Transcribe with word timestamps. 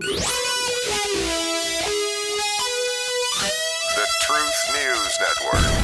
The 0.00 0.16
Truth 4.22 4.70
News 4.72 5.18
Network. 5.18 5.77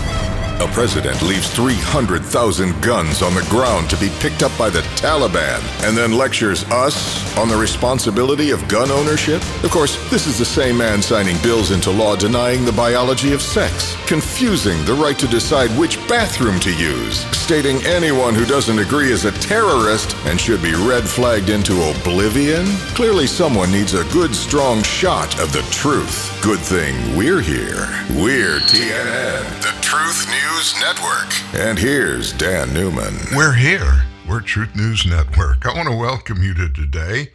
A 0.60 0.68
president 0.68 1.20
leaves 1.22 1.52
300,000 1.52 2.80
guns 2.80 3.22
on 3.22 3.34
the 3.34 3.46
ground 3.50 3.90
to 3.90 3.96
be 3.96 4.08
picked 4.20 4.42
up 4.42 4.56
by 4.56 4.70
the 4.70 4.82
Taliban 4.96 5.60
and 5.86 5.96
then 5.96 6.12
lectures 6.12 6.62
us 6.70 7.36
on 7.36 7.48
the 7.48 7.56
responsibility 7.56 8.50
of 8.50 8.66
gun 8.68 8.90
ownership? 8.90 9.42
Of 9.64 9.70
course, 9.70 9.98
this 10.10 10.28
is 10.28 10.38
the 10.38 10.44
same 10.44 10.78
man 10.78 11.02
signing 11.02 11.36
bills 11.42 11.72
into 11.72 11.90
law 11.90 12.14
denying 12.14 12.64
the 12.64 12.72
biology 12.72 13.32
of 13.32 13.42
sex, 13.42 13.96
confusing 14.06 14.84
the 14.84 14.94
right 14.94 15.18
to 15.18 15.26
decide 15.26 15.70
which 15.78 15.96
bathroom 16.08 16.60
to 16.60 16.72
use, 16.72 17.24
stating 17.36 17.84
anyone 17.84 18.34
who 18.34 18.46
doesn't 18.46 18.78
agree 18.78 19.10
is 19.10 19.24
a 19.24 19.32
terrorist 19.32 20.16
and 20.24 20.40
should 20.40 20.62
be 20.62 20.74
red 20.74 21.04
flagged 21.04 21.50
into 21.50 21.90
oblivion. 21.90 22.64
Clearly, 22.94 23.26
someone 23.26 23.72
needs 23.72 23.94
a 23.94 24.04
good, 24.12 24.34
strong 24.34 24.82
shot 24.84 25.38
of 25.40 25.52
the 25.52 25.62
truth. 25.72 26.30
Good 26.42 26.60
thing 26.60 26.94
we're 27.16 27.40
here. 27.40 27.88
We're 28.10 28.60
TNN, 28.60 29.60
the 29.60 29.83
Truth 29.84 30.30
News 30.30 30.80
Network. 30.80 31.30
And 31.54 31.78
here's 31.78 32.32
Dan 32.32 32.72
Newman. 32.72 33.14
We're 33.34 33.52
here. 33.52 34.06
We're 34.26 34.40
Truth 34.40 34.74
News 34.74 35.04
Network. 35.04 35.66
I 35.66 35.74
want 35.74 35.88
to 35.88 35.94
welcome 35.96 36.42
you 36.42 36.54
to 36.54 36.70
today. 36.70 37.32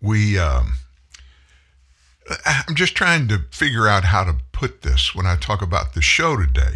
We, 0.00 0.38
um, 0.38 0.74
I'm 2.46 2.76
just 2.76 2.94
trying 2.94 3.26
to 3.28 3.40
figure 3.50 3.88
out 3.88 4.04
how 4.04 4.22
to 4.22 4.36
put 4.52 4.82
this 4.82 5.16
when 5.16 5.26
I 5.26 5.34
talk 5.34 5.60
about 5.60 5.94
the 5.94 6.00
show 6.00 6.36
today. 6.36 6.74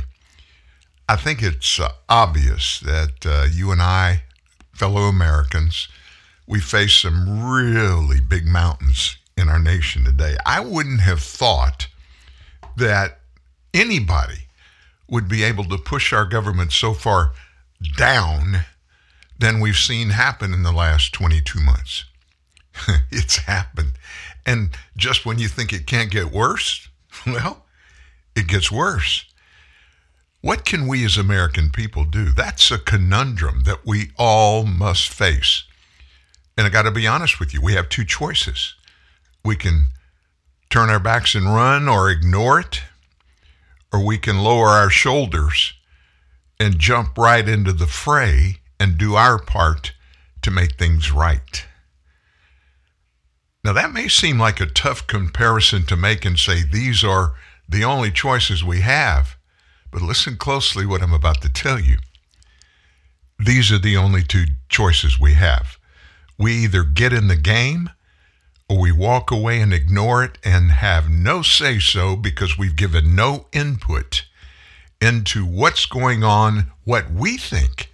I 1.09 1.15
think 1.15 1.45
it's 1.45 1.79
uh, 1.79 1.93
obvious 2.09 2.81
that 2.81 3.25
uh, 3.25 3.47
you 3.51 3.71
and 3.71 3.81
I, 3.81 4.25
fellow 4.73 5.03
Americans, 5.03 5.87
we 6.49 6.59
face 6.59 6.95
some 6.95 7.49
really 7.49 8.19
big 8.21 8.47
mountains 8.47 9.17
in 9.37 9.49
our 9.49 9.61
nation 9.61 10.03
today. 10.03 10.37
I 10.45 10.59
wouldn't 10.59 11.03
have 11.03 11.21
thought 11.21 11.87
that 12.77 13.21
anybody 13.73 14.42
would 15.13 15.29
be 15.29 15.45
able 15.45 15.65
to 15.65 15.77
push 15.77 16.11
our 16.11 16.25
government 16.25 16.73
so 16.73 16.95
far 16.95 17.33
down 17.99 18.65
than 19.39 19.61
we've 19.61 19.77
seen 19.77 20.09
happen 20.09 20.55
in 20.55 20.63
the 20.63 20.73
last 20.73 21.13
22 21.13 21.61
months. 21.61 22.07
it's 23.11 23.37
happened. 23.37 23.93
And 24.47 24.71
just 24.97 25.27
when 25.27 25.39
you 25.39 25.49
think 25.49 25.71
it 25.71 25.87
can't 25.87 26.11
get 26.11 26.33
worse, 26.33 26.89
well, 27.27 27.67
it 28.35 28.49
gets 28.49 28.73
worse. 28.73 29.27
What 30.41 30.65
can 30.65 30.89
we 30.89 31.05
as 31.05 31.19
American 31.19 31.69
people 31.69 32.05
do? 32.05 32.33
That's 32.33 32.71
a 32.71 32.79
conundrum 32.79 33.65
that 33.65 33.85
we 33.85 34.13
all 34.17 34.65
must 34.65 35.11
face. 35.11 35.65
And 36.57 36.67
I 36.67 36.71
got 36.71 36.83
to 36.83 36.91
be 36.91 37.07
honest 37.07 37.39
with 37.39 37.53
you, 37.53 37.61
we 37.61 37.75
have 37.75 37.91
two 37.91 38.07
choices. 38.07 38.75
We 39.45 39.57
can 39.57 39.89
turn 40.71 40.89
our 40.89 40.99
backs 40.99 41.35
and 41.35 41.55
run 41.55 41.87
or 41.87 42.11
ignore 42.11 42.59
it, 42.59 42.81
or 43.93 44.05
we 44.05 44.19
can 44.19 44.39
lower 44.39 44.69
our 44.69 44.91
shoulders 44.91 45.75
and 46.59 46.79
jump 46.79 47.19
right 47.19 47.49
into 47.49 47.73
the 47.73 47.87
fray 47.87 48.61
and 48.81 48.97
do 48.97 49.15
our 49.15 49.39
part 49.39 49.93
to 50.43 50.51
make 50.51 50.77
things 50.77 51.13
right. 51.13 51.67
Now, 53.65 53.73
that 53.75 53.93
may 53.93 54.09
seem 54.09 54.39
like 54.39 54.61
a 54.61 54.67
tough 54.67 55.07
comparison 55.07 55.85
to 55.87 55.97
make 55.97 56.25
and 56.25 56.39
say 56.39 56.63
these 56.63 57.05
are 57.05 57.35
the 57.69 57.85
only 57.85 58.11
choices 58.11 58.65
we 58.65 58.81
have, 58.81 59.37
but 59.93 60.03
listen 60.03 60.37
closely 60.37 60.85
what 60.85 61.03
I'm 61.03 61.13
about 61.13 61.43
to 61.43 61.49
tell 61.49 61.79
you. 61.79 61.99
These 63.39 63.71
are 63.71 63.79
the 63.79 63.97
only 63.97 64.23
two 64.23 64.47
choices 64.69 65.19
we 65.19 65.35
have. 65.35 65.79
We 66.39 66.55
either 66.55 66.83
get 66.83 67.13
in 67.13 67.29
the 67.29 67.37
game 67.37 67.91
or 68.69 68.79
we 68.79 68.93
walk 68.93 69.31
away 69.31 69.61
and 69.61 69.73
ignore 69.73 70.25
it 70.25 70.39
and 70.45 70.71
have 70.71 71.11
no 71.11 71.43
say 71.43 71.79
so 71.79 72.17
because 72.17 72.57
we've 72.57 72.77
given 72.77 73.15
no 73.15 73.47
input 73.53 74.25
into 75.01 75.45
what's 75.45 75.87
going 75.87 76.23
on, 76.23 76.71
what 76.85 77.11
we 77.11 77.37
think 77.37 77.93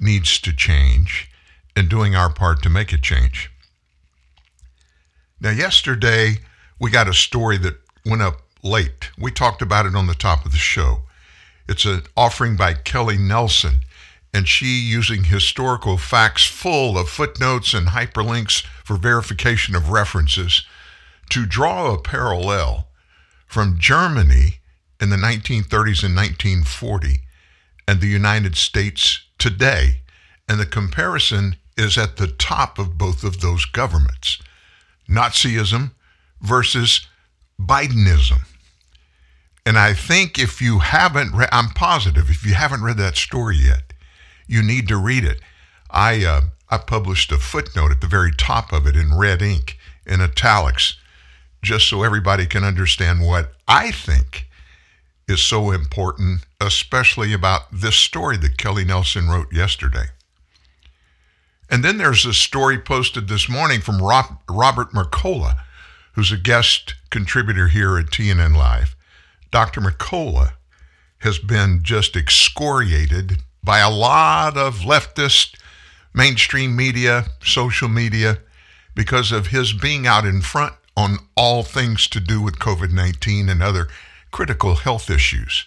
needs 0.00 0.38
to 0.40 0.52
change, 0.52 1.30
and 1.76 1.88
doing 1.88 2.16
our 2.16 2.32
part 2.32 2.62
to 2.62 2.70
make 2.70 2.92
it 2.92 3.02
change. 3.02 3.50
Now, 5.40 5.50
yesterday, 5.50 6.38
we 6.80 6.90
got 6.90 7.08
a 7.08 7.14
story 7.14 7.58
that 7.58 7.78
went 8.04 8.22
up 8.22 8.40
late. 8.62 9.10
We 9.18 9.30
talked 9.30 9.60
about 9.62 9.86
it 9.86 9.94
on 9.94 10.06
the 10.06 10.14
top 10.14 10.46
of 10.46 10.52
the 10.52 10.58
show. 10.58 11.02
It's 11.68 11.84
an 11.84 12.02
offering 12.16 12.56
by 12.56 12.74
Kelly 12.74 13.18
Nelson, 13.18 13.80
and 14.32 14.48
she 14.48 14.66
using 14.66 15.24
historical 15.24 15.96
facts 15.96 16.46
full 16.46 16.98
of 16.98 17.08
footnotes 17.08 17.72
and 17.74 17.88
hyperlinks 17.88 18.62
for 18.84 18.96
verification 18.96 19.74
of 19.74 19.90
references 19.90 20.64
to 21.30 21.46
draw 21.46 21.92
a 21.92 22.00
parallel 22.00 22.88
from 23.46 23.78
Germany 23.78 24.60
in 25.00 25.10
the 25.10 25.16
1930s 25.16 26.04
and 26.04 26.16
1940 26.16 27.20
and 27.88 28.00
the 28.00 28.06
United 28.06 28.56
States 28.56 29.24
today. 29.38 30.00
And 30.48 30.60
the 30.60 30.66
comparison 30.66 31.56
is 31.76 31.98
at 31.98 32.16
the 32.16 32.28
top 32.28 32.78
of 32.78 32.96
both 32.98 33.24
of 33.24 33.40
those 33.40 33.64
governments 33.64 34.38
Nazism 35.08 35.92
versus 36.40 37.06
Bidenism. 37.60 38.40
And 39.64 39.78
I 39.78 39.94
think 39.94 40.38
if 40.38 40.60
you 40.60 40.78
haven't 40.80 41.34
read, 41.34 41.48
I'm 41.52 41.70
positive, 41.70 42.30
if 42.30 42.44
you 42.44 42.54
haven't 42.54 42.82
read 42.82 42.98
that 42.98 43.16
story 43.16 43.56
yet, 43.56 43.85
you 44.46 44.62
need 44.62 44.88
to 44.88 44.96
read 44.96 45.24
it. 45.24 45.40
I, 45.90 46.24
uh, 46.24 46.40
I 46.68 46.78
published 46.78 47.32
a 47.32 47.38
footnote 47.38 47.92
at 47.92 48.00
the 48.00 48.06
very 48.06 48.32
top 48.32 48.72
of 48.72 48.86
it 48.86 48.96
in 48.96 49.16
red 49.16 49.42
ink 49.42 49.78
in 50.06 50.20
italics, 50.20 50.96
just 51.62 51.88
so 51.88 52.02
everybody 52.02 52.46
can 52.46 52.64
understand 52.64 53.20
what 53.22 53.52
I 53.66 53.90
think 53.90 54.46
is 55.28 55.42
so 55.42 55.72
important, 55.72 56.46
especially 56.60 57.32
about 57.32 57.62
this 57.72 57.96
story 57.96 58.36
that 58.38 58.58
Kelly 58.58 58.84
Nelson 58.84 59.28
wrote 59.28 59.52
yesterday. 59.52 60.06
And 61.68 61.84
then 61.84 61.98
there's 61.98 62.24
a 62.24 62.32
story 62.32 62.78
posted 62.78 63.28
this 63.28 63.48
morning 63.48 63.80
from 63.80 64.00
Rob, 64.00 64.38
Robert 64.48 64.92
Mercola, 64.92 65.58
who's 66.12 66.30
a 66.30 66.36
guest 66.36 66.94
contributor 67.10 67.68
here 67.68 67.98
at 67.98 68.06
TNN 68.06 68.56
Live. 68.56 68.94
Dr. 69.50 69.80
Mercola 69.80 70.52
has 71.18 71.38
been 71.38 71.80
just 71.82 72.14
excoriated 72.14 73.38
by 73.66 73.80
a 73.80 73.90
lot 73.90 74.56
of 74.56 74.78
leftist 74.78 75.56
mainstream 76.14 76.74
media, 76.76 77.26
social 77.42 77.88
media, 77.88 78.38
because 78.94 79.32
of 79.32 79.48
his 79.48 79.72
being 79.72 80.06
out 80.06 80.24
in 80.24 80.40
front 80.40 80.72
on 80.96 81.18
all 81.36 81.64
things 81.64 82.08
to 82.08 82.20
do 82.20 82.40
with 82.40 82.60
COVID 82.60 82.92
19 82.92 83.48
and 83.50 83.62
other 83.62 83.88
critical 84.30 84.76
health 84.76 85.10
issues. 85.10 85.66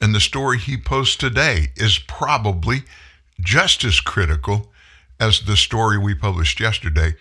And 0.00 0.14
the 0.14 0.20
story 0.20 0.58
he 0.58 0.76
posts 0.76 1.14
today 1.14 1.68
is 1.76 1.98
probably 1.98 2.82
just 3.38 3.84
as 3.84 4.00
critical 4.00 4.72
as 5.20 5.42
the 5.42 5.56
story 5.56 5.98
we 5.98 6.14
published 6.14 6.58
yesterday, 6.58 7.14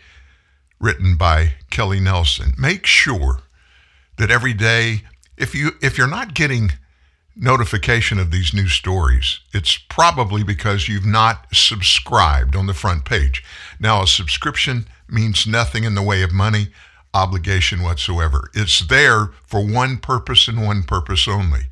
written 0.80 1.18
by 1.18 1.56
Kelly 1.70 2.00
Nelson. 2.00 2.54
Make 2.58 2.86
sure 2.86 3.42
that 4.18 4.32
every 4.32 4.54
day, 4.54 5.02
if 5.38 5.54
you 5.54 5.74
if 5.82 5.98
you're 5.98 6.08
not 6.08 6.34
getting 6.34 6.72
notification 7.36 8.20
of 8.20 8.32
these 8.32 8.54
new 8.54 8.68
stories, 8.68 9.40
it's 9.54 9.78
probably 9.78 10.44
because 10.44 10.88
you've 10.88 11.06
not 11.06 11.48
subscribed 11.54 12.56
on 12.56 12.68
the 12.68 12.74
front 12.74 13.06
page. 13.06 13.44
Now, 13.80 14.04
a 14.04 14.08
subscription 14.08 14.88
means 15.10 15.48
nothing 15.48 15.84
in 15.84 15.96
the 15.96 16.02
way 16.02 16.24
of 16.24 16.32
money, 16.32 16.68
obligation 17.14 17.84
whatsoever. 17.84 18.50
It's 18.54 18.80
there 18.80 19.32
for 19.46 19.66
one 19.66 19.98
purpose 19.98 20.48
and 20.48 20.64
one 20.66 20.84
purpose 20.84 21.28
only. 21.28 21.68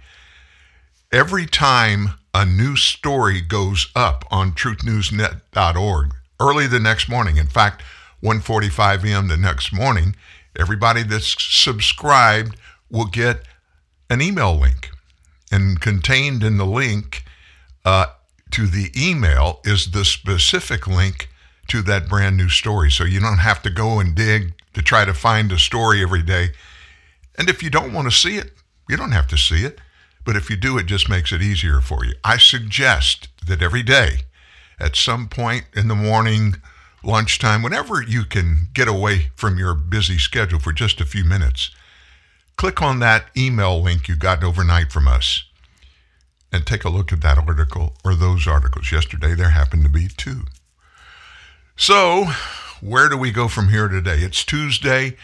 Every 1.12 1.46
time 1.46 2.16
a 2.34 2.46
new 2.46 2.76
story 2.76 3.42
goes 3.42 3.90
up 3.96 4.26
on 4.30 4.52
truthnewsnet.org, 4.54 6.14
early 6.40 6.68
the 6.68 6.80
next 6.80 7.10
morning, 7.10 7.38
in 7.38 7.48
fact, 7.48 7.82
1:45 8.22 9.06
a.m. 9.06 9.28
the 9.28 9.38
next 9.38 9.72
morning, 9.74 10.16
everybody 10.58 11.04
that's 11.04 11.36
subscribed 11.40 12.58
will 12.92 13.06
get 13.06 13.44
an 14.10 14.22
email 14.22 14.56
link 14.56 14.92
and 15.52 15.80
contained 15.82 16.44
in 16.44 16.58
the 16.58 16.66
link 16.66 17.24
uh, 17.86 18.08
to 18.52 18.68
the 18.68 18.92
email 18.96 19.62
is 19.64 19.92
the 19.92 20.06
specific 20.06 20.88
link 20.88 21.30
to 21.68 21.82
that 21.84 22.10
brand 22.10 22.38
new 22.38 22.50
story. 22.50 22.92
So 22.92 23.04
you 23.04 23.20
don't 23.20 23.38
have 23.40 23.62
to 23.64 23.70
go 23.70 24.00
and 24.00 24.16
dig 24.16 24.54
to 24.74 24.82
try 24.82 25.06
to 25.06 25.14
find 25.14 25.52
a 25.52 25.60
story 25.60 26.02
every 26.02 26.24
day. 26.24 26.50
And 27.38 27.50
if 27.50 27.64
you 27.64 27.70
don't 27.70 27.94
want 27.94 28.12
to 28.12 28.18
see 28.18 28.38
it, 28.38 28.52
you 28.90 28.98
don't 28.98 29.12
have 29.12 29.28
to 29.28 29.38
see 29.38 29.66
it. 29.66 29.80
But 30.26 30.36
if 30.36 30.50
you 30.50 30.58
do, 30.58 30.78
it 30.78 30.86
just 30.86 31.10
makes 31.10 31.32
it 31.32 31.42
easier 31.42 31.80
for 31.80 32.06
you. 32.06 32.14
I 32.24 32.38
suggest 32.38 33.30
that 33.46 33.62
every 33.62 33.84
day, 33.84 34.20
at 34.80 34.96
some 34.96 35.28
point 35.28 35.66
in 35.74 35.88
the 35.88 35.96
morning, 35.96 36.56
lunchtime, 37.04 37.62
whenever 37.62 38.02
you 38.02 38.26
can 38.26 38.68
get 38.74 38.88
away 38.88 39.32
from 39.36 39.58
your 39.58 39.74
busy 39.74 40.18
schedule 40.18 40.60
for 40.60 40.74
just 40.74 41.02
a 41.02 41.06
few 41.06 41.24
minutes, 41.24 41.72
click 42.60 42.82
on 42.82 43.00
that 43.00 43.24
email 43.38 43.82
link 43.82 44.10
you 44.10 44.18
got 44.18 44.44
overnight 44.44 44.92
from 44.92 45.08
us 45.08 45.46
and 46.52 46.66
take 46.66 46.84
a 46.84 46.90
look 46.90 47.14
at 47.14 47.22
that 47.22 47.38
article 47.38 47.94
or 48.04 48.14
those 48.14 48.46
articles. 48.46 48.92
Yesterday, 48.92 49.34
there 49.34 49.52
happened 49.52 49.84
to 49.84 49.90
be 49.90 50.10
two. 50.10 50.42
So, 51.78 52.26
where 52.82 53.08
do 53.08 53.16
we 53.16 53.32
go 53.32 53.48
from 53.48 53.70
here 53.70 53.88
today? 53.88 54.18
It's 54.18 54.44
Tuesday, 54.44 55.16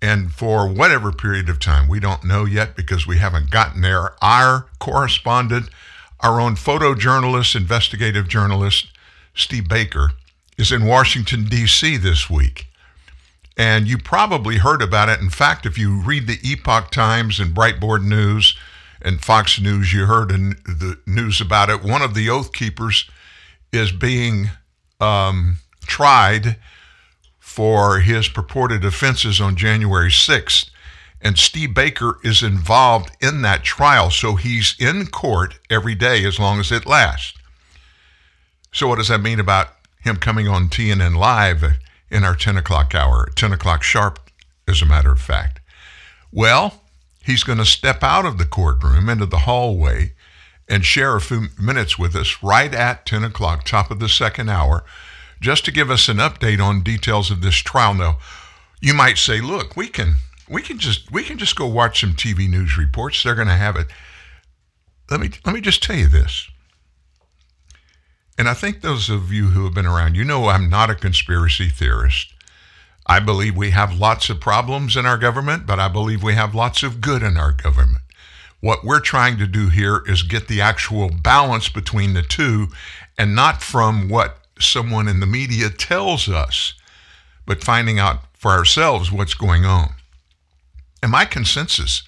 and 0.00 0.30
for 0.30 0.68
whatever 0.68 1.10
period 1.10 1.48
of 1.48 1.58
time, 1.58 1.88
we 1.88 1.98
don't 1.98 2.22
know 2.22 2.44
yet 2.44 2.76
because 2.76 3.08
we 3.08 3.18
haven't 3.18 3.50
gotten 3.50 3.80
there. 3.80 4.12
Our 4.22 4.68
correspondent, 4.78 5.70
our 6.20 6.40
own 6.40 6.54
photojournalist, 6.54 7.56
investigative 7.56 8.28
journalist, 8.28 8.86
Steve 9.34 9.68
Baker, 9.68 10.12
is 10.56 10.70
in 10.70 10.86
Washington, 10.86 11.46
D.C. 11.46 11.96
this 11.96 12.30
week. 12.30 12.67
And 13.58 13.88
you 13.88 13.98
probably 13.98 14.58
heard 14.58 14.80
about 14.80 15.08
it. 15.08 15.20
In 15.20 15.30
fact, 15.30 15.66
if 15.66 15.76
you 15.76 16.00
read 16.00 16.28
the 16.28 16.38
Epoch 16.44 16.92
Times 16.92 17.40
and 17.40 17.54
Breitbart 17.54 18.04
News 18.04 18.56
and 19.02 19.20
Fox 19.20 19.60
News, 19.60 19.92
you 19.92 20.06
heard 20.06 20.28
the 20.28 20.98
news 21.06 21.40
about 21.40 21.68
it. 21.68 21.82
One 21.82 22.00
of 22.00 22.14
the 22.14 22.30
Oath 22.30 22.52
Keepers 22.52 23.10
is 23.72 23.90
being 23.90 24.50
um, 25.00 25.58
tried 25.82 26.56
for 27.40 27.98
his 27.98 28.28
purported 28.28 28.84
offenses 28.84 29.40
on 29.40 29.56
January 29.56 30.10
6th. 30.10 30.70
And 31.20 31.36
Steve 31.36 31.74
Baker 31.74 32.18
is 32.22 32.44
involved 32.44 33.10
in 33.20 33.42
that 33.42 33.64
trial. 33.64 34.10
So 34.10 34.36
he's 34.36 34.76
in 34.78 35.08
court 35.08 35.58
every 35.68 35.96
day 35.96 36.24
as 36.24 36.38
long 36.38 36.60
as 36.60 36.70
it 36.70 36.86
lasts. 36.86 37.34
So, 38.70 38.86
what 38.86 38.98
does 38.98 39.08
that 39.08 39.22
mean 39.22 39.40
about 39.40 39.70
him 40.04 40.16
coming 40.16 40.46
on 40.46 40.68
TNN 40.68 41.16
Live 41.16 41.64
in 42.10 42.24
our 42.24 42.34
10 42.34 42.56
o'clock 42.56 42.94
hour, 42.94 43.28
10 43.34 43.52
o'clock 43.52 43.82
sharp, 43.82 44.18
as 44.66 44.82
a 44.82 44.86
matter 44.86 45.12
of 45.12 45.20
fact? 45.20 45.60
Well, 46.32 46.82
he's 47.24 47.44
going 47.44 47.58
to 47.58 47.64
step 47.64 48.02
out 48.02 48.26
of 48.26 48.38
the 48.38 48.44
courtroom 48.44 49.08
into 49.08 49.26
the 49.26 49.40
hallway 49.40 50.12
and 50.68 50.84
share 50.84 51.16
a 51.16 51.20
few 51.20 51.46
minutes 51.58 51.98
with 51.98 52.14
us 52.14 52.42
right 52.42 52.74
at 52.74 53.06
10 53.06 53.24
o'clock, 53.24 53.64
top 53.64 53.90
of 53.90 54.00
the 54.00 54.08
second 54.08 54.50
hour, 54.50 54.84
just 55.40 55.64
to 55.64 55.72
give 55.72 55.90
us 55.90 56.08
an 56.08 56.18
update 56.18 56.62
on 56.62 56.82
details 56.82 57.30
of 57.30 57.40
this 57.40 57.56
trial. 57.56 57.94
Now, 57.94 58.18
you 58.80 58.92
might 58.92 59.18
say, 59.18 59.40
look, 59.40 59.76
we 59.76 59.88
can 59.88 60.16
we 60.48 60.62
can 60.62 60.78
just 60.78 61.10
we 61.10 61.22
can 61.22 61.38
just 61.38 61.56
go 61.56 61.66
watch 61.66 62.00
some 62.00 62.14
TV 62.14 62.48
news 62.48 62.76
reports. 62.76 63.22
They're 63.22 63.34
going 63.34 63.48
to 63.48 63.54
have 63.54 63.76
it. 63.76 63.86
Let 65.10 65.20
me 65.20 65.30
let 65.44 65.54
me 65.54 65.60
just 65.60 65.82
tell 65.82 65.96
you 65.96 66.08
this. 66.08 66.48
And 68.38 68.48
I 68.48 68.54
think 68.54 68.80
those 68.80 69.10
of 69.10 69.32
you 69.32 69.48
who 69.48 69.64
have 69.64 69.74
been 69.74 69.84
around, 69.84 70.14
you 70.14 70.22
know 70.22 70.46
I'm 70.46 70.70
not 70.70 70.90
a 70.90 70.94
conspiracy 70.94 71.68
theorist. 71.68 72.32
I 73.04 73.18
believe 73.18 73.56
we 73.56 73.70
have 73.70 73.98
lots 73.98 74.30
of 74.30 74.40
problems 74.40 74.96
in 74.96 75.06
our 75.06 75.18
government, 75.18 75.66
but 75.66 75.80
I 75.80 75.88
believe 75.88 76.22
we 76.22 76.34
have 76.34 76.54
lots 76.54 76.84
of 76.84 77.00
good 77.00 77.22
in 77.24 77.36
our 77.36 77.50
government. 77.50 78.04
What 78.60 78.84
we're 78.84 79.00
trying 79.00 79.38
to 79.38 79.46
do 79.46 79.70
here 79.70 80.02
is 80.06 80.22
get 80.22 80.46
the 80.46 80.60
actual 80.60 81.10
balance 81.10 81.68
between 81.68 82.14
the 82.14 82.22
two 82.22 82.68
and 83.16 83.34
not 83.34 83.60
from 83.62 84.08
what 84.08 84.38
someone 84.60 85.08
in 85.08 85.20
the 85.20 85.26
media 85.26 85.68
tells 85.68 86.28
us, 86.28 86.74
but 87.44 87.64
finding 87.64 87.98
out 87.98 88.20
for 88.34 88.52
ourselves 88.52 89.10
what's 89.10 89.34
going 89.34 89.64
on. 89.64 89.94
And 91.02 91.10
my 91.10 91.24
consensus 91.24 92.02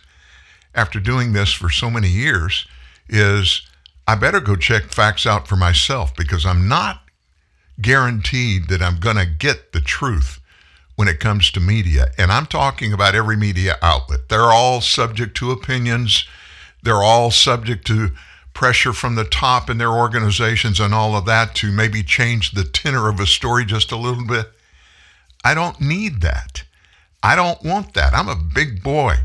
after 0.75 1.01
doing 1.01 1.33
this 1.33 1.53
for 1.53 1.71
so 1.71 1.91
many 1.91 2.09
years 2.09 2.67
is 3.09 3.63
I 4.11 4.17
better 4.17 4.41
go 4.41 4.57
check 4.57 4.87
facts 4.87 5.25
out 5.25 5.47
for 5.47 5.55
myself 5.55 6.17
because 6.17 6.45
I'm 6.45 6.67
not 6.67 7.03
guaranteed 7.81 8.67
that 8.67 8.83
I'm 8.83 8.99
going 8.99 9.15
to 9.15 9.25
get 9.25 9.71
the 9.71 9.81
truth 9.81 10.41
when 10.97 11.07
it 11.07 11.21
comes 11.21 11.53
to 11.53 11.61
media. 11.61 12.11
And 12.19 12.33
I'm 12.33 12.47
talking 12.47 12.93
about 12.93 13.15
every 13.15 13.37
media 13.37 13.77
outlet. 13.81 14.29
They're 14.29 14.51
all 14.51 14.81
subject 14.81 15.37
to 15.37 15.53
opinions, 15.53 16.27
they're 16.83 17.05
all 17.05 17.31
subject 17.31 17.87
to 17.87 18.11
pressure 18.53 18.93
from 18.93 19.15
the 19.15 19.23
top 19.23 19.71
in 19.71 19.79
their 19.79 19.93
organizations 19.93 20.81
and 20.81 20.93
all 20.93 21.15
of 21.15 21.25
that 21.27 21.55
to 21.55 21.71
maybe 21.71 22.03
change 22.03 22.51
the 22.51 22.65
tenor 22.65 23.09
of 23.09 23.21
a 23.21 23.27
story 23.27 23.65
just 23.65 23.93
a 23.93 23.97
little 23.97 24.27
bit. 24.27 24.51
I 25.45 25.55
don't 25.55 25.81
need 25.81 26.21
that. 26.23 26.65
I 27.23 27.37
don't 27.37 27.63
want 27.63 27.95
that. 27.95 28.13
I'm 28.13 28.29
a 28.29 28.35
big 28.35 28.83
boy. 28.83 29.19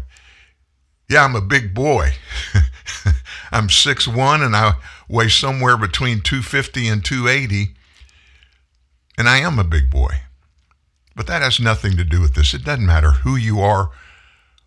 Yeah, 1.10 1.26
I'm 1.26 1.36
a 1.36 1.42
big 1.42 1.74
boy. 1.74 2.12
I'm 3.56 3.70
6'1 3.70 4.46
and 4.46 4.54
I 4.54 4.74
weigh 5.08 5.30
somewhere 5.30 5.78
between 5.78 6.20
250 6.20 6.90
and 6.90 7.06
280. 7.06 7.74
And 9.18 9.30
I 9.30 9.38
am 9.38 9.58
a 9.58 9.64
big 9.64 9.90
boy. 9.90 10.10
But 11.16 11.28
that 11.28 11.42
has 11.42 11.58
nothing 11.58 11.96
to 11.96 12.04
do 12.04 12.20
with 12.20 12.36
this. 12.36 12.54
It 12.54 12.66
doesn't 12.66 12.86
matter 12.86 13.12
who 13.12 13.38
you 13.38 13.62
are, 13.62 13.92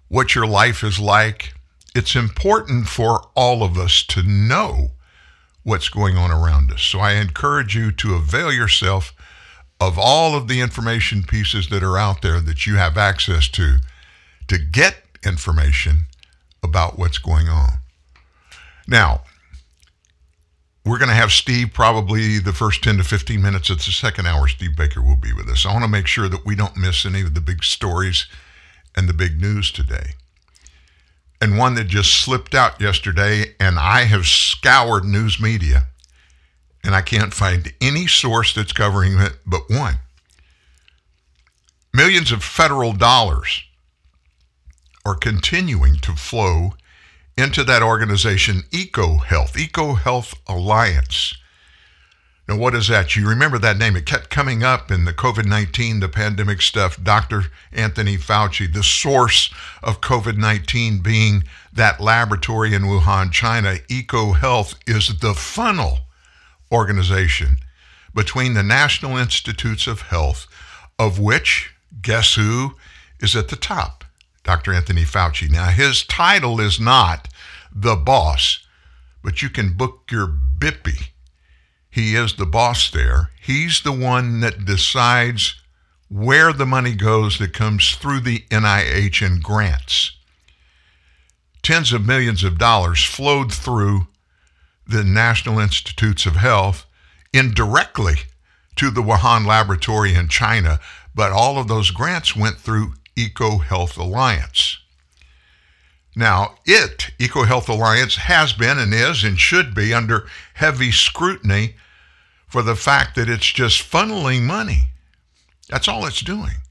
what 0.09 0.35
your 0.35 0.47
life 0.47 0.83
is 0.83 0.99
like, 0.99 1.53
it's 1.95 2.17
important 2.17 2.87
for 2.87 3.29
all 3.35 3.63
of 3.63 3.77
us 3.77 4.03
to 4.05 4.23
know 4.23 4.93
what's 5.65 5.91
going 5.91 6.17
on 6.17 6.31
around 6.31 6.73
us. 6.73 6.81
So 6.81 7.01
I 7.01 7.13
encourage 7.15 7.75
you 7.75 7.93
to 7.93 8.15
avail 8.15 8.51
yourself 8.51 9.13
of 9.79 9.99
all 9.99 10.35
of 10.35 10.49
the 10.49 10.63
information 10.63 11.23
pieces 11.23 11.69
that 11.69 11.83
are 11.83 11.99
out 11.99 12.23
there 12.23 12.41
that 12.41 12.67
you 12.67 12.77
have 12.77 12.97
access 12.97 13.49
to 13.49 13.77
to 14.47 14.59
get 14.59 15.03
information 15.27 16.07
about 16.63 16.99
what's 16.99 17.19
going 17.19 17.49
on. 17.49 17.81
Now, 18.89 19.23
we're 20.85 20.99
going 20.99 21.11
to 21.11 21.15
have 21.15 21.31
Steve 21.31 21.69
probably 21.73 22.41
the 22.41 22.53
first 22.53 22.83
10 22.83 22.97
to 22.97 23.05
15 23.05 23.41
minutes 23.41 23.71
of 23.71 23.77
the 23.77 23.93
second 23.93 24.27
hour. 24.27 24.49
Steve 24.49 24.77
Baker 24.77 25.03
will 25.03 25.17
be 25.17 25.33
with 25.33 25.49
us. 25.49 25.65
I 25.65 25.73
want 25.73 25.85
to 25.85 25.91
make 25.91 26.09
sure 26.09 26.29
that 26.29 26.45
we 26.45 26.57
don't 26.57 26.77
miss 26.77 27.07
any 27.07 27.21
of 27.21 27.35
the 27.35 27.41
big 27.41 27.63
stories 27.63 28.27
and 28.97 29.09
the 29.09 29.15
big 29.15 29.41
news 29.41 29.71
today 29.71 30.15
and 31.41 31.59
one 31.59 31.75
that 31.75 31.87
just 31.87 32.15
slipped 32.15 32.55
out 32.55 32.81
yesterday, 32.81 33.55
and 33.61 33.79
I 33.79 34.03
have 34.03 34.27
scoured 34.27 35.05
news 35.05 35.41
media, 35.41 35.85
and 36.83 36.95
I 36.95 37.01
can't 37.01 37.35
find 37.35 37.73
any 37.81 38.07
source 38.07 38.55
that's 38.55 38.73
covering 38.73 39.19
it 39.19 39.39
but 39.47 39.63
one. 39.69 39.97
Millions 41.95 42.33
of 42.33 42.43
federal 42.43 42.93
dollars 42.93 43.63
are 45.05 45.15
continuing 45.15 45.97
to 45.97 46.13
flow 46.13 46.73
into 47.39 47.63
that 47.63 47.83
organization, 47.83 48.63
EcoHealth, 48.73 49.53
EcoHealth 49.53 50.35
Alliance. 50.49 51.35
Now, 52.49 52.57
what 52.57 52.75
is 52.75 52.89
that? 52.89 53.15
You 53.15 53.29
remember 53.29 53.59
that 53.59 53.79
name. 53.79 53.95
It 53.95 54.07
kept 54.07 54.29
coming 54.29 54.65
up 54.65 54.91
in 54.91 55.05
the 55.05 55.13
COVID 55.13 55.47
19, 55.47 56.01
the 56.01 56.09
pandemic 56.09 56.61
stuff. 56.61 57.01
Dr. 57.01 57.45
Anthony 57.73 58.17
Fauci, 58.17 58.73
the 58.73 58.83
source 58.83 59.55
of 59.85 60.01
COVID 60.01 60.37
19 60.37 60.99
being 60.99 61.45
that 61.73 62.01
laboratory 62.01 62.75
in 62.75 62.83
Wuhan, 62.83 63.31
China. 63.31 63.77
EcoHealth 63.89 64.75
is 64.89 65.21
the 65.21 65.35
funnel 65.35 66.01
organization 66.73 67.59
between 68.15 68.55
the 68.55 68.65
National 68.65 69.17
Institutes 69.17 69.87
of 69.87 70.01
Health, 70.03 70.49
of 70.99 71.21
which, 71.21 71.73
guess 72.03 72.35
who 72.35 72.75
is 73.21 73.37
at 73.37 73.49
the 73.49 73.57
top? 73.57 74.05
Dr. 74.49 74.73
Anthony 74.73 75.05
Fauci. 75.05 75.51
Now, 75.51 75.69
his 75.69 76.05
title 76.05 76.61
is 76.61 76.81
not 76.81 77.29
the 77.71 77.97
boss, 77.97 78.67
but 79.23 79.43
you 79.43 79.51
can 79.51 79.75
book 79.75 80.09
your 80.11 80.27
Bippy 80.27 81.09
he 81.91 82.15
is 82.15 82.35
the 82.35 82.47
boss 82.47 82.91
there. 82.91 83.31
He's 83.41 83.81
the 83.81 83.93
one 83.93 84.39
that 84.41 84.65
decides 84.65 85.57
where 86.09 86.53
the 86.53 86.65
money 86.65 86.95
goes 86.95 87.39
that 87.39 87.53
comes 87.53 87.97
through 87.97 88.21
the 88.21 88.45
NIH 88.51 89.27
and 89.27 89.43
grants. 89.43 90.13
Tens 91.63 91.93
of 91.93 92.07
millions 92.07 92.45
of 92.45 92.57
dollars 92.57 93.03
flowed 93.03 93.53
through 93.53 94.07
the 94.87 95.03
National 95.03 95.59
Institutes 95.59 96.25
of 96.25 96.37
Health 96.37 96.87
indirectly 97.33 98.15
to 98.77 98.91
the 98.91 99.03
Wuhan 99.03 99.45
laboratory 99.45 100.15
in 100.15 100.29
China, 100.29 100.79
but 101.15 101.33
all 101.33 101.59
of 101.59 101.69
those 101.69 101.91
grants 101.91 102.37
went 102.37 102.59
through 102.59 102.95
EcoHealth 103.19 103.97
Alliance. 103.97 104.79
Now, 106.15 106.55
it, 106.65 107.11
EcoHealth 107.19 107.69
Alliance, 107.69 108.15
has 108.15 108.53
been 108.53 108.79
and 108.79 108.95
is 108.95 109.25
and 109.25 109.39
should 109.39 109.75
be 109.75 109.93
under 109.93 110.29
heavy 110.55 110.93
scrutiny 110.93 111.75
for 112.47 112.63
the 112.63 112.77
fact 112.77 113.17
that 113.17 113.29
it's 113.29 113.53
just 113.53 113.83
funneling 113.83 114.43
money. 114.43 114.87
That's 115.69 115.89
all 115.89 116.07
it's 116.07 116.21
doing 116.21 116.63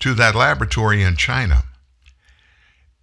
to 0.00 0.14
that 0.14 0.34
laboratory 0.34 1.02
in 1.02 1.16
China. 1.16 1.64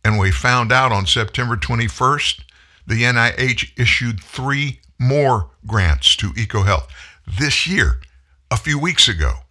And 0.03 0.20
we 0.20 0.32
found 0.32 0.72
out 0.72 0.91
on 0.91 1.05
September 1.05 1.55
21st, 1.55 2.41
the 2.86 3.03
NIH 3.03 3.72
issued 3.79 4.20
three 4.22 4.79
more 5.00 5.50
grants 5.65 6.15
to 6.17 6.29
EcoHealth 6.32 6.88
this 7.25 7.65
year, 7.67 8.01
a 8.51 8.58
few 8.58 8.77
weeks 8.77 9.08
ago. 9.08 9.45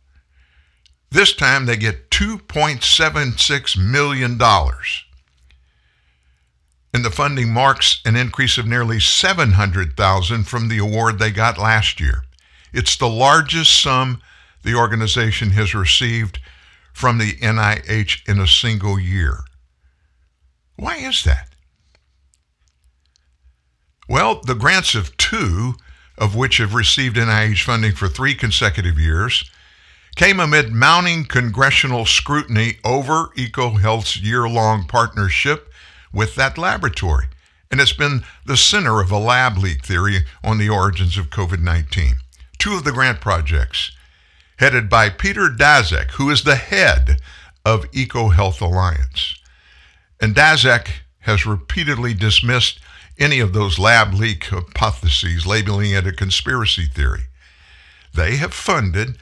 This 1.14 1.33
time 1.33 1.66
they 1.66 1.76
get 1.76 2.11
$2.76 2.11 3.78
million. 3.78 4.33
And 6.92 7.04
the 7.04 7.11
funding 7.12 7.52
marks 7.52 8.00
an 8.04 8.16
increase 8.16 8.59
of 8.59 8.66
nearly 8.66 8.99
700,000 8.99 10.44
from 10.44 10.68
the 10.68 10.78
award 10.78 11.21
they 11.21 11.30
got 11.30 11.56
last 11.56 12.00
year. 12.00 12.25
It's 12.73 12.97
the 12.97 13.09
largest 13.09 13.80
sum 13.80 14.23
the 14.64 14.75
organization 14.75 15.50
has 15.50 15.73
received 15.73 16.40
from 16.92 17.18
the 17.18 17.35
NIH 17.35 18.28
in 18.28 18.40
a 18.40 18.49
single 18.49 18.99
year. 18.99 19.44
Why 20.75 20.97
is 20.97 21.23
that? 21.23 21.54
Well, 24.09 24.40
the 24.44 24.56
grants 24.56 24.97
of 24.97 25.16
two, 25.16 25.75
of 26.18 26.35
which 26.35 26.56
have 26.56 26.75
received 26.75 27.14
NIH 27.14 27.62
funding 27.62 27.92
for 27.92 28.09
three 28.09 28.35
consecutive 28.35 28.99
years, 28.99 29.49
came 30.14 30.38
amid 30.38 30.73
mounting 30.73 31.25
congressional 31.25 32.06
scrutiny 32.06 32.78
over 32.85 33.28
EcoHealth's 33.37 34.21
year 34.21 34.49
long 34.49 34.85
partnership 34.85 35.73
with 36.12 36.35
that 36.37 36.56
laboratory. 36.56 37.26
And 37.71 37.80
it's 37.80 37.92
been 37.92 38.23
the 38.47 38.56
center 38.56 39.00
of 39.00 39.11
a 39.11 39.18
lab 39.18 39.59
leak 39.59 39.85
theory 39.85 40.25
on 40.44 40.59
the 40.59 40.68
origins 40.68 41.18
of 41.18 41.30
COVID 41.30 41.61
19. 41.61 42.14
Two 42.59 42.75
of 42.75 42.85
the 42.85 42.92
grant 42.92 43.21
projects, 43.21 43.90
headed 44.59 44.88
by 44.88 45.11
Peter 45.11 45.49
Daszak, 45.49 46.12
who 46.12 46.30
is 46.30 46.44
the 46.44 46.54
head 46.54 47.18
of 47.64 47.90
EcoHealth 47.90 48.61
Alliance. 48.61 49.37
And 50.21 50.35
Daszak 50.35 50.88
has 51.21 51.47
repeatedly 51.47 52.14
dismissed 52.14 52.78
any 53.18 53.40
of 53.40 53.52
those 53.52 53.78
lab 53.78 54.14
leak 54.14 54.44
hypotheses, 54.44 55.47
labeling 55.47 55.92
it 55.92 56.06
a 56.06 56.12
conspiracy 56.12 56.85
theory. 56.87 57.25
They 58.12 58.37
have 58.37 58.54
funded 58.54 59.18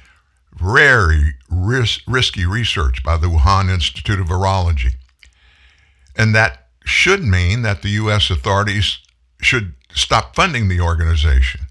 very 0.63 1.35
ris- 1.51 2.07
risky 2.07 2.47
research 2.47 3.03
by 3.03 3.17
the 3.17 3.27
Wuhan 3.27 3.73
Institute 3.73 4.21
of 4.21 4.29
Virology. 4.29 4.95
And 6.17 6.35
that 6.35 6.69
should 6.85 7.23
mean 7.23 7.63
that 7.63 7.83
the 7.83 7.91
U.S. 7.91 8.31
authorities 8.31 8.99
should 9.41 9.75
stop 9.95 10.35
funding 10.35 10.69
the 10.69 10.81
organization. 10.81 11.63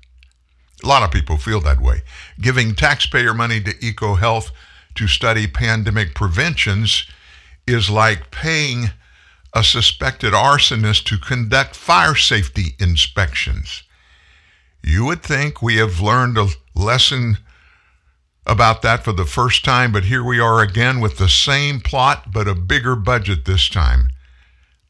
A 0.83 0.87
lot 0.87 1.03
of 1.03 1.11
people 1.11 1.37
feel 1.37 1.61
that 1.61 1.79
way. 1.79 2.01
Giving 2.39 2.73
taxpayer 2.73 3.33
money 3.33 3.61
to 3.61 3.73
EcoHealth 3.75 4.51
to 4.95 5.07
study 5.07 5.47
pandemic 5.47 6.15
preventions 6.15 7.05
is 7.67 7.89
like 7.89 8.31
paying 8.31 8.89
a 9.53 9.63
suspected 9.63 10.33
arsonist 10.33 11.03
to 11.05 11.17
conduct 11.17 11.75
fire 11.75 12.15
safety 12.15 12.75
inspections. 12.79 13.83
You 14.83 15.05
would 15.05 15.21
think 15.21 15.61
we 15.61 15.75
have 15.75 16.01
learned 16.01 16.37
a 16.37 16.47
lesson 16.73 17.37
about 18.45 18.81
that 18.81 19.03
for 19.03 19.13
the 19.13 19.25
first 19.25 19.63
time, 19.63 19.91
but 19.91 20.05
here 20.05 20.23
we 20.23 20.39
are 20.39 20.61
again 20.61 20.99
with 20.99 21.17
the 21.17 21.29
same 21.29 21.79
plot, 21.79 22.31
but 22.31 22.47
a 22.47 22.55
bigger 22.55 22.95
budget 22.95 23.45
this 23.45 23.69
time. 23.69 24.07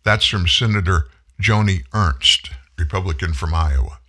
That's 0.04 0.26
from 0.26 0.48
Senator 0.48 1.08
Joni 1.42 1.84
Ernst, 1.94 2.52
Republican 2.78 3.34
from 3.34 3.54
Iowa. 3.54 4.00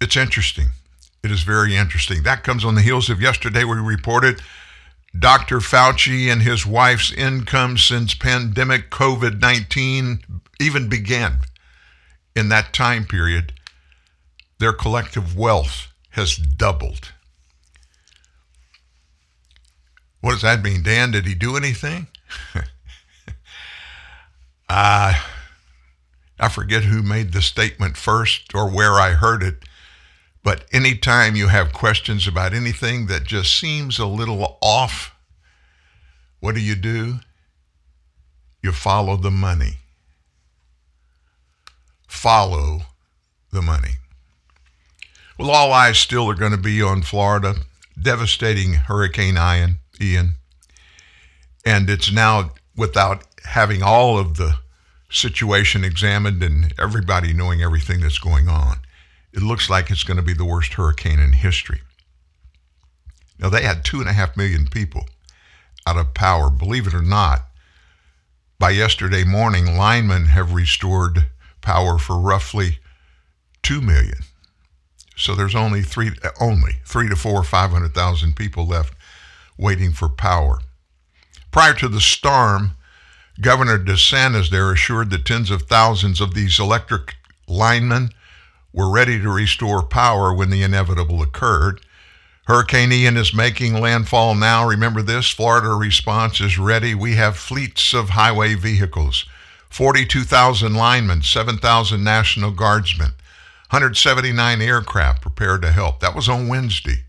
It's 0.00 0.16
interesting. 0.16 0.68
It 1.22 1.30
is 1.30 1.42
very 1.42 1.76
interesting. 1.76 2.22
That 2.22 2.42
comes 2.42 2.64
on 2.64 2.74
the 2.74 2.82
heels 2.82 3.08
of 3.08 3.20
yesterday 3.20 3.62
we 3.62 3.76
reported 3.76 4.42
Dr. 5.16 5.58
Fauci 5.58 6.32
and 6.32 6.42
his 6.42 6.66
wife's 6.66 7.12
income 7.12 7.78
since 7.78 8.14
pandemic 8.14 8.90
COVID 8.90 9.40
19 9.40 10.20
even 10.60 10.88
began. 10.88 11.42
In 12.34 12.48
that 12.48 12.72
time 12.72 13.04
period, 13.04 13.52
their 14.58 14.72
collective 14.72 15.36
wealth 15.36 15.88
has 16.10 16.36
doubled. 16.36 17.12
What 20.22 20.30
does 20.32 20.42
that 20.42 20.62
mean, 20.62 20.82
Dan? 20.84 21.10
Did 21.10 21.26
he 21.26 21.34
do 21.34 21.56
anything? 21.56 22.06
uh, 24.68 25.14
I 26.38 26.48
forget 26.48 26.84
who 26.84 27.02
made 27.02 27.32
the 27.32 27.42
statement 27.42 27.96
first 27.96 28.54
or 28.54 28.70
where 28.70 28.94
I 28.94 29.10
heard 29.10 29.42
it, 29.42 29.64
but 30.44 30.64
anytime 30.72 31.34
you 31.34 31.48
have 31.48 31.72
questions 31.72 32.26
about 32.28 32.54
anything 32.54 33.06
that 33.06 33.24
just 33.24 33.58
seems 33.58 33.98
a 33.98 34.06
little 34.06 34.58
off, 34.62 35.14
what 36.38 36.54
do 36.54 36.60
you 36.60 36.76
do? 36.76 37.16
You 38.62 38.70
follow 38.70 39.16
the 39.16 39.30
money. 39.30 39.78
Follow 42.06 42.82
the 43.50 43.62
money. 43.62 43.94
Well, 45.36 45.50
all 45.50 45.72
eyes 45.72 45.98
still 45.98 46.30
are 46.30 46.34
going 46.34 46.52
to 46.52 46.58
be 46.58 46.80
on 46.80 47.02
Florida. 47.02 47.56
Devastating 48.00 48.74
Hurricane 48.74 49.36
Ian, 49.36 49.78
Ian. 50.00 50.34
And 51.64 51.88
it's 51.88 52.12
now 52.12 52.52
without 52.76 53.24
having 53.44 53.82
all 53.82 54.18
of 54.18 54.36
the 54.36 54.56
situation 55.10 55.84
examined 55.84 56.42
and 56.42 56.72
everybody 56.78 57.32
knowing 57.32 57.62
everything 57.62 58.00
that's 58.00 58.18
going 58.18 58.48
on 58.48 58.78
it 59.32 59.42
looks 59.42 59.70
like 59.70 59.90
it's 59.90 60.04
going 60.04 60.18
to 60.18 60.22
be 60.22 60.34
the 60.34 60.44
worst 60.44 60.74
hurricane 60.74 61.18
in 61.18 61.32
history. 61.32 61.80
Now, 63.38 63.48
they 63.48 63.62
had 63.62 63.84
two 63.84 64.00
and 64.00 64.08
a 64.08 64.12
half 64.12 64.36
million 64.36 64.66
people 64.66 65.06
out 65.86 65.96
of 65.96 66.14
power. 66.14 66.50
Believe 66.50 66.86
it 66.86 66.94
or 66.94 67.02
not, 67.02 67.46
by 68.58 68.70
yesterday 68.70 69.24
morning, 69.24 69.76
linemen 69.76 70.26
have 70.26 70.52
restored 70.52 71.26
power 71.60 71.98
for 71.98 72.18
roughly 72.18 72.78
2 73.62 73.80
million. 73.80 74.18
So 75.16 75.34
there's 75.34 75.54
only 75.54 75.82
three, 75.82 76.10
only 76.40 76.80
three 76.84 77.08
to 77.08 77.16
four, 77.16 77.42
500,000 77.42 78.36
people 78.36 78.66
left 78.66 78.94
waiting 79.58 79.92
for 79.92 80.08
power. 80.08 80.60
Prior 81.50 81.74
to 81.74 81.88
the 81.88 82.00
storm, 82.00 82.76
Governor 83.40 83.78
DeSantis 83.78 84.50
there 84.50 84.72
assured 84.72 85.10
that 85.10 85.24
tens 85.24 85.50
of 85.50 85.62
thousands 85.62 86.20
of 86.20 86.34
these 86.34 86.58
electric 86.58 87.14
linemen 87.46 88.10
were 88.72 88.90
ready 88.90 89.20
to 89.20 89.30
restore 89.30 89.82
power 89.82 90.32
when 90.32 90.50
the 90.50 90.62
inevitable 90.62 91.22
occurred. 91.22 91.80
Hurricane 92.46 92.92
Ian 92.92 93.16
is 93.16 93.34
making 93.34 93.80
landfall 93.80 94.34
now. 94.34 94.66
Remember 94.66 95.02
this 95.02 95.28
Florida 95.28 95.68
response 95.68 96.40
is 96.40 96.58
ready. 96.58 96.94
We 96.94 97.14
have 97.14 97.36
fleets 97.36 97.94
of 97.94 98.10
highway 98.10 98.54
vehicles, 98.54 99.26
42,000 99.70 100.74
linemen, 100.74 101.22
7,000 101.22 102.02
National 102.02 102.50
Guardsmen, 102.50 103.12
179 103.70 104.60
aircraft 104.60 105.22
prepared 105.22 105.62
to 105.62 105.70
help. 105.70 106.00
That 106.00 106.16
was 106.16 106.28
on 106.28 106.48
Wednesday. 106.48 107.04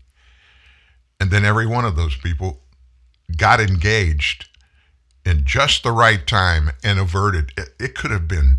And 1.24 1.30
then 1.30 1.46
every 1.46 1.66
one 1.66 1.86
of 1.86 1.96
those 1.96 2.18
people 2.18 2.60
got 3.34 3.58
engaged 3.58 4.46
in 5.24 5.46
just 5.46 5.82
the 5.82 5.90
right 5.90 6.26
time 6.26 6.72
and 6.84 6.98
averted. 6.98 7.50
It, 7.56 7.70
it 7.80 7.94
could 7.94 8.10
have 8.10 8.28
been 8.28 8.58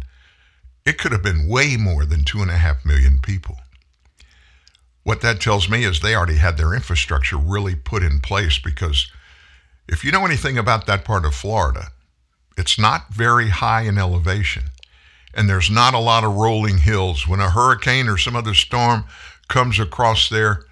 it 0.83 0.97
could 0.97 1.11
have 1.11 1.21
been 1.21 1.47
way 1.47 1.77
more 1.77 2.05
than 2.05 2.23
two 2.23 2.41
and 2.41 2.49
a 2.49 2.57
half 2.57 2.83
million 2.83 3.19
people. 3.21 3.57
What 5.03 5.21
that 5.21 5.39
tells 5.39 5.69
me 5.69 5.83
is 5.83 5.99
they 5.99 6.15
already 6.15 6.37
had 6.37 6.57
their 6.57 6.73
infrastructure 6.73 7.37
really 7.37 7.75
put 7.75 8.01
in 8.01 8.19
place 8.19 8.57
because 8.57 9.11
if 9.87 10.03
you 10.03 10.11
know 10.11 10.25
anything 10.25 10.57
about 10.57 10.87
that 10.87 11.05
part 11.05 11.23
of 11.23 11.35
Florida, 11.35 11.89
it's 12.57 12.79
not 12.79 13.13
very 13.13 13.49
high 13.49 13.83
in 13.83 13.99
elevation 13.99 14.63
and 15.35 15.47
there's 15.47 15.69
not 15.69 15.93
a 15.93 15.99
lot 15.99 16.23
of 16.23 16.33
rolling 16.33 16.79
hills. 16.79 17.27
When 17.27 17.41
a 17.41 17.51
hurricane 17.51 18.09
or 18.09 18.17
some 18.17 18.35
other 18.35 18.55
storm 18.55 19.05
comes 19.49 19.77
across 19.77 20.29
there, 20.29 20.64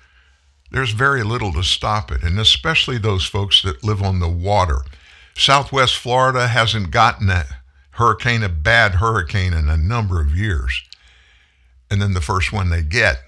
there's 0.74 0.92
very 0.92 1.22
little 1.24 1.54
to 1.54 1.64
stop 1.64 2.12
it, 2.12 2.24
and 2.24 2.40
especially 2.40 2.98
those 2.98 3.26
folks 3.26 3.62
that 3.62 3.84
live 3.84 4.02
on 4.02 4.20
the 4.20 4.28
water. 4.28 4.80
Southwest 5.38 5.96
Florida 5.96 6.48
hasn't 6.48 6.90
gotten 6.90 7.30
a 7.30 7.46
hurricane, 7.92 8.42
a 8.42 8.50
bad 8.50 8.96
hurricane 8.96 9.54
in 9.54 9.70
a 9.70 9.78
number 9.78 10.20
of 10.20 10.36
years. 10.36 10.82
And 11.92 12.02
then 12.02 12.14
the 12.14 12.22
first 12.22 12.52
one 12.52 12.72
they 12.72 12.82
get 12.82 13.22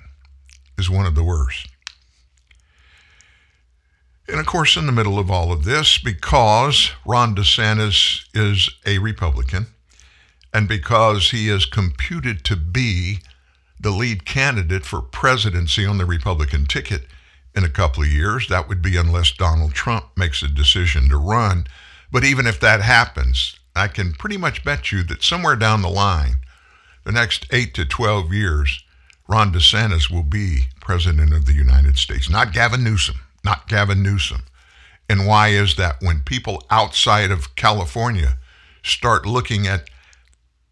is 0.75 0.89
one 0.89 1.05
of 1.05 1.13
the 1.13 1.23
worst. 1.23 1.67
And 4.27 4.39
of 4.39 4.47
course, 4.47 4.75
in 4.75 4.87
the 4.87 4.91
middle 4.91 5.19
of 5.19 5.29
all 5.29 5.51
of 5.51 5.65
this, 5.65 5.99
because 5.99 6.93
Ron 7.05 7.35
DeSantis 7.35 8.25
is 8.33 8.71
a 8.87 8.97
Republican 8.97 9.67
and 10.51 10.67
because 10.67 11.29
he 11.29 11.47
is 11.47 11.67
computed 11.67 12.43
to 12.45 12.55
be 12.55 13.19
the 13.79 13.91
lead 13.91 14.25
candidate 14.25 14.83
for 14.83 14.99
presidency 14.99 15.85
on 15.85 15.99
the 15.99 16.05
Republican 16.05 16.65
ticket 16.65 17.05
in 17.55 17.63
a 17.63 17.69
couple 17.69 18.03
of 18.03 18.09
years, 18.09 18.47
that 18.49 18.67
would 18.67 18.81
be 18.81 18.97
unless 18.97 19.31
Donald 19.31 19.73
Trump 19.73 20.05
makes 20.17 20.43
a 20.43 20.47
decision 20.47 21.09
to 21.09 21.17
run. 21.17 21.67
But 22.11 22.23
even 22.23 22.47
if 22.47 22.59
that 22.59 22.81
happens, 22.81 23.55
I 23.75 23.87
can 23.87 24.13
pretty 24.13 24.37
much 24.37 24.63
bet 24.63 24.91
you 24.91 25.03
that 25.03 25.23
somewhere 25.23 25.55
down 25.55 25.81
the 25.81 25.89
line, 25.89 26.37
the 27.03 27.11
next 27.11 27.45
eight 27.51 27.73
to 27.75 27.85
12 27.85 28.33
years, 28.33 28.83
Ron 29.27 29.51
DeSantis 29.51 30.11
will 30.11 30.23
be 30.23 30.67
president 30.79 31.33
of 31.33 31.45
the 31.45 31.53
United 31.53 31.97
States, 31.97 32.29
not 32.29 32.53
Gavin 32.53 32.83
Newsom, 32.83 33.21
not 33.43 33.67
Gavin 33.67 34.03
Newsom. 34.03 34.43
And 35.09 35.27
why 35.27 35.49
is 35.49 35.75
that? 35.75 35.97
When 36.01 36.21
people 36.21 36.63
outside 36.69 37.31
of 37.31 37.55
California 37.55 38.37
start 38.83 39.25
looking 39.25 39.67
at 39.67 39.89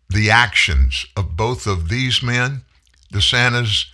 the 0.10 0.30
actions 0.30 1.06
of 1.16 1.36
both 1.36 1.66
of 1.66 1.90
these 1.90 2.22
men, 2.22 2.64
DeSantis 3.12 3.86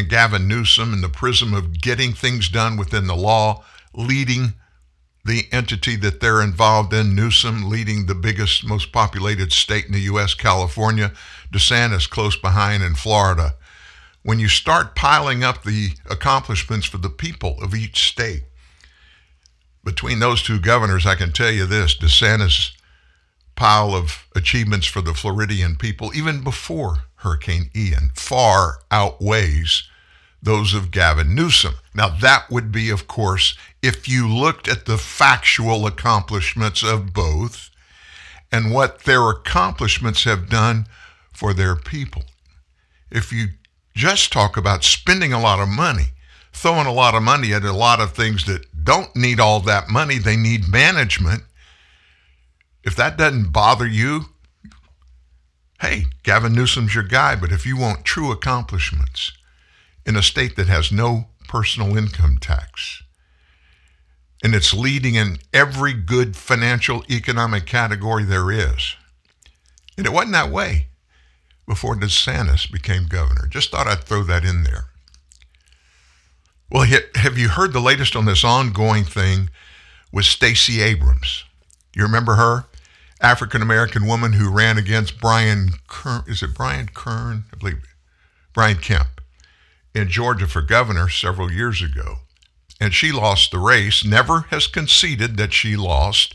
and 0.00 0.08
Gavin 0.08 0.48
Newsom, 0.48 0.92
in 0.92 1.02
the 1.02 1.08
prism 1.08 1.54
of 1.54 1.80
getting 1.80 2.12
things 2.12 2.48
done 2.48 2.76
within 2.76 3.06
the 3.06 3.14
law, 3.14 3.62
leading 3.94 4.54
the 5.24 5.46
entity 5.52 5.94
that 5.96 6.20
they're 6.20 6.42
involved 6.42 6.94
in, 6.94 7.14
Newsom 7.14 7.68
leading 7.68 8.06
the 8.06 8.14
biggest, 8.14 8.64
most 8.64 8.90
populated 8.92 9.52
state 9.52 9.84
in 9.84 9.92
the 9.92 10.00
U.S., 10.00 10.32
California, 10.32 11.12
DeSantis 11.52 12.08
close 12.08 12.36
behind 12.36 12.82
in 12.82 12.94
Florida. 12.94 13.54
When 14.22 14.38
you 14.38 14.48
start 14.48 14.96
piling 14.96 15.44
up 15.44 15.62
the 15.62 15.90
accomplishments 16.08 16.86
for 16.86 16.98
the 16.98 17.10
people 17.10 17.56
of 17.62 17.74
each 17.74 18.08
state, 18.08 18.44
between 19.84 20.18
those 20.18 20.42
two 20.42 20.58
governors, 20.58 21.04
I 21.04 21.14
can 21.14 21.32
tell 21.32 21.50
you 21.50 21.66
this 21.66 21.96
DeSantis' 21.96 22.72
pile 23.54 23.94
of 23.94 24.26
achievements 24.34 24.86
for 24.86 25.02
the 25.02 25.14
Floridian 25.14 25.76
people, 25.76 26.10
even 26.14 26.42
before 26.42 27.04
Hurricane 27.20 27.70
Ian, 27.74 28.10
far 28.14 28.80
outweighs 28.90 29.84
those 30.42 30.72
of 30.72 30.90
Gavin 30.90 31.34
Newsom. 31.34 31.74
Now, 31.94 32.08
that 32.08 32.50
would 32.50 32.72
be, 32.72 32.88
of 32.88 33.06
course, 33.06 33.56
if 33.82 34.08
you 34.08 34.26
looked 34.26 34.68
at 34.68 34.86
the 34.86 34.96
factual 34.96 35.86
accomplishments 35.86 36.82
of 36.82 37.12
both 37.12 37.70
and 38.50 38.72
what 38.72 39.04
their 39.04 39.28
accomplishments 39.28 40.24
have 40.24 40.48
done 40.48 40.86
for 41.32 41.52
their 41.52 41.76
people. 41.76 42.24
If 43.10 43.32
you 43.32 43.48
just 43.94 44.32
talk 44.32 44.56
about 44.56 44.84
spending 44.84 45.32
a 45.32 45.40
lot 45.40 45.60
of 45.60 45.68
money, 45.68 46.12
throwing 46.52 46.86
a 46.86 46.92
lot 46.92 47.14
of 47.14 47.22
money 47.22 47.52
at 47.52 47.64
a 47.64 47.72
lot 47.72 48.00
of 48.00 48.12
things 48.12 48.44
that 48.46 48.64
don't 48.84 49.14
need 49.14 49.40
all 49.40 49.60
that 49.60 49.88
money, 49.88 50.18
they 50.18 50.36
need 50.36 50.68
management. 50.68 51.42
If 52.82 52.96
that 52.96 53.18
doesn't 53.18 53.52
bother 53.52 53.86
you, 53.86 54.29
hey, 55.80 56.06
Gavin 56.22 56.52
Newsom's 56.52 56.94
your 56.94 57.04
guy, 57.04 57.36
but 57.36 57.52
if 57.52 57.64
you 57.64 57.76
want 57.76 58.04
true 58.04 58.30
accomplishments 58.30 59.32
in 60.04 60.16
a 60.16 60.22
state 60.22 60.56
that 60.56 60.68
has 60.68 60.92
no 60.92 61.26
personal 61.48 61.96
income 61.96 62.38
tax, 62.38 63.02
and 64.42 64.54
it's 64.54 64.72
leading 64.72 65.14
in 65.14 65.38
every 65.52 65.92
good 65.92 66.36
financial 66.36 67.04
economic 67.10 67.66
category 67.66 68.24
there 68.24 68.50
is. 68.50 68.96
And 69.96 70.06
it 70.06 70.12
wasn't 70.12 70.32
that 70.32 70.50
way 70.50 70.86
before 71.66 71.94
DeSantis 71.94 72.70
became 72.70 73.06
governor. 73.06 73.46
Just 73.46 73.70
thought 73.70 73.86
I'd 73.86 74.04
throw 74.04 74.22
that 74.24 74.44
in 74.44 74.62
there. 74.62 74.86
Well, 76.70 76.88
have 77.16 77.36
you 77.36 77.48
heard 77.48 77.72
the 77.72 77.80
latest 77.80 78.16
on 78.16 78.24
this 78.24 78.44
ongoing 78.44 79.04
thing 79.04 79.50
with 80.12 80.24
Stacey 80.24 80.80
Abrams? 80.80 81.44
You 81.94 82.04
remember 82.04 82.36
her? 82.36 82.64
African 83.20 83.60
American 83.60 84.06
woman 84.06 84.32
who 84.32 84.50
ran 84.50 84.78
against 84.78 85.20
Brian 85.20 85.70
Kern, 85.88 86.24
is 86.26 86.42
it 86.42 86.54
Brian 86.54 86.88
Kern? 86.88 87.44
I 87.52 87.56
believe 87.56 87.82
Brian 88.54 88.78
Kemp 88.78 89.20
in 89.94 90.08
Georgia 90.08 90.46
for 90.46 90.62
governor 90.62 91.08
several 91.08 91.50
years 91.52 91.82
ago. 91.82 92.16
And 92.80 92.94
she 92.94 93.12
lost 93.12 93.50
the 93.50 93.58
race, 93.58 94.04
never 94.04 94.42
has 94.50 94.66
conceded 94.66 95.36
that 95.36 95.52
she 95.52 95.76
lost. 95.76 96.34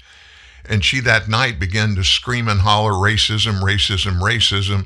And 0.68 0.86
she 0.86 1.00
that 1.01 1.27
night 1.27 1.60
began 1.60 1.96
to 1.96 2.04
scream 2.04 2.48
and 2.48 2.62
holler 2.62 2.94
racism, 2.94 3.62
racism, 3.62 4.20
racism, 4.20 4.86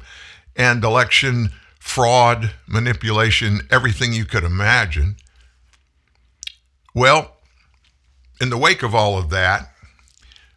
and 0.55 0.83
election 0.83 1.49
fraud, 1.79 2.51
manipulation, 2.67 3.61
everything 3.71 4.13
you 4.13 4.25
could 4.25 4.43
imagine. 4.43 5.15
Well, 6.93 7.37
in 8.41 8.49
the 8.49 8.57
wake 8.57 8.83
of 8.83 8.93
all 8.93 9.17
of 9.17 9.29
that, 9.31 9.73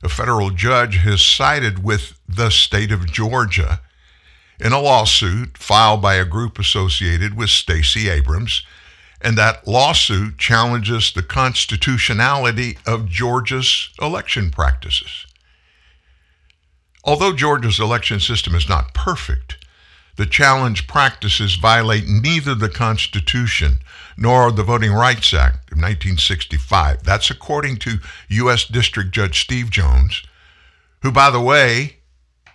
a 0.02 0.08
federal 0.08 0.50
judge 0.50 0.96
has 0.98 1.22
sided 1.22 1.84
with 1.84 2.18
the 2.28 2.50
state 2.50 2.90
of 2.90 3.10
Georgia 3.10 3.80
in 4.58 4.72
a 4.72 4.80
lawsuit 4.80 5.56
filed 5.56 6.02
by 6.02 6.14
a 6.14 6.24
group 6.24 6.58
associated 6.58 7.36
with 7.36 7.50
Stacey 7.50 8.08
Abrams. 8.08 8.62
And 9.20 9.38
that 9.38 9.68
lawsuit 9.68 10.36
challenges 10.38 11.12
the 11.12 11.22
constitutionality 11.22 12.78
of 12.86 13.08
Georgia's 13.08 13.90
election 14.00 14.50
practices. 14.50 15.26
Although 17.04 17.32
Georgia's 17.32 17.78
election 17.78 18.18
system 18.18 18.54
is 18.54 18.68
not 18.68 18.94
perfect, 18.94 19.64
the 20.16 20.26
challenge 20.26 20.86
practices 20.86 21.54
violate 21.54 22.06
neither 22.06 22.54
the 22.54 22.68
Constitution 22.68 23.78
nor 24.22 24.52
the 24.52 24.62
Voting 24.62 24.92
Rights 24.92 25.34
Act 25.34 25.72
of 25.72 25.78
1965. 25.78 27.02
That's 27.02 27.28
according 27.28 27.78
to 27.78 27.98
U.S. 28.28 28.64
District 28.64 29.10
Judge 29.10 29.40
Steve 29.40 29.68
Jones, 29.68 30.22
who, 31.02 31.10
by 31.10 31.28
the 31.28 31.40
way, 31.40 31.96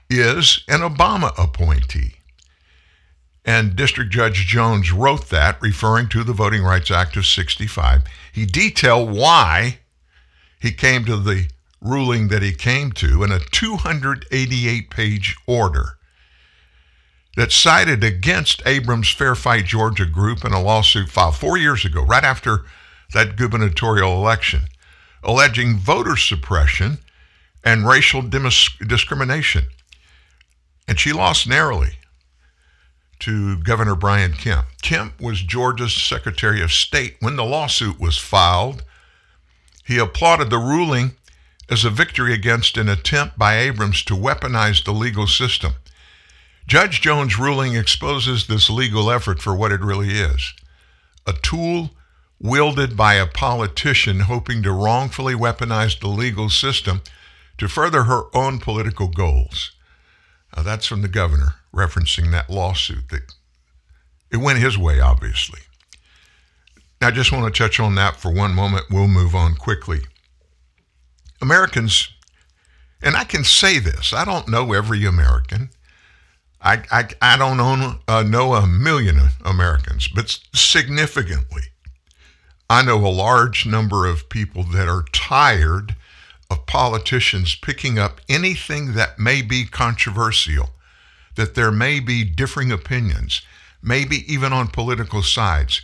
is 0.09 0.63
an 0.69 0.79
Obama 0.79 1.38
appointee. 1.38 2.15
And 3.43 3.75
District 3.75 4.09
Judge 4.09 4.47
Jones 4.47 4.93
wrote 4.93 5.27
that, 5.27 5.62
referring 5.62 6.07
to 6.09 6.24
the 6.24 6.31
Voting 6.31 6.63
Rights 6.63 6.89
Act 6.89 7.17
of 7.17 7.25
65. 7.25 8.03
He 8.31 8.45
detailed 8.45 9.12
why 9.12 9.79
he 10.62 10.71
came 10.71 11.03
to 11.03 11.17
the 11.17 11.50
ruling 11.81 12.29
that 12.29 12.41
he 12.41 12.53
came 12.53 12.93
to 12.93 13.24
in 13.24 13.31
a 13.33 13.39
288 13.39 14.89
page 14.89 15.36
order 15.45 15.96
that 17.38 17.52
sided 17.52 18.04
against 18.04 18.63
Abrams' 18.65 19.12
Fair 19.12 19.36
Fight 19.36 19.65
Georgia 19.65 20.08
group 20.08 20.43
in 20.43 20.54
a 20.54 20.62
lawsuit 20.62 21.08
filed 21.08 21.36
four 21.36 21.56
years 21.56 21.86
ago, 21.86 22.04
right 22.04 22.23
after 22.23 22.65
that 23.13 23.36
gubernatorial 23.36 24.12
election, 24.13 24.62
alleging 25.23 25.78
voter 25.78 26.17
suppression 26.17 26.97
and 27.63 27.88
racial 27.88 28.23
discrimination. 28.23 29.65
And 30.88 31.00
she 31.00 31.13
lost 31.13 31.47
narrowly 31.47 32.00
to 33.19 33.58
Governor 33.58 33.95
Brian 33.95 34.34
Kemp. 34.34 34.65
Kemp 34.82 35.21
was 35.21 35.43
Georgia's 35.43 35.93
Secretary 35.93 36.60
of 36.63 36.71
State 36.71 37.17
when 37.19 37.36
the 37.36 37.45
lawsuit 37.45 38.00
was 38.00 38.17
filed. 38.17 38.84
He 39.86 40.00
applauded 40.00 40.50
the 40.50 40.58
ruling 40.58 41.12
as 41.69 41.86
a 41.86 41.91
victory 41.91 42.34
against 42.34 42.78
an 42.78 42.89
attempt 42.89 43.38
by 43.38 43.60
Abrams 43.60 44.04
to 44.06 44.15
weaponize 44.15 44.84
the 44.84 44.91
legal 44.91 45.28
system. 45.28 45.73
Judge 46.67 46.99
Jones' 46.99 47.39
ruling 47.39 47.75
exposes 47.75 48.47
this 48.47 48.69
legal 48.69 49.10
effort 49.10 49.41
for 49.41 49.56
what 49.56 49.71
it 49.71 49.80
really 49.80 50.12
is 50.12 50.53
a 51.25 51.34
tool 51.34 51.91
wielded 52.39 52.95
by 52.95 53.15
a 53.15 53.25
politician 53.25 54.21
hoping 54.21 54.62
to 54.63 54.71
wrongfully 54.71 55.34
weaponize 55.34 55.99
the 55.99 56.08
legal 56.08 56.49
system 56.49 57.01
to 57.58 57.67
further 57.67 58.03
her 58.03 58.23
own 58.36 58.60
political 58.60 59.08
goals. 59.08 59.71
Now, 60.56 60.63
that's 60.63 60.86
from 60.86 61.01
the 61.01 61.08
governor 61.08 61.56
referencing 61.73 62.32
that 62.32 62.49
lawsuit 62.49 63.10
that 63.10 63.34
it 64.32 64.38
went 64.38 64.60
his 64.60 64.77
way, 64.77 64.99
obviously. 64.99 65.62
I 67.01 67.12
just 67.12 67.32
want 67.32 67.53
to 67.53 67.58
touch 67.58 67.80
on 67.80 67.95
that 67.95 68.17
for 68.17 68.34
one 68.34 68.53
moment. 68.53 68.86
We'll 68.89 69.08
move 69.08 69.36
on 69.36 69.56
quickly. 69.56 70.01
Americans, 71.41 72.10
and 73.01 73.15
I 73.15 73.23
can 73.23 73.43
say 73.43 73.80
this, 73.80 74.13
I 74.13 74.25
don't 74.25 74.47
know 74.47 74.73
every 74.73 75.06
American. 75.06 75.69
I, 76.62 76.84
I, 76.91 77.08
I 77.22 77.38
don't 77.38 77.60
own, 77.60 78.00
uh, 78.08 78.24
know 78.24 78.54
a 78.54 78.65
million 78.65 79.20
Americans, 79.46 80.08
but 80.08 80.39
significantly, 80.54 81.63
I 82.70 82.82
know 82.84 83.06
a 83.06 83.10
large 83.10 83.65
number 83.65 84.06
of 84.06 84.30
people 84.30 84.63
that 84.63 84.88
are 84.88 85.06
tired 85.13 85.96
of 86.50 86.65
politicians 86.65 87.56
picking 87.56 88.00
up 88.00 88.20
anything 88.28 88.93
that 88.93 89.20
may 89.20 89.41
be 89.41 89.65
controversial, 89.65 90.72
that 91.36 91.56
there 91.56 91.72
may 91.72 92.00
be 92.00 92.24
differing 92.24 92.72
opinions, 92.72 93.41
maybe 93.82 94.32
even 94.32 94.52
on 94.52 94.67
political 94.67 95.22
sides. 95.22 95.82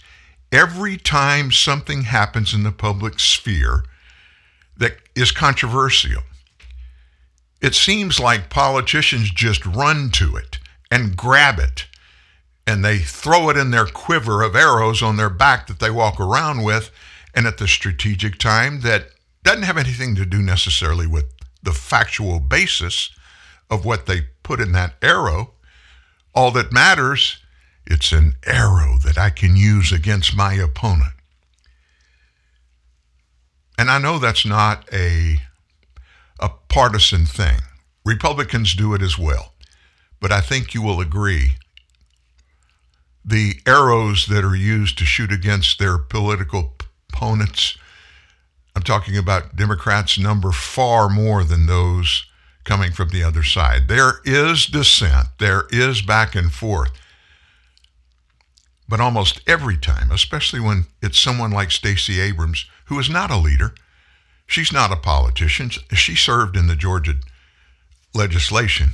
Every 0.52 0.98
time 0.98 1.52
something 1.52 2.04
happens 2.04 2.54
in 2.54 2.64
the 2.64 2.72
public 2.72 3.20
sphere 3.20 3.84
that 4.78 4.98
is 5.16 5.32
controversial, 5.32 6.24
it 7.62 7.76
seems 7.76 8.20
like 8.20 8.50
politicians 8.50 9.30
just 9.30 9.66
run 9.66 10.10
to 10.12 10.36
it 10.36 10.60
and 10.94 11.18
grab 11.18 11.58
it. 11.58 11.88
And 12.68 12.86
they 12.86 13.00
throw 13.00 13.50
it 13.50 13.58
in 13.58 13.72
their 13.72 13.88
quiver 13.88 14.44
of 14.44 14.56
arrows 14.56 15.02
on 15.02 15.18
their 15.18 15.30
back 15.30 15.66
that 15.66 15.80
they 15.80 15.90
walk 15.90 16.20
around 16.20 16.64
with. 16.64 16.92
And 17.34 17.48
at 17.48 17.58
the 17.58 17.68
strategic 17.68 18.38
time 18.38 18.82
that 18.82 19.08
doesn't 19.42 19.64
have 19.64 19.78
anything 19.78 20.14
to 20.16 20.26
do 20.26 20.40
necessarily 20.40 21.08
with 21.08 21.26
the 21.64 21.72
factual 21.72 22.40
basis 22.40 23.10
of 23.72 23.86
what 23.86 24.06
they 24.06 24.28
put 24.44 24.62
in 24.62 24.72
that 24.74 24.94
arrow. 25.02 25.54
All 26.36 26.52
that 26.52 26.72
matters 26.72 27.38
it's 27.88 28.12
an 28.12 28.36
arrow 28.46 28.98
that 29.04 29.18
I 29.18 29.30
can 29.30 29.58
use 29.58 29.92
against 29.92 30.38
my 30.38 30.54
opponent. 30.54 31.14
And 33.80 33.90
I 33.90 33.98
know 33.98 34.20
that's 34.20 34.46
not 34.46 34.88
a 34.94 35.38
a 36.40 36.50
partisan 36.70 37.26
thing. 37.26 37.60
Republicans 38.06 38.76
do 38.76 38.94
it 38.94 39.02
as 39.02 39.18
well 39.18 39.53
but 40.24 40.32
I 40.32 40.40
think 40.40 40.74
you 40.74 40.82
will 40.82 41.02
agree 41.02 41.58
the 43.26 43.56
arrows 43.68 44.26
that 44.28 44.46
are 44.46 44.56
used 44.56 44.98
to 45.00 45.06
shoot 45.06 45.34
against 45.34 45.80
their 45.80 45.98
political 45.98 46.76
opponents, 47.12 47.78
I'm 48.74 48.84
talking 48.84 49.18
about 49.18 49.58
Democrats, 49.58 50.18
number 50.18 50.54
far 50.54 51.10
more 51.10 51.44
than 51.44 51.66
those 51.66 52.26
coming 52.64 52.94
from 52.94 53.10
the 53.10 53.22
other 53.22 53.44
side. 53.44 53.90
There 53.90 54.22
is 54.24 54.66
dissent, 54.66 55.28
there 55.40 55.66
is 55.72 56.02
back 56.02 56.36
and 56.36 56.54
forth. 56.54 56.92
But 58.88 59.02
almost 59.02 59.42
every 59.46 59.78
time, 59.78 60.10
especially 60.10 60.62
when 60.62 60.86
it's 61.02 61.20
someone 61.20 61.52
like 61.52 61.70
Stacey 61.70 62.22
Abrams, 62.22 62.66
who 62.86 62.98
is 62.98 63.10
not 63.10 63.30
a 63.30 63.36
leader, 63.36 63.76
she's 64.48 64.72
not 64.72 64.90
a 64.90 64.96
politician, 64.96 65.70
she 65.70 66.16
served 66.16 66.56
in 66.56 66.68
the 66.68 66.78
Georgia 66.78 67.16
legislation. 68.14 68.92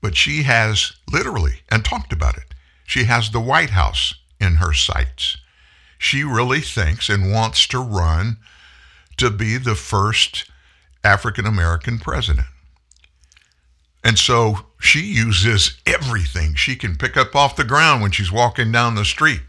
But 0.00 0.16
she 0.16 0.44
has 0.44 0.92
literally, 1.12 1.60
and 1.70 1.84
talked 1.84 2.12
about 2.12 2.36
it, 2.36 2.54
she 2.86 3.04
has 3.04 3.30
the 3.30 3.40
White 3.40 3.70
House 3.70 4.14
in 4.40 4.56
her 4.56 4.72
sights. 4.72 5.36
She 5.98 6.22
really 6.22 6.60
thinks 6.60 7.08
and 7.08 7.32
wants 7.32 7.66
to 7.68 7.80
run 7.80 8.36
to 9.16 9.30
be 9.30 9.58
the 9.58 9.74
first 9.74 10.48
African 11.02 11.44
American 11.46 11.98
president. 11.98 12.46
And 14.04 14.18
so 14.18 14.66
she 14.80 15.00
uses 15.00 15.76
everything 15.84 16.54
she 16.54 16.76
can 16.76 16.96
pick 16.96 17.16
up 17.16 17.34
off 17.34 17.56
the 17.56 17.64
ground 17.64 18.00
when 18.00 18.12
she's 18.12 18.30
walking 18.30 18.70
down 18.70 18.94
the 18.94 19.04
street. 19.04 19.42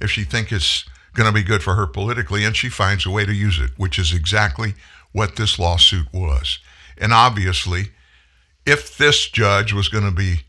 if 0.00 0.10
she 0.10 0.24
thinks 0.24 0.52
it's 0.52 0.84
going 1.14 1.26
to 1.26 1.32
be 1.32 1.42
good 1.42 1.62
for 1.62 1.74
her 1.74 1.86
politically, 1.86 2.44
and 2.44 2.56
she 2.56 2.68
finds 2.68 3.04
a 3.04 3.10
way 3.10 3.24
to 3.26 3.32
use 3.32 3.58
it, 3.58 3.70
which 3.76 3.98
is 3.98 4.12
exactly 4.12 4.74
what 5.12 5.36
this 5.36 5.58
lawsuit 5.58 6.06
was. 6.12 6.58
And 6.96 7.12
obviously, 7.12 7.90
if 8.66 8.96
this 8.96 9.28
judge 9.28 9.72
was 9.72 9.88
going 9.88 10.04
to 10.04 10.10
be 10.10 10.42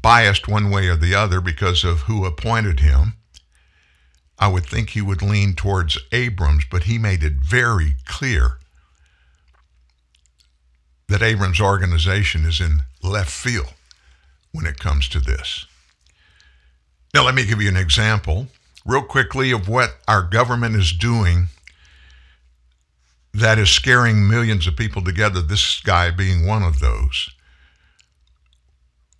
biased 0.00 0.48
one 0.48 0.70
way 0.70 0.88
or 0.88 0.96
the 0.96 1.14
other 1.14 1.40
because 1.40 1.84
of 1.84 2.02
who 2.02 2.24
appointed 2.24 2.80
him, 2.80 3.14
I 4.38 4.48
would 4.48 4.66
think 4.66 4.90
he 4.90 5.00
would 5.00 5.22
lean 5.22 5.54
towards 5.54 5.98
Abrams, 6.12 6.64
but 6.70 6.84
he 6.84 6.98
made 6.98 7.22
it 7.22 7.34
very 7.34 7.94
clear 8.04 8.58
that 11.08 11.22
Abrams' 11.22 11.60
organization 11.60 12.44
is 12.44 12.60
in 12.60 12.82
left 13.02 13.30
field 13.30 13.72
when 14.52 14.66
it 14.66 14.78
comes 14.78 15.08
to 15.08 15.20
this. 15.20 15.66
Now, 17.14 17.24
let 17.24 17.34
me 17.34 17.46
give 17.46 17.62
you 17.62 17.68
an 17.68 17.76
example, 17.76 18.48
real 18.84 19.02
quickly, 19.02 19.52
of 19.52 19.68
what 19.68 19.96
our 20.08 20.22
government 20.22 20.76
is 20.76 20.92
doing 20.92 21.48
that 23.32 23.58
is 23.58 23.70
scaring 23.70 24.28
millions 24.28 24.66
of 24.66 24.76
people 24.76 25.02
together, 25.02 25.40
this 25.40 25.80
guy 25.80 26.10
being 26.10 26.46
one 26.46 26.62
of 26.62 26.78
those. 26.78 27.30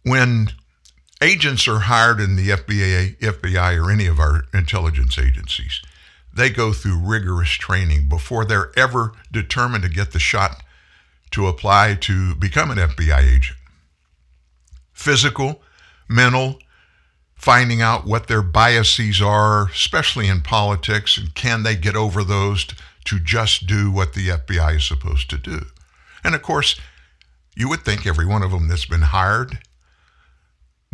When 0.05 0.51
agents 1.23 1.67
are 1.67 1.81
hired 1.81 2.21
in 2.21 2.37
the 2.37 2.51
FBI, 2.51 3.19
FBI 3.19 3.83
or 3.83 3.91
any 3.91 4.07
of 4.07 4.21
our 4.21 4.45
intelligence 4.53 5.19
agencies, 5.19 5.81
they 6.33 6.51
go 6.51 6.73
through 6.73 6.99
rigorous 6.99 7.51
training 7.51 8.09
before 8.09 8.45
they're 8.45 8.73
ever 8.77 9.13
determined 9.33 9.85
to 9.85 9.89
get 9.89 10.13
the 10.13 10.19
shot 10.19 10.63
to 11.31 11.47
apply 11.47 11.95
to 11.95 12.35
become 12.35 12.71
an 12.71 12.79
FBI 12.79 13.23
agent. 13.23 13.59
Physical, 14.93 15.63
mental, 16.09 16.59
finding 17.35 17.81
out 17.81 18.07
what 18.07 18.27
their 18.27 18.43
biases 18.43 19.21
are, 19.23 19.67
especially 19.69 20.29
in 20.29 20.41
politics, 20.41 21.17
and 21.17 21.35
can 21.35 21.63
they 21.63 21.77
get 21.77 21.97
over 21.97 22.23
those 22.23 22.65
to, 22.65 22.77
to 23.05 23.19
just 23.19 23.67
do 23.67 23.91
what 23.91 24.15
the 24.15 24.29
FBI 24.29 24.77
is 24.77 24.85
supposed 24.85 25.31
to 25.31 25.39
do. 25.39 25.67
And 26.23 26.35
of 26.35 26.43
course, 26.43 26.79
you 27.57 27.69
would 27.69 27.85
think 27.85 28.07
every 28.07 28.27
one 28.27 28.43
of 28.43 28.51
them 28.51 28.69
that's 28.69 28.87
been 28.87 29.03
hired, 29.03 29.59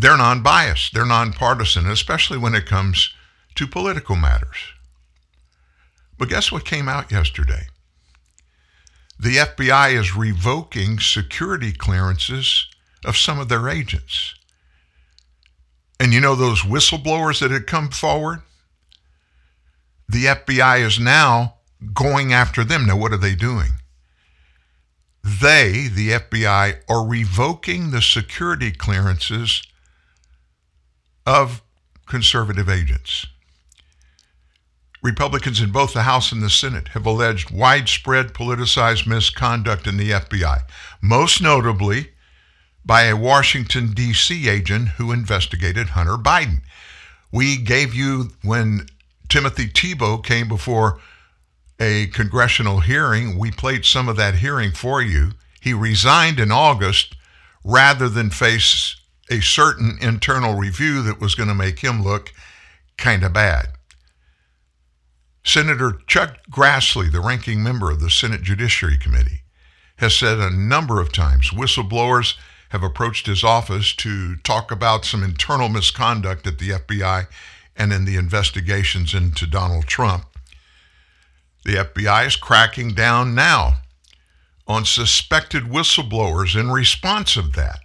they're 0.01 0.17
non 0.17 0.43
biased, 0.43 0.95
they're 0.95 1.05
non-partisan, 1.07 1.87
especially 1.87 2.39
when 2.39 2.55
it 2.55 2.67
comes 2.67 3.13
to 3.55 3.67
political 3.67 4.17
matters. 4.17 4.73
But 6.19 6.29
guess 6.29 6.53
what 6.53 6.65
came 6.65 6.89
out 6.89 7.11
yesterday? 7.11 7.67
the 9.21 9.37
FBI 9.37 9.99
is 10.01 10.17
revoking 10.17 10.99
security 10.99 11.73
clearances 11.73 12.67
of 13.05 13.19
some 13.19 13.39
of 13.39 13.51
their 13.51 13.69
agents. 13.69 14.35
And 15.99 16.15
you 16.15 16.21
know 16.21 16.35
those 16.35 16.63
whistleblowers 16.63 17.41
that 17.41 17.51
had 17.51 17.67
come 17.67 17.91
forward? 17.91 18.41
The 20.09 20.25
FBI 20.25 20.81
is 20.81 20.99
now 20.99 21.57
going 21.93 22.33
after 22.33 22.65
them. 22.65 22.87
Now, 22.87 22.97
what 22.97 23.13
are 23.13 23.19
they 23.19 23.35
doing? 23.35 23.73
They, 25.23 25.89
the 25.93 26.13
FBI, 26.13 26.81
are 26.89 27.07
revoking 27.07 27.91
the 27.91 28.01
security 28.01 28.73
clearances 28.73 29.63
of 31.27 31.63
conservative 32.07 32.69
agents. 32.69 33.27
Republicans 35.03 35.61
in 35.61 35.71
both 35.71 35.95
the 35.95 36.03
House 36.03 36.31
and 36.31 36.43
the 36.43 36.51
Senate 36.51 36.89
have 36.89 37.07
alleged 37.07 37.51
widespread 37.51 38.35
politicized 38.35 39.07
misconduct 39.07 39.87
in 39.87 39.97
the 39.97 40.11
FBI, 40.11 40.61
most 41.01 41.41
notably 41.41 42.11
by 42.85 43.05
a 43.05 43.17
Washington, 43.17 43.93
D.C. 43.93 44.49
agent 44.49 44.89
who 44.91 45.13
investigated 45.13 45.91
Hunter 45.91 46.17
Biden. 46.17 46.61
We 47.33 47.57
gave 47.57 47.95
you, 47.95 48.33
when 48.43 48.89
Timothy 49.29 49.67
Thibault 49.67 50.19
came 50.19 50.49
before 50.49 51.01
a 51.79 52.09
congressional 52.09 52.81
hearing, 52.81 53.39
we 53.39 53.51
played 53.51 53.87
some 53.87 54.09
of 54.09 54.17
that 54.17 54.37
hearing 54.37 54.73
for 54.73 55.01
you. 55.01 55.33
He 55.61 55.73
resigned 55.73 56.39
in 56.39 56.53
August 56.53 57.17
rather 57.65 58.09
than 58.09 58.29
face 58.29 59.00
a 59.31 59.41
certain 59.41 59.97
internal 60.01 60.55
review 60.55 61.03
that 61.03 61.21
was 61.21 61.35
going 61.35 61.49
to 61.49 61.55
make 61.55 61.79
him 61.79 62.03
look 62.03 62.33
kind 62.97 63.23
of 63.23 63.33
bad. 63.33 63.69
Senator 65.45 66.01
Chuck 66.07 66.39
Grassley, 66.51 67.11
the 67.11 67.21
ranking 67.21 67.63
member 67.63 67.91
of 67.91 68.01
the 68.01 68.11
Senate 68.11 68.43
Judiciary 68.43 68.99
Committee, 68.99 69.43
has 69.97 70.15
said 70.15 70.39
a 70.39 70.51
number 70.51 71.01
of 71.01 71.13
times 71.13 71.51
whistleblowers 71.51 72.35
have 72.71 72.83
approached 72.83 73.27
his 73.27 73.43
office 73.43 73.95
to 73.95 74.37
talk 74.37 74.71
about 74.71 75.05
some 75.05 75.23
internal 75.23 75.69
misconduct 75.69 76.47
at 76.47 76.59
the 76.59 76.71
FBI 76.71 77.27
and 77.77 77.93
in 77.93 78.05
the 78.05 78.17
investigations 78.17 79.15
into 79.15 79.47
Donald 79.47 79.87
Trump. 79.87 80.25
The 81.65 81.75
FBI 81.75 82.27
is 82.27 82.37
cracking 82.37 82.95
down 82.95 83.35
now 83.35 83.79
on 84.67 84.85
suspected 84.85 85.65
whistleblowers 85.65 86.59
in 86.59 86.71
response 86.71 87.37
of 87.37 87.55
that. 87.55 87.81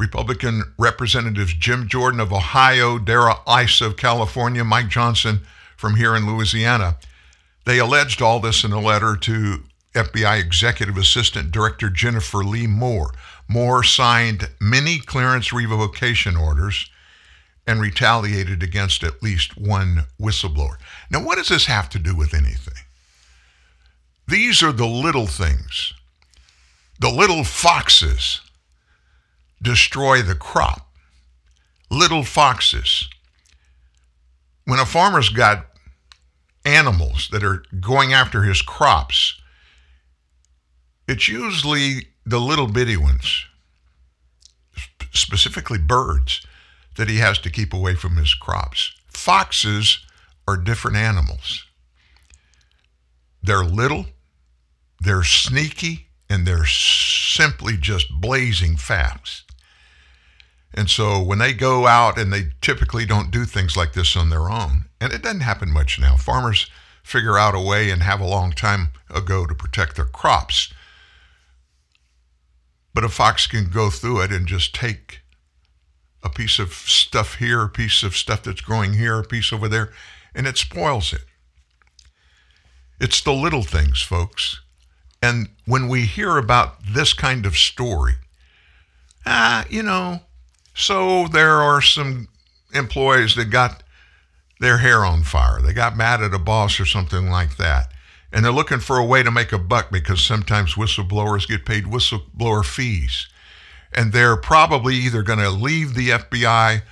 Republican 0.00 0.72
Representatives 0.78 1.52
Jim 1.52 1.86
Jordan 1.86 2.20
of 2.20 2.32
Ohio, 2.32 2.98
Darrell 2.98 3.42
Issa 3.46 3.84
of 3.84 3.96
California, 3.98 4.64
Mike 4.64 4.88
Johnson 4.88 5.40
from 5.76 5.96
here 5.96 6.16
in 6.16 6.26
Louisiana. 6.26 6.96
They 7.66 7.78
alleged 7.78 8.22
all 8.22 8.40
this 8.40 8.64
in 8.64 8.72
a 8.72 8.80
letter 8.80 9.14
to 9.16 9.62
FBI 9.94 10.40
Executive 10.40 10.96
Assistant 10.96 11.52
Director 11.52 11.90
Jennifer 11.90 12.42
Leigh 12.42 12.66
Moore. 12.66 13.12
Moore 13.46 13.84
signed 13.84 14.48
many 14.58 14.98
clearance 14.98 15.52
revocation 15.52 16.34
orders 16.34 16.88
and 17.66 17.78
retaliated 17.78 18.62
against 18.62 19.04
at 19.04 19.22
least 19.22 19.58
one 19.58 20.06
whistleblower. 20.18 20.76
Now, 21.10 21.22
what 21.22 21.36
does 21.36 21.48
this 21.48 21.66
have 21.66 21.90
to 21.90 21.98
do 21.98 22.16
with 22.16 22.32
anything? 22.32 22.84
These 24.26 24.62
are 24.62 24.72
the 24.72 24.86
little 24.86 25.26
things. 25.26 25.92
The 26.98 27.10
little 27.10 27.44
foxes 27.44 28.40
destroy 29.62 30.22
the 30.22 30.34
crop. 30.34 30.88
Little 31.90 32.24
foxes. 32.24 33.08
When 34.64 34.78
a 34.78 34.86
farmer's 34.86 35.28
got 35.28 35.66
animals 36.64 37.28
that 37.32 37.42
are 37.42 37.64
going 37.80 38.12
after 38.12 38.42
his 38.42 38.62
crops, 38.62 39.40
it's 41.08 41.28
usually 41.28 42.08
the 42.24 42.38
little 42.38 42.68
bitty 42.68 42.96
ones, 42.96 43.44
specifically 45.12 45.78
birds, 45.78 46.46
that 46.96 47.08
he 47.08 47.16
has 47.16 47.38
to 47.38 47.50
keep 47.50 47.72
away 47.72 47.94
from 47.94 48.16
his 48.16 48.34
crops. 48.34 48.92
Foxes 49.08 49.98
are 50.46 50.56
different 50.56 50.96
animals. 50.96 51.64
They're 53.42 53.64
little, 53.64 54.06
they're 55.00 55.24
sneaky, 55.24 56.08
and 56.28 56.46
they're 56.46 56.66
simply 56.66 57.76
just 57.76 58.06
blazing 58.20 58.76
fast. 58.76 59.49
And 60.72 60.88
so 60.88 61.20
when 61.20 61.38
they 61.38 61.52
go 61.52 61.86
out 61.86 62.18
and 62.18 62.32
they 62.32 62.52
typically 62.60 63.04
don't 63.04 63.30
do 63.30 63.44
things 63.44 63.76
like 63.76 63.92
this 63.92 64.16
on 64.16 64.30
their 64.30 64.48
own, 64.48 64.84
and 65.00 65.12
it 65.12 65.22
doesn't 65.22 65.40
happen 65.40 65.70
much 65.70 65.98
now. 65.98 66.16
Farmers 66.16 66.70
figure 67.02 67.38
out 67.38 67.54
a 67.54 67.60
way 67.60 67.90
and 67.90 68.02
have 68.02 68.20
a 68.20 68.26
long 68.26 68.52
time 68.52 68.90
ago 69.12 69.46
to 69.46 69.54
protect 69.54 69.96
their 69.96 70.04
crops. 70.04 70.72
But 72.94 73.04
a 73.04 73.08
fox 73.08 73.46
can 73.46 73.70
go 73.70 73.90
through 73.90 74.20
it 74.22 74.32
and 74.32 74.46
just 74.46 74.74
take 74.74 75.20
a 76.22 76.28
piece 76.28 76.58
of 76.58 76.72
stuff 76.72 77.36
here, 77.36 77.62
a 77.62 77.68
piece 77.68 78.02
of 78.02 78.16
stuff 78.16 78.42
that's 78.42 78.60
growing 78.60 78.94
here, 78.94 79.18
a 79.18 79.24
piece 79.24 79.52
over 79.52 79.68
there, 79.68 79.90
and 80.34 80.46
it 80.46 80.58
spoils 80.58 81.12
it. 81.12 81.22
It's 83.00 83.22
the 83.22 83.32
little 83.32 83.62
things, 83.62 84.02
folks. 84.02 84.60
And 85.22 85.48
when 85.64 85.88
we 85.88 86.02
hear 86.02 86.36
about 86.36 86.76
this 86.84 87.12
kind 87.12 87.46
of 87.46 87.56
story, 87.56 88.14
ah, 89.24 89.64
you 89.70 89.82
know, 89.82 90.20
so 90.74 91.26
there 91.28 91.60
are 91.60 91.80
some 91.82 92.28
employees 92.74 93.34
that 93.36 93.46
got 93.46 93.82
their 94.60 94.78
hair 94.78 95.04
on 95.04 95.22
fire. 95.22 95.60
They 95.60 95.72
got 95.72 95.96
mad 95.96 96.22
at 96.22 96.34
a 96.34 96.38
boss 96.38 96.78
or 96.78 96.84
something 96.84 97.30
like 97.30 97.56
that. 97.56 97.92
And 98.32 98.44
they're 98.44 98.52
looking 98.52 98.78
for 98.78 98.98
a 98.98 99.04
way 99.04 99.22
to 99.22 99.30
make 99.30 99.52
a 99.52 99.58
buck 99.58 99.90
because 99.90 100.22
sometimes 100.22 100.74
whistleblowers 100.74 101.48
get 101.48 101.64
paid 101.64 101.84
whistleblower 101.84 102.64
fees. 102.64 103.28
And 103.92 104.12
they're 104.12 104.36
probably 104.36 104.94
either 104.94 105.22
going 105.22 105.40
to 105.40 105.50
leave 105.50 105.94
the 105.94 106.10
FBI 106.10 106.82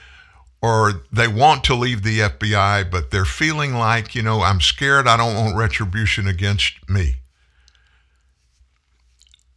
or 0.61 1.03
they 1.13 1.29
want 1.29 1.63
to 1.65 1.75
leave 1.75 2.03
the 2.03 2.19
FBI, 2.19 2.91
but 2.91 3.13
they're 3.13 3.25
feeling 3.25 3.75
like, 3.75 4.17
you 4.17 4.23
know, 4.23 4.43
I'm 4.43 4.61
scared. 4.61 5.07
I 5.07 5.17
don't 5.17 5.37
want 5.37 5.57
retribution 5.57 6.27
against 6.27 6.89
me. 6.89 7.17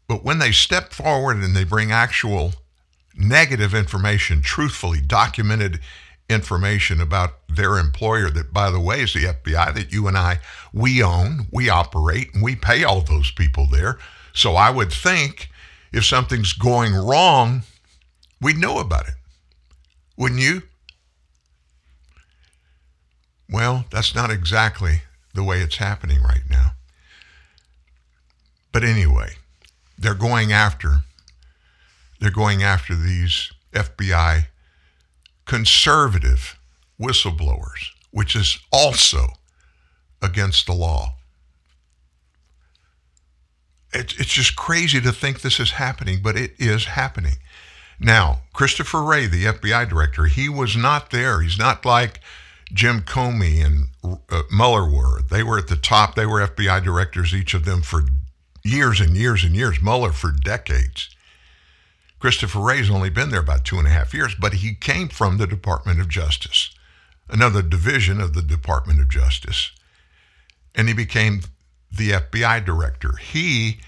But 0.08 0.24
when 0.24 0.38
they 0.38 0.52
step 0.52 0.94
forward 0.94 1.38
and 1.38 1.56
they 1.56 1.64
bring 1.64 1.92
actual 1.92 2.54
negative 3.16 3.74
information, 3.74 4.42
truthfully 4.42 5.02
documented 5.02 5.80
information 6.30 7.02
about 7.02 7.34
their 7.50 7.78
employer 7.78 8.30
that 8.30 8.54
by 8.54 8.72
the 8.72 8.80
way 8.80 9.02
is 9.02 9.14
the 9.14 9.26
FBI 9.26 9.74
that 9.76 9.92
you 9.92 10.08
and 10.08 10.18
I 10.18 10.40
we 10.74 11.04
own, 11.04 11.48
we 11.52 11.70
operate 11.70 12.34
and 12.34 12.42
we 12.42 12.56
pay 12.56 12.84
all 12.84 13.02
those 13.02 13.32
people 13.32 13.68
there. 13.68 14.00
So 14.34 14.56
I 14.56 14.70
would 14.70 14.92
think 14.92 15.50
if 15.92 16.06
something's 16.06 16.54
going 16.54 16.94
wrong, 16.94 17.64
we'd 18.40 18.58
know 18.58 18.80
about 18.80 19.08
it. 19.08 19.16
Wouldn't 20.18 20.42
you? 20.42 20.64
Well, 23.50 23.86
that's 23.92 24.16
not 24.16 24.32
exactly 24.32 25.02
the 25.34 25.44
way 25.44 25.60
it's 25.60 25.78
happening 25.78 26.22
right 26.22 26.44
now. 26.50 26.72
But 28.72 28.86
anyway, 28.86 29.34
they're 29.98 30.14
going 30.14 30.54
after 30.54 31.00
they're 32.22 32.32
going 32.32 32.62
after 32.62 32.96
these 32.96 33.52
FBI 33.74 34.46
conservative 35.46 36.60
whistleblowers, 37.00 37.90
which 38.12 38.36
is 38.36 38.60
also 38.72 39.28
against 40.22 40.68
the 40.68 40.74
law. 40.74 41.16
It's, 43.92 44.18
it's 44.20 44.32
just 44.32 44.56
crazy 44.56 45.02
to 45.02 45.12
think 45.12 45.42
this 45.42 45.60
is 45.60 45.72
happening, 45.72 46.22
but 46.22 46.38
it 46.38 46.54
is 46.60 46.86
happening. 46.86 47.38
Now, 48.00 48.42
Christopher 48.54 49.02
Wray, 49.02 49.26
the 49.26 49.46
FBI 49.46 49.90
director, 49.90 50.26
he 50.26 50.48
was 50.48 50.78
not 50.78 51.10
there. 51.10 51.42
He's 51.42 51.58
not 51.58 51.86
like 51.86 52.20
Jim 52.72 53.02
Comey 53.02 53.66
and 53.66 53.88
uh, 54.30 54.44
Mueller 54.52 54.90
were. 54.90 55.22
They 55.24 55.44
were 55.44 55.58
at 55.58 55.68
the 55.68 55.76
top. 55.76 56.16
They 56.16 56.26
were 56.26 56.46
FBI 56.48 56.84
directors, 56.84 57.34
each 57.34 57.54
of 57.54 57.66
them 57.66 57.82
for 57.82 58.04
years 58.64 59.02
and 59.02 59.18
years 59.18 59.44
and 59.44 59.56
years. 59.56 59.82
Mueller 59.82 60.12
for 60.12 60.32
decades. 60.32 61.10
Christopher 62.22 62.60
Wray's 62.60 62.92
only 62.92 63.10
been 63.10 63.32
there 63.32 63.40
about 63.40 63.66
two 63.66 63.80
and 63.80 63.88
a 63.88 63.92
half 63.92 64.14
years, 64.14 64.36
but 64.36 64.54
he 64.54 64.76
came 64.76 65.10
from 65.10 65.38
the 65.38 65.48
Department 65.48 66.00
of 66.00 66.08
Justice, 66.08 66.70
another 67.28 67.64
division 67.64 68.22
of 68.22 68.36
the 68.36 68.44
Department 68.44 69.02
of 69.02 69.10
Justice, 69.10 69.72
and 70.76 70.88
he 70.88 70.94
became 70.94 71.42
the 71.92 72.12
FBI 72.12 72.64
director. 72.64 73.16
He, 73.18 73.80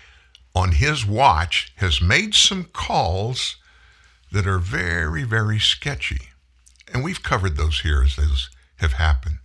on 0.56 0.72
his 0.72 1.06
watch, 1.06 1.74
has 1.76 2.02
made 2.02 2.34
some 2.34 2.63
calls 2.63 3.58
that 4.32 4.48
are 4.48 4.58
very, 4.58 5.24
very 5.24 5.60
sketchy. 5.60 6.30
And 6.91 7.04
we've 7.04 7.22
covered 7.22 7.56
those 7.56 7.82
here 7.82 8.02
as 8.02 8.15
those 8.15 8.50
have 8.78 8.93
happened. 8.93 9.38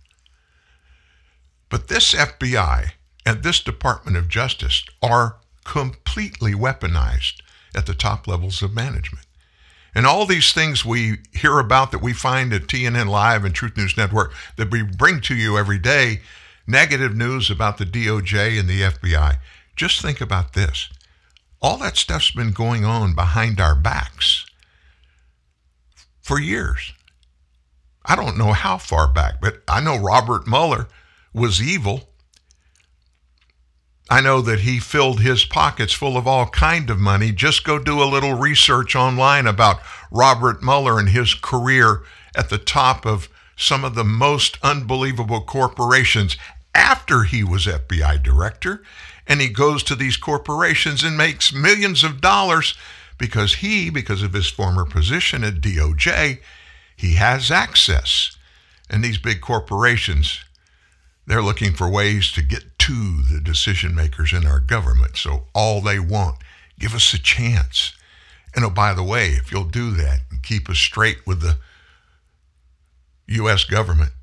But 1.69 1.89
this 1.89 2.15
FBI 2.15 2.93
and 3.23 3.43
this 3.43 3.59
Department 3.59 4.17
of 4.17 4.29
Justice 4.29 4.83
are 5.03 5.35
completely 5.63 6.53
weaponized 6.53 7.43
at 7.75 7.85
the 7.85 7.93
top 7.93 8.27
levels 8.27 8.61
of 8.61 8.73
management. 8.73 9.25
And 9.95 10.05
all 10.05 10.25
these 10.25 10.53
things 10.53 10.85
we 10.85 11.17
hear 11.33 11.59
about 11.59 11.91
that 11.91 12.01
we 12.01 12.13
find 12.13 12.53
at 12.53 12.63
TNN 12.63 13.07
Live 13.07 13.43
and 13.43 13.55
Truth 13.55 13.75
News 13.77 13.97
Network 13.97 14.33
that 14.55 14.71
we 14.71 14.83
bring 14.83 15.19
to 15.21 15.35
you 15.35 15.57
every 15.57 15.79
day 15.79 16.21
negative 16.67 17.15
news 17.15 17.49
about 17.49 17.77
the 17.77 17.85
DOJ 17.85 18.59
and 18.59 18.69
the 18.69 18.81
FBI. 18.81 19.37
Just 19.75 20.01
think 20.01 20.21
about 20.21 20.53
this. 20.53 20.89
All 21.61 21.77
that 21.77 21.97
stuff's 21.97 22.31
been 22.31 22.51
going 22.51 22.85
on 22.85 23.15
behind 23.15 23.59
our 23.59 23.75
backs 23.75 24.45
for 26.21 26.39
years. 26.39 26.93
I 28.05 28.15
don't 28.15 28.37
know 28.37 28.53
how 28.53 28.77
far 28.77 29.11
back, 29.11 29.41
but 29.41 29.61
I 29.67 29.81
know 29.81 29.97
Robert 29.97 30.47
Mueller 30.47 30.87
was 31.33 31.61
evil. 31.61 32.09
I 34.09 34.21
know 34.21 34.41
that 34.41 34.61
he 34.61 34.79
filled 34.79 35.21
his 35.21 35.45
pockets 35.45 35.93
full 35.93 36.17
of 36.17 36.25
all 36.25 36.47
kind 36.47 36.89
of 36.89 36.97
money. 36.97 37.31
Just 37.31 37.63
go 37.63 37.77
do 37.77 38.01
a 38.01 38.05
little 38.09 38.33
research 38.33 38.95
online 38.95 39.45
about 39.45 39.81
Robert 40.09 40.63
Mueller 40.63 40.99
and 40.99 41.09
his 41.09 41.35
career 41.35 42.01
at 42.35 42.49
the 42.49 42.57
top 42.57 43.05
of 43.05 43.29
some 43.55 43.85
of 43.85 43.93
the 43.93 44.03
most 44.03 44.57
unbelievable 44.63 45.41
corporations 45.41 46.37
after 46.73 47.23
he 47.23 47.43
was 47.43 47.67
FBI 47.67 48.23
director. 48.23 48.81
And 49.27 49.41
he 49.41 49.49
goes 49.49 49.83
to 49.83 49.95
these 49.95 50.17
corporations 50.17 51.03
and 51.03 51.15
makes 51.15 51.53
millions 51.53 52.03
of 52.03 52.19
dollars 52.19 52.75
because 53.19 53.55
he, 53.55 53.91
because 53.91 54.23
of 54.23 54.33
his 54.33 54.49
former 54.49 54.85
position 54.85 55.43
at 55.43 55.61
DOJ, 55.61 56.39
he 56.95 57.13
has 57.15 57.51
access. 57.51 58.35
And 58.89 59.03
these 59.03 59.19
big 59.19 59.39
corporations, 59.39 60.39
they're 61.27 61.43
looking 61.43 61.73
for 61.73 61.87
ways 61.87 62.31
to 62.31 62.41
get 62.41 62.63
to 62.89 63.21
the 63.21 63.39
decision 63.39 63.93
makers 63.93 64.33
in 64.33 64.47
our 64.47 64.59
government. 64.59 65.15
So 65.15 65.43
all 65.53 65.79
they 65.79 65.99
want, 65.99 66.37
give 66.79 66.95
us 66.95 67.13
a 67.13 67.19
chance. 67.19 67.93
And 68.55 68.65
oh, 68.65 68.71
by 68.71 68.95
the 68.95 69.03
way, 69.03 69.27
if 69.29 69.51
you'll 69.51 69.65
do 69.65 69.91
that 69.91 70.21
and 70.31 70.41
keep 70.41 70.67
us 70.67 70.79
straight 70.79 71.19
with 71.27 71.41
the 71.41 71.57
U.S. 73.27 73.63
government, 73.63 74.13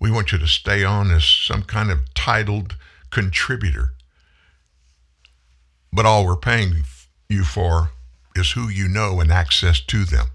we 0.00 0.10
want 0.10 0.32
you 0.32 0.38
to 0.38 0.46
stay 0.48 0.82
on 0.82 1.12
as 1.12 1.24
some 1.24 1.62
kind 1.62 1.92
of 1.92 2.12
titled 2.14 2.74
contributor. 3.10 3.92
But 5.92 6.04
all 6.04 6.26
we're 6.26 6.34
paying 6.34 6.82
you 7.28 7.44
for 7.44 7.92
is 8.34 8.52
who 8.52 8.68
you 8.68 8.88
know 8.88 9.20
and 9.20 9.30
access 9.30 9.78
to 9.82 10.04
them. 10.04 10.26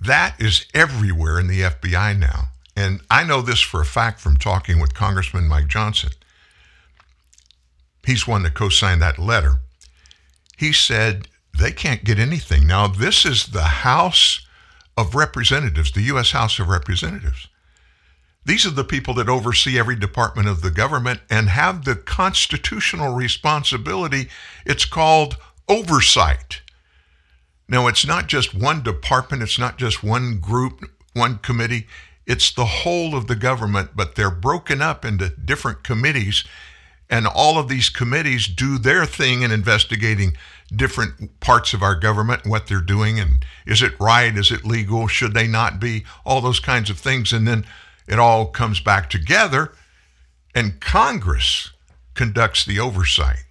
That 0.00 0.40
is 0.40 0.66
everywhere 0.72 1.40
in 1.40 1.48
the 1.48 1.62
FBI 1.62 2.16
now. 2.16 2.50
And 2.76 3.00
I 3.10 3.24
know 3.24 3.40
this 3.40 3.60
for 3.60 3.80
a 3.80 3.86
fact 3.86 4.20
from 4.20 4.36
talking 4.36 4.78
with 4.78 4.94
Congressman 4.94 5.48
Mike 5.48 5.66
Johnson. 5.66 6.10
He's 8.04 8.28
one 8.28 8.42
that 8.42 8.54
co 8.54 8.68
signed 8.68 9.00
that 9.02 9.18
letter. 9.18 9.60
He 10.58 10.72
said 10.72 11.28
they 11.58 11.72
can't 11.72 12.04
get 12.04 12.18
anything. 12.18 12.66
Now, 12.66 12.86
this 12.86 13.24
is 13.24 13.46
the 13.46 13.62
House 13.62 14.46
of 14.96 15.14
Representatives, 15.14 15.92
the 15.92 16.02
U.S. 16.02 16.30
House 16.32 16.58
of 16.58 16.68
Representatives. 16.68 17.48
These 18.44 18.64
are 18.64 18.70
the 18.70 18.84
people 18.84 19.12
that 19.14 19.28
oversee 19.28 19.78
every 19.78 19.96
department 19.96 20.48
of 20.48 20.62
the 20.62 20.70
government 20.70 21.20
and 21.28 21.48
have 21.48 21.84
the 21.84 21.96
constitutional 21.96 23.12
responsibility. 23.12 24.28
It's 24.64 24.84
called 24.84 25.36
oversight. 25.68 26.62
Now, 27.68 27.88
it's 27.88 28.06
not 28.06 28.28
just 28.28 28.54
one 28.54 28.82
department, 28.82 29.42
it's 29.42 29.58
not 29.58 29.78
just 29.78 30.04
one 30.04 30.38
group, 30.38 30.88
one 31.12 31.38
committee, 31.38 31.88
it's 32.26 32.52
the 32.52 32.64
whole 32.64 33.14
of 33.14 33.28
the 33.28 33.36
government, 33.36 33.90
but 33.94 34.14
they're 34.14 34.30
broken 34.30 34.82
up 34.82 35.04
into 35.04 35.28
different 35.28 35.84
committees. 35.84 36.44
And 37.08 37.26
all 37.26 37.56
of 37.56 37.68
these 37.68 37.88
committees 37.88 38.48
do 38.48 38.78
their 38.78 39.06
thing 39.06 39.42
in 39.42 39.52
investigating 39.52 40.36
different 40.74 41.38
parts 41.38 41.72
of 41.72 41.82
our 41.82 41.94
government 41.94 42.44
what 42.44 42.66
they're 42.66 42.80
doing. 42.80 43.20
And 43.20 43.44
is 43.64 43.80
it 43.80 43.98
right? 44.00 44.36
Is 44.36 44.50
it 44.50 44.64
legal? 44.64 45.06
Should 45.06 45.34
they 45.34 45.46
not 45.46 45.78
be? 45.78 46.04
All 46.24 46.40
those 46.40 46.58
kinds 46.58 46.90
of 46.90 46.98
things. 46.98 47.32
And 47.32 47.46
then 47.46 47.64
it 48.08 48.18
all 48.18 48.46
comes 48.46 48.80
back 48.80 49.10
together, 49.10 49.72
and 50.54 50.80
Congress 50.80 51.72
conducts 52.14 52.64
the 52.64 52.78
oversight. 52.78 53.44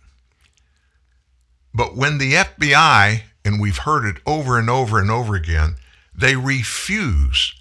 But 1.73 1.95
when 1.95 2.17
the 2.17 2.33
FBI, 2.33 3.21
and 3.43 3.59
we've 3.59 3.79
heard 3.79 4.05
it 4.05 4.21
over 4.25 4.57
and 4.57 4.69
over 4.69 4.99
and 4.99 5.11
over 5.11 5.35
again, 5.35 5.75
they 6.13 6.35
refuse 6.35 7.53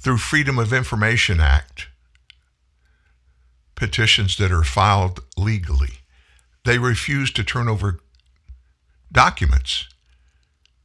through 0.00 0.16
Freedom 0.18 0.58
of 0.58 0.72
Information 0.72 1.40
Act 1.40 1.88
petitions 3.74 4.36
that 4.36 4.52
are 4.52 4.64
filed 4.64 5.20
legally. 5.36 6.00
They 6.64 6.78
refuse 6.78 7.30
to 7.32 7.44
turn 7.44 7.68
over 7.68 8.00
documents 9.12 9.88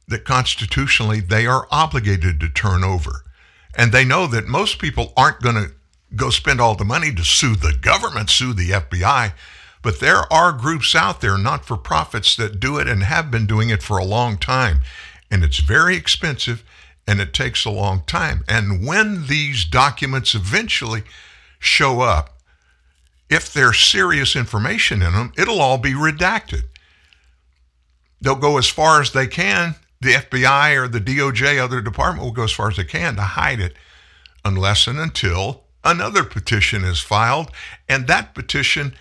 that 0.08 0.24
constitutionally 0.24 1.20
they 1.20 1.46
are 1.46 1.66
obligated 1.70 2.40
to 2.40 2.48
turn 2.48 2.84
over. 2.84 3.22
And 3.74 3.92
they 3.92 4.04
know 4.04 4.26
that 4.28 4.46
most 4.46 4.78
people 4.78 5.12
aren't 5.16 5.40
going 5.40 5.56
to 5.56 5.72
go 6.14 6.30
spend 6.30 6.60
all 6.60 6.74
the 6.74 6.84
money 6.84 7.12
to 7.14 7.24
sue 7.24 7.56
the 7.56 7.76
government, 7.78 8.30
sue 8.30 8.54
the 8.54 8.70
FBI. 8.70 9.32
But 9.82 10.00
there 10.00 10.32
are 10.32 10.52
groups 10.52 10.94
out 10.94 11.20
there, 11.20 11.36
not 11.36 11.64
for 11.64 11.76
profits, 11.76 12.34
that 12.36 12.60
do 12.60 12.78
it 12.78 12.88
and 12.88 13.02
have 13.02 13.30
been 13.30 13.46
doing 13.46 13.70
it 13.70 13.82
for 13.82 13.98
a 13.98 14.04
long 14.04 14.38
time. 14.38 14.80
And 15.30 15.44
it's 15.44 15.58
very 15.58 15.96
expensive 15.96 16.64
and 17.06 17.20
it 17.20 17.32
takes 17.32 17.64
a 17.64 17.70
long 17.70 18.02
time. 18.06 18.44
And 18.48 18.86
when 18.86 19.26
these 19.26 19.64
documents 19.64 20.34
eventually 20.34 21.02
show 21.58 22.00
up, 22.00 22.38
if 23.28 23.52
there's 23.52 23.78
serious 23.78 24.36
information 24.36 25.02
in 25.02 25.12
them, 25.12 25.32
it'll 25.36 25.60
all 25.60 25.78
be 25.78 25.92
redacted. 25.92 26.64
They'll 28.20 28.34
go 28.36 28.58
as 28.58 28.68
far 28.68 29.00
as 29.00 29.12
they 29.12 29.26
can 29.26 29.74
the 30.00 30.12
FBI 30.12 30.76
or 30.76 30.88
the 30.88 31.00
DOJ, 31.00 31.58
other 31.58 31.80
department 31.80 32.24
will 32.24 32.32
go 32.32 32.44
as 32.44 32.52
far 32.52 32.68
as 32.68 32.76
they 32.76 32.84
can 32.84 33.16
to 33.16 33.22
hide 33.22 33.60
it 33.60 33.74
unless 34.44 34.86
and 34.86 34.98
until 34.98 35.64
another 35.84 36.24
petition 36.24 36.84
is 36.84 37.00
filed. 37.00 37.50
And 37.88 38.06
that 38.06 38.34
petition 38.34 38.94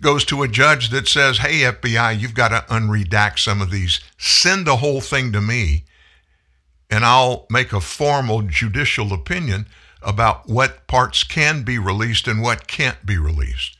goes 0.00 0.24
to 0.26 0.42
a 0.42 0.48
judge 0.48 0.90
that 0.90 1.08
says, 1.08 1.38
hey, 1.38 1.60
FBI, 1.60 2.18
you've 2.18 2.34
got 2.34 2.48
to 2.48 2.64
unredact 2.72 3.38
some 3.38 3.60
of 3.60 3.70
these. 3.70 4.00
Send 4.18 4.66
the 4.66 4.76
whole 4.76 5.00
thing 5.00 5.32
to 5.32 5.40
me, 5.40 5.84
and 6.92 7.06
I'll 7.06 7.46
make 7.48 7.72
a 7.72 7.80
formal 7.80 8.42
judicial 8.42 9.14
opinion 9.14 9.66
about 10.02 10.46
what 10.46 10.86
parts 10.88 11.24
can 11.24 11.62
be 11.62 11.78
released 11.78 12.28
and 12.28 12.42
what 12.42 12.66
can't 12.68 13.06
be 13.06 13.16
released. 13.16 13.78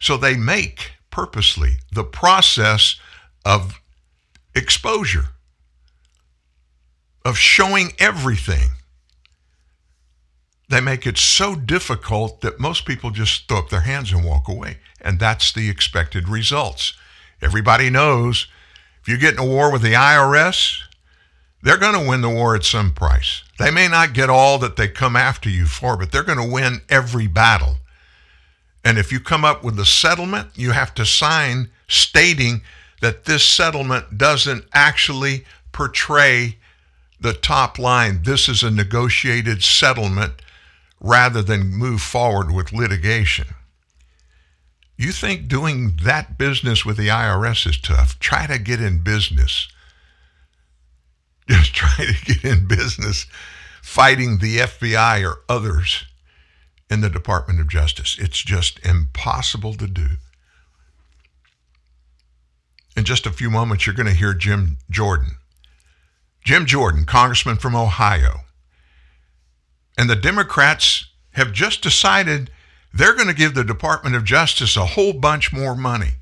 So 0.00 0.16
they 0.16 0.36
make 0.36 0.94
purposely 1.12 1.74
the 1.92 2.02
process 2.02 2.96
of 3.44 3.80
exposure, 4.56 5.26
of 7.24 7.38
showing 7.38 7.92
everything. 8.00 8.70
They 10.68 10.80
make 10.80 11.06
it 11.06 11.16
so 11.16 11.54
difficult 11.54 12.40
that 12.40 12.58
most 12.58 12.86
people 12.86 13.12
just 13.12 13.46
throw 13.46 13.58
up 13.58 13.70
their 13.70 13.82
hands 13.82 14.10
and 14.10 14.24
walk 14.24 14.48
away. 14.48 14.78
And 15.00 15.20
that's 15.20 15.52
the 15.52 15.70
expected 15.70 16.28
results. 16.28 16.94
Everybody 17.40 17.88
knows 17.88 18.48
if 19.00 19.06
you 19.06 19.16
get 19.16 19.34
in 19.34 19.38
a 19.38 19.46
war 19.46 19.70
with 19.70 19.82
the 19.82 19.92
IRS, 19.92 20.80
they're 21.62 21.78
going 21.78 21.98
to 22.00 22.08
win 22.08 22.20
the 22.20 22.28
war 22.28 22.56
at 22.56 22.64
some 22.64 22.92
price. 22.92 23.42
They 23.58 23.70
may 23.70 23.88
not 23.88 24.14
get 24.14 24.28
all 24.28 24.58
that 24.58 24.76
they 24.76 24.88
come 24.88 25.16
after 25.16 25.48
you 25.48 25.66
for, 25.66 25.96
but 25.96 26.10
they're 26.10 26.22
going 26.22 26.38
to 26.38 26.52
win 26.52 26.80
every 26.88 27.26
battle. 27.26 27.76
And 28.84 28.98
if 28.98 29.12
you 29.12 29.20
come 29.20 29.44
up 29.44 29.62
with 29.62 29.78
a 29.78 29.86
settlement, 29.86 30.48
you 30.54 30.72
have 30.72 30.92
to 30.94 31.06
sign 31.06 31.70
stating 31.88 32.62
that 33.00 33.24
this 33.24 33.44
settlement 33.44 34.18
doesn't 34.18 34.64
actually 34.72 35.44
portray 35.70 36.58
the 37.20 37.32
top 37.32 37.78
line. 37.78 38.22
This 38.24 38.48
is 38.48 38.62
a 38.62 38.70
negotiated 38.70 39.62
settlement 39.62 40.34
rather 41.00 41.42
than 41.42 41.68
move 41.68 42.02
forward 42.02 42.50
with 42.50 42.72
litigation. 42.72 43.46
You 44.96 45.12
think 45.12 45.48
doing 45.48 45.98
that 46.02 46.38
business 46.38 46.84
with 46.84 46.96
the 46.96 47.08
IRS 47.08 47.66
is 47.66 47.78
tough? 47.78 48.18
Try 48.18 48.46
to 48.46 48.58
get 48.58 48.80
in 48.80 48.98
business. 48.98 49.68
Just 51.48 51.74
trying 51.74 52.14
to 52.14 52.24
get 52.24 52.44
in 52.44 52.66
business 52.66 53.26
fighting 53.82 54.38
the 54.38 54.58
FBI 54.58 55.28
or 55.28 55.40
others 55.48 56.04
in 56.88 57.00
the 57.00 57.10
Department 57.10 57.60
of 57.60 57.68
Justice. 57.68 58.16
It's 58.18 58.42
just 58.42 58.78
impossible 58.86 59.74
to 59.74 59.86
do. 59.86 60.06
In 62.96 63.04
just 63.04 63.26
a 63.26 63.32
few 63.32 63.50
moments, 63.50 63.86
you're 63.86 63.94
going 63.94 64.08
to 64.08 64.14
hear 64.14 64.34
Jim 64.34 64.76
Jordan. 64.90 65.36
Jim 66.44 66.66
Jordan, 66.66 67.04
congressman 67.04 67.56
from 67.56 67.74
Ohio. 67.74 68.40
And 69.96 70.08
the 70.08 70.16
Democrats 70.16 71.06
have 71.32 71.52
just 71.52 71.82
decided 71.82 72.50
they're 72.92 73.14
going 73.14 73.28
to 73.28 73.34
give 73.34 73.54
the 73.54 73.64
Department 73.64 74.14
of 74.14 74.24
Justice 74.24 74.76
a 74.76 74.86
whole 74.86 75.12
bunch 75.12 75.52
more 75.52 75.74
money. 75.74 76.14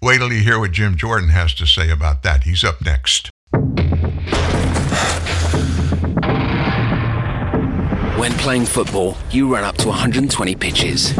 Wait 0.00 0.18
till 0.18 0.32
you 0.32 0.42
hear 0.42 0.58
what 0.58 0.72
Jim 0.72 0.96
Jordan 0.96 1.30
has 1.30 1.54
to 1.54 1.66
say 1.66 1.90
about 1.90 2.22
that. 2.22 2.44
He's 2.44 2.62
up 2.62 2.82
next. 2.84 3.30
When 8.18 8.32
playing 8.32 8.66
football, 8.66 9.16
you 9.30 9.54
run 9.54 9.62
up 9.62 9.76
to 9.76 9.86
120 9.86 10.56
pitches. 10.56 11.16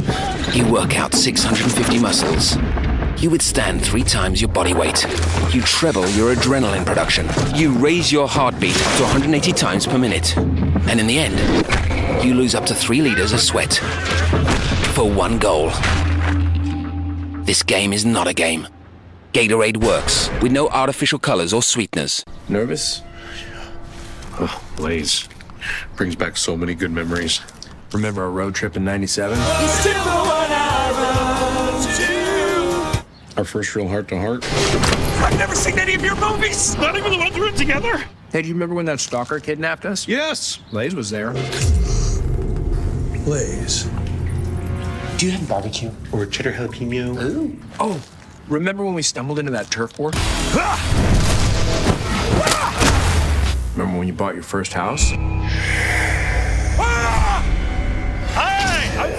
You 0.52 0.66
work 0.68 0.98
out 0.98 1.14
650 1.14 1.96
muscles. 2.00 2.56
You 3.22 3.30
withstand 3.30 3.84
three 3.84 4.02
times 4.02 4.40
your 4.40 4.50
body 4.50 4.74
weight. 4.74 5.06
You 5.54 5.62
treble 5.62 6.08
your 6.08 6.34
adrenaline 6.34 6.84
production. 6.84 7.28
You 7.54 7.70
raise 7.70 8.11
your 8.11 8.26
heartbeat 8.26 8.74
to 8.74 9.02
180 9.04 9.52
times 9.52 9.87
per 9.87 9.96
minute. 9.96 10.37
And 10.37 10.98
in 10.98 11.06
the 11.06 11.20
end, 11.20 12.24
you 12.24 12.34
lose 12.34 12.56
up 12.56 12.66
to 12.66 12.74
three 12.74 13.00
liters 13.00 13.32
of 13.32 13.38
sweat. 13.38 13.74
For 14.94 15.08
one 15.08 15.38
goal. 15.38 15.70
This 17.44 17.62
game 17.62 17.92
is 17.92 18.04
not 18.04 18.26
a 18.26 18.34
game. 18.34 18.66
Gatorade 19.32 19.76
works 19.76 20.30
with 20.42 20.50
no 20.50 20.68
artificial 20.70 21.20
colors 21.20 21.52
or 21.52 21.62
sweeteners. 21.62 22.24
Nervous? 22.48 23.02
Oh, 24.40 24.62
Blaze. 24.74 25.28
Brings 25.97 26.16
back 26.16 26.37
so 26.37 26.57
many 26.57 26.75
good 26.75 26.90
memories. 26.90 27.40
Remember 27.92 28.23
our 28.23 28.31
road 28.31 28.55
trip 28.55 28.77
in 28.77 28.85
97? 28.85 29.38
Our 33.37 33.44
first 33.44 33.75
real 33.75 33.88
heart 33.88 34.09
to 34.09 34.18
heart? 34.18 34.44
I've 35.23 35.38
never 35.38 35.55
seen 35.55 35.79
any 35.79 35.94
of 35.94 36.03
your 36.03 36.16
movies. 36.16 36.77
Not 36.77 36.97
even 36.97 37.12
the 37.12 37.18
ones 37.18 37.35
we 37.35 37.40
were 37.42 37.53
together. 37.53 38.05
Hey, 38.33 38.42
do 38.42 38.49
you 38.49 38.55
remember 38.55 38.75
when 38.75 38.87
that 38.87 39.01
stalker 39.01 39.40
kidnapped 39.40 39.87
us? 39.87 40.07
Yes. 40.09 40.59
Blaze 40.71 40.94
was 40.94 41.09
there. 41.09 41.33
Blaze. 43.25 43.85
Do 45.16 45.27
you 45.27 45.33
have 45.33 45.49
barbecue 45.49 45.90
or 46.12 46.27
cheddar 46.27 46.53
jalapeno? 46.53 47.59
Oh, 47.81 48.01
remember 48.49 48.85
when 48.85 48.94
we 48.94 49.03
stumbled 49.03 49.38
into 49.38 49.53
that 49.53 49.71
turf 49.71 49.99
war? 49.99 50.12
Remember 53.79 53.99
when 54.01 54.09
you 54.09 54.12
bought 54.12 54.35
your 54.35 54.43
first 54.43 54.73
house? 54.73 55.12
Ah! 56.81 57.45
Hi, 58.35 58.88
I'm 58.99 59.12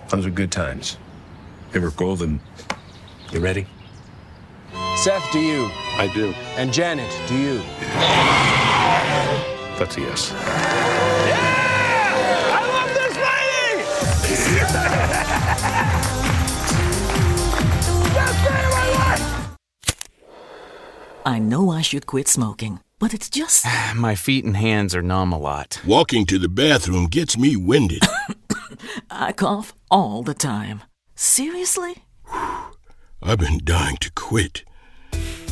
Seth. 0.00 0.10
Those 0.10 0.24
were 0.24 0.30
good 0.30 0.50
times. 0.50 0.96
They 1.72 1.78
were 1.78 1.90
golden. 1.90 2.40
You 3.32 3.40
ready? 3.40 3.66
Seth, 4.96 5.30
do 5.30 5.40
you? 5.40 5.68
I 5.98 6.10
do. 6.14 6.32
And 6.56 6.72
Janet, 6.72 7.14
do 7.28 7.36
you? 7.36 7.58
That's 9.78 9.98
a 9.98 10.00
yes. 10.00 10.79
I 21.30 21.38
know 21.38 21.70
I 21.70 21.80
should 21.80 22.06
quit 22.06 22.26
smoking, 22.26 22.80
but 22.98 23.14
it's 23.14 23.30
just. 23.30 23.64
My 23.94 24.16
feet 24.16 24.44
and 24.44 24.56
hands 24.56 24.96
are 24.96 25.02
numb 25.02 25.32
a 25.32 25.38
lot. 25.38 25.80
Walking 25.86 26.26
to 26.26 26.40
the 26.40 26.48
bathroom 26.48 27.06
gets 27.06 27.38
me 27.38 27.54
winded. 27.54 28.02
I 29.12 29.30
cough 29.30 29.72
all 29.92 30.24
the 30.24 30.34
time. 30.34 30.82
Seriously? 31.14 31.94
I've 33.22 33.38
been 33.38 33.60
dying 33.62 33.96
to 33.98 34.10
quit. 34.16 34.64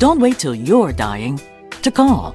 Don't 0.00 0.18
wait 0.18 0.40
till 0.40 0.52
you're 0.52 0.92
dying 0.92 1.40
to 1.82 1.92
call. 1.92 2.32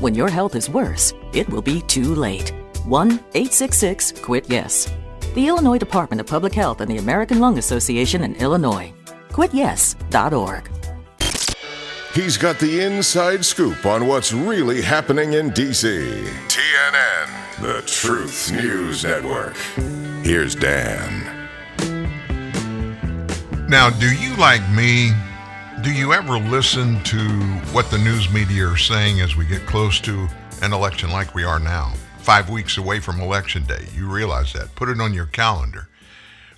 When 0.00 0.14
your 0.14 0.28
health 0.28 0.54
is 0.54 0.68
worse, 0.68 1.14
it 1.32 1.48
will 1.48 1.62
be 1.62 1.80
too 1.80 2.14
late. 2.14 2.52
1 2.84 3.10
866 3.10 4.12
QUIT 4.20 4.50
YES. 4.50 4.92
The 5.34 5.48
Illinois 5.48 5.78
Department 5.78 6.20
of 6.20 6.26
Public 6.26 6.52
Health 6.52 6.82
and 6.82 6.90
the 6.90 6.98
American 6.98 7.40
Lung 7.40 7.56
Association 7.56 8.22
in 8.22 8.36
Illinois. 8.36 8.92
QuitYes.org. 9.30 10.81
He's 12.14 12.36
got 12.36 12.58
the 12.58 12.80
inside 12.80 13.42
scoop 13.42 13.86
on 13.86 14.06
what's 14.06 14.34
really 14.34 14.82
happening 14.82 15.32
in 15.32 15.48
D.C. 15.48 15.88
TNN, 15.88 17.62
the 17.62 17.80
Truth 17.86 18.52
News 18.52 19.02
Network. 19.02 19.56
Here's 20.22 20.54
Dan. 20.54 21.48
Now, 23.66 23.88
do 23.88 24.14
you, 24.14 24.36
like 24.36 24.60
me, 24.72 25.12
do 25.80 25.90
you 25.90 26.12
ever 26.12 26.38
listen 26.38 27.02
to 27.04 27.18
what 27.72 27.90
the 27.90 27.96
news 27.96 28.30
media 28.30 28.66
are 28.66 28.76
saying 28.76 29.22
as 29.22 29.34
we 29.34 29.46
get 29.46 29.64
close 29.64 29.98
to 30.00 30.28
an 30.60 30.74
election 30.74 31.10
like 31.10 31.34
we 31.34 31.44
are 31.44 31.58
now? 31.58 31.94
Five 32.18 32.50
weeks 32.50 32.76
away 32.76 33.00
from 33.00 33.22
Election 33.22 33.64
Day. 33.64 33.86
You 33.96 34.06
realize 34.06 34.52
that. 34.52 34.74
Put 34.74 34.90
it 34.90 35.00
on 35.00 35.14
your 35.14 35.26
calendar. 35.26 35.88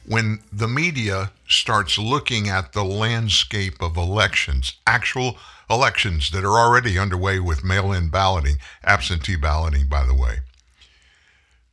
When 0.07 0.41
the 0.53 0.69
media 0.69 1.31
starts 1.49 1.97
looking 1.97 2.49
at 2.49 2.73
the 2.73 2.85
landscape 2.85 3.81
of 3.81 3.97
elections, 3.97 4.75
actual 4.87 5.39
elections 5.71 6.31
that 6.31 6.45
are 6.45 6.59
already 6.59 6.99
underway 6.99 7.39
with 7.39 7.65
mail 7.65 7.93
in 7.93 8.11
balloting, 8.11 8.57
absentee 8.85 9.37
balloting, 9.37 9.87
by 9.89 10.05
the 10.05 10.15
way, 10.15 10.41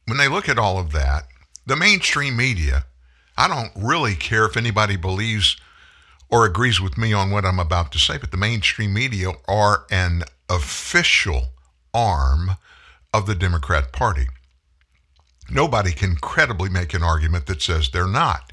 when 0.05 0.17
they 0.17 0.27
look 0.27 0.47
at 0.47 0.57
all 0.57 0.79
of 0.79 0.91
that, 0.93 1.27
the 1.65 1.75
mainstream 1.75 2.37
media, 2.37 2.85
I 3.37 3.47
don't 3.47 3.71
really 3.75 4.15
care 4.15 4.45
if 4.45 4.57
anybody 4.57 4.95
believes 4.95 5.57
or 6.29 6.45
agrees 6.45 6.79
with 6.79 6.97
me 6.97 7.11
on 7.11 7.31
what 7.31 7.45
I'm 7.45 7.59
about 7.59 7.91
to 7.91 7.99
say, 7.99 8.17
but 8.17 8.31
the 8.31 8.37
mainstream 8.37 8.93
media 8.93 9.31
are 9.47 9.85
an 9.91 10.23
official 10.49 11.49
arm 11.93 12.51
of 13.13 13.25
the 13.25 13.35
Democrat 13.35 13.91
Party. 13.91 14.27
Nobody 15.51 15.91
can 15.91 16.15
credibly 16.15 16.69
make 16.69 16.93
an 16.93 17.03
argument 17.03 17.45
that 17.47 17.61
says 17.61 17.89
they're 17.89 18.07
not. 18.07 18.51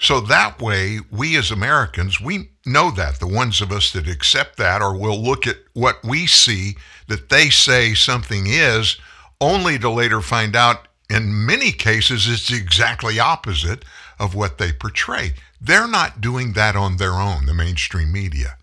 So 0.00 0.20
that 0.20 0.60
way, 0.60 1.00
we 1.10 1.36
as 1.36 1.50
Americans, 1.50 2.20
we 2.20 2.50
know 2.64 2.90
that. 2.92 3.18
The 3.18 3.26
ones 3.26 3.60
of 3.60 3.72
us 3.72 3.92
that 3.92 4.08
accept 4.08 4.56
that 4.58 4.80
or 4.80 4.96
will 4.96 5.20
look 5.20 5.46
at 5.46 5.56
what 5.72 6.04
we 6.04 6.26
see 6.26 6.76
that 7.08 7.28
they 7.28 7.50
say 7.50 7.94
something 7.94 8.44
is, 8.46 8.96
only 9.40 9.78
to 9.78 9.90
later 9.90 10.20
find 10.20 10.54
out 10.54 10.86
in 11.10 11.46
many 11.46 11.72
cases 11.72 12.28
it's 12.28 12.52
exactly 12.52 13.18
opposite 13.18 13.84
of 14.18 14.34
what 14.34 14.58
they 14.58 14.72
portray. 14.72 15.34
They're 15.60 15.88
not 15.88 16.20
doing 16.20 16.52
that 16.52 16.76
on 16.76 16.96
their 16.96 17.14
own, 17.14 17.46
the 17.46 17.54
mainstream 17.54 18.12
media. 18.12 18.56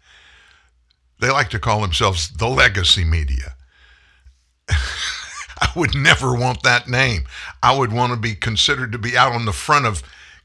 They 1.19 1.29
like 1.29 1.49
to 1.49 1.59
call 1.59 1.81
themselves 1.81 2.29
the 2.29 2.47
legacy 2.47 3.03
media. 3.03 3.55
I 5.59 5.69
would 5.75 5.95
never 5.95 6.35
want 6.35 6.63
that 6.63 6.87
name. 6.87 7.25
I 7.63 7.77
would 7.77 7.93
want 7.93 8.11
to 8.13 8.19
be 8.19 8.35
considered 8.35 8.91
to 8.91 8.97
be 8.97 9.17
out 9.17 9.33
on 9.33 9.45
the 9.45 9.53
front 9.53 9.85
of 9.85 10.03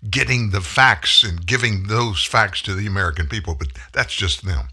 getting 0.09 0.51
the 0.51 0.61
facts 0.61 1.23
and 1.23 1.47
giving 1.47 1.85
those 1.85 2.25
facts 2.25 2.63
to 2.63 2.75
the 2.75 2.87
American 2.87 3.27
people, 3.27 3.55
but 3.55 3.69
that's 3.93 4.15
just 4.15 4.45
them. 4.45 4.69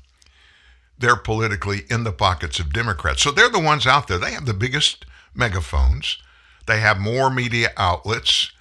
They're 0.97 1.15
politically 1.15 1.83
in 1.89 2.03
the 2.03 2.11
pockets 2.11 2.59
of 2.59 2.73
Democrats. 2.73 3.21
So 3.21 3.31
they're 3.31 3.49
the 3.49 3.59
ones 3.59 3.85
out 3.85 4.07
there. 4.07 4.17
They 4.17 4.31
have 4.31 4.45
the 4.45 4.53
biggest 4.53 5.05
megaphones, 5.35 6.17
they 6.65 6.79
have 6.79 6.99
more 6.99 7.29
media 7.29 7.69
outlets. 7.77 8.51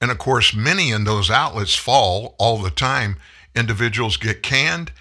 And 0.00 0.10
of 0.12 0.18
course, 0.18 0.54
many 0.54 0.92
in 0.92 1.04
those 1.04 1.28
outlets 1.28 1.74
fall 1.74 2.36
all 2.38 2.58
the 2.58 2.70
time. 2.70 3.16
Individuals 3.56 4.16
get 4.16 4.42
canned. 4.44 4.92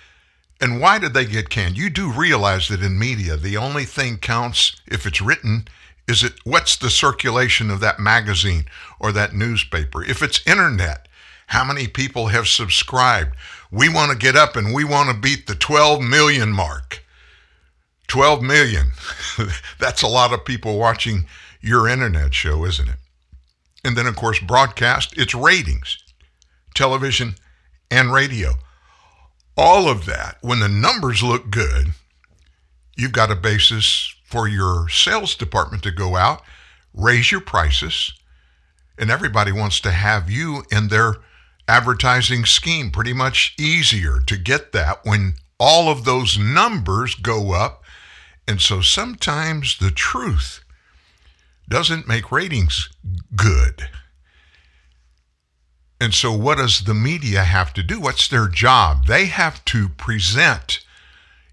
And 0.59 0.82
why 0.82 0.97
did 0.97 1.13
they 1.13 1.26
get 1.26 1.49
canned? 1.49 1.78
You 1.78 1.91
do 1.91 2.11
realize 2.11 2.68
that 2.70 2.82
in 2.82 2.97
media, 2.97 3.38
the 3.38 3.57
only 3.57 3.86
thing 3.86 4.18
counts 4.18 4.82
if 4.88 5.05
it's 5.05 5.22
written 5.22 5.68
is 6.07 6.23
it 6.23 6.33
what's 6.43 6.77
the 6.77 6.89
circulation 6.89 7.69
of 7.69 7.79
that 7.81 7.99
magazine 7.99 8.65
or 8.99 9.11
that 9.11 9.33
newspaper? 9.33 10.03
If 10.03 10.23
it's 10.23 10.45
internet, 10.47 11.07
how 11.47 11.63
many 11.63 11.87
people 11.87 12.27
have 12.27 12.47
subscribed? 12.47 13.35
We 13.71 13.89
want 13.89 14.11
to 14.11 14.17
get 14.17 14.35
up 14.35 14.55
and 14.55 14.73
we 14.73 14.83
want 14.83 15.09
to 15.09 15.15
beat 15.15 15.47
the 15.47 15.55
12 15.55 16.01
million 16.01 16.51
mark. 16.51 17.03
12 18.07 18.41
million. 18.41 18.91
That's 19.79 20.01
a 20.01 20.07
lot 20.07 20.33
of 20.33 20.45
people 20.45 20.79
watching 20.79 21.25
your 21.59 21.87
internet 21.87 22.33
show, 22.33 22.65
isn't 22.65 22.87
it? 22.87 22.95
And 23.83 23.97
then, 23.97 24.07
of 24.07 24.15
course, 24.15 24.39
broadcast, 24.39 25.13
it's 25.17 25.35
ratings, 25.35 25.97
television 26.73 27.35
and 27.91 28.11
radio. 28.11 28.53
All 29.57 29.89
of 29.89 30.05
that, 30.05 30.37
when 30.41 30.59
the 30.59 30.67
numbers 30.69 31.23
look 31.23 31.49
good, 31.49 31.87
you've 32.95 33.11
got 33.11 33.31
a 33.31 33.35
basis 33.35 34.13
for 34.28 34.47
your 34.47 34.89
sales 34.89 35.36
department 35.36 35.84
to 35.84 35.91
go 35.91 36.17
out, 36.17 36.41
raise 36.93 37.32
your 37.32 37.41
prices, 37.41 38.11
and 38.97 39.09
everybody 39.09 39.51
wants 39.51 39.80
to 39.80 39.91
have 39.91 40.30
you 40.30 40.63
in 40.69 40.89
their 40.89 41.15
advertising 41.67 42.43
scheme. 42.45 42.91
Pretty 42.91 43.13
much 43.13 43.55
easier 43.57 44.19
to 44.28 44.38
get 44.38 44.73
that 44.73 45.05
when 45.05 45.36
all 45.59 45.89
of 45.89 46.03
those 46.03 46.38
numbers 46.38 47.15
go 47.15 47.53
up. 47.53 47.84
And 48.47 48.61
so 48.61 48.82
sometimes 48.82 49.78
the 49.78 49.91
truth 49.91 50.63
doesn't 51.69 52.07
make 52.07 52.32
ratings 52.32 52.89
good. 53.36 53.89
And 55.99 56.13
so, 56.13 56.32
what 56.32 56.59
does 56.59 56.84
the 56.84 56.93
media 56.93 57.43
have 57.43 57.73
to 57.73 57.84
do? 57.84 57.99
What's 57.99 58.28
their 58.28 58.47
job? 58.47 59.07
They 59.07 59.25
have 59.25 59.65
to 59.65 59.89
present 59.89 60.86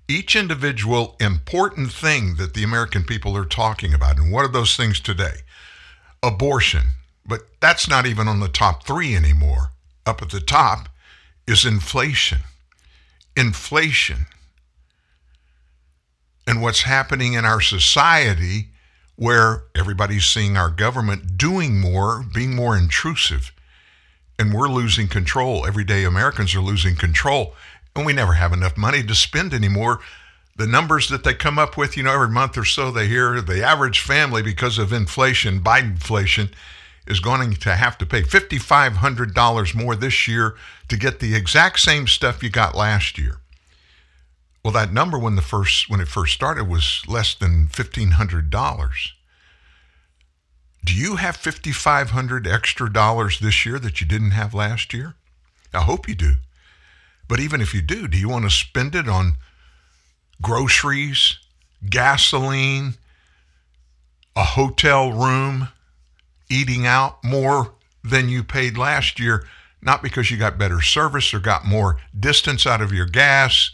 each 0.09 0.37
individual 0.37 1.17
important 1.21 1.93
thing 1.93 2.37
that 2.37 2.55
the 2.55 2.63
American 2.63 3.05
people 3.05 3.37
are 3.37 3.45
talking 3.45 3.95
about. 3.95 4.19
And 4.19 4.31
what 4.31 4.45
are 4.45 4.53
those 4.53 4.77
things 4.77 5.01
today? 5.01 5.39
Abortion, 6.23 6.89
but 7.27 7.43
that's 7.61 7.89
not 7.89 8.07
even 8.07 8.29
on 8.29 8.41
the 8.41 8.49
top 8.49 8.87
three 8.87 9.15
anymore. 9.17 9.71
Up 10.07 10.21
at 10.21 10.31
the 10.31 10.41
top 10.41 10.89
is 11.47 11.65
inflation. 11.65 12.41
Inflation. 13.37 14.27
And 16.47 16.61
what's 16.61 16.83
happening 16.83 17.33
in 17.33 17.45
our 17.45 17.61
society 17.61 18.69
where 19.17 19.65
everybody's 19.75 20.25
seeing 20.25 20.57
our 20.57 20.71
government 20.71 21.39
doing 21.39 21.81
more, 21.81 22.25
being 22.35 22.55
more 22.55 22.77
intrusive, 22.77 23.53
and 24.39 24.53
we're 24.53 24.69
losing 24.69 25.09
control. 25.09 25.65
Everyday 25.67 26.05
Americans 26.05 26.55
are 26.55 26.61
losing 26.61 26.97
control, 26.97 27.55
and 27.95 28.05
we 28.05 28.13
never 28.13 28.35
have 28.35 28.53
enough 28.53 28.77
money 28.77 29.03
to 29.03 29.15
spend 29.15 29.55
anymore. 29.55 30.01
The 30.57 30.67
numbers 30.67 31.09
that 31.09 31.25
they 31.25 31.35
come 31.35 31.59
up 31.59 31.77
with, 31.77 31.97
you 31.97 32.03
know, 32.03 32.13
every 32.13 32.29
month 32.29 32.57
or 32.57 32.65
so 32.65 32.91
they 32.91 33.09
hear 33.09 33.41
the 33.41 33.65
average 33.65 34.01
family, 34.01 34.43
because 34.43 34.79
of 34.79 34.93
inflation, 34.93 35.61
Biden 35.61 35.93
inflation, 35.93 36.51
is 37.07 37.21
going 37.21 37.55
to 37.55 37.75
have 37.75 37.99
to 37.99 38.07
pay 38.07 38.23
$5,500 38.23 39.75
more 39.75 39.97
this 39.97 40.27
year 40.27 40.55
to 40.89 40.97
get 40.97 41.21
the 41.21 41.35
exact 41.35 41.81
same 41.81 42.07
stuff 42.07 42.43
you 42.43 42.51
got 42.51 42.77
last 42.77 43.19
year. 43.19 43.41
Well, 44.65 44.73
that 44.73 44.93
number 44.93 45.19
when 45.19 45.37
the 45.37 45.43
first 45.43 45.91
when 45.91 46.01
it 46.01 46.09
first 46.09 46.33
started 46.33 46.67
was 46.67 47.03
less 47.07 47.35
than 47.35 47.69
fifteen 47.69 48.13
hundred 48.13 48.49
dollars. 48.49 49.13
Do 50.83 50.95
you 50.95 51.17
have 51.17 51.37
fifty 51.37 51.71
five 51.71 52.11
hundred 52.11 52.47
extra 52.47 52.91
dollars 52.91 53.41
this 53.41 53.67
year 53.67 53.79
that 53.79 54.01
you 54.01 54.07
didn't 54.07 54.31
have 54.31 54.55
last 54.55 54.95
year? 54.95 55.17
I 55.75 55.83
hope 55.83 56.09
you 56.09 56.15
do. 56.15 56.37
But 57.29 57.41
even 57.41 57.61
if 57.61 57.75
you 57.75 57.83
do, 57.83 58.09
do 58.09 58.19
you 58.19 58.29
want 58.29 58.45
to 58.45 58.51
spend 58.51 58.95
it 58.95 59.09
on 59.09 59.35
groceries, 60.43 61.39
gasoline, 61.89 62.95
a 64.37 64.45
hotel 64.45 65.13
room, 65.13 65.69
eating 66.51 66.87
out 66.87 67.23
more 67.25 67.75
than 68.03 68.29
you 68.29 68.43
paid 68.45 68.77
last 68.77 69.19
year? 69.19 69.47
Not 69.81 70.03
because 70.03 70.31
you 70.31 70.37
got 70.37 70.59
better 70.59 70.81
service 70.81 71.33
or 71.35 71.41
got 71.41 71.67
more 71.67 71.99
distance 72.19 72.67
out 72.67 72.81
of 72.81 72.93
your 72.93 73.07
gas 73.07 73.71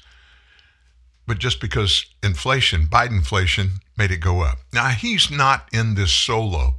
but 1.30 1.38
just 1.38 1.60
because 1.60 2.06
inflation, 2.24 2.88
Biden 2.88 3.18
inflation, 3.18 3.74
made 3.96 4.10
it 4.10 4.16
go 4.16 4.40
up. 4.40 4.58
Now, 4.72 4.88
he's 4.88 5.30
not 5.30 5.68
in 5.72 5.94
this 5.94 6.12
solo, 6.12 6.74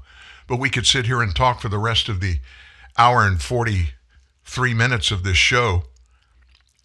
but 0.46 0.60
we 0.60 0.70
could 0.70 0.86
sit 0.86 1.06
here 1.06 1.22
and 1.22 1.34
talk 1.34 1.62
for 1.62 1.70
the 1.70 1.78
rest 1.78 2.10
of 2.10 2.20
the 2.20 2.40
hour 2.98 3.26
and 3.26 3.42
43 3.42 4.74
minutes 4.74 5.10
of 5.10 5.24
this 5.24 5.38
show 5.38 5.84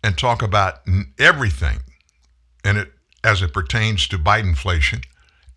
and 0.06 0.16
talk 0.16 0.40
about 0.40 0.82
everything 1.18 1.80
and 2.64 2.78
it 2.78 2.92
as 3.24 3.42
it 3.42 3.52
pertains 3.52 4.06
to 4.06 4.16
Biden 4.16 4.50
inflation, 4.50 5.00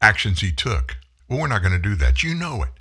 actions 0.02 0.42
he 0.42 0.52
took. 0.52 0.98
Well, 1.28 1.42
we're 1.42 1.48
not 1.48 1.62
going 1.62 1.80
to 1.80 1.90
do 1.90 1.94
that. 1.98 2.24
You 2.24 2.34
know 2.34 2.64
it. 2.64 2.72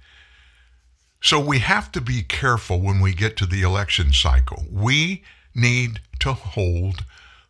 So 1.21 1.39
we 1.39 1.59
have 1.59 1.93
to 1.93 2.01
be 2.01 2.23
careful 2.23 2.81
when 2.81 3.01
we 3.01 3.13
get 3.13 3.37
to 3.37 3.47
the 3.47 3.61
election 3.61 4.15
cycle. 4.15 4.65
We 4.73 5.25
need 5.55 6.01
to 6.21 6.33
hold 6.33 7.05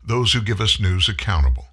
those 0.05 0.33
who 0.33 0.41
give 0.41 0.61
us 0.61 0.81
news 0.81 1.09
accountable. 1.09 1.69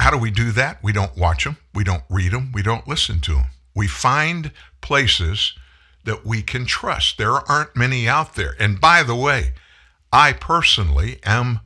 How 0.00 0.10
do 0.10 0.18
we 0.18 0.32
do 0.32 0.50
that? 0.52 0.82
We 0.82 0.92
don't 0.92 1.16
watch 1.16 1.44
them, 1.44 1.58
we 1.72 1.84
don't 1.84 2.02
read 2.10 2.32
them, 2.32 2.50
we 2.52 2.62
don't 2.62 2.88
listen 2.88 3.20
to 3.20 3.34
them. 3.34 3.46
We 3.76 3.86
find 3.86 4.50
places 4.80 5.52
that 6.04 6.26
we 6.26 6.42
can 6.42 6.66
trust. 6.66 7.16
There 7.16 7.32
aren't 7.32 7.76
many 7.76 8.08
out 8.08 8.34
there. 8.34 8.56
And 8.58 8.80
by 8.80 9.04
the 9.04 9.14
way, 9.14 9.52
I 10.16 10.32
personally 10.32 11.20
am 11.26 11.60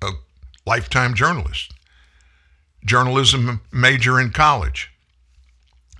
a 0.00 0.12
lifetime 0.64 1.12
journalist, 1.12 1.72
journalism 2.84 3.62
major 3.72 4.20
in 4.20 4.30
college. 4.30 4.92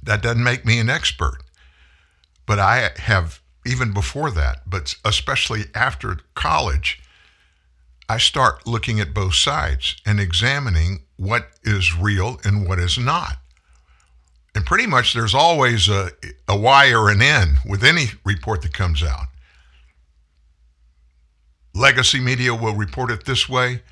That 0.00 0.22
doesn't 0.22 0.44
make 0.44 0.64
me 0.64 0.78
an 0.78 0.88
expert. 0.88 1.38
But 2.46 2.60
I 2.60 2.90
have, 2.98 3.40
even 3.66 3.92
before 3.92 4.30
that, 4.30 4.60
but 4.70 4.94
especially 5.04 5.64
after 5.74 6.18
college, 6.36 7.02
I 8.08 8.18
start 8.18 8.68
looking 8.68 9.00
at 9.00 9.12
both 9.12 9.34
sides 9.34 9.96
and 10.06 10.20
examining 10.20 11.00
what 11.16 11.48
is 11.64 11.98
real 11.98 12.38
and 12.44 12.68
what 12.68 12.78
is 12.78 12.96
not. 12.96 13.38
And 14.54 14.64
pretty 14.64 14.86
much 14.86 15.12
there's 15.12 15.34
always 15.34 15.88
a, 15.88 16.12
a 16.46 16.56
Y 16.56 16.92
or 16.92 17.10
an 17.10 17.20
N 17.20 17.56
with 17.66 17.82
any 17.82 18.10
report 18.24 18.62
that 18.62 18.72
comes 18.72 19.02
out. 19.02 19.26
Legacy 21.74 22.20
media 22.20 22.54
will 22.54 22.74
report 22.74 23.10
it 23.10 23.24
this 23.24 23.48
way. 23.48 23.82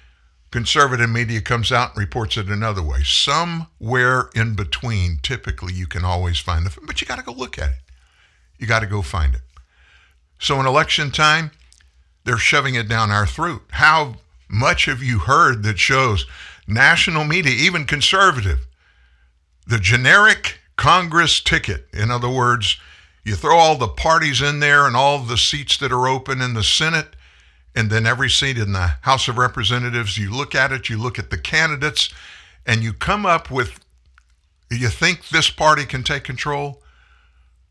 Conservative 0.52 1.10
media 1.10 1.40
comes 1.40 1.72
out 1.72 1.90
and 1.90 1.98
reports 1.98 2.36
it 2.36 2.48
another 2.48 2.82
way. 2.82 3.02
Somewhere 3.02 4.30
in 4.34 4.54
between, 4.54 5.18
typically, 5.22 5.72
you 5.72 5.86
can 5.86 6.04
always 6.04 6.38
find 6.38 6.64
the, 6.64 6.78
but 6.86 7.00
you 7.00 7.06
got 7.06 7.16
to 7.16 7.24
go 7.24 7.32
look 7.32 7.58
at 7.58 7.70
it. 7.70 7.78
You 8.58 8.66
got 8.66 8.80
to 8.80 8.86
go 8.86 9.02
find 9.02 9.34
it. 9.34 9.40
So, 10.38 10.60
in 10.60 10.66
election 10.66 11.10
time, 11.10 11.50
they're 12.24 12.36
shoving 12.36 12.74
it 12.74 12.88
down 12.88 13.10
our 13.10 13.26
throat. 13.26 13.62
How 13.70 14.16
much 14.48 14.84
have 14.84 15.02
you 15.02 15.20
heard 15.20 15.62
that 15.64 15.78
shows 15.78 16.26
national 16.68 17.24
media, 17.24 17.52
even 17.52 17.84
conservative, 17.84 18.66
the 19.66 19.78
generic 19.78 20.58
Congress 20.76 21.40
ticket? 21.40 21.88
In 21.92 22.10
other 22.10 22.28
words, 22.28 22.78
you 23.24 23.34
throw 23.34 23.56
all 23.56 23.76
the 23.76 23.88
parties 23.88 24.40
in 24.40 24.60
there 24.60 24.86
and 24.86 24.94
all 24.94 25.18
the 25.18 25.38
seats 25.38 25.76
that 25.78 25.92
are 25.92 26.06
open 26.06 26.40
in 26.40 26.54
the 26.54 26.62
Senate, 26.62 27.16
and 27.74 27.90
then 27.90 28.06
every 28.06 28.30
seat 28.30 28.58
in 28.58 28.72
the 28.72 28.94
House 29.02 29.28
of 29.28 29.38
Representatives, 29.38 30.18
you 30.18 30.30
look 30.30 30.54
at 30.54 30.72
it, 30.72 30.88
you 30.88 30.98
look 30.98 31.18
at 31.18 31.30
the 31.30 31.38
candidates, 31.38 32.12
and 32.66 32.82
you 32.82 32.92
come 32.92 33.24
up 33.26 33.50
with 33.50 33.80
you 34.70 34.88
think 34.88 35.28
this 35.28 35.50
party 35.50 35.84
can 35.84 36.02
take 36.02 36.24
control? 36.24 36.82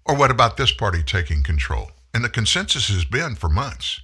Or 0.06 0.16
what 0.16 0.30
about 0.30 0.58
this 0.58 0.72
party 0.72 1.02
taking 1.02 1.42
control? 1.42 1.92
And 2.14 2.24
the 2.24 2.30
consensus 2.30 2.90
has 2.90 3.06
been 3.06 3.36
for 3.36 3.50
months 3.50 4.02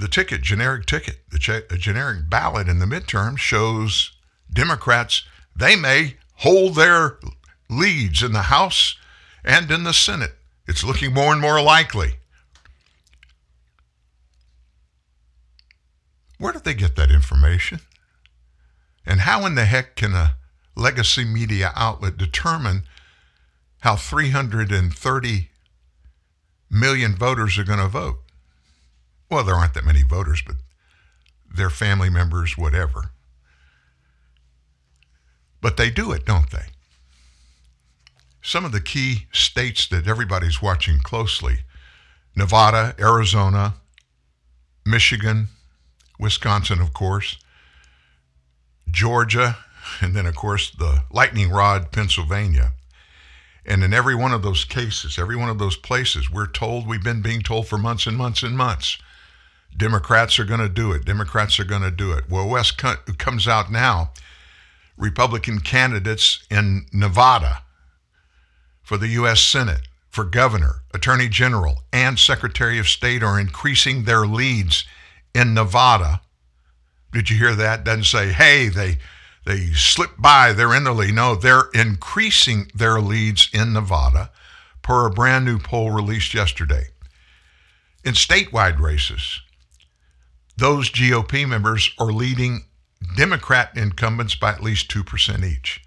the 0.00 0.08
ticket, 0.08 0.40
generic 0.40 0.86
ticket, 0.86 1.18
the 1.30 1.76
generic 1.78 2.30
ballot 2.30 2.68
in 2.68 2.78
the 2.78 2.86
midterm 2.86 3.36
shows 3.36 4.12
Democrats, 4.52 5.24
they 5.54 5.76
may 5.76 6.16
hold 6.36 6.74
their 6.74 7.18
leads 7.68 8.22
in 8.22 8.32
the 8.32 8.42
House 8.42 8.96
and 9.44 9.70
in 9.70 9.84
the 9.84 9.92
Senate. 9.92 10.32
It's 10.66 10.82
looking 10.82 11.12
more 11.12 11.32
and 11.32 11.40
more 11.40 11.60
likely. 11.60 12.14
Where 16.40 16.54
did 16.54 16.64
they 16.64 16.72
get 16.72 16.96
that 16.96 17.10
information? 17.10 17.80
And 19.04 19.20
how 19.20 19.44
in 19.44 19.56
the 19.56 19.66
heck 19.66 19.94
can 19.94 20.14
a 20.14 20.36
legacy 20.74 21.26
media 21.26 21.70
outlet 21.76 22.16
determine 22.16 22.84
how 23.80 23.96
330 23.96 25.50
million 26.70 27.14
voters 27.14 27.58
are 27.58 27.64
going 27.64 27.78
to 27.78 27.88
vote? 27.88 28.20
Well, 29.30 29.44
there 29.44 29.54
aren't 29.54 29.74
that 29.74 29.84
many 29.84 30.02
voters, 30.02 30.42
but 30.44 30.56
their 31.54 31.68
family 31.68 32.08
members, 32.08 32.56
whatever. 32.56 33.10
But 35.60 35.76
they 35.76 35.90
do 35.90 36.10
it, 36.10 36.24
don't 36.24 36.50
they? 36.50 36.64
Some 38.40 38.64
of 38.64 38.72
the 38.72 38.80
key 38.80 39.26
states 39.30 39.86
that 39.88 40.08
everybody's 40.08 40.62
watching 40.62 41.00
closely 41.00 41.64
Nevada, 42.34 42.94
Arizona, 42.98 43.74
Michigan, 44.86 45.48
Wisconsin, 46.20 46.80
of 46.80 46.92
course, 46.92 47.38
Georgia, 48.90 49.56
and 50.00 50.14
then, 50.14 50.26
of 50.26 50.36
course, 50.36 50.70
the 50.70 51.04
lightning 51.10 51.50
rod, 51.50 51.90
Pennsylvania. 51.90 52.72
And 53.64 53.82
in 53.82 53.92
every 53.92 54.14
one 54.14 54.32
of 54.32 54.42
those 54.42 54.64
cases, 54.64 55.18
every 55.18 55.36
one 55.36 55.48
of 55.48 55.58
those 55.58 55.76
places, 55.76 56.30
we're 56.30 56.46
told, 56.46 56.86
we've 56.86 57.02
been 57.02 57.22
being 57.22 57.40
told 57.40 57.66
for 57.66 57.78
months 57.78 58.06
and 58.06 58.16
months 58.16 58.42
and 58.42 58.56
months 58.56 58.98
Democrats 59.76 60.38
are 60.38 60.44
going 60.44 60.60
to 60.60 60.68
do 60.68 60.92
it. 60.92 61.04
Democrats 61.04 61.58
are 61.60 61.64
going 61.64 61.82
to 61.82 61.90
do 61.90 62.12
it. 62.12 62.24
Well, 62.28 62.48
West 62.48 62.78
co- 62.78 62.96
comes 63.18 63.46
out 63.46 63.70
now. 63.70 64.10
Republican 64.96 65.60
candidates 65.60 66.44
in 66.50 66.86
Nevada 66.92 67.62
for 68.82 68.98
the 68.98 69.08
U.S. 69.08 69.40
Senate, 69.40 69.88
for 70.10 70.24
governor, 70.24 70.82
attorney 70.92 71.28
general, 71.28 71.84
and 71.92 72.18
secretary 72.18 72.78
of 72.78 72.88
state 72.88 73.22
are 73.22 73.38
increasing 73.38 74.04
their 74.04 74.26
leads 74.26 74.84
in 75.34 75.54
Nevada. 75.54 76.20
Did 77.12 77.30
you 77.30 77.36
hear 77.36 77.54
that? 77.54 77.84
Doesn't 77.84 78.04
say, 78.04 78.32
hey, 78.32 78.68
they 78.68 78.98
they 79.46 79.68
slipped 79.72 80.20
by, 80.20 80.52
they're 80.52 80.74
in 80.74 80.84
the 80.84 80.92
lead. 80.92 81.14
No, 81.14 81.34
they're 81.34 81.70
increasing 81.74 82.70
their 82.74 83.00
leads 83.00 83.48
in 83.52 83.72
Nevada 83.72 84.30
per 84.82 85.06
a 85.06 85.10
brand 85.10 85.44
new 85.44 85.58
poll 85.58 85.90
released 85.90 86.34
yesterday. 86.34 86.88
In 88.04 88.14
statewide 88.14 88.78
races, 88.78 89.40
those 90.56 90.90
GOP 90.90 91.48
members 91.48 91.90
are 91.98 92.12
leading 92.12 92.64
Democrat 93.16 93.70
incumbents 93.74 94.34
by 94.34 94.52
at 94.52 94.62
least 94.62 94.90
2% 94.90 95.44
each. 95.44 95.82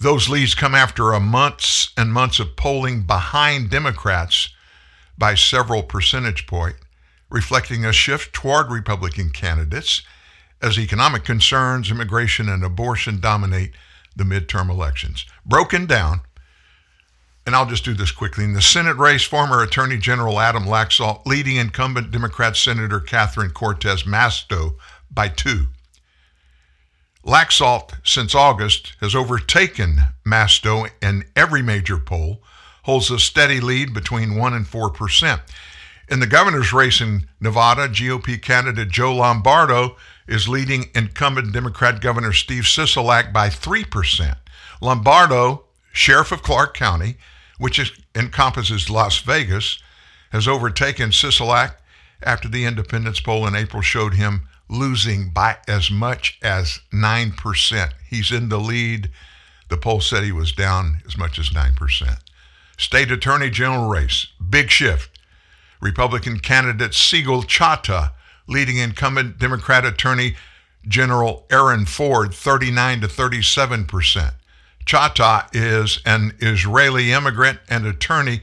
Those 0.00 0.28
leads 0.28 0.54
come 0.54 0.74
after 0.74 1.12
a 1.12 1.20
months 1.20 1.92
and 1.96 2.12
months 2.12 2.38
of 2.38 2.56
polling 2.56 3.02
behind 3.02 3.70
Democrats 3.70 4.48
by 5.18 5.34
several 5.34 5.82
percentage 5.82 6.46
point, 6.46 6.76
reflecting 7.30 7.84
a 7.84 7.92
shift 7.92 8.32
toward 8.32 8.70
Republican 8.70 9.30
candidates 9.30 10.02
as 10.60 10.78
economic 10.78 11.24
concerns, 11.24 11.90
immigration, 11.90 12.48
and 12.48 12.64
abortion 12.64 13.20
dominate 13.20 13.72
the 14.16 14.24
midterm 14.24 14.70
elections. 14.70 15.24
Broken 15.46 15.86
down, 15.86 16.22
and 17.46 17.54
I'll 17.54 17.66
just 17.66 17.84
do 17.84 17.94
this 17.94 18.10
quickly. 18.10 18.44
In 18.44 18.52
the 18.52 18.60
Senate 18.60 18.96
race, 18.96 19.24
former 19.24 19.62
Attorney 19.62 19.96
General 19.96 20.40
Adam 20.40 20.64
Laxalt 20.64 21.24
leading 21.24 21.56
incumbent 21.56 22.10
Democrat 22.10 22.56
Senator 22.56 23.00
Catherine 23.00 23.50
Cortez 23.52 24.02
Masto 24.02 24.74
by 25.10 25.28
two. 25.28 25.68
Laxalt, 27.24 27.94
since 28.04 28.34
August, 28.34 28.94
has 29.00 29.14
overtaken 29.14 29.98
Masto 30.26 30.90
in 31.02 31.24
every 31.36 31.62
major 31.62 31.98
poll, 31.98 32.42
holds 32.82 33.10
a 33.10 33.18
steady 33.18 33.60
lead 33.60 33.92
between 33.92 34.36
1 34.36 34.54
and 34.54 34.66
4 34.66 34.90
percent. 34.90 35.42
In 36.08 36.20
the 36.20 36.26
governor's 36.26 36.72
race 36.72 37.02
in 37.02 37.28
Nevada, 37.38 37.86
GOP 37.86 38.40
candidate 38.40 38.88
Joe 38.88 39.14
Lombardo 39.14 39.96
is 40.26 40.48
leading 40.48 40.88
incumbent 40.94 41.52
Democrat 41.52 42.00
Governor 42.00 42.32
Steve 42.32 42.64
Sisolak 42.64 43.30
by 43.30 43.48
3%. 43.48 44.36
Lombardo, 44.80 45.64
sheriff 45.92 46.32
of 46.32 46.42
Clark 46.42 46.74
County, 46.74 47.16
which 47.58 47.78
is, 47.78 47.92
encompasses 48.14 48.88
Las 48.88 49.18
Vegas, 49.18 49.82
has 50.30 50.48
overtaken 50.48 51.10
Sisolak 51.10 51.74
after 52.22 52.48
the 52.48 52.64
independence 52.64 53.20
poll 53.20 53.46
in 53.46 53.54
April 53.54 53.82
showed 53.82 54.14
him 54.14 54.48
losing 54.70 55.28
by 55.30 55.58
as 55.66 55.90
much 55.90 56.38
as 56.42 56.80
9%. 56.90 57.92
He's 58.08 58.32
in 58.32 58.48
the 58.48 58.58
lead. 58.58 59.10
The 59.68 59.76
poll 59.76 60.00
said 60.00 60.24
he 60.24 60.32
was 60.32 60.52
down 60.52 61.02
as 61.06 61.18
much 61.18 61.38
as 61.38 61.50
9%. 61.50 62.18
State 62.78 63.10
Attorney 63.10 63.50
General 63.50 63.88
race, 63.88 64.28
big 64.48 64.70
shift. 64.70 65.17
Republican 65.80 66.38
candidate 66.40 66.92
Sigal 66.92 67.46
Chattah, 67.46 68.12
leading 68.46 68.78
incumbent 68.78 69.38
Democrat 69.38 69.84
Attorney 69.84 70.36
General 70.86 71.46
Aaron 71.50 71.86
Ford 71.86 72.34
39 72.34 73.02
to 73.02 73.08
37 73.08 73.84
percent. 73.86 74.34
Chattah 74.86 75.48
is 75.52 76.00
an 76.06 76.34
Israeli 76.40 77.12
immigrant 77.12 77.58
and 77.68 77.84
attorney, 77.84 78.40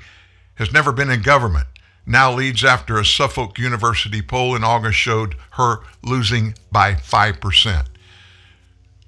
has 0.55 0.71
never 0.71 0.91
been 0.91 1.09
in 1.09 1.23
government. 1.23 1.65
Now 2.05 2.31
leads 2.31 2.63
after 2.63 2.99
a 2.99 3.05
Suffolk 3.05 3.57
University 3.57 4.21
poll 4.21 4.55
in 4.55 4.63
August 4.63 4.99
showed 4.99 5.35
her 5.53 5.79
losing 6.03 6.53
by 6.71 6.93
5%. 6.93 7.87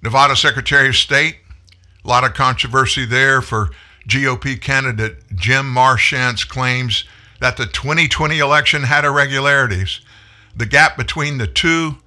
Nevada 0.02 0.36
Secretary 0.36 0.90
of 0.90 0.96
State, 0.96 1.38
a 2.04 2.08
lot 2.08 2.24
of 2.24 2.34
controversy 2.34 3.06
there 3.06 3.42
for 3.44 3.70
GOP 4.08 4.60
candidate 4.60 5.18
Jim 5.36 5.70
Marchant's 5.70 6.44
claims 6.44 7.04
that 7.40 7.58
the 7.58 7.66
2020 7.66 8.40
election 8.40 8.84
had 8.84 9.06
irregularities. 9.06 10.02
The 10.56 10.66
gap 10.66 10.98
between 10.98 11.38
the 11.38 11.48
two, 11.48 11.98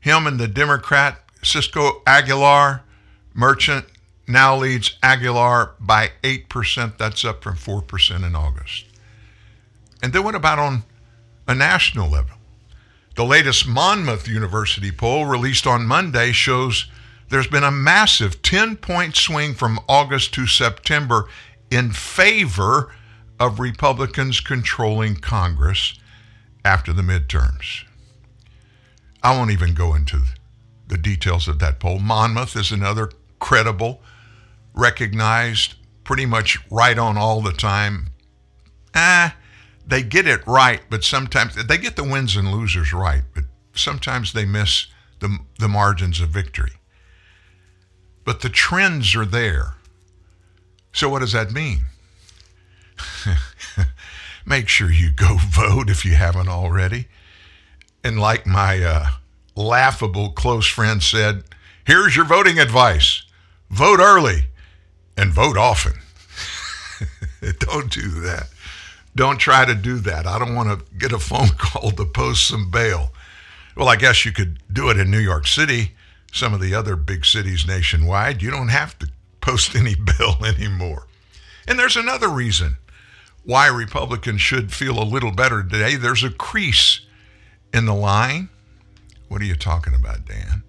him 0.00 0.26
and 0.26 0.38
the 0.38 0.48
Democrat 0.48 1.22
Cisco 1.42 2.02
Aguilar, 2.06 2.82
Marchant, 3.34 3.86
now 4.26 4.56
leads 4.56 4.96
Aguilar 5.02 5.74
by 5.80 6.10
8%. 6.22 6.98
That's 6.98 7.24
up 7.24 7.42
from 7.42 7.56
4% 7.56 8.26
in 8.26 8.34
August. 8.34 8.84
And 10.02 10.12
then 10.12 10.24
what 10.24 10.34
about 10.34 10.58
on 10.58 10.84
a 11.48 11.54
national 11.54 12.10
level? 12.10 12.36
The 13.16 13.24
latest 13.24 13.66
Monmouth 13.66 14.28
University 14.28 14.92
poll 14.92 15.26
released 15.26 15.66
on 15.66 15.86
Monday 15.86 16.32
shows 16.32 16.86
there's 17.28 17.46
been 17.46 17.64
a 17.64 17.70
massive 17.70 18.42
10 18.42 18.76
point 18.76 19.16
swing 19.16 19.54
from 19.54 19.80
August 19.88 20.32
to 20.34 20.46
September 20.46 21.28
in 21.70 21.92
favor 21.92 22.92
of 23.40 23.58
Republicans 23.58 24.38
controlling 24.38 25.16
Congress 25.16 25.98
after 26.62 26.92
the 26.92 27.02
midterms. 27.02 27.84
I 29.22 29.36
won't 29.36 29.50
even 29.50 29.72
go 29.72 29.94
into 29.94 30.20
the 30.86 30.98
details 30.98 31.48
of 31.48 31.58
that 31.58 31.80
poll. 31.80 31.98
Monmouth 31.98 32.54
is 32.54 32.70
another 32.70 33.10
credible, 33.38 34.02
recognized, 34.74 35.74
pretty 36.04 36.26
much 36.26 36.58
right 36.70 36.98
on 36.98 37.16
all 37.16 37.40
the 37.40 37.52
time. 37.52 38.10
Ah, 38.94 39.34
they 39.86 40.02
get 40.02 40.26
it 40.26 40.46
right, 40.46 40.82
but 40.90 41.02
sometimes 41.02 41.54
they 41.54 41.78
get 41.78 41.96
the 41.96 42.04
wins 42.04 42.36
and 42.36 42.52
losers 42.52 42.92
right, 42.92 43.22
but 43.34 43.44
sometimes 43.74 44.32
they 44.32 44.44
miss 44.44 44.86
the, 45.20 45.38
the 45.58 45.68
margins 45.68 46.20
of 46.20 46.28
victory. 46.28 46.72
But 48.24 48.42
the 48.42 48.50
trends 48.50 49.14
are 49.16 49.24
there. 49.24 49.74
So, 50.92 51.08
what 51.08 51.20
does 51.20 51.32
that 51.32 51.52
mean? 51.52 51.84
Make 54.46 54.68
sure 54.68 54.90
you 54.90 55.10
go 55.10 55.36
vote 55.48 55.90
if 55.90 56.04
you 56.04 56.14
haven't 56.14 56.48
already. 56.48 57.08
And 58.02 58.18
like 58.18 58.46
my 58.46 58.82
uh, 58.82 59.06
laughable 59.54 60.30
close 60.30 60.66
friend 60.66 61.02
said, 61.02 61.44
here's 61.84 62.16
your 62.16 62.24
voting 62.24 62.58
advice 62.58 63.22
vote 63.70 64.00
early 64.00 64.46
and 65.16 65.32
vote 65.32 65.56
often. 65.56 65.92
Don't 67.58 67.90
do 67.90 68.08
that. 68.22 68.48
Don't 69.14 69.38
try 69.38 69.64
to 69.64 69.74
do 69.74 69.98
that. 69.98 70.26
I 70.26 70.38
don't 70.38 70.54
want 70.54 70.68
to 70.68 70.94
get 70.96 71.12
a 71.12 71.18
phone 71.18 71.48
call 71.58 71.90
to 71.90 72.04
post 72.04 72.46
some 72.46 72.70
bail. 72.70 73.12
Well, 73.76 73.88
I 73.88 73.96
guess 73.96 74.24
you 74.24 74.32
could 74.32 74.60
do 74.72 74.88
it 74.90 74.98
in 74.98 75.10
New 75.10 75.18
York 75.18 75.46
City, 75.46 75.92
some 76.32 76.54
of 76.54 76.60
the 76.60 76.74
other 76.74 76.96
big 76.96 77.24
cities 77.24 77.66
nationwide. 77.66 78.42
You 78.42 78.50
don't 78.50 78.68
have 78.68 78.98
to 79.00 79.08
post 79.40 79.74
any 79.74 79.94
bail 79.94 80.36
anymore. 80.44 81.06
And 81.66 81.78
there's 81.78 81.96
another 81.96 82.28
reason 82.28 82.76
why 83.44 83.66
Republicans 83.66 84.40
should 84.40 84.72
feel 84.72 85.02
a 85.02 85.04
little 85.04 85.32
better 85.32 85.62
today. 85.62 85.96
There's 85.96 86.24
a 86.24 86.30
crease 86.30 87.00
in 87.72 87.86
the 87.86 87.94
line. 87.94 88.48
What 89.28 89.40
are 89.40 89.46
you 89.46 89.54
talking 89.54 89.94
about, 89.94 90.26
Dan? 90.26 90.62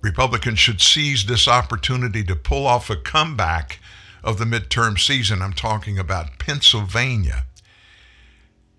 Republicans 0.00 0.58
should 0.58 0.80
seize 0.80 1.26
this 1.26 1.48
opportunity 1.48 2.24
to 2.24 2.36
pull 2.36 2.66
off 2.66 2.88
a 2.90 2.96
comeback 2.96 3.80
of 4.22 4.38
the 4.38 4.44
midterm 4.44 4.98
season. 4.98 5.42
I'm 5.42 5.52
talking 5.52 5.98
about 5.98 6.38
Pennsylvania. 6.38 7.46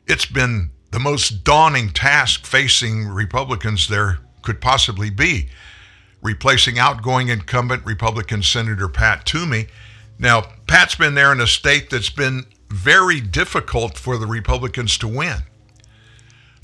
It's 0.08 0.26
been 0.26 0.72
the 0.92 1.00
most 1.00 1.44
daunting 1.44 1.92
task 1.92 2.46
facing 2.46 3.08
Republicans 3.08 3.88
there 3.88 4.20
could 4.42 4.60
possibly 4.60 5.10
be. 5.10 5.50
Replacing 6.22 6.80
outgoing 6.80 7.30
incumbent 7.30 7.86
Republican 7.86 8.44
Senator 8.44 8.90
Pat 8.90 9.26
Toomey. 9.26 9.68
Now, 10.18 10.44
Pat's 10.68 10.96
been 10.96 11.16
there 11.16 11.32
in 11.32 11.40
a 11.40 11.48
state 11.48 11.90
that's 11.90 12.10
been 12.10 12.46
very 12.70 13.20
difficult 13.20 13.98
for 13.98 14.18
the 14.18 14.28
Republicans 14.28 14.98
to 15.00 15.08
win. 15.08 15.40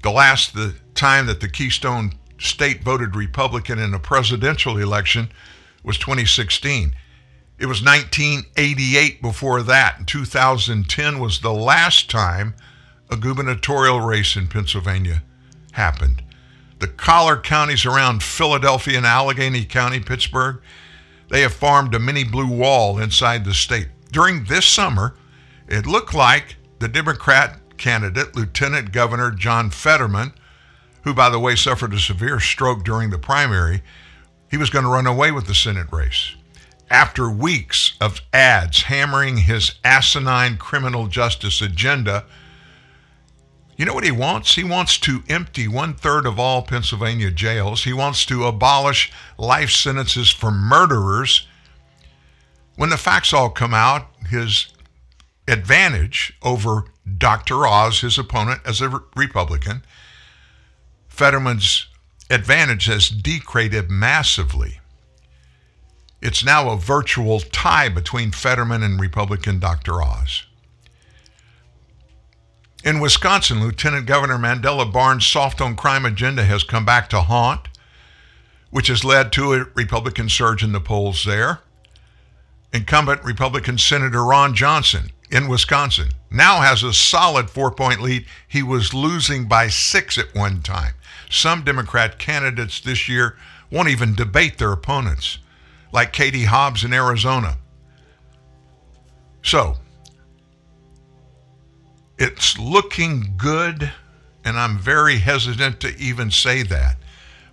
The 0.04 0.12
last 0.12 0.54
the 0.54 0.76
time 0.94 1.26
that 1.28 1.42
the 1.42 1.50
Keystone 1.50 2.14
State 2.38 2.84
voted 2.84 3.16
Republican 3.16 3.80
in 3.80 3.94
a 3.94 4.00
presidential 4.00 4.78
election 4.78 5.30
was 5.84 5.98
2016. 5.98 6.96
It 7.58 7.66
was 7.68 7.82
1988 7.82 9.22
before 9.22 9.64
that. 9.64 10.00
And 10.00 10.08
2010 10.08 11.20
was 11.20 11.40
the 11.40 11.54
last 11.54 12.10
time 12.10 12.56
a 13.10 13.16
gubernatorial 13.16 14.02
race 14.02 14.36
in 14.36 14.48
Pennsylvania 14.48 15.24
happened. 15.72 16.22
The 16.80 16.88
collar 16.88 17.38
counties 17.38 17.86
around 17.86 18.22
Philadelphia 18.22 18.98
and 18.98 19.06
Allegheny 19.06 19.64
County, 19.64 20.00
Pittsburgh, 20.02 20.62
they 21.30 21.42
have 21.42 21.54
formed 21.54 21.96
a 21.96 22.00
mini 22.00 22.24
blue 22.24 22.50
wall 22.50 23.00
inside 23.00 23.46
the 23.46 23.54
state. 23.54 23.88
During 24.12 24.44
this 24.44 24.66
summer, 24.66 25.16
it 25.68 25.86
looked 25.86 26.14
like 26.14 26.58
the 26.80 26.88
Democrat 26.88 27.60
candidate, 27.78 28.36
Lieutenant 28.36 28.92
Governor 28.92 29.32
John 29.32 29.70
Fetterman, 29.70 30.34
who, 31.04 31.14
by 31.14 31.30
the 31.30 31.40
way, 31.40 31.56
suffered 31.56 31.94
a 31.94 32.00
severe 32.00 32.40
stroke 32.40 32.84
during 32.84 33.10
the 33.10 33.18
primary, 33.18 33.84
he 34.50 34.58
was 34.58 34.70
going 34.70 34.86
to 34.86 34.92
run 34.92 35.08
away 35.08 35.32
with 35.32 35.48
the 35.48 35.56
Senate 35.56 35.88
race. 35.92 36.36
After 36.90 37.30
weeks 37.30 37.94
of 38.00 38.22
ads 38.32 38.84
hammering 38.84 39.38
his 39.38 39.74
asinine 39.84 40.58
criminal 40.58 41.08
justice 41.08 41.62
agenda, 41.62 42.26
You 43.78 43.86
know 43.86 43.94
what 43.94 44.06
he 44.06 44.12
wants? 44.12 44.56
He 44.56 44.64
wants 44.64 44.98
to 45.00 45.24
empty 45.28 45.68
one 45.68 45.96
third 45.96 46.26
of 46.26 46.40
all 46.40 46.62
Pennsylvania 46.62 47.30
jails. 47.30 47.84
He 47.84 47.92
wants 47.92 48.26
to 48.28 48.46
abolish 48.46 49.12
life 49.38 49.70
sentences 49.70 50.30
for 50.30 50.50
murderers. 50.50 51.46
When 52.78 52.90
the 52.90 52.98
facts 52.98 53.34
all 53.34 53.50
come 53.50 53.74
out, 53.74 54.08
his 54.30 54.68
advantage 55.48 56.34
over 56.42 56.86
Dr. 57.18 57.68
Oz, 57.68 58.02
his 58.02 58.18
opponent 58.18 58.62
as 58.66 58.82
a 58.82 59.04
Republican, 59.16 59.84
Fetterman's 61.08 61.88
advantage 62.30 62.86
has 62.86 63.10
degraded 63.10 63.90
massively. 63.90 64.80
It's 66.22 66.44
now 66.44 66.70
a 66.70 66.78
virtual 66.78 67.40
tie 67.40 67.90
between 67.90 68.32
Fetterman 68.32 68.82
and 68.82 69.00
Republican 69.00 69.60
Dr. 69.60 70.02
Oz. 70.02 70.44
In 72.84 73.00
Wisconsin, 73.00 73.62
Lieutenant 73.62 74.06
Governor 74.06 74.38
Mandela 74.38 74.92
Barnes' 74.92 75.26
soft 75.26 75.62
on 75.62 75.76
crime 75.76 76.06
agenda 76.06 76.44
has 76.44 76.64
come 76.64 76.86
back 76.86 77.10
to 77.10 77.22
haunt, 77.22 77.68
which 78.72 78.88
has 78.88 79.04
led 79.04 79.32
to 79.34 79.54
a 79.54 79.66
Republican 79.76 80.30
surge 80.30 80.64
in 80.64 80.72
the 80.72 80.82
polls 80.82 81.24
there. 81.26 81.60
Incumbent 82.74 83.24
Republican 83.24 83.78
Senator 83.78 84.24
Ron 84.24 84.54
Johnson 84.54 85.12
in 85.32 85.48
Wisconsin 85.48 86.10
now 86.30 86.62
has 86.62 86.84
a 86.84 86.94
solid 86.94 87.50
four 87.50 87.72
point 87.72 88.02
lead. 88.02 88.26
He 88.48 88.62
was 88.64 88.94
losing 88.94 89.48
by 89.48 89.68
six 89.68 90.18
at 90.18 90.34
one 90.36 90.62
time. 90.62 90.94
Some 91.30 91.64
Democrat 91.64 92.20
candidates 92.20 92.80
this 92.80 93.10
year 93.10 93.38
won't 93.72 93.90
even 93.90 94.16
debate 94.16 94.58
their 94.58 94.72
opponents, 94.72 95.40
like 95.92 96.14
Katie 96.14 96.46
Hobbs 96.46 96.84
in 96.84 96.94
Arizona. 96.94 97.58
So, 99.42 99.78
it's 102.18 102.58
looking 102.58 103.34
good, 103.38 103.92
and 104.44 104.58
I'm 104.58 104.78
very 104.80 105.18
hesitant 105.18 105.80
to 105.82 105.96
even 105.98 106.32
say 106.32 106.64
that, 106.64 106.98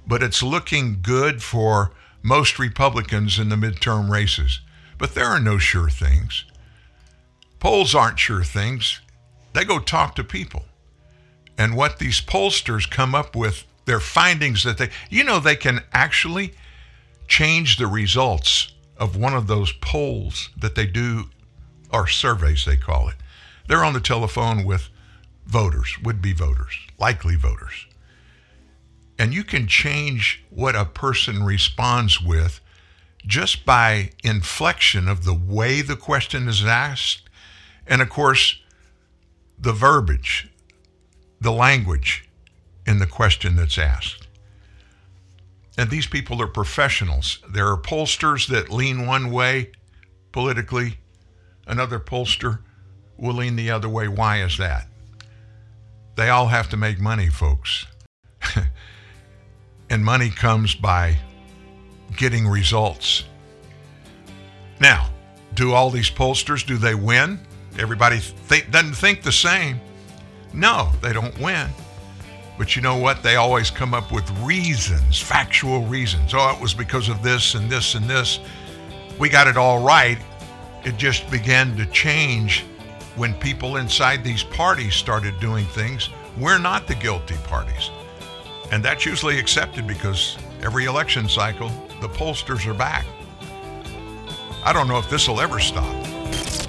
but 0.06 0.22
it's 0.22 0.42
looking 0.42 1.00
good 1.02 1.42
for 1.42 1.92
most 2.22 2.58
Republicans 2.58 3.38
in 3.38 3.48
the 3.48 3.56
midterm 3.56 4.08
races. 4.08 4.60
But 4.98 5.14
there 5.14 5.26
are 5.26 5.40
no 5.40 5.58
sure 5.58 5.90
things. 5.90 6.44
Polls 7.62 7.94
aren't 7.94 8.18
sure 8.18 8.42
things. 8.42 9.00
They 9.52 9.64
go 9.64 9.78
talk 9.78 10.16
to 10.16 10.24
people. 10.24 10.64
And 11.56 11.76
what 11.76 12.00
these 12.00 12.20
pollsters 12.20 12.90
come 12.90 13.14
up 13.14 13.36
with, 13.36 13.64
their 13.84 14.00
findings 14.00 14.64
that 14.64 14.78
they, 14.78 14.90
you 15.10 15.22
know, 15.22 15.38
they 15.38 15.54
can 15.54 15.84
actually 15.92 16.54
change 17.28 17.76
the 17.76 17.86
results 17.86 18.72
of 18.96 19.14
one 19.14 19.34
of 19.34 19.46
those 19.46 19.70
polls 19.74 20.50
that 20.56 20.74
they 20.74 20.86
do, 20.86 21.30
or 21.92 22.08
surveys, 22.08 22.64
they 22.64 22.76
call 22.76 23.08
it. 23.08 23.14
They're 23.68 23.84
on 23.84 23.92
the 23.92 24.00
telephone 24.00 24.64
with 24.64 24.88
voters, 25.46 25.96
would 26.02 26.20
be 26.20 26.32
voters, 26.32 26.76
likely 26.98 27.36
voters. 27.36 27.86
And 29.20 29.32
you 29.32 29.44
can 29.44 29.68
change 29.68 30.42
what 30.50 30.74
a 30.74 30.84
person 30.84 31.44
responds 31.44 32.20
with 32.20 32.58
just 33.24 33.64
by 33.64 34.10
inflection 34.24 35.06
of 35.06 35.22
the 35.22 35.32
way 35.32 35.80
the 35.80 35.94
question 35.94 36.48
is 36.48 36.64
asked. 36.64 37.28
And 37.86 38.02
of 38.02 38.08
course, 38.08 38.60
the 39.58 39.72
verbiage, 39.72 40.50
the 41.40 41.52
language 41.52 42.28
in 42.86 42.98
the 42.98 43.06
question 43.06 43.56
that's 43.56 43.78
asked. 43.78 44.28
And 45.78 45.90
these 45.90 46.06
people 46.06 46.40
are 46.42 46.46
professionals. 46.46 47.38
There 47.48 47.68
are 47.68 47.78
pollsters 47.78 48.48
that 48.48 48.70
lean 48.70 49.06
one 49.06 49.30
way 49.30 49.72
politically, 50.32 50.98
another 51.66 52.00
pollster 52.00 52.60
will 53.16 53.34
lean 53.34 53.56
the 53.56 53.70
other 53.70 53.88
way. 53.88 54.08
Why 54.08 54.42
is 54.42 54.58
that? 54.58 54.88
They 56.16 56.28
all 56.28 56.48
have 56.48 56.68
to 56.70 56.76
make 56.76 56.98
money, 56.98 57.28
folks. 57.28 57.86
and 59.90 60.04
money 60.04 60.30
comes 60.30 60.74
by 60.74 61.18
getting 62.16 62.48
results. 62.48 63.24
Now, 64.80 65.10
do 65.54 65.72
all 65.72 65.90
these 65.90 66.10
pollsters 66.10 66.66
do 66.66 66.76
they 66.76 66.94
win? 66.94 67.38
Everybody 67.78 68.20
doesn't 68.70 68.94
think 68.94 69.22
the 69.22 69.32
same. 69.32 69.80
No, 70.52 70.90
they 71.00 71.12
don't 71.12 71.38
win. 71.38 71.68
But 72.58 72.76
you 72.76 72.82
know 72.82 72.96
what? 72.96 73.22
They 73.22 73.36
always 73.36 73.70
come 73.70 73.94
up 73.94 74.12
with 74.12 74.30
reasons, 74.40 75.18
factual 75.18 75.84
reasons. 75.86 76.32
Oh, 76.34 76.54
it 76.54 76.60
was 76.60 76.74
because 76.74 77.08
of 77.08 77.22
this 77.22 77.54
and 77.54 77.70
this 77.70 77.94
and 77.94 78.04
this. 78.04 78.40
We 79.18 79.28
got 79.28 79.46
it 79.46 79.56
all 79.56 79.82
right. 79.82 80.18
It 80.84 80.96
just 80.96 81.30
began 81.30 81.76
to 81.76 81.86
change 81.86 82.64
when 83.16 83.34
people 83.34 83.76
inside 83.76 84.24
these 84.24 84.42
parties 84.42 84.94
started 84.94 85.38
doing 85.38 85.66
things, 85.66 86.08
we're 86.38 86.58
not 86.58 86.86
the 86.86 86.94
guilty 86.94 87.36
parties. 87.44 87.90
And 88.70 88.82
that's 88.82 89.04
usually 89.04 89.38
accepted 89.38 89.86
because 89.86 90.38
every 90.62 90.86
election 90.86 91.28
cycle, 91.28 91.68
the 92.00 92.08
pollsters 92.08 92.66
are 92.66 92.74
back. 92.74 93.04
I 94.64 94.72
don't 94.72 94.88
know 94.88 94.98
if 94.98 95.10
this 95.10 95.28
will 95.28 95.40
ever 95.40 95.60
stop. 95.60 96.21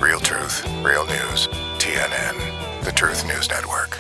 Real 0.04 0.20
truth, 0.20 0.66
real 0.84 1.06
news. 1.06 1.48
TNN, 1.80 2.84
the 2.84 2.92
Truth 2.92 3.26
News 3.26 3.48
Network. 3.48 3.98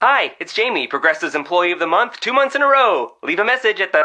Hi, 0.00 0.32
it's 0.40 0.54
Jamie, 0.54 0.86
Progressive's 0.86 1.34
Employee 1.34 1.72
of 1.72 1.80
the 1.80 1.86
Month, 1.86 2.18
two 2.20 2.32
months 2.32 2.54
in 2.54 2.62
a 2.62 2.66
row. 2.66 3.12
Leave 3.22 3.40
a 3.40 3.44
message 3.44 3.82
at 3.82 3.92
the. 3.92 4.04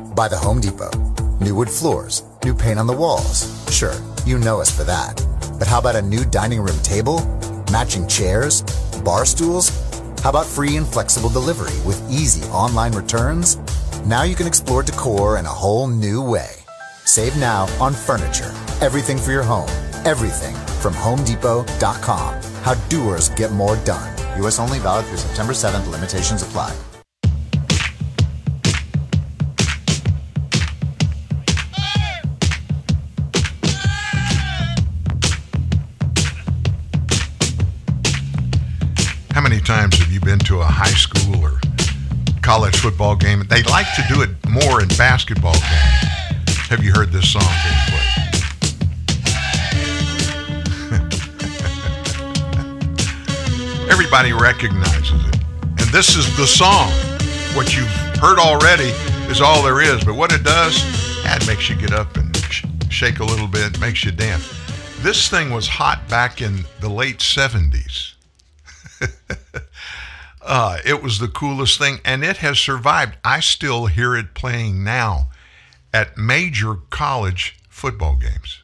by 0.21 0.27
the 0.27 0.37
Home 0.37 0.61
Depot. 0.61 0.91
New 1.39 1.55
wood 1.55 1.67
floors, 1.67 2.21
new 2.45 2.53
paint 2.53 2.77
on 2.77 2.85
the 2.85 2.93
walls. 2.93 3.39
Sure, 3.71 3.95
you 4.23 4.37
know 4.37 4.61
us 4.61 4.69
for 4.69 4.83
that. 4.83 5.15
But 5.57 5.67
how 5.67 5.79
about 5.79 5.95
a 5.95 6.01
new 6.03 6.23
dining 6.25 6.61
room 6.61 6.79
table? 6.83 7.25
Matching 7.71 8.07
chairs? 8.07 8.61
Bar 9.03 9.25
stools? 9.25 9.69
How 10.21 10.29
about 10.29 10.45
free 10.45 10.77
and 10.77 10.85
flexible 10.85 11.29
delivery 11.29 11.73
with 11.87 11.99
easy 12.07 12.47
online 12.51 12.91
returns? 12.91 13.57
Now 14.05 14.21
you 14.21 14.35
can 14.35 14.45
explore 14.45 14.83
decor 14.83 15.39
in 15.39 15.47
a 15.47 15.57
whole 15.63 15.87
new 15.87 16.21
way. 16.21 16.51
Save 17.03 17.35
now 17.37 17.65
on 17.79 17.91
furniture. 17.91 18.53
Everything 18.79 19.17
for 19.17 19.31
your 19.31 19.47
home. 19.53 19.71
Everything 20.05 20.55
from 20.83 20.93
HomeDepot.com. 20.93 22.43
How 22.61 22.75
doers 22.89 23.29
get 23.29 23.51
more 23.53 23.75
done. 23.77 24.11
U.S. 24.37 24.59
only 24.59 24.77
valid 24.77 25.07
through 25.07 25.17
September 25.17 25.53
7th. 25.53 25.89
Limitations 25.89 26.43
apply. 26.43 26.77
Times 39.63 39.97
have 39.97 40.11
you 40.11 40.19
been 40.19 40.39
to 40.39 40.59
a 40.59 40.65
high 40.65 40.93
school 40.93 41.43
or 41.43 41.59
college 42.41 42.75
football 42.75 43.15
game? 43.15 43.43
They 43.47 43.63
like 43.63 43.87
to 43.95 44.03
do 44.07 44.21
it 44.21 44.29
more 44.49 44.81
in 44.81 44.87
basketball 44.89 45.53
games. 45.53 46.57
Have 46.69 46.83
you 46.83 46.91
heard 46.91 47.11
this 47.11 47.31
song 47.31 47.43
being 47.43 47.75
played? 47.89 48.31
Everybody 53.91 54.33
recognizes 54.33 55.25
it. 55.27 55.35
And 55.63 55.89
this 55.91 56.15
is 56.15 56.35
the 56.37 56.47
song. 56.47 56.91
What 57.55 57.75
you've 57.75 57.87
heard 58.19 58.39
already 58.39 58.91
is 59.29 59.41
all 59.41 59.63
there 59.63 59.81
is. 59.81 60.03
But 60.03 60.15
what 60.15 60.31
it 60.31 60.43
does, 60.43 60.81
it 61.25 61.47
makes 61.47 61.69
you 61.69 61.75
get 61.75 61.93
up 61.93 62.15
and 62.17 62.35
sh- 62.37 62.65
shake 62.89 63.19
a 63.19 63.25
little 63.25 63.47
bit, 63.47 63.79
makes 63.79 64.03
you 64.03 64.11
dance. 64.11 64.47
This 64.99 65.27
thing 65.29 65.51
was 65.51 65.67
hot 65.67 66.07
back 66.07 66.41
in 66.41 66.65
the 66.79 66.89
late 66.89 67.19
70s. 67.19 68.13
uh, 70.41 70.77
it 70.85 71.01
was 71.01 71.19
the 71.19 71.27
coolest 71.27 71.77
thing, 71.77 71.99
and 72.05 72.23
it 72.23 72.37
has 72.37 72.59
survived. 72.59 73.17
I 73.23 73.39
still 73.39 73.87
hear 73.87 74.15
it 74.15 74.33
playing 74.33 74.83
now 74.83 75.29
at 75.93 76.17
major 76.17 76.75
college 76.89 77.57
football 77.69 78.15
games. 78.15 78.61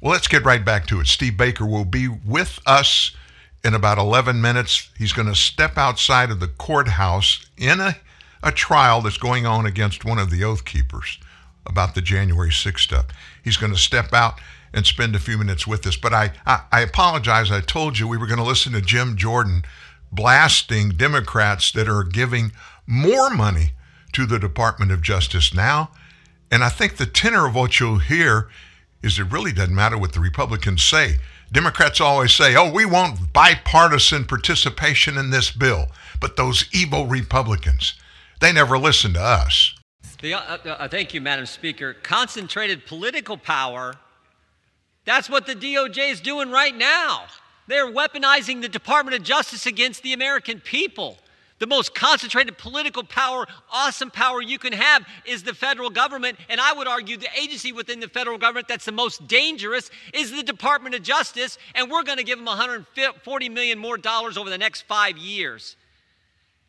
Well, 0.00 0.12
let's 0.12 0.28
get 0.28 0.44
right 0.44 0.64
back 0.64 0.86
to 0.86 1.00
it. 1.00 1.08
Steve 1.08 1.36
Baker 1.36 1.66
will 1.66 1.84
be 1.84 2.08
with 2.08 2.60
us 2.66 3.16
in 3.64 3.74
about 3.74 3.98
11 3.98 4.40
minutes. 4.40 4.90
He's 4.96 5.12
going 5.12 5.26
to 5.28 5.34
step 5.34 5.76
outside 5.76 6.30
of 6.30 6.38
the 6.40 6.46
courthouse 6.46 7.44
in 7.56 7.80
a, 7.80 7.96
a 8.42 8.52
trial 8.52 9.00
that's 9.02 9.18
going 9.18 9.44
on 9.44 9.66
against 9.66 10.04
one 10.04 10.18
of 10.18 10.30
the 10.30 10.44
Oath 10.44 10.64
Keepers 10.64 11.18
about 11.66 11.94
the 11.94 12.00
January 12.00 12.50
6th 12.50 12.78
stuff. 12.78 13.06
He's 13.42 13.56
going 13.56 13.72
to 13.72 13.78
step 13.78 14.12
out 14.12 14.40
and 14.72 14.86
spend 14.86 15.14
a 15.14 15.20
few 15.20 15.38
minutes 15.38 15.66
with 15.66 15.86
us. 15.86 15.96
But 15.96 16.12
I, 16.12 16.32
I, 16.46 16.62
I 16.72 16.80
apologize. 16.80 17.50
I 17.50 17.60
told 17.60 17.98
you 17.98 18.06
we 18.06 18.18
were 18.18 18.26
going 18.26 18.38
to 18.38 18.44
listen 18.44 18.72
to 18.72 18.80
Jim 18.80 19.16
Jordan 19.16 19.62
blasting 20.12 20.90
Democrats 20.90 21.72
that 21.72 21.88
are 21.88 22.04
giving 22.04 22.52
more 22.86 23.30
money 23.30 23.72
to 24.12 24.26
the 24.26 24.38
Department 24.38 24.90
of 24.90 25.02
Justice 25.02 25.54
now. 25.54 25.90
And 26.50 26.64
I 26.64 26.70
think 26.70 26.96
the 26.96 27.06
tenor 27.06 27.46
of 27.46 27.54
what 27.54 27.78
you'll 27.78 27.98
hear 27.98 28.48
is 29.02 29.18
it 29.18 29.30
really 29.30 29.52
doesn't 29.52 29.74
matter 29.74 29.98
what 29.98 30.12
the 30.12 30.20
Republicans 30.20 30.82
say. 30.82 31.16
Democrats 31.52 32.00
always 32.00 32.32
say, 32.32 32.56
oh, 32.56 32.70
we 32.70 32.84
want 32.84 33.32
bipartisan 33.32 34.24
participation 34.24 35.16
in 35.16 35.30
this 35.30 35.50
bill. 35.50 35.86
But 36.20 36.36
those 36.36 36.68
evil 36.72 37.06
Republicans, 37.06 37.94
they 38.40 38.52
never 38.52 38.78
listen 38.78 39.14
to 39.14 39.20
us. 39.20 39.74
The, 40.20 40.34
uh, 40.34 40.58
uh, 40.64 40.88
thank 40.88 41.14
you, 41.14 41.20
Madam 41.20 41.46
Speaker. 41.46 41.94
Concentrated 41.94 42.86
political 42.86 43.36
power, 43.36 43.94
that's 45.08 45.30
what 45.30 45.46
the 45.46 45.54
DOJ 45.54 46.10
is 46.10 46.20
doing 46.20 46.50
right 46.50 46.76
now. 46.76 47.24
They're 47.66 47.90
weaponizing 47.90 48.60
the 48.60 48.68
Department 48.68 49.16
of 49.16 49.22
Justice 49.22 49.64
against 49.64 50.02
the 50.02 50.12
American 50.12 50.60
people. 50.60 51.16
The 51.60 51.66
most 51.66 51.94
concentrated 51.94 52.56
political 52.58 53.02
power, 53.02 53.46
awesome 53.72 54.10
power 54.10 54.42
you 54.42 54.58
can 54.58 54.72
have 54.74 55.06
is 55.24 55.42
the 55.42 55.54
federal 55.54 55.90
government. 55.90 56.38
And 56.48 56.60
I 56.60 56.72
would 56.72 56.86
argue 56.86 57.16
the 57.16 57.28
agency 57.40 57.72
within 57.72 58.00
the 58.00 58.08
federal 58.08 58.38
government 58.38 58.68
that's 58.68 58.84
the 58.84 58.92
most 58.92 59.26
dangerous 59.26 59.90
is 60.12 60.30
the 60.30 60.42
Department 60.42 60.94
of 60.94 61.02
Justice. 61.02 61.58
And 61.74 61.90
we're 61.90 62.04
going 62.04 62.18
to 62.18 62.24
give 62.24 62.38
them 62.38 62.46
140 62.46 63.48
million 63.48 63.78
more 63.78 63.96
dollars 63.96 64.36
over 64.36 64.50
the 64.50 64.58
next 64.58 64.82
five 64.82 65.16
years. 65.16 65.76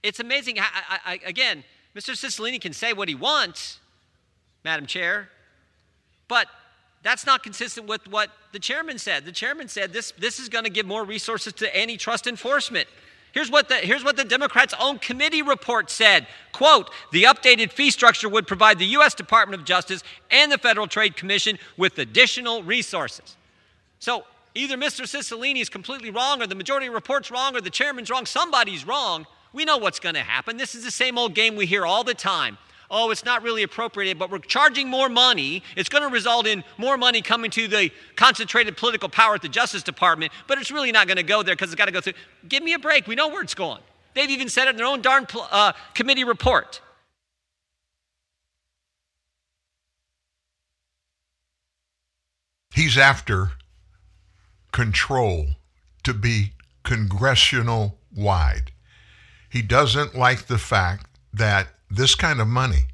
It's 0.01 0.19
amazing. 0.19 0.59
I, 0.59 0.99
I, 1.05 1.19
again, 1.25 1.63
Mr. 1.95 2.13
Cicilline 2.13 2.59
can 2.61 2.73
say 2.73 2.93
what 2.93 3.09
he 3.09 3.15
wants, 3.15 3.79
Madam 4.63 4.85
Chair, 4.85 5.29
but 6.27 6.47
that's 7.01 7.25
not 7.25 7.43
consistent 7.43 7.87
with 7.87 8.07
what 8.09 8.29
the 8.51 8.59
chairman 8.59 8.97
said. 8.97 9.25
The 9.25 9.31
chairman 9.31 9.67
said 9.67 9.93
this, 9.93 10.11
this 10.17 10.39
is 10.39 10.49
going 10.49 10.65
to 10.65 10.69
give 10.69 10.85
more 10.85 11.05
resources 11.05 11.53
to 11.53 11.77
antitrust 11.77 12.27
enforcement. 12.27 12.87
Here's 13.31 13.51
what, 13.51 13.69
the, 13.69 13.75
here's 13.75 14.03
what 14.03 14.17
the 14.17 14.23
Democrats' 14.23 14.73
own 14.79 14.97
committee 14.97 15.41
report 15.41 15.91
said. 15.91 16.27
Quote, 16.51 16.89
the 17.11 17.23
updated 17.23 17.71
fee 17.71 17.91
structure 17.91 18.27
would 18.27 18.47
provide 18.47 18.79
the 18.79 18.87
U.S. 18.87 19.13
Department 19.13 19.61
of 19.61 19.67
Justice 19.67 20.03
and 20.31 20.51
the 20.51 20.57
Federal 20.57 20.87
Trade 20.87 21.15
Commission 21.15 21.59
with 21.77 21.97
additional 21.99 22.63
resources. 22.63 23.37
So 23.99 24.23
either 24.55 24.75
Mr. 24.75 25.03
Cicilline 25.03 25.61
is 25.61 25.69
completely 25.69 26.09
wrong, 26.09 26.41
or 26.41 26.47
the 26.47 26.55
majority 26.55 26.89
report's 26.89 27.29
wrong, 27.29 27.55
or 27.55 27.61
the 27.61 27.69
chairman's 27.69 28.09
wrong. 28.09 28.25
Somebody's 28.25 28.85
wrong. 28.85 29.27
We 29.53 29.63
know 29.63 29.77
what's 29.77 29.99
going 29.99 30.15
to 30.15 30.21
happen. 30.21 30.57
This 30.57 30.73
is 30.73 30.83
the 30.83 30.91
same 30.91 31.17
old 31.17 31.35
game 31.35 31.55
we 31.55 31.67
hear 31.67 31.85
all 31.85 32.03
the 32.03 32.15
time 32.15 32.57
oh, 32.91 33.11
it's 33.11 33.25
not 33.25 33.43
really 33.43 33.63
appropriated, 33.63 34.17
but 34.17 34.31
we're 34.31 34.39
charging 34.39 34.89
more 34.89 35.09
money. 35.09 35.63
It's 35.75 35.89
going 35.89 36.03
to 36.03 36.09
result 36.09 36.47
in 36.47 36.63
more 36.77 36.97
money 36.97 37.21
coming 37.21 37.51
to 37.51 37.67
the 37.67 37.91
concentrated 38.15 38.77
political 38.77 39.09
power 39.09 39.35
at 39.35 39.41
the 39.41 39.49
Justice 39.49 39.83
Department, 39.83 40.31
but 40.47 40.57
it's 40.57 40.71
really 40.71 40.91
not 40.91 41.07
going 41.07 41.17
to 41.17 41.23
go 41.23 41.43
there 41.43 41.55
because 41.55 41.69
it's 41.69 41.77
got 41.77 41.85
to 41.85 41.91
go 41.91 42.01
through. 42.01 42.13
Give 42.47 42.63
me 42.63 42.73
a 42.73 42.79
break. 42.79 43.07
We 43.07 43.15
know 43.15 43.27
where 43.27 43.41
it's 43.41 43.55
going. 43.55 43.81
They've 44.13 44.29
even 44.29 44.49
said 44.49 44.67
it 44.67 44.71
in 44.71 44.77
their 44.77 44.85
own 44.85 45.01
darn 45.01 45.27
uh, 45.51 45.73
committee 45.93 46.23
report. 46.23 46.81
He's 52.73 52.97
after 52.97 53.51
control 54.71 55.47
to 56.03 56.13
be 56.13 56.53
congressional 56.83 57.97
wide. 58.15 58.71
He 59.49 59.61
doesn't 59.61 60.15
like 60.15 60.47
the 60.47 60.57
fact 60.57 61.07
that 61.33 61.67
this 61.89 62.15
kind 62.15 62.39
of 62.39 62.47
money 62.47 62.85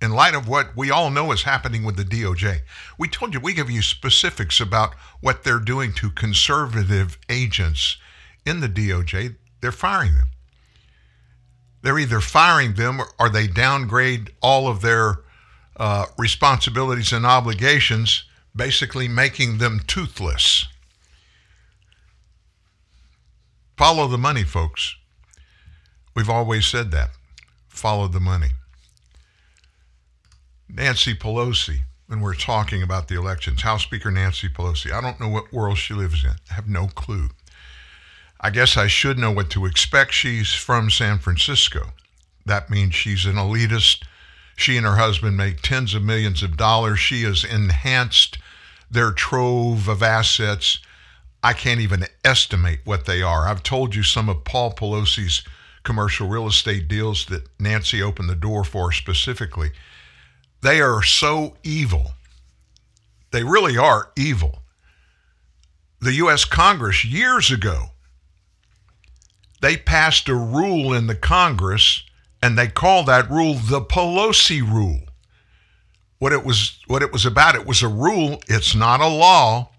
in 0.00 0.12
light 0.12 0.34
of 0.34 0.48
what 0.48 0.76
we 0.76 0.90
all 0.90 1.10
know 1.10 1.30
is 1.32 1.42
happening 1.42 1.84
with 1.84 1.96
the 1.96 2.04
DOJ. 2.04 2.60
We 2.98 3.08
told 3.08 3.34
you, 3.34 3.40
we 3.40 3.52
give 3.52 3.70
you 3.70 3.82
specifics 3.82 4.60
about 4.60 4.94
what 5.20 5.44
they're 5.44 5.58
doing 5.58 5.92
to 5.94 6.10
conservative 6.10 7.18
agents 7.28 7.98
in 8.46 8.60
the 8.60 8.68
DOJ. 8.68 9.36
They're 9.60 9.72
firing 9.72 10.14
them. 10.14 10.28
They're 11.82 11.98
either 11.98 12.20
firing 12.20 12.74
them 12.74 13.00
or 13.18 13.28
they 13.28 13.46
downgrade 13.46 14.30
all 14.42 14.68
of 14.68 14.80
their 14.80 15.20
uh, 15.76 16.06
responsibilities 16.18 17.12
and 17.12 17.26
obligations, 17.26 18.24
basically 18.54 19.08
making 19.08 19.58
them 19.58 19.80
toothless. 19.86 20.66
Follow 23.76 24.06
the 24.08 24.18
money, 24.18 24.44
folks. 24.44 24.96
We've 26.14 26.28
always 26.28 26.66
said 26.66 26.90
that 26.90 27.10
follow 27.80 28.08
the 28.08 28.20
money. 28.20 28.50
Nancy 30.68 31.14
Pelosi, 31.14 31.80
when 32.08 32.20
we're 32.20 32.34
talking 32.34 32.82
about 32.82 33.08
the 33.08 33.16
elections, 33.16 33.62
House 33.62 33.82
Speaker 33.82 34.10
Nancy 34.10 34.50
Pelosi, 34.50 34.92
I 34.92 35.00
don't 35.00 35.18
know 35.18 35.28
what 35.28 35.50
world 35.50 35.78
she 35.78 35.94
lives 35.94 36.22
in. 36.22 36.32
I 36.50 36.54
have 36.54 36.68
no 36.68 36.88
clue. 36.88 37.30
I 38.38 38.50
guess 38.50 38.76
I 38.76 38.86
should 38.86 39.18
know 39.18 39.30
what 39.30 39.48
to 39.50 39.64
expect. 39.64 40.12
She's 40.12 40.52
from 40.52 40.90
San 40.90 41.18
Francisco. 41.18 41.94
That 42.44 42.68
means 42.68 42.94
she's 42.94 43.24
an 43.24 43.36
elitist. 43.36 44.02
She 44.56 44.76
and 44.76 44.84
her 44.84 44.96
husband 44.96 45.38
make 45.38 45.62
tens 45.62 45.94
of 45.94 46.02
millions 46.02 46.42
of 46.42 46.58
dollars. 46.58 47.00
She 47.00 47.22
has 47.22 47.44
enhanced 47.44 48.36
their 48.90 49.10
trove 49.10 49.88
of 49.88 50.02
assets. 50.02 50.80
I 51.42 51.54
can't 51.54 51.80
even 51.80 52.04
estimate 52.24 52.80
what 52.84 53.06
they 53.06 53.22
are. 53.22 53.48
I've 53.48 53.62
told 53.62 53.94
you 53.94 54.02
some 54.02 54.28
of 54.28 54.44
Paul 54.44 54.74
Pelosi's 54.74 55.42
commercial 55.82 56.28
real 56.28 56.46
estate 56.46 56.88
deals 56.88 57.26
that 57.26 57.48
Nancy 57.58 58.02
opened 58.02 58.28
the 58.28 58.34
door 58.34 58.64
for 58.64 58.92
specifically, 58.92 59.70
they 60.62 60.80
are 60.80 61.02
so 61.02 61.56
evil. 61.62 62.12
They 63.30 63.44
really 63.44 63.76
are 63.76 64.10
evil. 64.16 64.62
The 66.00 66.14
U.S. 66.14 66.44
Congress, 66.44 67.04
years 67.04 67.50
ago, 67.50 67.86
they 69.60 69.76
passed 69.76 70.28
a 70.28 70.34
rule 70.34 70.92
in 70.92 71.06
the 71.06 71.14
Congress, 71.14 72.02
and 72.42 72.58
they 72.58 72.68
call 72.68 73.04
that 73.04 73.30
rule 73.30 73.54
the 73.54 73.82
Pelosi 73.82 74.62
rule. 74.62 75.00
What 76.18 76.32
it 76.32 76.44
was, 76.44 76.78
what 76.86 77.02
it 77.02 77.12
was 77.12 77.24
about, 77.24 77.54
it 77.54 77.66
was 77.66 77.82
a 77.82 77.88
rule. 77.88 78.42
It's 78.48 78.74
not 78.74 79.00
a 79.00 79.08
law, 79.08 79.70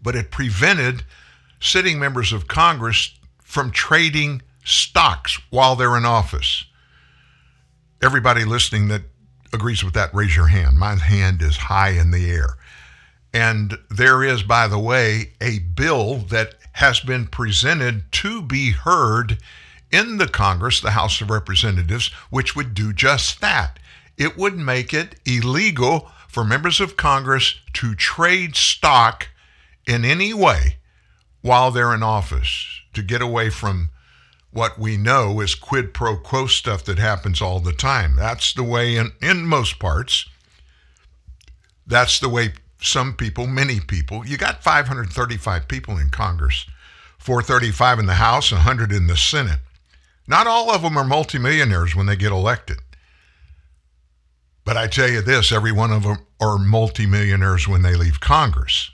but 0.00 0.16
it 0.16 0.30
prevented 0.30 1.04
sitting 1.60 1.98
members 1.98 2.32
of 2.32 2.48
Congress 2.48 3.16
from 3.42 3.70
trading 3.70 4.42
stocks 4.64 5.38
while 5.50 5.76
they're 5.76 5.96
in 5.96 6.04
office. 6.04 6.64
Everybody 8.02 8.44
listening 8.44 8.88
that 8.88 9.02
agrees 9.52 9.84
with 9.84 9.94
that, 9.94 10.14
raise 10.14 10.34
your 10.34 10.48
hand. 10.48 10.78
My 10.78 10.96
hand 10.96 11.42
is 11.42 11.56
high 11.56 11.90
in 11.90 12.10
the 12.10 12.30
air. 12.30 12.56
And 13.34 13.78
there 13.90 14.22
is, 14.22 14.42
by 14.42 14.68
the 14.68 14.78
way, 14.78 15.32
a 15.40 15.58
bill 15.60 16.16
that 16.16 16.54
has 16.72 17.00
been 17.00 17.26
presented 17.26 18.10
to 18.12 18.42
be 18.42 18.72
heard 18.72 19.38
in 19.90 20.16
the 20.16 20.28
Congress, 20.28 20.80
the 20.80 20.92
House 20.92 21.20
of 21.20 21.30
Representatives, 21.30 22.08
which 22.30 22.56
would 22.56 22.74
do 22.74 22.92
just 22.92 23.40
that. 23.40 23.78
It 24.16 24.36
would 24.36 24.56
make 24.56 24.94
it 24.94 25.16
illegal 25.26 26.10
for 26.28 26.44
members 26.44 26.80
of 26.80 26.96
Congress 26.96 27.56
to 27.74 27.94
trade 27.94 28.56
stock 28.56 29.28
in 29.86 30.04
any 30.04 30.32
way 30.32 30.78
while 31.42 31.70
they're 31.70 31.94
in 31.94 32.02
office 32.02 32.80
to 32.94 33.02
get 33.02 33.20
away 33.20 33.50
from 33.50 33.90
what 34.52 34.78
we 34.78 34.96
know 34.96 35.40
is 35.40 35.54
quid 35.54 35.94
pro 35.94 36.16
quo 36.16 36.46
stuff 36.46 36.84
that 36.84 36.98
happens 36.98 37.40
all 37.40 37.58
the 37.58 37.72
time. 37.72 38.16
That's 38.16 38.52
the 38.52 38.62
way 38.62 38.96
in, 38.96 39.12
in 39.20 39.46
most 39.46 39.78
parts. 39.78 40.28
That's 41.86 42.20
the 42.20 42.28
way 42.28 42.52
some 42.80 43.14
people, 43.14 43.46
many 43.46 43.80
people, 43.80 44.26
you 44.26 44.36
got 44.36 44.62
535 44.62 45.68
people 45.68 45.96
in 45.98 46.10
Congress, 46.10 46.66
435 47.18 48.00
in 48.00 48.06
the 48.06 48.14
House, 48.14 48.52
100 48.52 48.92
in 48.92 49.06
the 49.06 49.16
Senate. 49.16 49.60
Not 50.26 50.46
all 50.46 50.70
of 50.70 50.82
them 50.82 50.96
are 50.96 51.04
multimillionaires 51.04 51.94
when 51.94 52.06
they 52.06 52.16
get 52.16 52.32
elected. 52.32 52.78
But 54.64 54.76
I 54.76 54.86
tell 54.86 55.08
you 55.08 55.22
this 55.22 55.50
every 55.50 55.72
one 55.72 55.92
of 55.92 56.04
them 56.04 56.18
are 56.40 56.58
multimillionaires 56.58 57.66
when 57.66 57.82
they 57.82 57.96
leave 57.96 58.20
Congress. 58.20 58.90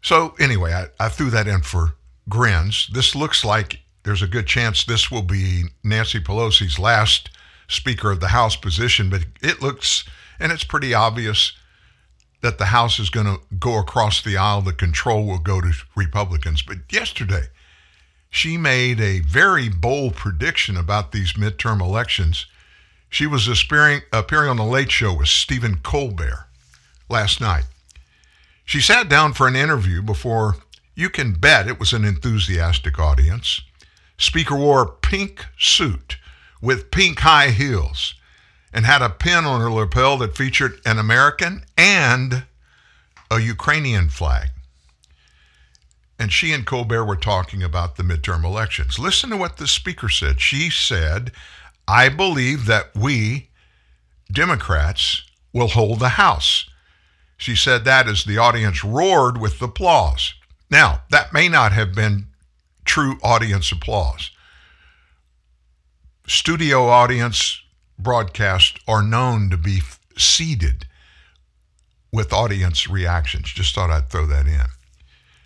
So, 0.00 0.34
anyway, 0.38 0.72
I, 0.72 1.06
I 1.06 1.08
threw 1.08 1.28
that 1.30 1.48
in 1.48 1.60
for 1.60 1.94
grins. 2.28 2.88
This 2.92 3.14
looks 3.14 3.44
like 3.44 3.80
there's 4.04 4.22
a 4.22 4.28
good 4.28 4.46
chance 4.46 4.84
this 4.84 5.10
will 5.10 5.22
be 5.22 5.64
Nancy 5.82 6.20
Pelosi's 6.20 6.78
last 6.78 7.30
Speaker 7.68 8.10
of 8.10 8.20
the 8.20 8.28
House 8.28 8.56
position, 8.56 9.10
but 9.10 9.26
it 9.42 9.60
looks, 9.60 10.04
and 10.40 10.50
it's 10.50 10.64
pretty 10.64 10.94
obvious, 10.94 11.52
that 12.40 12.58
the 12.58 12.66
House 12.66 12.98
is 12.98 13.10
going 13.10 13.26
to 13.26 13.40
go 13.58 13.78
across 13.78 14.22
the 14.22 14.36
aisle. 14.36 14.62
The 14.62 14.72
control 14.72 15.26
will 15.26 15.38
go 15.38 15.60
to 15.60 15.72
Republicans. 15.96 16.62
But 16.62 16.78
yesterday, 16.90 17.48
she 18.30 18.56
made 18.56 19.00
a 19.00 19.20
very 19.20 19.68
bold 19.68 20.14
prediction 20.14 20.76
about 20.76 21.12
these 21.12 21.32
midterm 21.32 21.80
elections. 21.80 22.46
She 23.10 23.26
was 23.26 23.48
appearing, 23.48 24.02
appearing 24.12 24.50
on 24.50 24.56
The 24.56 24.64
Late 24.64 24.90
Show 24.90 25.14
with 25.14 25.28
Stephen 25.28 25.80
Colbert 25.82 26.46
last 27.08 27.40
night. 27.40 27.64
She 28.64 28.80
sat 28.80 29.08
down 29.08 29.32
for 29.32 29.48
an 29.48 29.56
interview 29.56 30.02
before 30.02 30.56
you 30.98 31.08
can 31.08 31.32
bet 31.32 31.68
it 31.68 31.78
was 31.78 31.92
an 31.92 32.04
enthusiastic 32.04 32.98
audience. 32.98 33.62
Speaker 34.18 34.56
wore 34.56 34.82
a 34.82 34.92
pink 35.10 35.46
suit 35.56 36.18
with 36.60 36.90
pink 36.90 37.20
high 37.20 37.50
heels 37.50 38.14
and 38.72 38.84
had 38.84 39.00
a 39.00 39.08
pin 39.08 39.44
on 39.44 39.60
her 39.60 39.70
lapel 39.70 40.18
that 40.18 40.36
featured 40.36 40.80
an 40.84 40.98
American 40.98 41.64
and 41.76 42.42
a 43.30 43.38
Ukrainian 43.38 44.08
flag. 44.08 44.48
and 46.18 46.32
she 46.32 46.52
and 46.52 46.66
Colbert 46.66 47.04
were 47.04 47.16
talking 47.16 47.62
about 47.62 47.96
the 47.96 48.02
midterm 48.02 48.44
elections. 48.44 48.98
Listen 48.98 49.30
to 49.30 49.36
what 49.36 49.56
the 49.56 49.66
speaker 49.68 50.08
said. 50.08 50.40
She 50.40 50.68
said, 50.68 51.30
I 51.86 52.08
believe 52.08 52.66
that 52.66 52.94
we, 52.94 53.50
Democrats, 54.32 55.22
will 55.52 55.68
hold 55.68 56.00
the 56.00 56.10
House. 56.10 56.68
She 57.36 57.54
said 57.54 57.84
that 57.84 58.08
as 58.08 58.24
the 58.24 58.38
audience 58.38 58.82
roared 58.82 59.38
with 59.38 59.62
applause. 59.62 60.34
Now, 60.70 61.02
that 61.10 61.32
may 61.32 61.48
not 61.48 61.72
have 61.72 61.94
been 61.94 62.26
true 62.84 63.18
audience 63.22 63.72
applause. 63.72 64.30
Studio 66.26 66.86
audience 66.86 67.62
broadcasts 67.98 68.78
are 68.86 69.02
known 69.02 69.50
to 69.50 69.56
be 69.56 69.80
seeded 70.16 70.86
with 72.12 72.32
audience 72.32 72.88
reactions. 72.88 73.52
Just 73.52 73.74
thought 73.74 73.90
I'd 73.90 74.08
throw 74.08 74.26
that 74.26 74.46
in. 74.46 74.66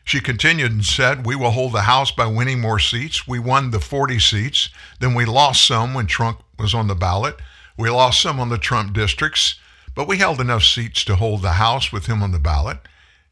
She 0.04 0.20
continued 0.20 0.72
and 0.72 0.84
said, 0.84 1.24
We 1.24 1.36
will 1.36 1.50
hold 1.50 1.72
the 1.72 1.82
House 1.82 2.10
by 2.10 2.26
winning 2.26 2.60
more 2.60 2.80
seats. 2.80 3.26
We 3.26 3.38
won 3.38 3.70
the 3.70 3.80
40 3.80 4.18
seats. 4.18 4.68
Then 4.98 5.14
we 5.14 5.24
lost 5.24 5.66
some 5.66 5.94
when 5.94 6.06
Trump 6.06 6.42
was 6.58 6.74
on 6.74 6.88
the 6.88 6.94
ballot. 6.94 7.36
We 7.78 7.88
lost 7.90 8.20
some 8.20 8.40
on 8.40 8.48
the 8.48 8.58
Trump 8.58 8.92
districts, 8.92 9.58
but 9.94 10.08
we 10.08 10.18
held 10.18 10.40
enough 10.40 10.64
seats 10.64 11.04
to 11.04 11.16
hold 11.16 11.42
the 11.42 11.52
House 11.52 11.92
with 11.92 12.06
him 12.06 12.22
on 12.22 12.32
the 12.32 12.38
ballot, 12.38 12.78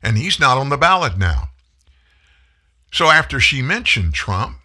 and 0.03 0.17
he's 0.17 0.41
not 0.41 0.57
on 0.57 0.69
the 0.69 0.77
ballot 0.77 1.19
now. 1.19 1.50
So 2.91 3.11
after 3.11 3.39
she 3.41 3.63
mentioned 3.63 4.15
Trump, 4.15 4.59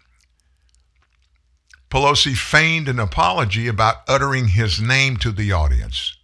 Pelosi 1.90 2.36
feigned 2.36 2.90
an 2.90 3.00
apology 3.00 3.68
about 3.68 3.98
uttering 4.08 4.50
his 4.50 4.82
name 4.82 5.18
to 5.18 5.32
the 5.32 5.52
audience. 5.52 6.18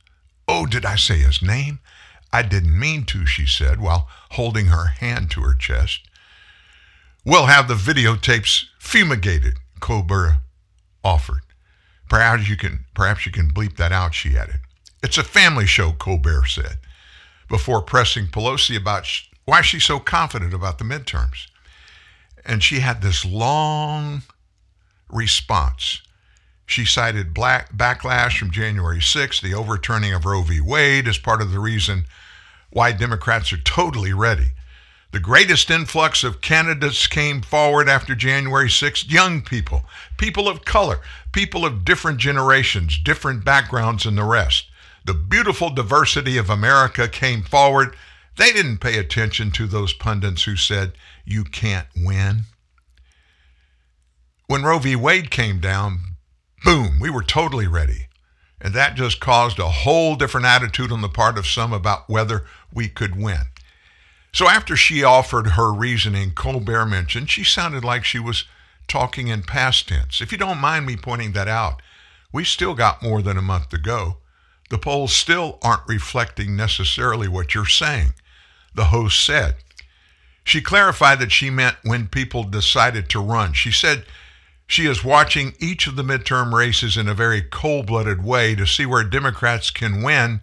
Oh, 0.48 0.66
did 0.66 0.84
I 0.84 0.96
say 0.96 1.20
his 1.20 1.42
name? 1.42 1.80
I 2.34 2.42
didn't 2.42 2.78
mean 2.78 3.06
to, 3.06 3.26
she 3.26 3.46
said 3.46 3.80
while 3.80 4.10
holding 4.32 4.68
her 4.68 4.88
hand 4.88 5.32
to 5.32 5.42
her 5.42 5.54
chest. 5.54 6.02
We'll 7.24 7.46
have 7.46 7.68
the 7.68 7.76
videotapes 7.76 8.66
fumigated, 8.80 9.60
Colbert 9.80 10.40
offered. 11.04 11.42
Perhaps 12.10 12.50
you 12.50 12.58
can 12.58 12.86
perhaps 12.94 13.26
you 13.26 13.32
can 13.32 13.50
bleep 13.50 13.78
that 13.78 13.92
out, 13.92 14.14
she 14.14 14.36
added. 14.36 14.60
It's 15.04 15.18
a 15.18 15.24
family 15.24 15.66
show, 15.66 15.94
Colbert 15.94 16.48
said, 16.48 16.80
before 17.48 17.82
pressing 17.82 18.28
Pelosi 18.28 18.76
about 18.76 19.08
why 19.46 19.62
she's 19.62 19.86
so 19.86 20.00
confident 20.00 20.54
about 20.54 20.78
the 20.80 20.84
midterms. 20.84 21.48
And 22.46 22.64
she 22.64 22.80
had 22.80 23.02
this 23.02 23.26
long 23.26 24.24
response. 25.10 26.02
She 26.66 26.86
cited 26.86 27.34
black 27.34 27.74
backlash 27.74 28.38
from 28.38 28.52
January 28.52 29.00
6th, 29.00 29.42
the 29.42 29.54
overturning 29.54 30.14
of 30.14 30.26
Roe 30.26 30.42
v. 30.42 30.62
Wade, 30.62 31.08
as 31.08 31.18
part 31.18 31.42
of 31.42 31.52
the 31.52 31.60
reason 31.60 32.06
why 32.70 32.94
Democrats 32.94 33.52
are 33.52 33.58
totally 33.58 34.14
ready. 34.14 34.52
The 35.12 35.20
greatest 35.20 35.70
influx 35.70 36.24
of 36.24 36.40
candidates 36.40 37.06
came 37.06 37.42
forward 37.42 37.90
after 37.90 38.16
January 38.16 38.70
6th 38.70 39.12
young 39.12 39.42
people, 39.42 39.84
people 40.18 40.48
of 40.48 40.64
color, 40.64 41.02
people 41.34 41.66
of 41.66 41.84
different 41.84 42.18
generations, 42.18 42.98
different 42.98 43.44
backgrounds, 43.44 44.06
and 44.06 44.18
the 44.18 44.24
rest. 44.24 44.68
The 45.04 45.14
beautiful 45.14 45.70
diversity 45.70 46.38
of 46.38 46.50
America 46.50 47.10
came 47.10 47.44
forward. 47.44 47.98
They 48.38 48.52
didn't 48.52 48.78
pay 48.78 48.98
attention 48.98 49.52
to 49.52 49.68
those 49.68 49.94
pundits 49.94 50.44
who 50.44 50.56
said, 50.56 50.94
You 51.26 51.44
can't 51.44 51.88
win. 51.96 52.44
When 54.48 54.64
Roe 54.64 54.80
v. 54.80 54.96
Wade 54.96 55.32
came 55.32 55.60
down, 55.60 56.00
boom, 56.64 57.00
we 57.00 57.10
were 57.10 57.24
totally 57.24 57.68
ready. 57.68 58.08
And 58.60 58.74
that 58.74 58.96
just 58.96 59.20
caused 59.20 59.60
a 59.60 59.70
whole 59.70 60.16
different 60.16 60.46
attitude 60.46 60.92
on 60.92 61.02
the 61.02 61.10
part 61.10 61.38
of 61.38 61.48
some 61.48 61.74
about 61.74 62.10
whether 62.10 62.46
we 62.74 62.88
could 62.88 63.16
win. 63.16 63.44
So 64.34 64.48
after 64.48 64.76
she 64.76 65.04
offered 65.04 65.52
her 65.52 65.74
reasoning, 65.74 66.32
Colbert 66.34 66.86
mentioned 66.86 67.30
she 67.30 67.44
sounded 67.44 67.84
like 67.84 68.06
she 68.06 68.20
was 68.20 68.46
talking 68.88 69.28
in 69.28 69.44
past 69.44 69.90
tense. 69.90 70.22
If 70.22 70.32
you 70.32 70.38
don't 70.38 70.60
mind 70.60 70.86
me 70.86 70.96
pointing 70.96 71.34
that 71.34 71.48
out, 71.48 71.82
we 72.32 72.44
still 72.44 72.76
got 72.76 73.04
more 73.04 73.22
than 73.22 73.38
a 73.38 73.42
month 73.42 73.70
to 73.70 73.78
go. 73.78 74.18
The 74.70 74.78
polls 74.78 75.14
still 75.14 75.60
aren't 75.62 75.88
reflecting 75.88 76.56
necessarily 76.56 77.28
what 77.28 77.54
you're 77.54 77.66
saying, 77.66 78.14
the 78.74 78.86
host 78.86 79.24
said. 79.24 79.56
She 80.44 80.62
clarified 80.62 81.20
that 81.20 81.32
she 81.32 81.50
meant 81.50 81.78
when 81.84 82.08
people 82.08 82.44
decided 82.44 83.10
to 83.10 83.20
run. 83.20 83.54
She 83.54 83.72
said 83.72 84.06
she 84.68 84.86
is 84.86 85.04
watching 85.04 85.54
each 85.60 85.86
of 85.86 85.96
the 85.96 86.04
midterm 86.04 86.54
races 86.54 86.98
in 86.98 87.08
a 87.08 87.14
very 87.14 87.42
cold 87.42 87.88
blooded 87.88 88.24
way 88.24 88.56
to 88.56 88.66
see 88.66 88.86
where 88.86 89.04
Democrats 89.04 89.70
can 89.70 90.02
win 90.02 90.42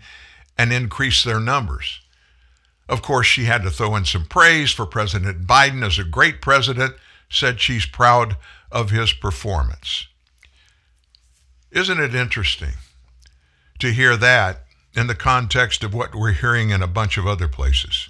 and 0.56 0.72
increase 0.72 1.24
their 1.24 1.40
numbers. 1.40 2.00
Of 2.88 3.02
course, 3.02 3.26
she 3.26 3.44
had 3.44 3.62
to 3.62 3.70
throw 3.70 3.96
in 3.96 4.04
some 4.04 4.24
praise 4.24 4.70
for 4.70 4.86
President 4.86 5.46
Biden 5.46 5.84
as 5.84 5.98
a 5.98 6.04
great 6.04 6.40
president, 6.40 6.94
said 7.30 7.60
she's 7.60 7.86
proud 7.86 8.36
of 8.72 8.90
his 8.90 9.12
performance. 9.12 10.06
Isn't 11.70 12.00
it 12.00 12.14
interesting 12.14 12.74
to 13.78 13.92
hear 13.92 14.16
that 14.16 14.64
in 14.94 15.06
the 15.06 15.14
context 15.14 15.84
of 15.84 15.92
what 15.92 16.14
we're 16.14 16.32
hearing 16.32 16.70
in 16.70 16.82
a 16.82 16.86
bunch 16.86 17.18
of 17.18 17.26
other 17.26 17.48
places? 17.48 18.08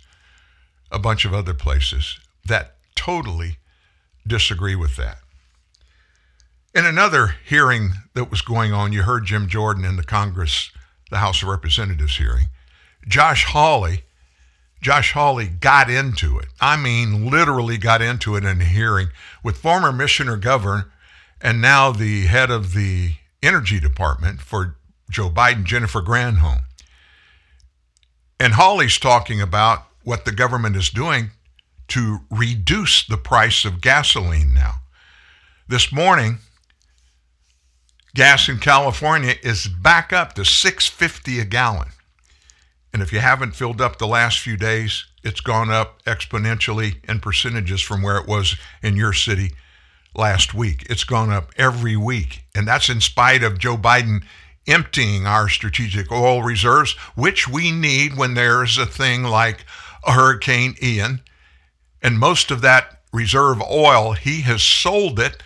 A 0.90 0.98
bunch 0.98 1.24
of 1.24 1.34
other 1.34 1.54
places 1.54 2.18
that 2.46 2.76
totally 2.94 3.58
disagree 4.26 4.74
with 4.74 4.96
that. 4.96 5.18
In 6.74 6.84
another 6.86 7.36
hearing 7.44 7.92
that 8.14 8.30
was 8.30 8.42
going 8.42 8.72
on, 8.72 8.92
you 8.92 9.02
heard 9.02 9.24
Jim 9.24 9.48
Jordan 9.48 9.84
in 9.84 9.96
the 9.96 10.04
Congress, 10.04 10.70
the 11.10 11.18
House 11.18 11.42
of 11.42 11.48
Representatives 11.48 12.16
hearing. 12.16 12.46
Josh 13.06 13.44
Hawley, 13.46 14.04
Josh 14.80 15.12
Hawley 15.12 15.46
got 15.48 15.90
into 15.90 16.38
it. 16.38 16.48
I 16.60 16.76
mean, 16.76 17.30
literally 17.30 17.78
got 17.78 18.02
into 18.02 18.36
it 18.36 18.44
in 18.44 18.60
a 18.60 18.64
hearing 18.64 19.08
with 19.42 19.56
former 19.56 19.92
Michigan 19.92 20.38
governor 20.40 20.92
and 21.40 21.60
now 21.60 21.90
the 21.90 22.26
head 22.26 22.50
of 22.50 22.74
the 22.74 23.14
Energy 23.42 23.80
Department 23.80 24.40
for 24.40 24.76
Joe 25.10 25.30
Biden, 25.30 25.64
Jennifer 25.64 26.02
Granholm. 26.02 26.62
And 28.38 28.52
Hawley's 28.52 28.98
talking 28.98 29.40
about 29.40 29.87
what 30.08 30.24
the 30.24 30.32
government 30.32 30.74
is 30.74 30.88
doing 30.88 31.30
to 31.86 32.20
reduce 32.30 33.06
the 33.06 33.18
price 33.18 33.66
of 33.66 33.82
gasoline 33.82 34.54
now. 34.54 34.76
This 35.68 35.92
morning, 35.92 36.38
gas 38.14 38.48
in 38.48 38.58
California 38.58 39.34
is 39.42 39.68
back 39.68 40.10
up 40.10 40.32
to 40.32 40.46
650 40.46 41.40
a 41.40 41.44
gallon. 41.44 41.88
And 42.90 43.02
if 43.02 43.12
you 43.12 43.18
haven't 43.18 43.54
filled 43.54 43.82
up 43.82 43.98
the 43.98 44.06
last 44.06 44.38
few 44.38 44.56
days, 44.56 45.04
it's 45.22 45.42
gone 45.42 45.68
up 45.68 46.02
exponentially 46.04 47.04
in 47.06 47.20
percentages 47.20 47.82
from 47.82 48.00
where 48.00 48.16
it 48.16 48.26
was 48.26 48.56
in 48.82 48.96
your 48.96 49.12
city 49.12 49.52
last 50.14 50.54
week. 50.54 50.86
It's 50.88 51.04
gone 51.04 51.30
up 51.30 51.50
every 51.58 51.98
week. 51.98 52.44
And 52.54 52.66
that's 52.66 52.88
in 52.88 53.02
spite 53.02 53.42
of 53.42 53.58
Joe 53.58 53.76
Biden 53.76 54.22
emptying 54.66 55.26
our 55.26 55.50
strategic 55.50 56.10
oil 56.10 56.42
reserves, 56.42 56.92
which 57.14 57.46
we 57.46 57.72
need 57.72 58.16
when 58.16 58.32
there's 58.32 58.78
a 58.78 58.86
thing 58.86 59.22
like 59.22 59.66
Hurricane 60.04 60.74
Ian. 60.82 61.20
And 62.02 62.18
most 62.18 62.50
of 62.50 62.60
that 62.62 63.00
reserve 63.12 63.60
oil, 63.62 64.12
he 64.12 64.42
has 64.42 64.62
sold 64.62 65.18
it 65.18 65.42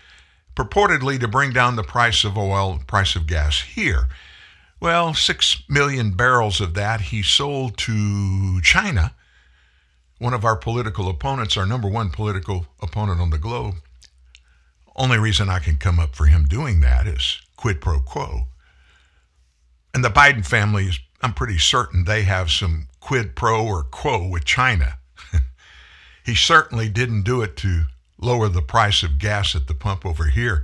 purportedly 0.55 1.19
to 1.21 1.29
bring 1.29 1.53
down 1.53 1.77
the 1.77 1.83
price 1.83 2.25
of 2.25 2.37
oil, 2.37 2.81
price 2.87 3.17
of 3.17 3.27
gas 3.27 3.61
here. 3.61 4.09
Well, 4.81 5.15
six 5.15 5.63
million 5.69 6.13
barrels 6.13 6.61
of 6.61 6.75
that 6.75 7.01
he 7.01 7.23
sold 7.23 7.79
to 7.79 8.61
China, 8.63 9.15
one 10.19 10.35
of 10.35 10.45
our 10.45 10.57
political 10.57 11.09
opponents, 11.09 11.57
our 11.57 11.67
number 11.67 11.89
one 11.89 12.11
political 12.11 12.67
opponent 12.81 13.21
on 13.21 13.31
the 13.31 13.39
globe. 13.39 13.77
Only 14.95 15.19
reason 15.19 15.49
I 15.49 15.61
can 15.61 15.77
come 15.77 15.99
up 15.99 16.15
for 16.15 16.27
him 16.27 16.45
doing 16.45 16.81
that 16.81 17.07
is 17.07 17.41
quid 17.57 17.81
pro 17.81 18.01
quo. 18.01 18.49
And 19.95 20.05
the 20.05 20.11
Biden 20.11 20.45
family 20.45 20.87
is, 20.87 21.01
I'm 21.23 21.33
pretty 21.33 21.59
certain 21.59 22.05
they 22.05 22.23
have 22.23 22.51
some 22.51 22.89
quid 23.03 23.35
pro 23.35 23.67
or 23.67 23.83
quo 23.83 24.27
with 24.27 24.45
China. 24.45 24.99
he 26.25 26.35
certainly 26.35 26.89
didn't 26.89 27.25
do 27.25 27.43
it 27.43 27.57
to 27.59 27.85
lower 28.19 28.49
the 28.49 28.63
price 28.63 29.03
of 29.03 29.19
gas 29.19 29.55
at 29.55 29.67
the 29.67 29.75
pump 29.75 30.07
over 30.07 30.27
here. 30.27 30.63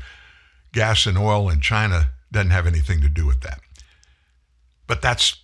Gas 0.73 1.05
and 1.05 1.19
oil 1.19 1.51
in 1.51 1.61
China 1.61 2.11
doesn't 2.31 2.53
have 2.53 2.67
anything 2.67 3.01
to 3.01 3.09
do 3.09 3.27
with 3.27 3.41
that. 3.41 3.61
But 4.87 5.03
that's 5.03 5.43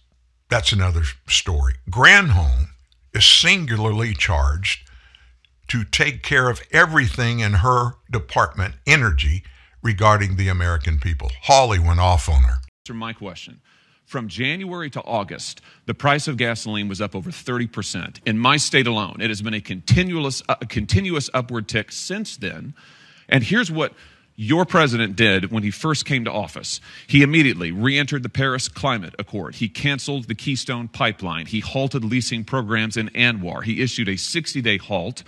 that's 0.48 0.72
another 0.72 1.02
story. 1.26 1.74
Granholm 1.90 2.68
is 3.12 3.24
singularly 3.24 4.14
charged 4.14 4.88
to 5.68 5.84
take 5.84 6.22
care 6.22 6.48
of 6.48 6.62
everything 6.70 7.40
in 7.40 7.54
her 7.54 7.94
department, 8.10 8.74
energy, 8.86 9.42
regarding 9.82 10.36
the 10.36 10.48
American 10.48 10.98
people. 11.00 11.30
Hawley 11.42 11.78
went 11.78 12.00
off 12.00 12.28
on 12.28 12.42
her. 12.42 12.58
Answer 12.84 12.94
my 12.94 13.12
question. 13.12 13.60
From 14.14 14.28
January 14.28 14.90
to 14.90 15.02
August, 15.02 15.60
the 15.86 15.92
price 15.92 16.28
of 16.28 16.36
gasoline 16.36 16.86
was 16.86 17.00
up 17.00 17.16
over 17.16 17.32
30%. 17.32 18.20
In 18.24 18.38
my 18.38 18.58
state 18.58 18.86
alone, 18.86 19.16
it 19.20 19.28
has 19.28 19.42
been 19.42 19.54
a 19.54 19.60
continuous, 19.60 20.40
uh, 20.48 20.54
continuous 20.68 21.28
upward 21.34 21.66
tick 21.66 21.90
since 21.90 22.36
then. 22.36 22.74
And 23.28 23.42
here's 23.42 23.72
what 23.72 23.92
your 24.36 24.66
president 24.66 25.16
did 25.16 25.50
when 25.50 25.64
he 25.64 25.72
first 25.72 26.04
came 26.04 26.24
to 26.26 26.30
office. 26.30 26.80
He 27.08 27.24
immediately 27.24 27.72
re 27.72 27.98
entered 27.98 28.22
the 28.22 28.28
Paris 28.28 28.68
Climate 28.68 29.16
Accord. 29.18 29.56
He 29.56 29.68
canceled 29.68 30.28
the 30.28 30.36
Keystone 30.36 30.86
Pipeline. 30.86 31.46
He 31.46 31.58
halted 31.58 32.04
leasing 32.04 32.44
programs 32.44 32.96
in 32.96 33.08
ANWR. 33.16 33.64
He 33.64 33.82
issued 33.82 34.08
a 34.08 34.16
60 34.16 34.62
day 34.62 34.78
halt 34.78 35.24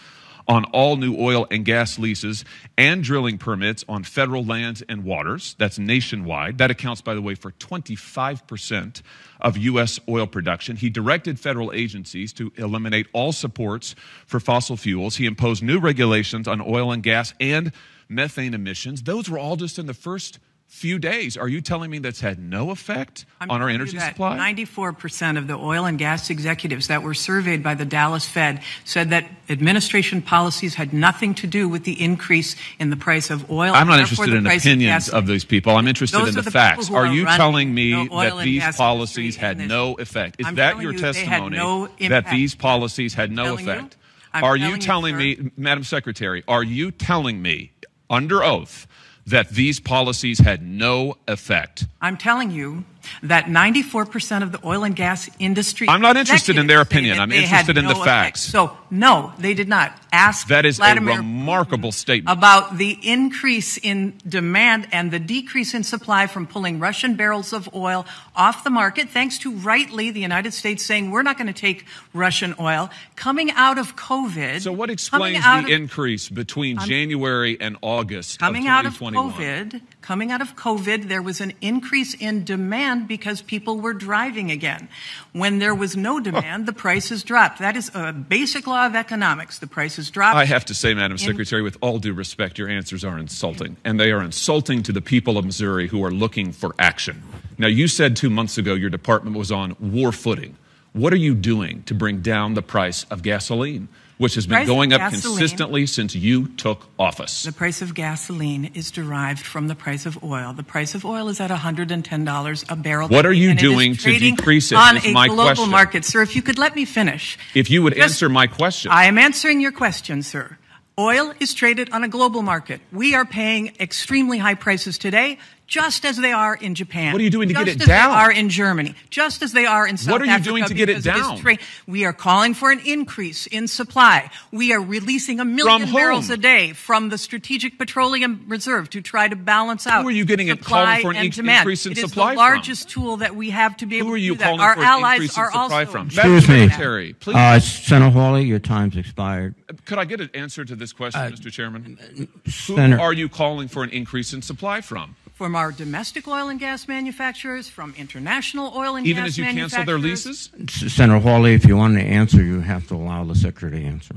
on 0.48 0.64
all 0.66 0.96
new 0.96 1.16
oil 1.18 1.46
and 1.50 1.64
gas 1.64 1.98
leases 1.98 2.44
and 2.78 3.02
drilling 3.02 3.38
permits 3.38 3.84
on 3.88 4.04
federal 4.04 4.44
lands 4.44 4.82
and 4.88 5.04
waters. 5.04 5.54
That's 5.58 5.78
nationwide. 5.78 6.58
That 6.58 6.70
accounts, 6.70 7.00
by 7.00 7.14
the 7.14 7.22
way, 7.22 7.34
for 7.34 7.52
25% 7.52 9.02
of 9.40 9.56
U.S. 9.56 10.00
oil 10.08 10.26
production. 10.26 10.76
He 10.76 10.90
directed 10.90 11.40
federal 11.40 11.72
agencies 11.72 12.32
to 12.34 12.52
eliminate 12.56 13.06
all 13.12 13.32
supports 13.32 13.94
for 14.26 14.40
fossil 14.40 14.76
fuels. 14.76 15.16
He 15.16 15.26
imposed 15.26 15.62
new 15.62 15.78
regulations 15.78 16.48
on 16.48 16.60
oil 16.60 16.92
and 16.92 17.02
gas 17.02 17.34
and 17.40 17.72
methane 18.08 18.54
emissions. 18.54 19.02
Those 19.02 19.28
were 19.28 19.38
all 19.38 19.56
just 19.56 19.78
in 19.78 19.86
the 19.86 19.94
first 19.94 20.38
few 20.68 20.98
days. 20.98 21.36
Are 21.36 21.48
you 21.48 21.60
telling 21.60 21.90
me 21.90 21.98
that's 21.98 22.20
had 22.20 22.38
no 22.38 22.70
effect 22.70 23.24
I'm 23.40 23.50
on 23.50 23.62
our 23.62 23.68
energy 23.68 23.98
supply? 23.98 24.36
94% 24.36 25.38
of 25.38 25.46
the 25.46 25.54
oil 25.54 25.86
and 25.86 25.98
gas 25.98 26.28
executives 26.28 26.88
that 26.88 27.02
were 27.02 27.14
surveyed 27.14 27.62
by 27.62 27.74
the 27.74 27.84
Dallas 27.84 28.28
Fed 28.28 28.62
said 28.84 29.10
that 29.10 29.26
administration 29.48 30.20
policies 30.20 30.74
had 30.74 30.92
nothing 30.92 31.34
to 31.36 31.46
do 31.46 31.68
with 31.68 31.84
the 31.84 32.02
increase 32.02 32.56
in 32.78 32.90
the 32.90 32.96
price 32.96 33.30
of 33.30 33.50
oil. 33.50 33.72
I'm 33.74 33.86
not 33.86 34.00
interested 34.00 34.34
in 34.34 34.46
opinions 34.46 35.08
of, 35.08 35.14
of 35.14 35.26
these 35.26 35.44
people. 35.44 35.76
I'm 35.76 35.88
interested 35.88 36.18
Those 36.18 36.30
in 36.30 36.34
the, 36.34 36.42
the 36.42 36.50
facts. 36.50 36.90
Are 36.90 37.06
are 37.06 37.12
you 37.12 37.24
telling 37.24 37.72
me 37.72 38.08
that 38.08 38.40
these 38.42 38.76
policies 38.76 39.36
had 39.36 39.58
no 39.58 39.94
effect? 39.94 40.40
Is 40.40 40.46
I'm 40.46 40.56
that 40.56 40.80
your 40.80 40.92
you 40.92 40.98
testimony 40.98 41.56
no 41.56 41.88
that 42.08 42.28
these 42.30 42.54
policies 42.54 43.14
had 43.14 43.30
no 43.30 43.56
you. 43.56 43.70
effect? 43.70 43.96
I'm 44.34 44.44
are 44.44 44.56
you 44.56 44.76
telling 44.78 45.14
you, 45.14 45.16
telling 45.16 45.16
me, 45.16 45.50
Madam 45.56 45.84
Secretary, 45.84 46.42
are 46.46 46.62
you 46.62 46.90
telling 46.90 47.40
me 47.40 47.72
under 48.10 48.42
oath 48.42 48.86
that 49.26 49.50
these 49.50 49.80
policies 49.80 50.38
had 50.38 50.62
no 50.62 51.16
effect? 51.26 51.86
I'm 52.00 52.16
telling 52.16 52.50
you 52.50 52.84
that 53.22 53.46
94% 53.46 54.42
of 54.42 54.52
the 54.52 54.60
oil 54.66 54.84
and 54.84 54.94
gas 54.96 55.28
industry. 55.38 55.88
I'm 55.88 56.00
not 56.00 56.16
interested 56.16 56.56
in 56.56 56.66
their 56.66 56.80
opinion. 56.80 57.18
I'm 57.18 57.32
interested 57.32 57.76
in 57.76 57.84
no 57.84 57.90
the 57.94 58.00
effect. 58.00 58.06
facts. 58.06 58.40
So, 58.42 58.76
no, 58.90 59.32
they 59.38 59.54
did 59.54 59.68
not. 59.68 59.98
Ask 60.12 60.48
That 60.48 60.64
is 60.64 60.78
Vladimir 60.78 61.14
a 61.14 61.16
remarkable 61.18 61.92
statement. 61.92 62.36
about 62.38 62.78
the 62.78 62.98
increase 63.02 63.76
in 63.76 64.14
demand 64.26 64.88
and 64.92 65.10
the 65.10 65.18
decrease 65.18 65.74
in 65.74 65.82
supply 65.84 66.26
from 66.26 66.46
pulling 66.46 66.78
Russian 66.78 67.16
barrels 67.16 67.52
of 67.52 67.68
oil 67.74 68.06
off 68.34 68.64
the 68.64 68.70
market, 68.70 69.10
thanks 69.10 69.36
to 69.38 69.50
rightly 69.52 70.10
the 70.10 70.20
United 70.20 70.54
States 70.54 70.84
saying 70.86 71.10
we're 71.10 71.22
not 71.22 71.36
going 71.36 71.48
to 71.48 71.52
take 71.52 71.84
Russian 72.14 72.54
oil. 72.58 72.88
Coming 73.14 73.50
out 73.52 73.76
of 73.78 73.96
COVID. 73.96 74.60
So, 74.62 74.72
what 74.72 74.88
explains 74.88 75.42
the 75.44 75.58
of- 75.58 75.68
increase 75.68 76.28
between 76.30 76.78
January 76.78 77.58
and 77.60 77.76
August 77.82 78.38
Coming 78.38 78.64
of 78.64 78.70
out 78.70 78.86
of 78.86 78.94
COVID, 78.98 79.80
coming 80.06 80.30
out 80.30 80.40
of 80.40 80.54
COVID, 80.54 81.08
there 81.08 81.20
was 81.20 81.40
an 81.40 81.52
increase 81.60 82.14
in 82.14 82.44
demand 82.44 83.08
because 83.08 83.42
people 83.42 83.80
were 83.80 83.92
driving 83.92 84.52
again. 84.52 84.88
When 85.32 85.58
there 85.58 85.74
was 85.74 85.96
no 85.96 86.20
demand, 86.20 86.66
the 86.66 86.72
prices 86.72 87.24
dropped. 87.24 87.58
That 87.58 87.76
is 87.76 87.90
a 87.92 88.12
basic 88.12 88.68
law 88.68 88.86
of 88.86 88.94
economics. 88.94 89.58
The 89.58 89.66
prices 89.66 90.08
dropped. 90.08 90.36
I 90.36 90.44
have 90.44 90.64
to 90.66 90.74
say, 90.74 90.94
Madam 90.94 91.18
Secretary, 91.18 91.60
with 91.60 91.76
all 91.80 91.98
due 91.98 92.12
respect, 92.12 92.56
your 92.56 92.68
answers 92.68 93.04
are 93.04 93.18
insulting. 93.18 93.78
And 93.84 93.98
they 93.98 94.12
are 94.12 94.22
insulting 94.22 94.84
to 94.84 94.92
the 94.92 95.00
people 95.00 95.36
of 95.38 95.44
Missouri 95.44 95.88
who 95.88 96.04
are 96.04 96.12
looking 96.12 96.52
for 96.52 96.76
action. 96.78 97.24
Now, 97.58 97.66
you 97.66 97.88
said 97.88 98.14
two 98.14 98.30
months 98.30 98.56
ago 98.58 98.74
your 98.74 98.90
department 98.90 99.36
was 99.36 99.50
on 99.50 99.74
war 99.80 100.12
footing. 100.12 100.56
What 100.92 101.12
are 101.14 101.16
you 101.16 101.34
doing 101.34 101.82
to 101.82 101.94
bring 101.94 102.20
down 102.20 102.54
the 102.54 102.62
price 102.62 103.02
of 103.10 103.22
gasoline, 103.22 103.88
which 104.18 104.34
has 104.34 104.46
been 104.46 104.66
going 104.66 104.92
up 104.92 105.00
consistently 105.12 105.86
since 105.86 106.14
you 106.14 106.48
took 106.56 106.88
office? 106.98 107.42
The 107.42 107.52
price 107.52 107.82
of 107.82 107.94
gasoline 107.94 108.70
is 108.74 108.90
derived 108.90 109.44
from 109.44 109.68
the 109.68 109.74
price 109.74 110.06
of 110.06 110.22
oil. 110.24 110.52
The 110.52 110.62
price 110.62 110.94
of 110.94 111.04
oil 111.04 111.28
is 111.28 111.40
at 111.40 111.50
$110 111.50 112.64
a 112.70 112.76
barrel. 112.76 113.08
What 113.08 113.26
are 113.26 113.32
you 113.32 113.54
doing 113.54 113.94
to 113.96 114.18
decrease 114.18 114.72
it 114.72 114.76
On 114.78 114.96
is 114.96 115.06
a 115.06 115.12
my 115.12 115.26
global 115.28 115.44
question. 115.44 115.70
market, 115.70 116.04
sir. 116.04 116.22
If 116.22 116.34
you 116.36 116.42
could 116.42 116.58
let 116.58 116.74
me 116.74 116.84
finish. 116.84 117.38
If 117.54 117.70
you 117.70 117.82
would 117.82 117.94
Just- 117.94 118.14
answer 118.14 118.28
my 118.28 118.46
question. 118.46 118.90
I 118.90 119.04
am 119.04 119.18
answering 119.18 119.60
your 119.60 119.72
question, 119.72 120.22
sir. 120.22 120.58
Oil 120.98 121.34
is 121.40 121.52
traded 121.52 121.90
on 121.92 122.04
a 122.04 122.08
global 122.08 122.40
market. 122.40 122.80
We 122.90 123.14
are 123.14 123.26
paying 123.26 123.74
extremely 123.78 124.38
high 124.38 124.54
prices 124.54 124.96
today, 124.96 125.36
just 125.66 126.06
as 126.06 126.16
they 126.16 126.32
are 126.32 126.54
in 126.54 126.74
Japan. 126.74 127.12
What 127.12 127.20
are 127.20 127.24
you 127.24 127.28
doing 127.28 127.48
to 127.48 127.54
get 127.54 127.68
it 127.68 127.72
down? 127.72 127.78
Just 127.80 127.82
as 127.82 127.88
down? 127.88 128.10
They 128.12 128.16
are 128.16 128.32
in 128.32 128.48
Germany, 128.48 128.94
just 129.10 129.42
as 129.42 129.52
they 129.52 129.66
are 129.66 129.86
in 129.86 129.98
South 129.98 130.08
Africa. 130.08 130.12
What 130.14 130.22
are 130.22 130.24
you 130.24 130.30
Africa 130.32 130.48
doing 130.48 130.64
to 130.64 130.74
get 130.74 130.88
it 130.88 131.04
down? 131.04 131.36
tra- 131.38 131.58
we 131.86 132.06
are 132.06 132.14
calling 132.14 132.54
for 132.54 132.70
an 132.70 132.80
increase 132.80 133.46
in 133.46 133.68
supply. 133.68 134.30
We 134.52 134.72
are 134.72 134.80
releasing 134.80 135.38
a 135.38 135.44
million 135.44 135.82
From 135.82 135.92
barrels 135.92 136.30
a 136.30 136.38
day 136.38 136.72
from 136.72 137.10
the 137.10 137.18
Strategic 137.18 137.76
Petroleum 137.78 138.44
Reserve 138.48 138.88
to 138.90 139.02
try 139.02 139.28
to 139.28 139.36
balance 139.36 139.86
out. 139.86 140.00
Who 140.00 140.08
are 140.08 140.12
you 140.12 140.24
getting 140.24 140.48
it 140.48 140.60
supply 140.62 140.84
calling 140.86 141.02
for 141.02 141.10
an 141.10 141.16
and 141.16 141.26
in- 141.26 141.30
demand. 141.32 141.58
increase 141.58 141.84
in 141.84 141.92
It 141.92 141.98
is 141.98 142.04
supply 142.08 142.30
the 142.30 142.36
from? 142.36 142.36
largest 142.38 142.88
tool 142.88 143.18
that 143.18 143.36
we 143.36 143.50
have 143.50 143.76
to 143.78 143.86
be 143.86 143.98
able 143.98 144.06
Who 144.08 144.14
are 144.14 144.16
to 144.16 144.22
you 144.22 144.34
do 144.36 144.44
calling 144.44 144.60
Our 144.60 144.74
for 144.76 144.80
an 144.80 144.86
allies 144.86 145.14
increase 145.16 145.36
in 145.36 145.42
are 145.42 145.50
supply 145.50 145.80
also 145.82 145.92
from? 145.92 146.06
Excuse 146.06 146.48
me. 146.48 146.68
Secretary, 146.68 147.12
please. 147.12 147.36
Uh, 147.36 147.60
Senator 147.60 148.10
Hawley, 148.12 148.44
your 148.46 148.60
time's 148.60 148.96
expired. 148.96 149.54
Could 149.86 149.98
I 149.98 150.04
get 150.04 150.20
an 150.20 150.30
answer 150.34 150.64
to 150.64 150.74
this 150.76 150.92
question, 150.92 151.20
Uh, 151.20 151.30
Mr. 151.30 151.50
Chairman? 151.50 152.28
Who 152.66 152.76
are 153.00 153.12
you 153.12 153.28
calling 153.28 153.68
for 153.68 153.82
an 153.84 153.90
increase 153.90 154.32
in 154.32 154.42
supply 154.42 154.80
from? 154.80 155.16
from 155.32 155.54
our 155.54 155.70
domestic 155.70 156.26
oil 156.26 156.48
and 156.48 156.58
gas 156.58 156.88
manufacturers, 156.88 157.68
from 157.68 157.92
international 157.98 158.72
oil 158.74 158.96
and 158.96 159.06
Even 159.06 159.24
gas 159.24 159.36
manufacturers. 159.36 159.38
Even 159.38 159.48
as 159.48 159.60
you 159.60 159.60
cancel 159.60 159.84
their 159.84 159.98
leases? 159.98 160.94
Senator 160.94 161.20
Hawley, 161.20 161.52
if 161.52 161.66
you 161.66 161.76
want 161.76 161.94
to 161.96 162.00
answer, 162.02 162.42
you 162.42 162.60
have 162.60 162.88
to 162.88 162.94
allow 162.94 163.22
the 163.22 163.34
secretary 163.34 163.82
to 163.82 163.86
answer. 163.86 164.16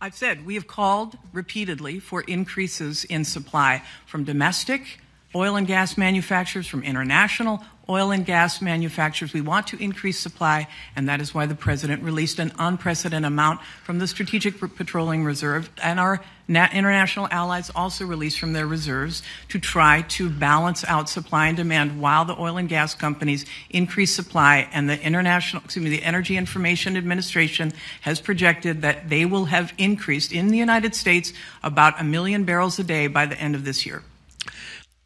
I've 0.00 0.14
said 0.14 0.46
we 0.46 0.54
have 0.54 0.68
called 0.68 1.18
repeatedly 1.32 1.98
for 1.98 2.20
increases 2.22 3.04
in 3.04 3.24
supply 3.24 3.82
from 4.06 4.22
domestic 4.22 5.00
oil 5.34 5.56
and 5.56 5.66
gas 5.66 5.96
manufacturers, 5.96 6.66
from 6.66 6.82
international 6.82 7.62
oil 7.90 8.12
and 8.12 8.24
gas 8.24 8.62
manufacturers. 8.62 9.32
We 9.32 9.40
want 9.40 9.66
to 9.68 9.82
increase 9.82 10.18
supply, 10.18 10.68
and 10.94 11.08
that 11.08 11.20
is 11.20 11.34
why 11.34 11.46
the 11.46 11.56
president 11.56 12.04
released 12.04 12.38
an 12.38 12.52
unprecedented 12.56 13.26
amount 13.26 13.60
from 13.82 13.98
the 13.98 14.06
Strategic 14.06 14.58
Petroleum 14.60 15.24
Reserve, 15.24 15.68
and 15.82 15.98
our 15.98 16.22
na- 16.46 16.68
international 16.72 17.26
allies 17.32 17.70
also 17.74 18.06
released 18.06 18.38
from 18.38 18.52
their 18.52 18.66
reserves 18.66 19.22
to 19.48 19.58
try 19.58 20.02
to 20.02 20.30
balance 20.30 20.84
out 20.84 21.08
supply 21.08 21.48
and 21.48 21.56
demand 21.56 22.00
while 22.00 22.24
the 22.24 22.38
oil 22.38 22.56
and 22.56 22.68
gas 22.68 22.94
companies 22.94 23.44
increase 23.70 24.14
supply. 24.14 24.68
And 24.72 24.88
the 24.88 25.00
international, 25.02 25.64
excuse 25.64 25.82
me, 25.82 25.90
the 25.90 26.04
Energy 26.04 26.36
Information 26.36 26.96
Administration 26.96 27.72
has 28.02 28.20
projected 28.20 28.82
that 28.82 29.08
they 29.08 29.24
will 29.24 29.46
have 29.46 29.72
increased 29.78 30.32
in 30.32 30.48
the 30.48 30.58
United 30.58 30.94
States 30.94 31.32
about 31.62 32.00
a 32.00 32.04
million 32.04 32.44
barrels 32.44 32.78
a 32.78 32.84
day 32.84 33.08
by 33.08 33.26
the 33.26 33.38
end 33.40 33.56
of 33.56 33.64
this 33.64 33.84
year. 33.84 34.04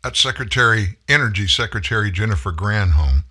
That's 0.04 0.20
Secretary 0.20 0.98
Energy 1.08 1.48
Secretary 1.48 2.10
Jennifer 2.10 2.52
Granholm. 2.52 3.24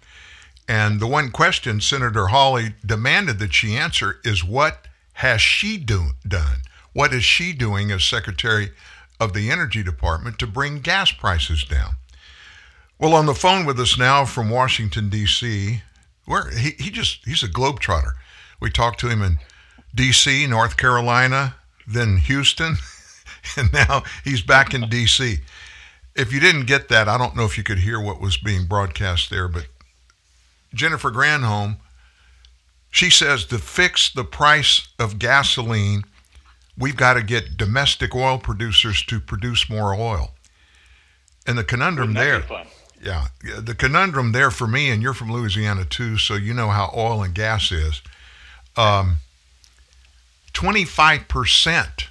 And 0.68 1.00
the 1.00 1.06
one 1.06 1.30
question 1.30 1.80
Senator 1.80 2.28
Hawley 2.28 2.74
demanded 2.84 3.38
that 3.38 3.54
she 3.54 3.76
answer 3.76 4.20
is 4.24 4.44
what 4.44 4.88
has 5.14 5.40
she 5.40 5.78
do, 5.78 6.14
done? 6.28 6.64
What 6.92 7.14
is 7.14 7.24
she 7.24 7.54
doing 7.54 7.92
as 7.92 8.04
Secretary 8.04 8.72
of 9.20 9.34
the 9.34 9.52
Energy 9.52 9.84
Department 9.84 10.40
to 10.40 10.48
bring 10.48 10.80
gas 10.80 11.12
prices 11.12 11.64
down? 11.64 11.98
Well, 12.98 13.14
on 13.14 13.28
the 13.28 13.36
phone 13.36 13.68
with 13.68 13.80
us 13.80 13.96
now 13.96 14.26
from 14.26 14.50
Washington, 14.50 15.10
D.C., 15.10 15.84
where 16.26 16.50
he, 16.50 16.72
he 16.80 16.90
just 16.90 17.24
he's 17.24 17.44
a 17.44 17.48
globetrotter. 17.48 18.14
We 18.60 18.72
talked 18.72 19.00
to 19.02 19.10
him 19.10 19.22
in 19.22 19.38
D.C., 19.94 20.48
North 20.48 20.76
Carolina, 20.76 21.54
then 21.88 22.18
Houston, 22.18 22.78
and 23.58 23.72
now 23.72 24.02
he's 24.24 24.42
back 24.42 24.74
in 24.74 24.90
D.C 24.90 25.42
if 26.16 26.32
you 26.32 26.40
didn't 26.40 26.66
get 26.66 26.90
that, 26.90 27.08
I 27.08 27.18
don't 27.18 27.36
know 27.36 27.46
if 27.46 27.58
you 27.58 27.64
could 27.64 27.80
hear 27.80 28.00
what 28.00 28.22
was 28.22 28.38
being 28.38 28.66
broadcast 28.66 29.30
there, 29.30 29.48
but 29.48 29.68
Jennifer 30.74 31.12
Granholm, 31.12 31.78
she 32.90 33.10
says 33.10 33.46
to 33.46 33.58
fix 33.58 34.12
the 34.12 34.24
price 34.24 34.88
of 35.00 35.18
gasoline, 35.18 36.04
we've 36.78 36.96
got 36.96 37.14
to 37.14 37.24
get 37.24 37.58
domestic 37.58 38.16
oil 38.16 38.38
producers 38.38 39.04
to 39.06 39.20
produce 39.20 39.70
more 39.70 39.94
oil. 39.94 40.32
And 41.46 41.58
the 41.58 41.64
conundrum 41.64 42.14
there, 42.14 42.44
yeah, 43.04 43.28
the 43.60 43.76
conundrum 43.76 44.32
there 44.32 44.52
for 44.52 44.68
me, 44.68 44.90
and 44.90 45.02
you're 45.02 45.14
from 45.14 45.32
Louisiana 45.32 45.84
too, 45.86 46.18
so 46.18 46.36
you 46.36 46.54
know 46.54 46.70
how 46.70 46.92
oil 46.96 47.22
and 47.24 47.34
gas 47.34 47.72
is. 47.72 48.02
Um, 48.78 49.18
25% 50.54 52.08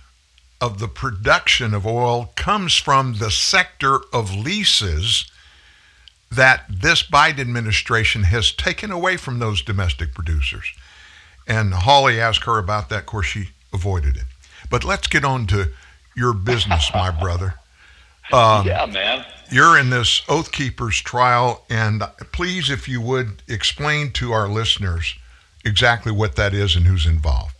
of 0.62 0.78
the 0.78 0.86
production 0.86 1.74
of 1.74 1.84
oil 1.84 2.32
comes 2.36 2.76
from 2.76 3.14
the 3.14 3.32
sector 3.32 3.98
of 4.12 4.32
leases 4.32 5.28
that 6.30 6.64
this 6.70 7.02
Biden 7.02 7.40
administration 7.40 8.22
has 8.22 8.52
taken 8.52 8.92
away 8.92 9.16
from 9.16 9.40
those 9.40 9.60
domestic 9.60 10.14
producers. 10.14 10.72
And 11.48 11.74
Hawley 11.74 12.20
asked 12.20 12.44
her 12.44 12.58
about 12.58 12.90
that. 12.90 13.00
Of 13.00 13.06
course, 13.06 13.26
she 13.26 13.48
avoided 13.74 14.16
it. 14.16 14.22
But 14.70 14.84
let's 14.84 15.08
get 15.08 15.24
on 15.24 15.48
to 15.48 15.72
your 16.14 16.32
business, 16.32 16.88
my 16.94 17.10
brother. 17.20 17.54
Um, 18.32 18.64
yeah, 18.64 18.86
man. 18.86 19.26
You're 19.50 19.76
in 19.76 19.90
this 19.90 20.22
Oath 20.28 20.52
Keepers 20.52 21.00
trial, 21.00 21.66
and 21.68 22.04
please, 22.30 22.70
if 22.70 22.88
you 22.88 23.00
would, 23.00 23.42
explain 23.48 24.12
to 24.12 24.30
our 24.30 24.48
listeners 24.48 25.16
exactly 25.64 26.12
what 26.12 26.36
that 26.36 26.54
is 26.54 26.76
and 26.76 26.86
who's 26.86 27.04
involved. 27.04 27.56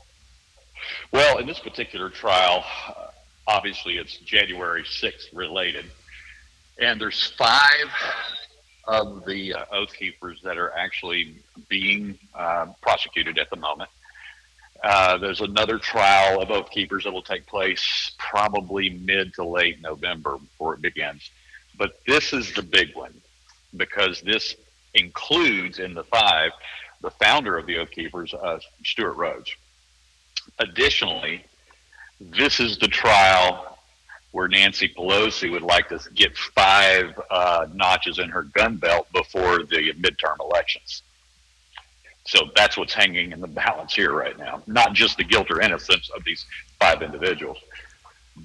Well, 1.13 1.39
in 1.39 1.47
this 1.47 1.59
particular 1.59 2.11
trial, 2.11 2.65
uh, 2.89 3.07
obviously 3.47 3.99
it's 3.99 4.17
January 4.19 4.85
6th 4.85 5.35
related, 5.35 5.87
and 6.79 7.01
there's 7.01 7.33
five 7.39 7.91
of 8.87 9.25
the 9.25 9.55
uh, 9.55 9.65
Oath 9.73 9.93
Keepers 9.93 10.41
that 10.43 10.59
are 10.59 10.73
actually 10.73 11.37
being 11.69 12.19
uh, 12.35 12.67
prosecuted 12.81 13.39
at 13.39 13.51
the 13.51 13.57
moment. 13.57 13.91
Uh, 14.83 15.17
there's 15.19 15.41
another 15.41 15.79
trial 15.79 16.43
of 16.43 16.51
oath 16.51 16.69
keepers 16.71 17.05
that 17.05 17.13
will 17.13 17.23
take 17.23 17.47
place 17.47 18.11
probably 18.19 18.91
mid 18.91 19.33
to 19.33 19.45
late 19.45 19.81
November 19.81 20.39
before 20.39 20.75
it 20.75 20.83
begins. 20.83 21.31
But 21.79 22.01
this 22.05 22.33
is 22.33 22.53
the 22.53 22.63
big 22.63 22.97
one 22.97 23.15
because 23.77 24.21
this 24.23 24.57
includes 24.95 25.79
in 25.79 25.95
the 25.95 26.03
five 26.05 26.51
the 27.01 27.11
founder 27.11 27.59
of 27.59 27.67
the 27.67 27.79
Oath 27.79 27.91
Keepers, 27.91 28.33
uh, 28.33 28.61
Stewart 28.85 29.17
Rhodes. 29.17 29.55
Additionally, 30.63 31.45
this 32.21 32.61
is 32.61 32.79
the 32.79 32.87
trial 32.87 33.79
where 34.31 34.47
Nancy 34.47 34.89
Pelosi 34.89 35.51
would 35.51 35.63
like 35.63 35.89
to 35.89 36.01
get 36.15 36.37
five 36.37 37.21
uh, 37.31 37.67
notches 37.75 38.19
in 38.19 38.29
her 38.29 38.45
gun 38.45 38.77
belt 38.77 39.09
before 39.13 39.59
the 39.59 39.93
midterm 39.99 40.37
elections. 40.41 41.03
So 42.25 42.51
that's 42.55 42.77
what's 42.77 42.95
hanging 42.95 43.33
in 43.33 43.41
the 43.41 43.49
balance 43.49 43.93
here 43.93 44.13
right 44.13 44.39
now. 44.39 44.63
Not 44.69 44.93
just 44.95 45.17
the 45.17 45.25
guilt 45.25 45.51
or 45.51 45.61
innocence 45.61 46.09
of 46.17 46.23
these 46.25 46.47
five 46.79 47.03
individuals, 47.03 47.59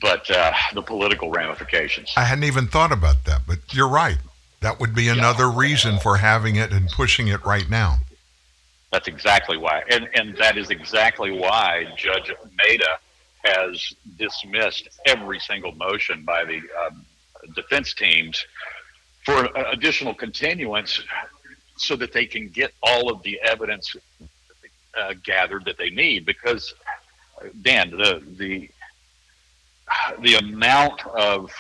but 0.02 0.30
uh, 0.32 0.52
the 0.74 0.82
political 0.82 1.30
ramifications. 1.30 2.12
I 2.18 2.24
hadn't 2.24 2.46
even 2.46 2.68
thought 2.68 2.92
about 2.92 3.26
that, 3.26 3.42
but 3.48 3.60
you're 3.72 3.88
right. 3.88 4.18
That 4.62 4.80
would 4.80 4.96
be 4.96 5.08
another 5.08 5.50
reason 5.50 6.00
for 6.00 6.18
having 6.18 6.56
it 6.56 6.74
and 6.74 6.90
pushing 6.90 7.28
it 7.28 7.46
right 7.46 7.70
now. 7.70 8.00
That's 8.92 9.08
exactly 9.08 9.58
why. 9.58 9.84
And, 9.92 10.08
and 10.14 10.36
that 10.38 10.58
is 10.58 10.70
exactly 10.70 11.32
why 11.32 11.94
Judge 11.98 12.32
Mehta 12.58 13.00
has 13.44 13.94
dismissed 14.18 14.88
every 15.06 15.40
single 15.40 15.74
motion 15.74 16.24
by 16.24 16.46
the 16.46 16.62
um, 16.86 17.06
defense 17.56 17.94
teams 17.94 18.46
for 19.26 19.50
additional 19.72 20.14
continuance 20.14 21.02
so 21.76 21.96
that 21.98 22.14
they 22.14 22.26
can 22.26 22.48
get 22.50 22.74
all 22.82 23.12
of 23.12 23.22
the 23.24 23.40
evidence 23.42 23.96
uh, 24.98 25.14
gathered 25.24 25.66
that 25.66 25.78
they 25.78 25.90
need. 25.90 26.26
Because, 26.26 26.74
Dan, 27.62 27.92
the, 27.92 28.24
the, 28.38 28.70
the 30.22 30.36
amount 30.36 31.06
of 31.08 31.52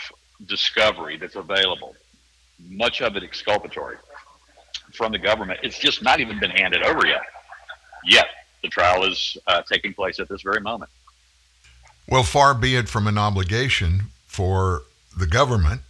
discovery 0.45 1.17
that's 1.17 1.35
available, 1.35 1.95
much 2.69 3.01
of 3.01 3.15
it 3.15 3.23
exculpatory 3.23 3.97
from 4.93 5.11
the 5.11 5.19
government, 5.19 5.59
it's 5.63 5.79
just 5.79 6.01
not 6.01 6.19
even 6.19 6.39
been 6.39 6.51
handed 6.51 6.83
over 6.83 7.05
yet. 7.05 7.21
Yet 8.05 8.27
the 8.61 8.69
trial 8.69 9.03
is 9.03 9.37
uh, 9.47 9.61
taking 9.63 9.93
place 9.93 10.19
at 10.19 10.29
this 10.29 10.41
very 10.41 10.61
moment. 10.61 10.91
Well, 12.07 12.23
far 12.23 12.53
be 12.53 12.75
it 12.75 12.87
from 12.87 13.07
an 13.07 13.17
obligation 13.17 14.03
for 14.25 14.83
the 15.17 15.27
government 15.27 15.81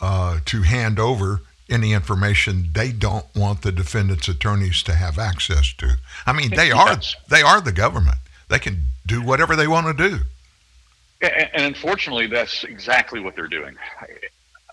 uh, 0.00 0.40
to 0.46 0.62
hand 0.62 0.98
over 0.98 1.42
any 1.68 1.92
information 1.92 2.70
they 2.74 2.90
don't 2.90 3.26
want 3.36 3.62
the 3.62 3.70
defendant's 3.70 4.28
attorneys 4.28 4.82
to 4.82 4.94
have 4.94 5.18
access 5.18 5.72
to. 5.74 5.96
I 6.26 6.32
mean, 6.32 6.50
they 6.50 6.72
are 6.72 6.98
they 7.28 7.42
are 7.42 7.60
the 7.60 7.72
government. 7.72 8.16
They 8.48 8.58
can 8.58 8.86
do 9.06 9.22
whatever 9.22 9.54
they 9.54 9.68
want 9.68 9.86
to 9.96 10.08
do. 10.08 10.20
And 11.22 11.64
unfortunately, 11.64 12.26
that's 12.26 12.64
exactly 12.64 13.20
what 13.20 13.36
they're 13.36 13.46
doing. 13.46 13.76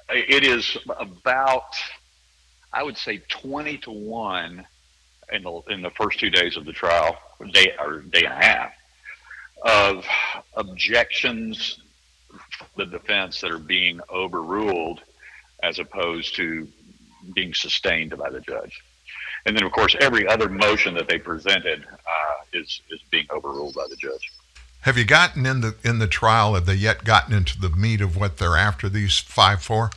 It 0.10 0.44
is 0.46 0.78
about, 0.88 1.76
I 2.78 2.84
would 2.84 2.98
say, 2.98 3.18
twenty 3.28 3.80
to 3.80 3.92
one 3.92 4.64
in 5.34 5.42
the 5.42 5.62
in 5.70 5.82
the 5.82 5.90
first 5.90 6.20
two 6.20 6.30
days 6.30 6.58
of 6.58 6.66
the 6.66 6.74
trial, 6.74 7.18
day 7.52 7.74
or 7.80 8.02
day 8.02 8.26
and 8.26 8.34
a 8.34 8.46
half, 8.46 8.72
of 9.64 10.06
objections 10.54 11.80
the 12.76 12.86
defense 12.86 13.42
that 13.42 13.50
are 13.50 13.58
being 13.58 14.00
overruled 14.12 15.00
as 15.64 15.80
opposed 15.80 16.36
to 16.36 16.68
being 17.34 17.52
sustained 17.56 18.16
by 18.16 18.30
the 18.30 18.42
judge. 18.42 18.84
And 19.48 19.58
then, 19.58 19.64
of 19.64 19.72
course, 19.72 19.96
every 20.00 20.28
other 20.28 20.48
motion 20.48 20.94
that 20.96 21.08
they 21.08 21.18
presented 21.18 21.84
uh, 21.84 22.36
is 22.54 22.82
is 22.92 23.02
being 23.10 23.26
overruled 23.32 23.74
by 23.74 23.88
the 23.90 23.96
judge. 23.96 24.32
Have 24.82 25.00
you 25.00 25.04
gotten 25.04 25.48
in 25.48 25.62
the 25.62 25.76
in 25.84 25.98
the 25.98 26.08
trial? 26.08 26.54
Have 26.54 26.68
they 26.68 26.76
yet 26.76 27.04
gotten 27.04 27.34
into 27.34 27.60
the 27.60 27.72
meat 27.72 28.02
of 28.02 28.16
what 28.16 28.38
they're 28.38 28.56
after? 28.56 28.88
These 28.88 29.18
five 29.18 29.64
four. 29.64 29.90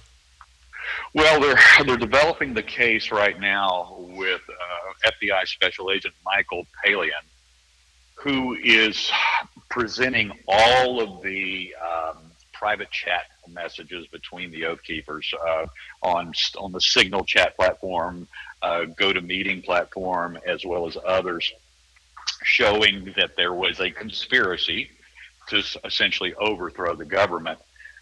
Well, 1.14 1.40
they're 1.40 1.58
they're 1.84 1.96
developing 1.96 2.54
the 2.54 2.62
case 2.62 3.10
right 3.10 3.38
now 3.38 3.96
with 4.16 4.42
uh, 4.48 5.10
FBI 5.10 5.46
Special 5.46 5.90
Agent 5.90 6.14
Michael 6.24 6.66
Palian, 6.84 7.24
who 8.14 8.56
is 8.62 9.10
presenting 9.68 10.32
all 10.46 11.00
of 11.00 11.22
the 11.22 11.74
um, 11.82 12.30
private 12.52 12.90
chat 12.90 13.24
messages 13.48 14.06
between 14.08 14.50
the 14.50 14.66
Oath 14.66 14.82
Keepers 14.84 15.32
uh, 15.46 15.66
on 16.02 16.32
on 16.58 16.72
the 16.72 16.80
Signal 16.80 17.24
chat 17.24 17.56
platform, 17.56 18.28
uh, 18.62 18.84
GoToMeeting 18.98 19.64
platform, 19.64 20.38
as 20.46 20.64
well 20.64 20.86
as 20.86 20.96
others, 21.06 21.50
showing 22.42 23.12
that 23.16 23.36
there 23.36 23.54
was 23.54 23.80
a 23.80 23.90
conspiracy 23.90 24.90
to 25.48 25.62
essentially 25.84 26.34
overthrow 26.34 26.94
the 26.94 27.04
government. 27.04 27.58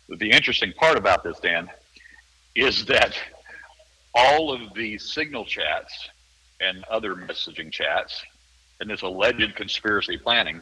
The 0.08 0.30
interesting 0.30 0.72
part 0.72 0.96
about 0.96 1.22
this, 1.22 1.38
Dan, 1.38 1.68
is 2.60 2.84
that 2.86 3.14
all 4.14 4.52
of 4.52 4.74
the 4.74 4.98
Signal 4.98 5.44
chats 5.44 6.08
and 6.60 6.84
other 6.90 7.14
messaging 7.14 7.70
chats 7.70 8.22
and 8.80 8.90
this 8.90 9.02
alleged 9.02 9.54
conspiracy 9.54 10.16
planning 10.16 10.60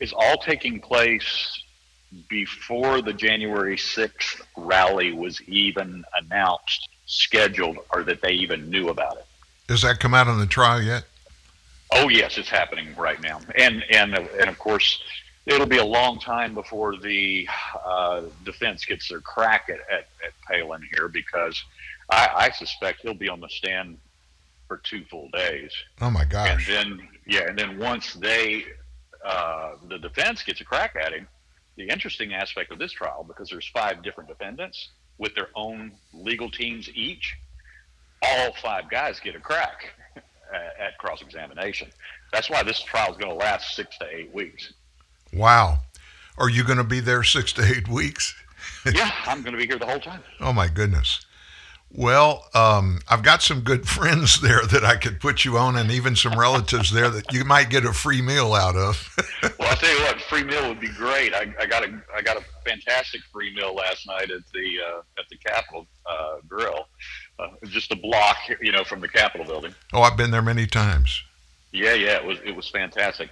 is 0.00 0.12
all 0.12 0.36
taking 0.38 0.80
place 0.80 1.62
before 2.28 3.02
the 3.02 3.12
January 3.12 3.76
6th 3.76 4.40
rally 4.56 5.12
was 5.12 5.40
even 5.42 6.04
announced, 6.20 6.88
scheduled, 7.06 7.78
or 7.92 8.02
that 8.04 8.20
they 8.20 8.32
even 8.32 8.70
knew 8.70 8.88
about 8.88 9.16
it. 9.16 9.26
Does 9.66 9.82
that 9.82 9.98
come 9.98 10.14
out 10.14 10.28
on 10.28 10.38
the 10.38 10.46
trial 10.46 10.82
yet? 10.82 11.04
Oh 11.92 12.08
yes, 12.08 12.36
it's 12.36 12.48
happening 12.48 12.94
right 12.96 13.20
now, 13.20 13.40
and 13.56 13.84
and 13.90 14.14
and 14.14 14.48
of 14.48 14.58
course, 14.58 15.00
it'll 15.46 15.66
be 15.66 15.78
a 15.78 15.84
long 15.84 16.18
time 16.18 16.54
before 16.54 16.96
the 16.96 17.48
uh, 17.84 18.22
defense 18.44 18.84
gets 18.84 19.08
their 19.08 19.20
crack 19.20 19.68
at, 19.68 19.80
at, 19.90 20.08
at 20.24 20.32
Palian 20.50 20.82
here 20.92 21.08
because 21.08 21.64
I, 22.10 22.30
I 22.34 22.50
suspect 22.50 23.00
he'll 23.02 23.14
be 23.14 23.28
on 23.28 23.40
the 23.40 23.48
stand 23.48 23.98
for 24.68 24.78
two 24.78 25.04
full 25.04 25.28
days. 25.30 25.72
Oh 26.00 26.10
my 26.10 26.24
gosh! 26.24 26.68
And 26.68 26.98
then 26.98 27.08
yeah, 27.26 27.48
and 27.48 27.58
then 27.58 27.78
once 27.78 28.14
they 28.14 28.64
uh, 29.24 29.72
the 29.88 29.98
defense 29.98 30.42
gets 30.42 30.60
a 30.60 30.64
crack 30.64 30.96
at 31.00 31.12
him, 31.12 31.26
the 31.76 31.88
interesting 31.88 32.34
aspect 32.34 32.72
of 32.72 32.78
this 32.78 32.92
trial 32.92 33.24
because 33.26 33.48
there's 33.48 33.68
five 33.68 34.02
different 34.02 34.28
defendants 34.28 34.90
with 35.18 35.34
their 35.34 35.48
own 35.54 35.92
legal 36.12 36.50
teams 36.50 36.90
each. 36.94 37.36
All 38.22 38.52
five 38.54 38.90
guys 38.90 39.20
get 39.20 39.36
a 39.36 39.40
crack 39.40 39.92
at 40.80 40.98
cross 40.98 41.22
examination. 41.22 41.88
That's 42.32 42.50
why 42.50 42.62
this 42.62 42.82
trial 42.82 43.12
is 43.12 43.18
going 43.18 43.30
to 43.30 43.36
last 43.36 43.76
six 43.76 43.96
to 43.98 44.06
eight 44.10 44.32
weeks. 44.34 44.72
Wow. 45.36 45.80
Are 46.38 46.48
you 46.48 46.64
going 46.64 46.78
to 46.78 46.84
be 46.84 47.00
there 47.00 47.22
six 47.22 47.52
to 47.54 47.64
eight 47.64 47.88
weeks? 47.88 48.34
yeah, 48.92 49.10
I'm 49.26 49.42
going 49.42 49.52
to 49.52 49.58
be 49.58 49.66
here 49.66 49.78
the 49.78 49.86
whole 49.86 50.00
time. 50.00 50.22
Oh, 50.40 50.52
my 50.52 50.68
goodness. 50.68 51.24
Well, 51.92 52.46
um, 52.54 53.00
I've 53.08 53.22
got 53.22 53.42
some 53.42 53.60
good 53.60 53.88
friends 53.88 54.40
there 54.40 54.64
that 54.66 54.84
I 54.84 54.96
could 54.96 55.20
put 55.20 55.44
you 55.44 55.56
on, 55.58 55.76
and 55.76 55.90
even 55.90 56.16
some 56.16 56.38
relatives 56.38 56.90
there 56.90 57.10
that 57.10 57.32
you 57.32 57.44
might 57.44 57.70
get 57.70 57.84
a 57.84 57.92
free 57.92 58.22
meal 58.22 58.54
out 58.54 58.76
of. 58.76 59.14
well, 59.58 59.68
I'll 59.68 59.76
tell 59.76 59.94
you 59.94 60.04
what, 60.04 60.20
free 60.22 60.44
meal 60.44 60.68
would 60.68 60.80
be 60.80 60.92
great. 60.92 61.34
I, 61.34 61.54
I, 61.60 61.66
got 61.66 61.84
a 61.84 62.02
I 62.14 62.22
got 62.22 62.36
a 62.36 62.44
fantastic 62.66 63.20
free 63.32 63.54
meal 63.54 63.74
last 63.74 64.06
night 64.06 64.30
at 64.30 64.42
the 64.52 64.78
uh, 64.86 64.98
at 65.18 65.28
the 65.30 65.36
Capitol 65.36 65.86
uh, 66.06 66.36
Grill, 66.48 66.88
uh, 67.38 67.48
just 67.64 67.92
a 67.92 67.96
block, 67.96 68.36
you 68.60 68.72
know, 68.72 68.84
from 68.84 69.00
the 69.00 69.08
Capitol 69.08 69.46
building. 69.46 69.74
Oh, 69.92 70.02
I've 70.02 70.16
been 70.16 70.30
there 70.30 70.42
many 70.42 70.66
times. 70.66 71.22
Yeah, 71.72 71.94
yeah, 71.94 72.16
it 72.16 72.24
was 72.24 72.38
it 72.44 72.54
was 72.54 72.68
fantastic. 72.68 73.30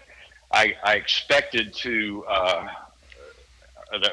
I, 0.55 0.77
I 0.85 0.95
expected 0.95 1.75
to, 1.75 2.25
uh, 2.29 2.69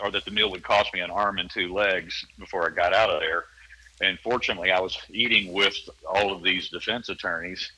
or 0.01 0.11
that 0.11 0.25
the 0.25 0.31
meal 0.31 0.49
would 0.51 0.63
cost 0.63 0.93
me 0.93 0.99
an 0.99 1.11
arm 1.11 1.37
and 1.37 1.49
two 1.49 1.73
legs 1.73 2.25
before 2.39 2.67
I 2.67 2.73
got 2.73 2.93
out 2.93 3.09
of 3.09 3.19
there 3.19 3.45
and 4.01 4.19
fortunately, 4.19 4.71
I 4.71 4.79
was 4.79 4.97
eating 5.09 5.53
with 5.53 5.75
all 6.07 6.33
of 6.33 6.43
these 6.43 6.69
defense 6.69 7.09
attorneys, 7.09 7.71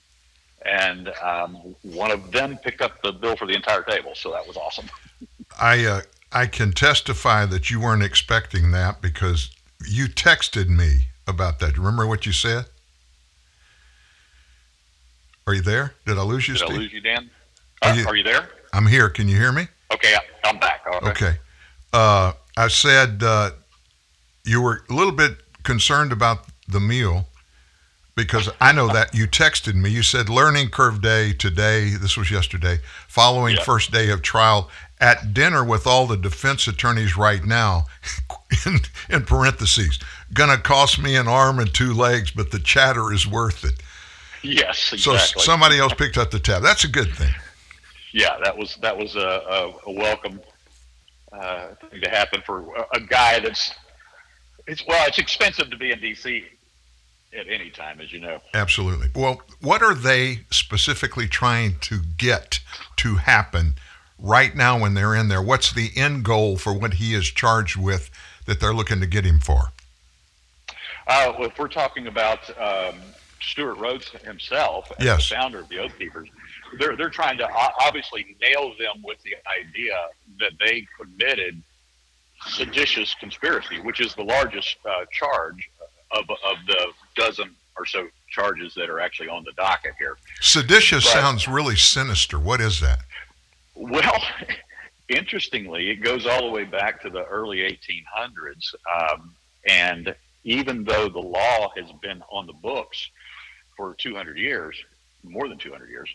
and 0.65 1.10
um, 1.22 1.76
one 1.81 2.11
of 2.11 2.31
them 2.31 2.57
picked 2.57 2.81
up 2.81 3.02
the 3.02 3.11
bill 3.11 3.35
for 3.35 3.45
the 3.45 3.53
entire 3.53 3.84
table. 3.84 4.14
So 4.15 4.31
that 4.31 4.48
was 4.48 4.56
awesome. 4.56 4.85
I 5.61 5.85
uh, 5.85 6.02
I 6.31 6.48
can 6.48 6.72
testify 6.72 7.45
that 7.45 7.69
you 7.69 7.80
weren't 7.80 8.03
expecting 8.03 8.72
that 8.72 9.02
because 9.02 9.52
you 9.88 10.06
texted 10.06 10.69
me 10.69 11.07
about 11.27 11.60
that. 11.60 11.77
Remember 11.77 12.07
what 12.07 12.26
you 12.26 12.31
said? 12.31 12.65
Are 15.45 15.53
you 15.53 15.61
there? 15.61 15.94
Did 16.06 16.18
I 16.18 16.23
lose 16.23 16.48
you? 16.48 16.53
Did 16.53 16.65
Steve? 16.65 16.76
I 16.76 16.80
lose 16.80 16.94
you, 16.94 17.02
Dan? 17.02 17.30
Are, 17.84 17.96
you, 17.96 18.08
are 18.08 18.16
you 18.16 18.24
there? 18.24 18.50
I'm 18.72 18.88
here. 18.88 19.10
Can 19.10 19.28
you 19.28 19.38
hear 19.38 19.52
me? 19.52 19.68
Okay, 19.92 20.16
I'm 20.44 20.58
back. 20.60 20.84
Okay. 20.88 21.10
okay. 21.10 21.38
Uh, 21.92 22.34
I 22.58 22.68
said 22.68 23.22
uh, 23.24 23.52
you 24.46 24.62
were 24.62 24.84
a 24.90 24.94
little 24.94 25.12
bit 25.12 25.38
concerned 25.64 26.12
about 26.12 26.46
the 26.68 26.80
meal 26.80 27.28
because 28.16 28.50
I 28.62 28.72
know 28.72 28.88
that 28.88 29.14
you 29.14 29.28
texted 29.28 29.76
me. 29.76 29.90
You 29.90 30.04
said 30.04 30.30
learning 30.30 30.70
curve 30.70 31.02
day 31.02 31.34
today. 31.34 31.92
This 31.92 32.18
was 32.18 32.32
yesterday, 32.32 32.80
following 33.08 33.56
yeah. 33.56 33.64
first 33.64 33.92
day 33.92 34.10
of 34.10 34.22
trial 34.22 34.70
at 35.00 35.34
dinner 35.34 35.64
with 35.64 35.86
all 35.86 36.08
the 36.08 36.18
defense 36.18 36.68
attorneys 36.68 37.18
right 37.18 37.44
now. 37.44 37.86
in, 38.66 38.80
in 39.10 39.24
parentheses, 39.24 40.00
gonna 40.34 40.58
cost 40.58 41.02
me 41.02 41.16
an 41.16 41.28
arm 41.28 41.60
and 41.60 41.74
two 41.74 41.94
legs, 41.94 42.32
but 42.32 42.52
the 42.52 42.60
chatter 42.60 43.12
is 43.12 43.28
worth 43.28 43.66
it. 43.66 43.82
Yes, 44.44 44.94
exactly. 44.94 45.42
So 45.42 45.46
somebody 45.46 45.80
else 45.80 45.94
picked 45.94 46.18
up 46.18 46.32
the 46.32 46.40
tab. 46.40 46.62
That's 46.62 46.84
a 46.84 46.90
good 46.90 47.14
thing. 47.14 47.34
Yeah, 48.14 48.38
that 48.44 48.57
was 48.57 48.77
that 48.81 48.98
was 48.98 49.15
a, 49.15 49.19
a, 49.19 49.73
a 49.88 49.91
welcome 49.91 50.40
uh, 51.34 51.69
thing 51.90 51.99
to 52.02 52.10
happen 52.10 52.41
for 52.45 52.60
a, 52.76 52.98
a 52.98 52.99
guy 53.02 53.40
that's 53.40 53.72
it's 54.68 54.85
well, 54.88 55.06
it's 55.07 55.18
expensive 55.18 55.69
to 55.72 55.77
be 55.77 55.91
in 55.91 55.99
D.C. 55.99 56.45
at 57.38 57.48
any 57.49 57.69
time, 57.69 57.99
as 57.99 58.14
you 58.14 58.19
know. 58.19 58.40
Absolutely. 58.53 59.10
Well, 59.15 59.41
what 59.61 59.81
are 59.81 59.95
they 59.95 60.41
specifically 60.52 61.27
trying 61.27 61.80
to 61.81 61.99
get 62.18 62.60
to 62.98 63.15
happen 63.15 63.73
right 64.19 64.56
now 64.56 64.80
when 64.80 64.94
they're 64.94 65.15
in 65.15 65.27
there? 65.27 65.41
What's 65.41 65.73
the 65.73 65.90
end 65.95 66.23
goal 66.23 66.57
for 66.57 66.72
what 66.72 66.95
he 66.95 67.14
is 67.14 67.26
charged 67.26 67.76
with 67.76 68.10
that 68.45 68.60
they're 68.60 68.73
looking 68.73 68.99
to 69.02 69.07
get 69.07 69.26
him 69.26 69.40
for? 69.40 69.73
Uh, 71.07 71.34
if 71.40 71.57
we're 71.57 71.68
talking 71.68 72.07
about 72.07 72.49
um, 72.57 73.02
Stewart 73.41 73.77
Rhodes 73.77 74.10
himself, 74.23 74.90
as 74.98 75.06
yes. 75.06 75.30
the 75.30 75.35
founder 75.35 75.60
of 75.60 75.68
the 75.68 75.80
Oath 75.80 75.98
Keepers, 75.98 76.30
they're 76.80 76.95
they're 76.95 77.10
trying 77.10 77.38
to 77.38 77.48
obviously 77.86 78.36
nail 78.41 78.74
them 78.80 79.02
with 79.04 79.22
the 79.24 79.36
idea 79.62 80.08
that 80.40 80.52
they 80.60 80.86
committed 81.00 81.62
seditious 82.48 83.16
conspiracy, 83.16 83.80
which 83.80 84.02
is 84.02 84.16
the 84.16 84.24
largest 84.24 84.78
uh, 84.86 85.06
charge 85.12 85.70
of 86.12 86.30
of 86.30 86.58
the 86.68 86.88
dozen 87.16 87.56
or 87.78 87.86
so 87.86 88.08
charges 88.30 88.74
that 88.76 88.90
are 88.90 89.00
actually 89.00 89.30
on 89.30 89.44
the 89.44 89.52
docket 89.54 89.94
here. 89.98 90.18
Seditious 90.41 91.04
but, 91.04 91.14
sounds 91.14 91.48
really 91.48 91.76
sinister. 91.76 92.40
What 92.40 92.62
is 92.62 92.80
that? 92.82 93.00
Well, 93.76 94.24
interestingly, 95.10 95.90
it 95.90 95.98
goes 95.98 96.26
all 96.26 96.45
the 96.45 96.52
way 96.52 96.66
back 96.66 97.02
to 97.02 97.10
the 97.10 97.24
early 97.26 97.60
1800s, 97.60 98.74
um, 99.00 99.34
and 99.68 100.16
even 100.44 100.84
though 100.84 101.10
the 101.10 101.20
law 101.20 101.72
has 101.78 101.91
been 102.02 102.22
on 102.30 102.48
the 102.48 102.54
books 102.54 103.10
for 103.78 103.95
200 103.98 104.38
years, 104.38 104.76
more 105.24 105.48
than 105.48 105.58
200 105.58 105.90
years, 105.90 106.10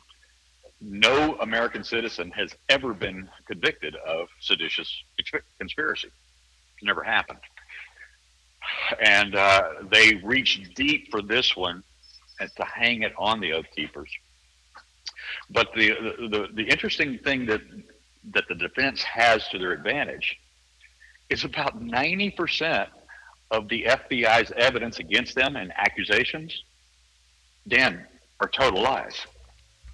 no 0.81 1.37
American 1.41 1.83
citizen 1.83 2.31
has 2.33 2.55
ever 2.69 2.95
been 2.95 3.29
convicted 3.47 3.97
of 4.07 4.29
seditious 4.41 5.03
conspiracy. 5.59 6.09
It's 6.09 6.85
never 6.85 7.03
happened. 7.03 7.41
And 9.01 9.35
uh, 9.35 9.63
they 9.91 10.15
reached 10.25 10.75
deep 10.75 11.11
for 11.11 11.23
this 11.23 11.57
one 11.57 11.83
to 12.41 12.65
hang 12.65 13.03
it 13.03 13.13
on 13.19 13.41
the 13.41 13.53
Oath 13.53 13.67
Keepers. 13.75 14.11
But 15.51 15.69
the, 15.75 15.89
the, 16.31 16.49
the 16.55 16.63
interesting 16.63 17.19
thing 17.19 17.47
that, 17.47 17.63
that 18.33 18.45
the 18.49 18.55
defense 18.55 19.03
has 19.03 19.49
to 19.49 19.59
their 19.59 19.73
advantage 19.73 20.39
is 21.29 21.45
about 21.45 21.81
90% 21.81 22.87
of 23.51 23.69
the 23.69 23.85
FBI's 23.85 24.53
evidence 24.57 24.99
against 24.99 25.35
them 25.35 25.57
and 25.57 25.73
accusations, 25.77 26.63
Dan, 27.67 28.07
are 28.41 28.49
total 28.49 28.83
lies 28.83 29.27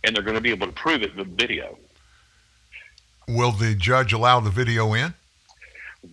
and 0.05 0.15
they're 0.15 0.23
going 0.23 0.37
to 0.37 0.41
be 0.41 0.51
able 0.51 0.67
to 0.67 0.73
prove 0.73 1.03
it 1.03 1.17
with 1.17 1.37
video. 1.37 1.79
Will 3.27 3.53
the 3.53 3.75
judge 3.75 4.13
allow 4.13 4.39
the 4.39 4.51
video 4.51 4.93
in? 4.93 5.15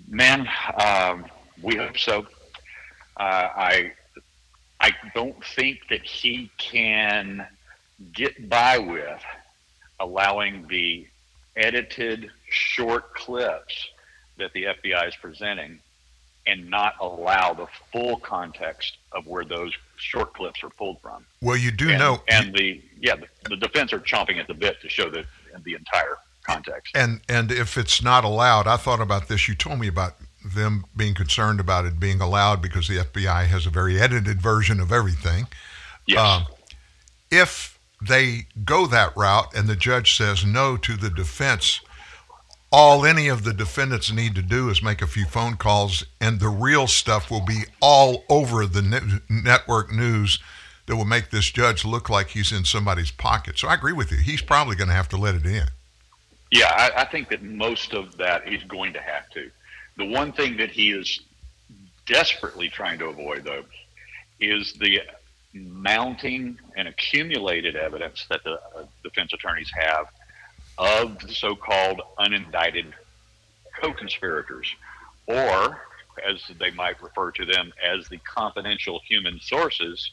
Man, 0.07 0.47
um, 0.81 1.25
we 1.61 1.75
hope 1.75 1.97
so. 1.97 2.25
Uh, 3.17 3.49
I 3.55 3.91
I 4.79 4.91
don't 5.13 5.43
think 5.43 5.79
that 5.89 6.03
he 6.03 6.49
can 6.57 7.45
get 8.13 8.49
by 8.49 8.79
with 8.79 9.21
allowing 9.99 10.67
the 10.69 11.05
edited 11.55 12.31
short 12.49 13.13
clips 13.13 13.89
that 14.37 14.53
the 14.53 14.63
FBI 14.63 15.09
is 15.09 15.15
presenting 15.17 15.79
and 16.47 16.69
not 16.69 16.95
allow 16.99 17.53
the 17.53 17.67
full 17.91 18.17
context 18.17 18.97
of 19.11 19.27
where 19.27 19.45
those 19.45 19.73
short 19.97 20.33
clips 20.33 20.63
are 20.63 20.69
pulled 20.69 20.99
from. 21.01 21.25
Well, 21.41 21.57
you 21.57 21.71
do 21.71 21.89
and, 21.89 21.99
know, 21.99 22.21
and 22.27 22.53
the 22.55 22.81
yeah, 22.99 23.15
the, 23.15 23.27
the, 23.49 23.57
defense 23.57 23.93
are 23.93 23.99
chomping 23.99 24.39
at 24.39 24.47
the 24.47 24.53
bit 24.53 24.81
to 24.81 24.89
show 24.89 25.09
the 25.09 25.25
the 25.63 25.73
entire 25.73 26.17
context. 26.43 26.95
And 26.95 27.21
and 27.29 27.51
if 27.51 27.77
it's 27.77 28.01
not 28.01 28.23
allowed, 28.23 28.67
I 28.67 28.77
thought 28.77 29.01
about 29.01 29.27
this. 29.27 29.47
You 29.47 29.55
told 29.55 29.79
me 29.79 29.87
about 29.87 30.15
them 30.43 30.85
being 30.95 31.13
concerned 31.13 31.59
about 31.59 31.85
it 31.85 31.99
being 31.99 32.21
allowed 32.21 32.61
because 32.61 32.87
the 32.87 32.97
FBI 32.97 33.45
has 33.45 33.65
a 33.65 33.69
very 33.69 33.99
edited 33.99 34.41
version 34.41 34.79
of 34.79 34.91
everything. 34.91 35.47
Yes. 36.07 36.19
Um, 36.19 36.47
if 37.29 37.79
they 38.01 38.47
go 38.65 38.87
that 38.87 39.15
route 39.15 39.55
and 39.55 39.67
the 39.67 39.75
judge 39.75 40.17
says 40.17 40.43
no 40.43 40.75
to 40.77 40.97
the 40.97 41.09
defense 41.09 41.81
all 42.71 43.05
any 43.05 43.27
of 43.27 43.43
the 43.43 43.53
defendants 43.53 44.11
need 44.11 44.33
to 44.35 44.41
do 44.41 44.69
is 44.69 44.81
make 44.81 45.01
a 45.01 45.07
few 45.07 45.25
phone 45.25 45.57
calls, 45.57 46.05
and 46.21 46.39
the 46.39 46.49
real 46.49 46.87
stuff 46.87 47.29
will 47.29 47.45
be 47.45 47.63
all 47.81 48.23
over 48.29 48.65
the 48.65 48.81
ne- 48.81 49.19
network 49.29 49.91
news 49.91 50.39
that 50.85 50.95
will 50.95 51.05
make 51.05 51.29
this 51.29 51.51
judge 51.51 51.83
look 51.83 52.09
like 52.09 52.29
he's 52.29 52.51
in 52.51 52.63
somebody's 52.63 53.11
pocket. 53.11 53.57
So 53.57 53.67
I 53.67 53.73
agree 53.73 53.93
with 53.93 54.11
you. 54.11 54.17
He's 54.17 54.41
probably 54.41 54.75
going 54.75 54.87
to 54.87 54.93
have 54.93 55.09
to 55.09 55.17
let 55.17 55.35
it 55.35 55.45
in. 55.45 55.65
Yeah, 56.51 56.71
I, 56.75 57.01
I 57.01 57.05
think 57.05 57.29
that 57.29 57.43
most 57.43 57.93
of 57.93 58.17
that 58.17 58.47
he's 58.47 58.63
going 58.63 58.93
to 58.93 59.01
have 59.01 59.29
to. 59.31 59.49
The 59.97 60.05
one 60.05 60.31
thing 60.31 60.57
that 60.57 60.71
he 60.71 60.91
is 60.91 61.19
desperately 62.05 62.69
trying 62.69 62.99
to 62.99 63.05
avoid, 63.07 63.43
though, 63.43 63.63
is 64.39 64.73
the 64.73 65.01
mounting 65.53 66.57
and 66.77 66.87
accumulated 66.87 67.75
evidence 67.75 68.25
that 68.29 68.43
the 68.43 68.53
uh, 68.53 68.85
defense 69.03 69.33
attorneys 69.33 69.69
have 69.73 70.07
of 70.81 71.19
the 71.19 71.33
so 71.33 71.55
called 71.55 72.01
unindicted 72.19 72.91
co 73.79 73.93
conspirators, 73.93 74.75
or 75.27 75.79
as 76.27 76.41
they 76.59 76.71
might 76.71 77.01
refer 77.01 77.31
to 77.31 77.45
them 77.45 77.71
as 77.81 78.09
the 78.09 78.17
confidential 78.17 78.99
human 79.07 79.39
sources 79.39 80.11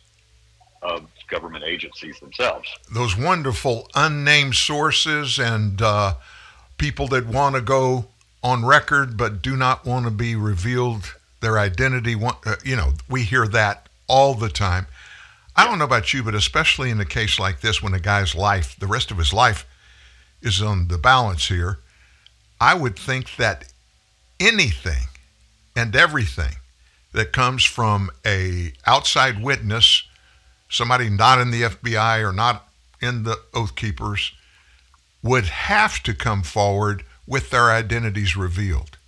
of 0.82 1.08
government 1.28 1.64
agencies 1.64 2.20
themselves. 2.20 2.68
Those 2.92 3.16
wonderful 3.16 3.88
unnamed 3.94 4.54
sources 4.54 5.38
and 5.38 5.80
uh, 5.82 6.14
people 6.76 7.08
that 7.08 7.26
want 7.26 7.56
to 7.56 7.62
go 7.62 8.06
on 8.44 8.64
record 8.64 9.16
but 9.16 9.42
do 9.42 9.56
not 9.56 9.84
want 9.84 10.04
to 10.04 10.10
be 10.10 10.36
revealed 10.36 11.16
their 11.40 11.58
identity. 11.58 12.14
Uh, 12.22 12.54
you 12.62 12.76
know, 12.76 12.92
we 13.08 13.22
hear 13.22 13.48
that 13.48 13.88
all 14.06 14.34
the 14.34 14.48
time. 14.50 14.86
I 15.56 15.66
don't 15.66 15.78
know 15.78 15.84
about 15.84 16.12
you, 16.14 16.22
but 16.22 16.34
especially 16.34 16.90
in 16.90 17.00
a 17.00 17.04
case 17.04 17.40
like 17.40 17.60
this, 17.60 17.82
when 17.82 17.94
a 17.94 17.98
guy's 17.98 18.34
life, 18.34 18.76
the 18.78 18.86
rest 18.86 19.10
of 19.10 19.18
his 19.18 19.32
life, 19.32 19.66
is 20.42 20.62
on 20.62 20.88
the 20.88 20.98
balance 20.98 21.48
here, 21.48 21.78
I 22.60 22.74
would 22.74 22.98
think 22.98 23.36
that 23.36 23.72
anything 24.40 25.08
and 25.76 25.94
everything 25.94 26.56
that 27.12 27.32
comes 27.32 27.64
from 27.64 28.10
a 28.26 28.72
outside 28.86 29.42
witness, 29.42 30.04
somebody 30.68 31.08
not 31.08 31.40
in 31.40 31.50
the 31.50 31.62
FBI 31.62 32.22
or 32.22 32.32
not 32.32 32.68
in 33.00 33.22
the 33.22 33.38
Oath 33.54 33.74
Keepers, 33.74 34.32
would 35.22 35.46
have 35.46 36.02
to 36.02 36.14
come 36.14 36.42
forward 36.42 37.04
with 37.26 37.50
their 37.50 37.70
identities 37.70 38.36
revealed. 38.36 38.98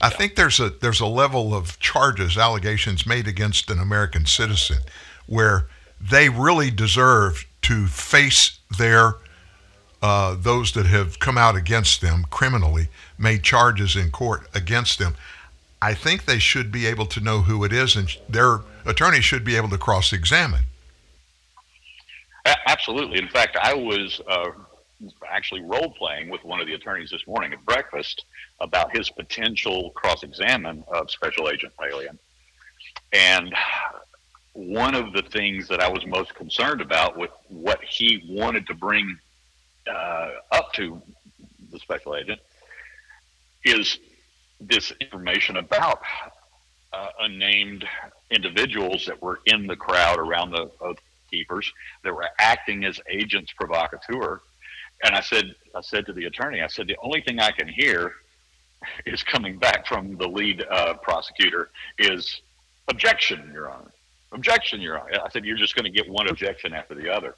I 0.00 0.10
think 0.10 0.36
there's 0.36 0.60
a 0.60 0.70
there's 0.70 1.00
a 1.00 1.06
level 1.06 1.54
of 1.54 1.78
charges, 1.80 2.38
allegations 2.38 3.06
made 3.06 3.26
against 3.26 3.70
an 3.70 3.80
American 3.80 4.26
citizen 4.26 4.78
where 5.26 5.66
they 6.00 6.28
really 6.28 6.70
deserve 6.70 7.44
to 7.62 7.86
face 7.88 8.58
their 8.78 9.16
uh, 10.02 10.36
those 10.38 10.72
that 10.72 10.86
have 10.86 11.18
come 11.18 11.36
out 11.36 11.56
against 11.56 12.00
them 12.00 12.24
criminally, 12.30 12.88
made 13.18 13.42
charges 13.42 13.96
in 13.96 14.10
court 14.10 14.48
against 14.54 14.98
them. 14.98 15.16
I 15.80 15.94
think 15.94 16.24
they 16.24 16.38
should 16.38 16.72
be 16.72 16.86
able 16.86 17.06
to 17.06 17.20
know 17.20 17.42
who 17.42 17.64
it 17.64 17.72
is, 17.72 17.96
and 17.96 18.08
their 18.28 18.60
attorney 18.84 19.20
should 19.20 19.44
be 19.44 19.56
able 19.56 19.68
to 19.70 19.78
cross 19.78 20.12
examine. 20.12 20.64
Absolutely. 22.66 23.18
In 23.18 23.28
fact, 23.28 23.56
I 23.62 23.74
was 23.74 24.20
uh, 24.26 24.50
actually 25.28 25.62
role 25.62 25.94
playing 25.98 26.30
with 26.30 26.42
one 26.44 26.60
of 26.60 26.66
the 26.66 26.74
attorneys 26.74 27.10
this 27.10 27.26
morning 27.26 27.52
at 27.52 27.64
breakfast 27.64 28.24
about 28.60 28.94
his 28.96 29.10
potential 29.10 29.90
cross 29.90 30.22
examine 30.22 30.82
of 30.88 31.10
Special 31.10 31.48
Agent 31.48 31.72
Palian. 31.78 32.18
And 33.12 33.54
one 34.52 34.94
of 34.94 35.12
the 35.12 35.22
things 35.22 35.68
that 35.68 35.80
I 35.80 35.88
was 35.88 36.04
most 36.06 36.34
concerned 36.34 36.80
about 36.80 37.16
with 37.16 37.30
what 37.48 37.80
he 37.84 38.24
wanted 38.28 38.66
to 38.66 38.74
bring 38.74 39.18
uh, 39.88 40.30
up 40.52 40.72
to 40.74 41.00
the 41.70 41.78
special 41.78 42.16
agent 42.16 42.40
is 43.64 43.98
this 44.60 44.92
information 45.00 45.56
about 45.56 46.00
uh, 46.92 47.08
unnamed 47.20 47.84
individuals 48.30 49.04
that 49.06 49.20
were 49.20 49.40
in 49.46 49.66
the 49.66 49.76
crowd 49.76 50.18
around 50.18 50.50
the 50.50 50.70
oath 50.80 50.98
keepers 51.30 51.70
that 52.04 52.14
were 52.14 52.26
acting 52.38 52.84
as 52.84 53.00
agents 53.10 53.52
provocateur. 53.52 54.40
And 55.04 55.14
I 55.14 55.20
said, 55.20 55.54
I 55.74 55.80
said 55.82 56.06
to 56.06 56.12
the 56.12 56.24
attorney, 56.24 56.62
I 56.62 56.66
said, 56.66 56.86
the 56.88 56.96
only 57.02 57.20
thing 57.20 57.40
I 57.40 57.52
can 57.52 57.68
hear 57.68 58.12
is 59.06 59.22
coming 59.22 59.58
back 59.58 59.86
from 59.86 60.16
the 60.16 60.26
lead 60.26 60.64
uh, 60.70 60.94
prosecutor 60.94 61.70
is 61.98 62.40
objection, 62.88 63.50
Your 63.52 63.70
Honor. 63.70 63.92
Objection, 64.32 64.80
Your 64.80 64.98
Honor. 64.98 65.20
I 65.24 65.28
said, 65.30 65.44
you're 65.44 65.56
just 65.56 65.74
going 65.74 65.84
to 65.84 65.90
get 65.90 66.08
one 66.10 66.28
objection 66.28 66.72
after 66.72 66.94
the 66.94 67.12
other. 67.12 67.36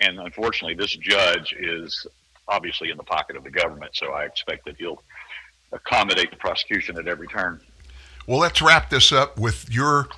And 0.00 0.18
unfortunately, 0.18 0.74
this 0.74 0.94
judge 0.96 1.54
is 1.58 2.06
obviously 2.48 2.90
in 2.90 2.96
the 2.96 3.02
pocket 3.02 3.36
of 3.36 3.44
the 3.44 3.50
government, 3.50 3.96
so 3.96 4.12
I 4.12 4.24
expect 4.24 4.64
that 4.66 4.76
he'll 4.76 5.02
accommodate 5.72 6.30
the 6.30 6.36
prosecution 6.36 6.98
at 6.98 7.08
every 7.08 7.26
turn. 7.26 7.60
Well, 8.26 8.38
let's 8.38 8.60
wrap 8.60 8.90
this 8.90 9.12
up 9.12 9.38
with 9.38 9.70
your 9.70 10.08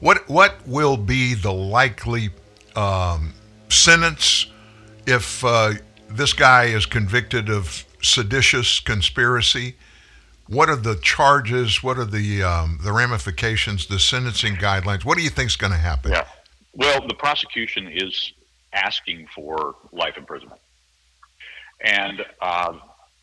what 0.00 0.28
what 0.28 0.56
will 0.66 0.96
be 0.96 1.34
the 1.34 1.52
likely 1.52 2.30
um, 2.76 3.32
sentence 3.68 4.46
if 5.06 5.44
uh, 5.44 5.72
this 6.08 6.32
guy 6.32 6.64
is 6.64 6.86
convicted 6.86 7.48
of 7.48 7.84
seditious 8.02 8.80
conspiracy. 8.80 9.76
What 10.46 10.68
are 10.68 10.76
the 10.76 10.96
charges? 10.96 11.82
What 11.82 11.98
are 11.98 12.04
the 12.04 12.42
um, 12.42 12.80
the 12.82 12.92
ramifications? 12.92 13.86
The 13.86 13.98
sentencing 13.98 14.56
guidelines? 14.56 15.04
What 15.04 15.16
do 15.16 15.24
you 15.24 15.30
think 15.30 15.48
is 15.48 15.56
going 15.56 15.72
to 15.72 15.78
happen? 15.78 16.12
Yeah. 16.12 16.26
Well, 16.74 17.06
the 17.06 17.14
prosecution 17.14 17.88
is 17.88 18.32
asking 18.74 19.26
for 19.34 19.76
life 19.92 20.16
imprisonment, 20.16 20.60
and 21.80 22.24
uh, 22.40 22.72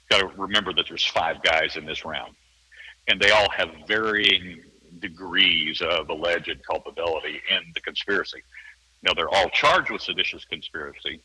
got 0.10 0.20
to 0.20 0.28
remember 0.38 0.74
that 0.74 0.86
there's 0.88 1.06
five 1.06 1.42
guys 1.44 1.78
in 1.78 1.86
this 1.86 2.06
round, 2.06 2.34
and 3.08 3.20
they 3.20 3.32
all 3.32 3.50
have 3.52 3.70
varying 3.88 4.62
degrees 5.00 5.82
of 5.82 6.10
alleged 6.10 6.62
culpability 6.66 7.42
in 7.50 7.72
the 7.74 7.82
conspiracy. 7.82 8.42
Now, 9.04 9.14
they're 9.14 9.30
all 9.30 9.50
charged 9.50 9.90
with 9.90 10.02
seditious 10.02 10.46
conspiracy, 10.46 11.22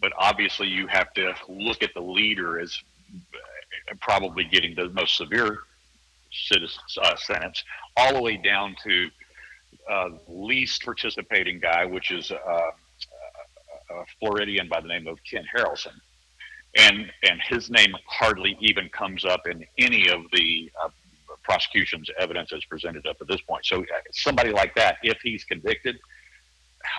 but 0.00 0.12
obviously 0.18 0.68
you 0.68 0.86
have 0.86 1.12
to 1.14 1.34
look 1.48 1.82
at 1.82 1.92
the 1.94 2.00
leader 2.00 2.58
as 2.58 2.78
probably 4.00 4.44
getting 4.44 4.74
the 4.74 4.88
most 4.90 5.16
severe 5.16 5.58
uh, 6.52 7.16
sentence, 7.16 7.64
all 7.96 8.14
the 8.14 8.22
way 8.22 8.36
down 8.36 8.74
to 8.84 9.10
uh, 9.90 10.08
least 10.28 10.84
participating 10.84 11.58
guy, 11.58 11.84
which 11.84 12.10
is 12.10 12.30
uh, 12.30 12.70
a 13.90 14.04
Floridian 14.18 14.68
by 14.68 14.80
the 14.80 14.88
name 14.88 15.06
of 15.06 15.18
Ken 15.28 15.44
Harrelson. 15.54 15.94
And, 16.76 17.10
and 17.28 17.40
his 17.48 17.70
name 17.70 17.92
hardly 18.06 18.56
even 18.60 18.88
comes 18.90 19.24
up 19.24 19.46
in 19.46 19.64
any 19.78 20.08
of 20.08 20.22
the 20.32 20.70
uh, 20.82 20.88
prosecution's 21.42 22.08
evidence 22.18 22.52
as 22.52 22.64
presented 22.64 23.06
up 23.06 23.16
at 23.20 23.26
this 23.26 23.40
point. 23.40 23.66
So 23.66 23.80
uh, 23.80 23.84
somebody 24.12 24.50
like 24.50 24.74
that, 24.76 24.98
if 25.02 25.18
he's 25.22 25.42
convicted, 25.44 25.98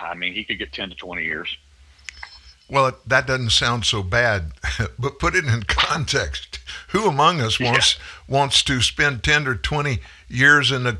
I 0.02 0.14
mean, 0.14 0.34
he 0.34 0.44
could 0.44 0.58
get 0.58 0.72
10 0.72 0.90
to 0.90 0.94
20 0.94 1.24
years. 1.24 1.56
Well, 2.68 2.92
that 3.06 3.26
doesn't 3.26 3.50
sound 3.50 3.84
so 3.84 4.02
bad, 4.02 4.52
but 4.98 5.18
put 5.18 5.34
it 5.34 5.44
in 5.44 5.62
context. 5.64 6.60
Who 6.88 7.06
among 7.06 7.40
us 7.40 7.60
wants 7.60 7.96
yeah. 7.96 8.34
wants 8.34 8.62
to 8.64 8.80
spend 8.80 9.22
10 9.22 9.46
or 9.46 9.54
20 9.56 9.98
years 10.28 10.70
in 10.70 10.86
a 10.86 10.98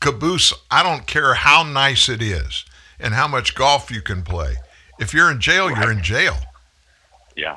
caboose? 0.00 0.52
I 0.70 0.82
don't 0.82 1.06
care 1.06 1.34
how 1.34 1.62
nice 1.62 2.08
it 2.08 2.22
is 2.22 2.64
and 3.00 3.14
how 3.14 3.26
much 3.26 3.54
golf 3.54 3.90
you 3.90 4.02
can 4.02 4.22
play. 4.22 4.56
If 4.98 5.14
you're 5.14 5.30
in 5.30 5.40
jail, 5.40 5.68
right. 5.68 5.78
you're 5.78 5.92
in 5.92 6.02
jail. 6.02 6.36
Yeah. 7.36 7.56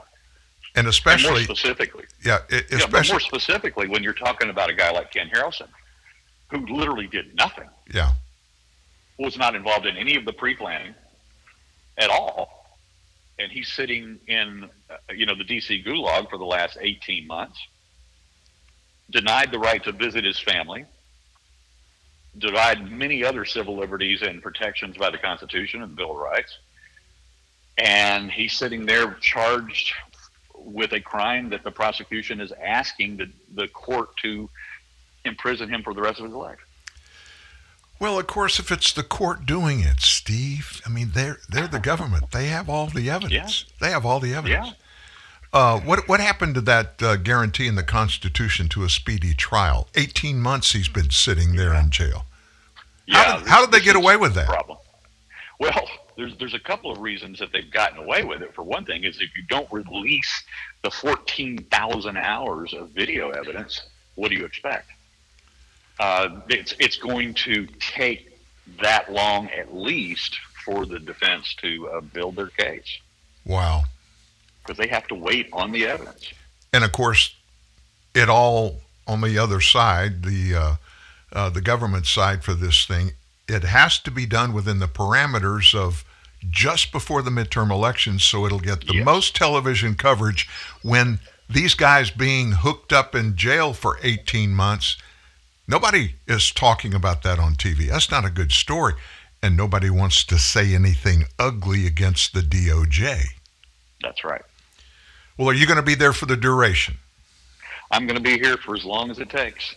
And 0.75 0.87
especially 0.87 1.39
and 1.39 1.47
more 1.47 1.55
specifically. 1.55 2.05
Yeah, 2.23 2.39
especially 2.49 2.77
yeah, 2.77 2.85
but 2.89 3.09
more 3.09 3.19
specifically 3.19 3.87
when 3.87 4.03
you're 4.03 4.13
talking 4.13 4.49
about 4.49 4.69
a 4.69 4.73
guy 4.73 4.91
like 4.91 5.11
Ken 5.11 5.29
Harrelson, 5.33 5.67
who 6.49 6.65
literally 6.67 7.07
did 7.07 7.35
nothing. 7.35 7.67
Yeah. 7.93 8.11
Was 9.17 9.37
not 9.37 9.55
involved 9.55 9.85
in 9.85 9.97
any 9.97 10.15
of 10.15 10.25
the 10.25 10.33
pre-planning 10.33 10.95
at 11.97 12.09
all, 12.09 12.77
and 13.37 13.51
he's 13.51 13.67
sitting 13.67 14.19
in, 14.27 14.69
uh, 14.89 14.95
you 15.13 15.25
know, 15.25 15.35
the 15.35 15.43
D.C. 15.43 15.83
gulag 15.83 16.29
for 16.29 16.37
the 16.37 16.45
last 16.45 16.77
18 16.79 17.27
months. 17.27 17.59
Denied 19.09 19.51
the 19.51 19.59
right 19.59 19.83
to 19.83 19.91
visit 19.91 20.23
his 20.23 20.39
family. 20.39 20.85
Denied 22.37 22.89
many 22.89 23.25
other 23.25 23.43
civil 23.43 23.75
liberties 23.75 24.21
and 24.21 24.41
protections 24.41 24.95
by 24.95 25.09
the 25.09 25.17
Constitution 25.17 25.81
and 25.81 25.91
the 25.91 25.95
Bill 25.95 26.11
of 26.11 26.17
Rights. 26.17 26.57
And 27.81 28.31
he's 28.31 28.53
sitting 28.53 28.85
there 28.85 29.15
charged 29.21 29.93
with 30.55 30.93
a 30.93 30.99
crime 30.99 31.49
that 31.49 31.63
the 31.63 31.71
prosecution 31.71 32.39
is 32.39 32.51
asking 32.63 33.17
the, 33.17 33.27
the 33.55 33.67
court 33.69 34.15
to 34.17 34.47
imprison 35.25 35.67
him 35.67 35.81
for 35.81 35.95
the 35.95 36.01
rest 36.01 36.19
of 36.19 36.25
his 36.25 36.35
life. 36.35 36.59
Well, 37.99 38.19
of 38.19 38.27
course, 38.27 38.59
if 38.59 38.71
it's 38.71 38.93
the 38.93 39.03
court 39.03 39.47
doing 39.47 39.79
it, 39.79 40.01
Steve, 40.01 40.81
I 40.85 40.89
mean, 40.89 41.11
they're 41.13 41.39
they're 41.49 41.67
the 41.67 41.79
government. 41.79 42.31
They 42.31 42.47
have 42.47 42.69
all 42.69 42.87
the 42.87 43.09
evidence. 43.09 43.65
Yeah. 43.67 43.87
They 43.87 43.91
have 43.91 44.05
all 44.05 44.19
the 44.19 44.33
evidence. 44.33 44.69
Yeah. 44.69 44.73
Uh, 45.53 45.79
what 45.79 46.07
what 46.07 46.19
happened 46.19 46.55
to 46.55 46.61
that 46.61 47.01
uh, 47.01 47.15
guarantee 47.17 47.67
in 47.67 47.75
the 47.75 47.83
Constitution 47.83 48.69
to 48.69 48.83
a 48.83 48.89
speedy 48.89 49.33
trial? 49.33 49.87
Eighteen 49.95 50.39
months 50.39 50.71
he's 50.71 50.87
been 50.87 51.11
sitting 51.11 51.55
there 51.55 51.73
yeah. 51.73 51.83
in 51.83 51.89
jail. 51.89 52.25
Yeah, 53.05 53.23
how 53.23 53.37
did, 53.37 53.47
how 53.47 53.65
did 53.65 53.71
they 53.71 53.81
get 53.81 53.95
away 53.95 54.17
with 54.17 54.33
that? 54.35 54.47
Problem. 54.47 54.77
Well, 55.59 55.87
there's 56.17 56.37
there's 56.37 56.53
a 56.53 56.59
couple 56.59 56.91
of 56.91 56.99
reasons 56.99 57.39
that 57.39 57.51
they've 57.51 57.69
gotten 57.69 57.99
away 57.99 58.23
with 58.23 58.41
it. 58.41 58.53
For 58.53 58.63
one 58.63 58.85
thing, 58.85 59.03
is 59.03 59.17
if 59.17 59.35
you 59.35 59.43
don't 59.49 59.71
release 59.71 60.43
the 60.83 60.91
14,000 60.91 62.17
hours 62.17 62.73
of 62.73 62.89
video 62.89 63.29
evidence, 63.29 63.81
what 64.15 64.29
do 64.29 64.35
you 64.35 64.45
expect? 64.45 64.89
Uh, 65.99 66.41
it's 66.49 66.73
it's 66.79 66.97
going 66.97 67.33
to 67.33 67.67
take 67.79 68.39
that 68.81 69.11
long 69.11 69.49
at 69.49 69.73
least 69.73 70.37
for 70.65 70.85
the 70.85 70.99
defense 70.99 71.55
to 71.55 71.89
uh, 71.89 72.01
build 72.01 72.35
their 72.35 72.47
case. 72.47 72.99
Wow. 73.45 73.83
Because 74.63 74.77
they 74.77 74.87
have 74.87 75.07
to 75.07 75.15
wait 75.15 75.49
on 75.53 75.71
the 75.71 75.87
evidence. 75.87 76.31
And 76.73 76.83
of 76.83 76.91
course, 76.91 77.35
it 78.13 78.29
all 78.29 78.81
on 79.07 79.21
the 79.21 79.37
other 79.37 79.61
side, 79.61 80.23
the 80.23 80.55
uh, 80.55 80.75
uh 81.33 81.49
the 81.49 81.61
government 81.61 82.05
side 82.05 82.43
for 82.43 82.53
this 82.53 82.85
thing, 82.85 83.11
it 83.51 83.63
has 83.63 83.99
to 83.99 84.11
be 84.11 84.25
done 84.25 84.53
within 84.53 84.79
the 84.79 84.87
parameters 84.87 85.75
of 85.75 86.05
just 86.49 86.91
before 86.91 87.21
the 87.21 87.29
midterm 87.29 87.69
elections 87.69 88.23
so 88.23 88.45
it'll 88.45 88.59
get 88.59 88.87
the 88.87 88.95
yes. 88.95 89.05
most 89.05 89.35
television 89.35 89.93
coverage 89.93 90.49
when 90.81 91.19
these 91.49 91.75
guys 91.75 92.09
being 92.09 92.53
hooked 92.53 92.93
up 92.93 93.13
in 93.13 93.35
jail 93.35 93.73
for 93.73 93.99
18 94.01 94.51
months 94.51 94.97
nobody 95.67 96.15
is 96.27 96.51
talking 96.51 96.93
about 96.93 97.21
that 97.21 97.37
on 97.37 97.53
TV 97.53 97.89
that's 97.89 98.09
not 98.09 98.25
a 98.25 98.31
good 98.31 98.51
story 98.51 98.93
and 99.43 99.55
nobody 99.55 99.89
wants 99.89 100.23
to 100.23 100.39
say 100.39 100.73
anything 100.73 101.25
ugly 101.37 101.85
against 101.85 102.33
the 102.33 102.41
DOJ 102.41 103.23
that's 104.01 104.23
right. 104.23 104.41
Well 105.37 105.49
are 105.49 105.53
you 105.53 105.67
going 105.67 105.77
to 105.77 105.83
be 105.83 105.95
there 105.95 106.13
for 106.13 106.25
the 106.25 106.37
duration? 106.37 106.95
I'm 107.91 108.07
going 108.07 108.17
to 108.17 108.23
be 108.23 108.39
here 108.39 108.57
for 108.57 108.75
as 108.75 108.85
long 108.85 109.11
as 109.11 109.19
it 109.19 109.29
takes 109.29 109.75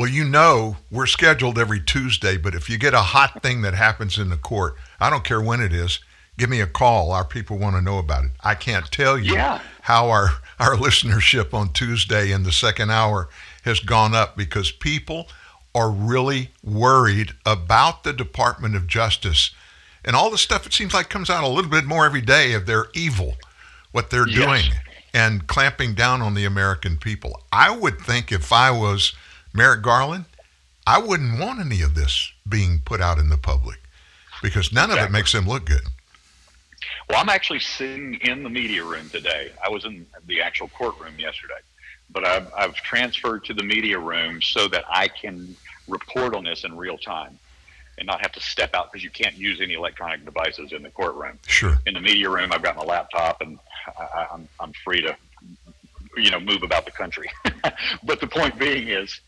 well, 0.00 0.08
you 0.08 0.24
know, 0.24 0.78
we're 0.90 1.04
scheduled 1.04 1.58
every 1.58 1.78
Tuesday, 1.78 2.38
but 2.38 2.54
if 2.54 2.70
you 2.70 2.78
get 2.78 2.94
a 2.94 3.02
hot 3.02 3.42
thing 3.42 3.60
that 3.60 3.74
happens 3.74 4.16
in 4.16 4.30
the 4.30 4.38
court, 4.38 4.76
I 4.98 5.10
don't 5.10 5.24
care 5.24 5.42
when 5.42 5.60
it 5.60 5.74
is, 5.74 6.00
give 6.38 6.48
me 6.48 6.62
a 6.62 6.66
call. 6.66 7.12
Our 7.12 7.26
people 7.26 7.58
want 7.58 7.76
to 7.76 7.82
know 7.82 7.98
about 7.98 8.24
it. 8.24 8.30
I 8.42 8.54
can't 8.54 8.90
tell 8.90 9.18
you 9.18 9.34
yeah. 9.34 9.60
how 9.82 10.08
our, 10.08 10.30
our 10.58 10.74
listenership 10.76 11.52
on 11.52 11.74
Tuesday 11.74 12.32
in 12.32 12.44
the 12.44 12.50
second 12.50 12.90
hour 12.90 13.28
has 13.64 13.78
gone 13.78 14.14
up 14.14 14.38
because 14.38 14.72
people 14.72 15.28
are 15.74 15.90
really 15.90 16.48
worried 16.64 17.32
about 17.44 18.02
the 18.02 18.14
Department 18.14 18.76
of 18.76 18.86
Justice 18.86 19.50
and 20.02 20.16
all 20.16 20.30
the 20.30 20.38
stuff 20.38 20.64
it 20.64 20.72
seems 20.72 20.94
like 20.94 21.10
comes 21.10 21.28
out 21.28 21.44
a 21.44 21.48
little 21.48 21.70
bit 21.70 21.84
more 21.84 22.06
every 22.06 22.22
day 22.22 22.54
of 22.54 22.64
their 22.64 22.86
evil, 22.94 23.34
what 23.92 24.08
they're 24.08 24.26
yes. 24.26 24.38
doing 24.38 24.80
and 25.12 25.46
clamping 25.46 25.92
down 25.92 26.22
on 26.22 26.32
the 26.32 26.46
American 26.46 26.96
people. 26.96 27.42
I 27.52 27.76
would 27.76 28.00
think 28.00 28.32
if 28.32 28.50
I 28.50 28.70
was 28.70 29.12
Merrick 29.52 29.82
Garland, 29.82 30.26
I 30.86 30.98
wouldn't 30.98 31.38
want 31.38 31.60
any 31.60 31.82
of 31.82 31.94
this 31.94 32.32
being 32.48 32.80
put 32.84 33.00
out 33.00 33.18
in 33.18 33.28
the 33.28 33.36
public 33.36 33.80
because 34.42 34.72
none 34.72 34.90
exactly. 34.90 35.04
of 35.04 35.10
it 35.10 35.12
makes 35.12 35.34
him 35.34 35.46
look 35.46 35.66
good. 35.66 35.82
Well, 37.08 37.18
I'm 37.18 37.28
actually 37.28 37.60
sitting 37.60 38.14
in 38.22 38.42
the 38.42 38.50
media 38.50 38.84
room 38.84 39.10
today. 39.10 39.50
I 39.64 39.68
was 39.68 39.84
in 39.84 40.06
the 40.26 40.40
actual 40.40 40.68
courtroom 40.68 41.18
yesterday, 41.18 41.58
but 42.10 42.24
I've, 42.24 42.52
I've 42.56 42.74
transferred 42.74 43.44
to 43.46 43.54
the 43.54 43.64
media 43.64 43.98
room 43.98 44.40
so 44.40 44.68
that 44.68 44.84
I 44.88 45.08
can 45.08 45.56
report 45.88 46.34
on 46.34 46.44
this 46.44 46.64
in 46.64 46.76
real 46.76 46.96
time 46.96 47.38
and 47.98 48.06
not 48.06 48.20
have 48.22 48.32
to 48.32 48.40
step 48.40 48.74
out 48.74 48.90
because 48.90 49.02
you 49.04 49.10
can't 49.10 49.36
use 49.36 49.60
any 49.60 49.74
electronic 49.74 50.24
devices 50.24 50.72
in 50.72 50.82
the 50.82 50.90
courtroom. 50.90 51.38
Sure. 51.46 51.76
In 51.86 51.94
the 51.94 52.00
media 52.00 52.30
room, 52.30 52.52
I've 52.52 52.62
got 52.62 52.76
my 52.76 52.84
laptop 52.84 53.40
and 53.40 53.58
I, 53.98 54.26
I'm, 54.32 54.48
I'm 54.58 54.72
free 54.84 55.02
to, 55.02 55.16
you 56.16 56.30
know, 56.30 56.40
move 56.40 56.62
about 56.62 56.84
the 56.84 56.92
country. 56.92 57.30
but 58.04 58.20
the 58.20 58.26
point 58.26 58.58
being 58.58 58.88
is, 58.88 59.20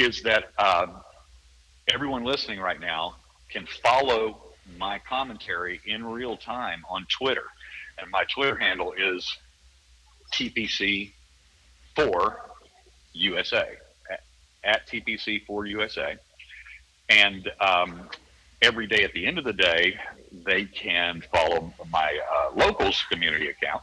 is 0.00 0.22
that 0.22 0.50
um, 0.58 0.96
everyone 1.92 2.24
listening 2.24 2.58
right 2.58 2.80
now 2.80 3.16
can 3.50 3.66
follow 3.82 4.40
my 4.78 4.98
commentary 5.06 5.78
in 5.84 6.04
real 6.06 6.38
time 6.38 6.82
on 6.88 7.06
Twitter. 7.10 7.44
And 7.98 8.10
my 8.10 8.24
Twitter 8.34 8.56
handle 8.56 8.94
is 8.96 9.30
TPC4USA, 10.32 11.12
at, 14.10 14.20
at 14.64 14.88
TPC4USA. 14.88 16.16
And 17.10 17.50
um, 17.60 18.08
every 18.62 18.86
day 18.86 19.04
at 19.04 19.12
the 19.12 19.26
end 19.26 19.38
of 19.38 19.44
the 19.44 19.52
day, 19.52 20.00
they 20.32 20.64
can 20.64 21.22
follow 21.30 21.74
my 21.90 22.18
uh, 22.32 22.52
locals 22.56 23.04
community 23.10 23.48
account 23.48 23.82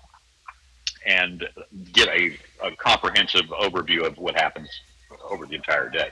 and 1.05 1.47
get 1.93 2.07
a, 2.07 2.35
a 2.63 2.71
comprehensive 2.77 3.45
overview 3.61 4.03
of 4.03 4.17
what 4.17 4.33
happens 4.35 4.67
over 5.29 5.45
the 5.45 5.55
entire 5.55 5.89
day. 5.89 6.09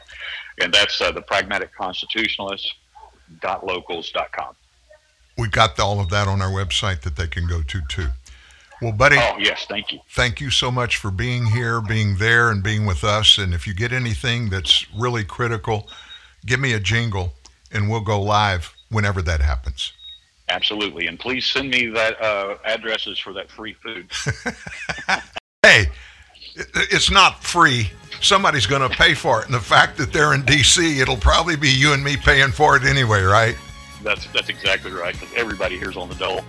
And 0.62 0.74
that's 0.74 1.02
uh, 1.02 1.12
the 1.12 1.22
pragmatic 1.22 1.76
constitutionalist.locals.com. 1.76 4.56
We 5.38 5.50
got 5.50 5.78
all 5.80 6.00
of 6.00 6.10
that 6.10 6.28
on 6.28 6.42
our 6.42 6.52
website 6.52 7.02
that 7.02 7.18
they 7.18 7.28
can 7.28 7.48
go 7.48 7.62
to 7.62 7.82
too. 7.90 8.08
Well, 8.82 8.94
buddy. 8.94 9.18
Oh, 9.20 9.38
yes. 9.40 9.66
Thank 9.68 9.92
you. 9.92 10.00
Thank 10.12 10.42
you 10.42 10.50
so 10.50 10.72
much 10.72 10.98
for 10.98 11.12
being 11.12 11.46
here, 11.46 11.82
being 11.82 12.18
there, 12.18 12.50
and 12.52 12.64
being 12.64 12.86
with 12.86 13.04
us. 13.04 13.38
And 13.38 13.54
if 13.54 13.68
you 13.68 13.74
get 13.74 13.92
anything 13.92 14.50
that's 14.50 14.86
really 14.94 15.24
critical, 15.24 15.90
give 16.46 16.60
me 16.60 16.74
a 16.74 16.80
jingle 16.80 17.34
and 17.72 17.90
we'll 17.90 18.02
go 18.02 18.22
live 18.22 18.74
whenever 18.90 19.22
that 19.22 19.42
happens. 19.42 19.94
Absolutely, 20.48 21.08
and 21.08 21.20
please 21.20 21.46
send 21.46 21.70
me 21.70 21.88
that 21.88 22.22
uh, 22.22 22.58
addresses 22.66 23.18
for 23.18 23.34
that 23.34 23.50
free 23.50 23.74
food. 23.74 24.12
hey, 25.64 25.88
it's 26.92 27.10
not 27.10 27.44
free. 27.44 27.90
Somebody's 28.22 28.66
going 28.66 28.82
to 28.82 28.96
pay 28.96 29.14
for 29.14 29.42
it, 29.42 29.46
and 29.46 29.54
the 29.54 29.60
fact 29.60 29.98
that 29.98 30.12
they're 30.12 30.34
in 30.34 30.44
D.C., 30.44 31.00
it'll 31.00 31.18
probably 31.18 31.56
be 31.56 31.70
you 31.70 31.94
and 31.94 32.04
me 32.04 32.18
paying 32.18 32.52
for 32.52 32.76
it 32.76 32.84
anyway, 32.84 33.22
right? 33.22 33.56
That's 34.04 34.28
that's 34.28 34.50
exactly 34.50 34.92
right. 34.92 35.14
Because 35.14 35.34
everybody 35.36 35.78
here's 35.78 35.98
on 35.98 36.10
the 36.10 36.16
dole. 36.16 36.42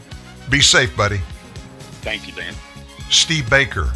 Be 0.51 0.61
safe, 0.61 0.97
buddy. 0.97 1.21
Thank 2.03 2.27
you, 2.27 2.33
Dan. 2.33 2.55
Steve 3.11 3.49
Baker. 3.49 3.91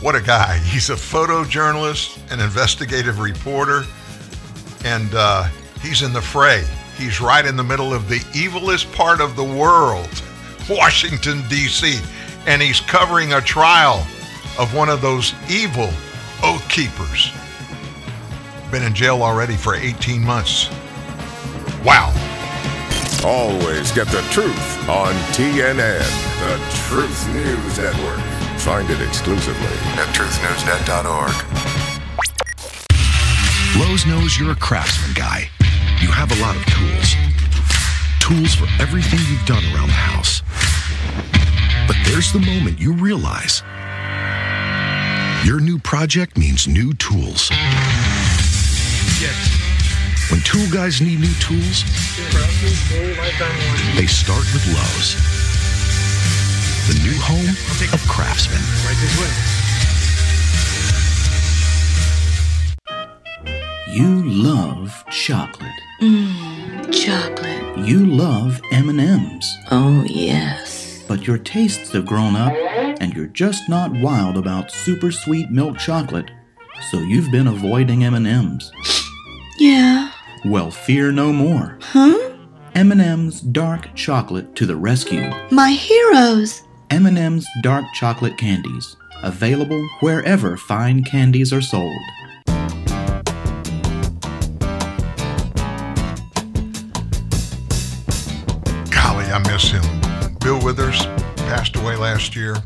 What 0.00 0.14
a 0.14 0.20
guy. 0.20 0.58
He's 0.58 0.90
a 0.90 0.94
photojournalist, 0.94 2.18
an 2.32 2.40
investigative 2.40 3.20
reporter, 3.20 3.84
and 4.84 5.08
uh, 5.14 5.44
he's 5.80 6.02
in 6.02 6.12
the 6.12 6.20
fray. 6.20 6.64
He's 6.96 7.20
right 7.20 7.44
in 7.44 7.56
the 7.56 7.64
middle 7.64 7.94
of 7.94 8.08
the 8.08 8.18
evilest 8.34 8.92
part 8.94 9.20
of 9.20 9.36
the 9.36 9.44
world, 9.44 10.22
Washington, 10.70 11.42
D.C., 11.48 12.00
and 12.46 12.60
he's 12.60 12.80
covering 12.80 13.32
a 13.32 13.40
trial 13.40 14.06
of 14.58 14.74
one 14.74 14.88
of 14.88 15.00
those 15.00 15.34
evil 15.48 15.90
oath 16.44 16.68
keepers. 16.68 17.32
Been 18.70 18.82
in 18.82 18.94
jail 18.94 19.22
already 19.22 19.56
for 19.56 19.74
18 19.74 20.22
months. 20.22 20.68
Wow. 21.82 22.12
Always 23.24 23.90
get 23.92 24.08
the 24.08 24.20
truth 24.30 24.88
on 24.88 25.14
TNN, 25.32 26.04
the 26.44 26.58
Truth 26.86 27.26
News 27.32 27.78
Network. 27.78 28.20
Find 28.60 28.90
it 28.90 29.00
exclusively 29.00 29.74
at 29.96 30.14
truthnewsnet.org. 30.14 31.32
Lowe's 33.80 34.04
knows 34.06 34.38
you're 34.38 34.52
a 34.52 34.56
craftsman 34.56 35.14
guy. 35.14 35.48
You 36.02 36.08
have 36.08 36.30
a 36.30 36.40
lot 36.42 36.56
of 36.56 36.64
tools. 36.66 37.14
Tools 38.20 38.54
for 38.54 38.68
everything 38.82 39.20
you've 39.30 39.46
done 39.46 39.64
around 39.74 39.88
the 39.88 39.94
house. 39.94 40.42
But 41.86 41.96
there's 42.04 42.32
the 42.32 42.40
moment 42.40 42.78
you 42.78 42.92
realize 42.92 43.62
your 45.44 45.60
new 45.60 45.78
project 45.78 46.38
means 46.38 46.66
new 46.66 46.94
tools. 46.94 47.50
Yes. 49.20 49.50
When 50.30 50.40
tool 50.40 50.66
guys 50.72 51.02
need 51.02 51.20
new 51.20 51.34
tools, 51.34 51.84
they 53.96 54.06
start 54.06 54.46
with 54.54 54.66
Lowe's. 54.68 55.16
The 56.88 56.94
new 57.04 57.18
home 57.20 57.50
of 57.92 58.00
craftsmen. 58.08 58.60
Right 58.86 58.96
this 59.00 59.20
way. 59.20 59.30
You 63.94 64.24
love 64.24 65.04
chocolate. 65.10 65.70
Mmm, 66.00 66.90
chocolate. 66.90 67.86
You 67.86 68.06
love 68.06 68.60
M&Ms. 68.72 69.58
Oh, 69.70 70.04
yes. 70.08 70.83
But 71.14 71.28
your 71.28 71.38
tastes 71.38 71.92
have 71.92 72.06
grown 72.06 72.34
up 72.34 72.52
and 73.00 73.14
you're 73.14 73.28
just 73.28 73.68
not 73.68 73.92
wild 74.00 74.36
about 74.36 74.72
super 74.72 75.12
sweet 75.12 75.48
milk 75.48 75.78
chocolate, 75.78 76.28
so 76.90 76.98
you've 76.98 77.30
been 77.30 77.46
avoiding 77.46 78.02
M&Ms. 78.02 78.72
Yeah. 79.60 80.10
Well, 80.44 80.72
fear 80.72 81.12
no 81.12 81.32
more. 81.32 81.78
Huh? 81.82 82.32
M&M's 82.74 83.40
dark 83.40 83.94
chocolate 83.94 84.56
to 84.56 84.66
the 84.66 84.74
rescue. 84.74 85.30
My 85.52 85.70
heroes. 85.70 86.64
M&M's 86.90 87.46
dark 87.62 87.84
chocolate 87.94 88.36
candies, 88.36 88.96
available 89.22 89.88
wherever 90.00 90.56
fine 90.56 91.04
candies 91.04 91.52
are 91.52 91.62
sold. 91.62 91.94
Withers 100.76 101.06
passed 101.36 101.76
away 101.76 101.94
last 101.94 102.34
year. 102.34 102.56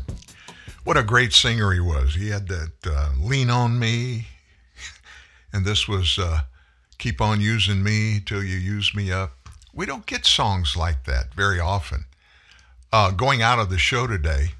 What 0.83 0.97
a 0.97 1.03
great 1.03 1.31
singer 1.31 1.71
he 1.73 1.79
was. 1.79 2.15
He 2.15 2.29
had 2.29 2.47
that 2.47 2.71
uh, 2.83 3.11
Lean 3.19 3.51
on 3.51 3.77
Me, 3.77 4.25
and 5.53 5.63
this 5.63 5.87
was 5.87 6.17
uh, 6.17 6.39
Keep 6.97 7.21
on 7.21 7.39
Using 7.39 7.83
Me 7.83 8.19
Till 8.25 8.43
You 8.43 8.57
Use 8.57 8.95
Me 8.95 9.11
Up. 9.11 9.33
We 9.75 9.85
don't 9.85 10.07
get 10.07 10.25
songs 10.25 10.75
like 10.75 11.03
that 11.03 11.35
very 11.35 11.59
often. 11.59 12.05
Uh, 12.91 13.11
going 13.11 13.43
out 13.43 13.59
of 13.59 13.69
the 13.69 13.77
show 13.77 14.07
today, 14.07 14.53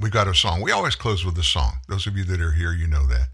we 0.00 0.10
got 0.10 0.26
a 0.26 0.34
song. 0.34 0.60
We 0.60 0.72
always 0.72 0.96
close 0.96 1.24
with 1.24 1.38
a 1.38 1.44
song. 1.44 1.74
Those 1.86 2.08
of 2.08 2.16
you 2.16 2.24
that 2.24 2.40
are 2.40 2.54
here, 2.54 2.72
you 2.72 2.88
know 2.88 3.06
that. 3.06 3.28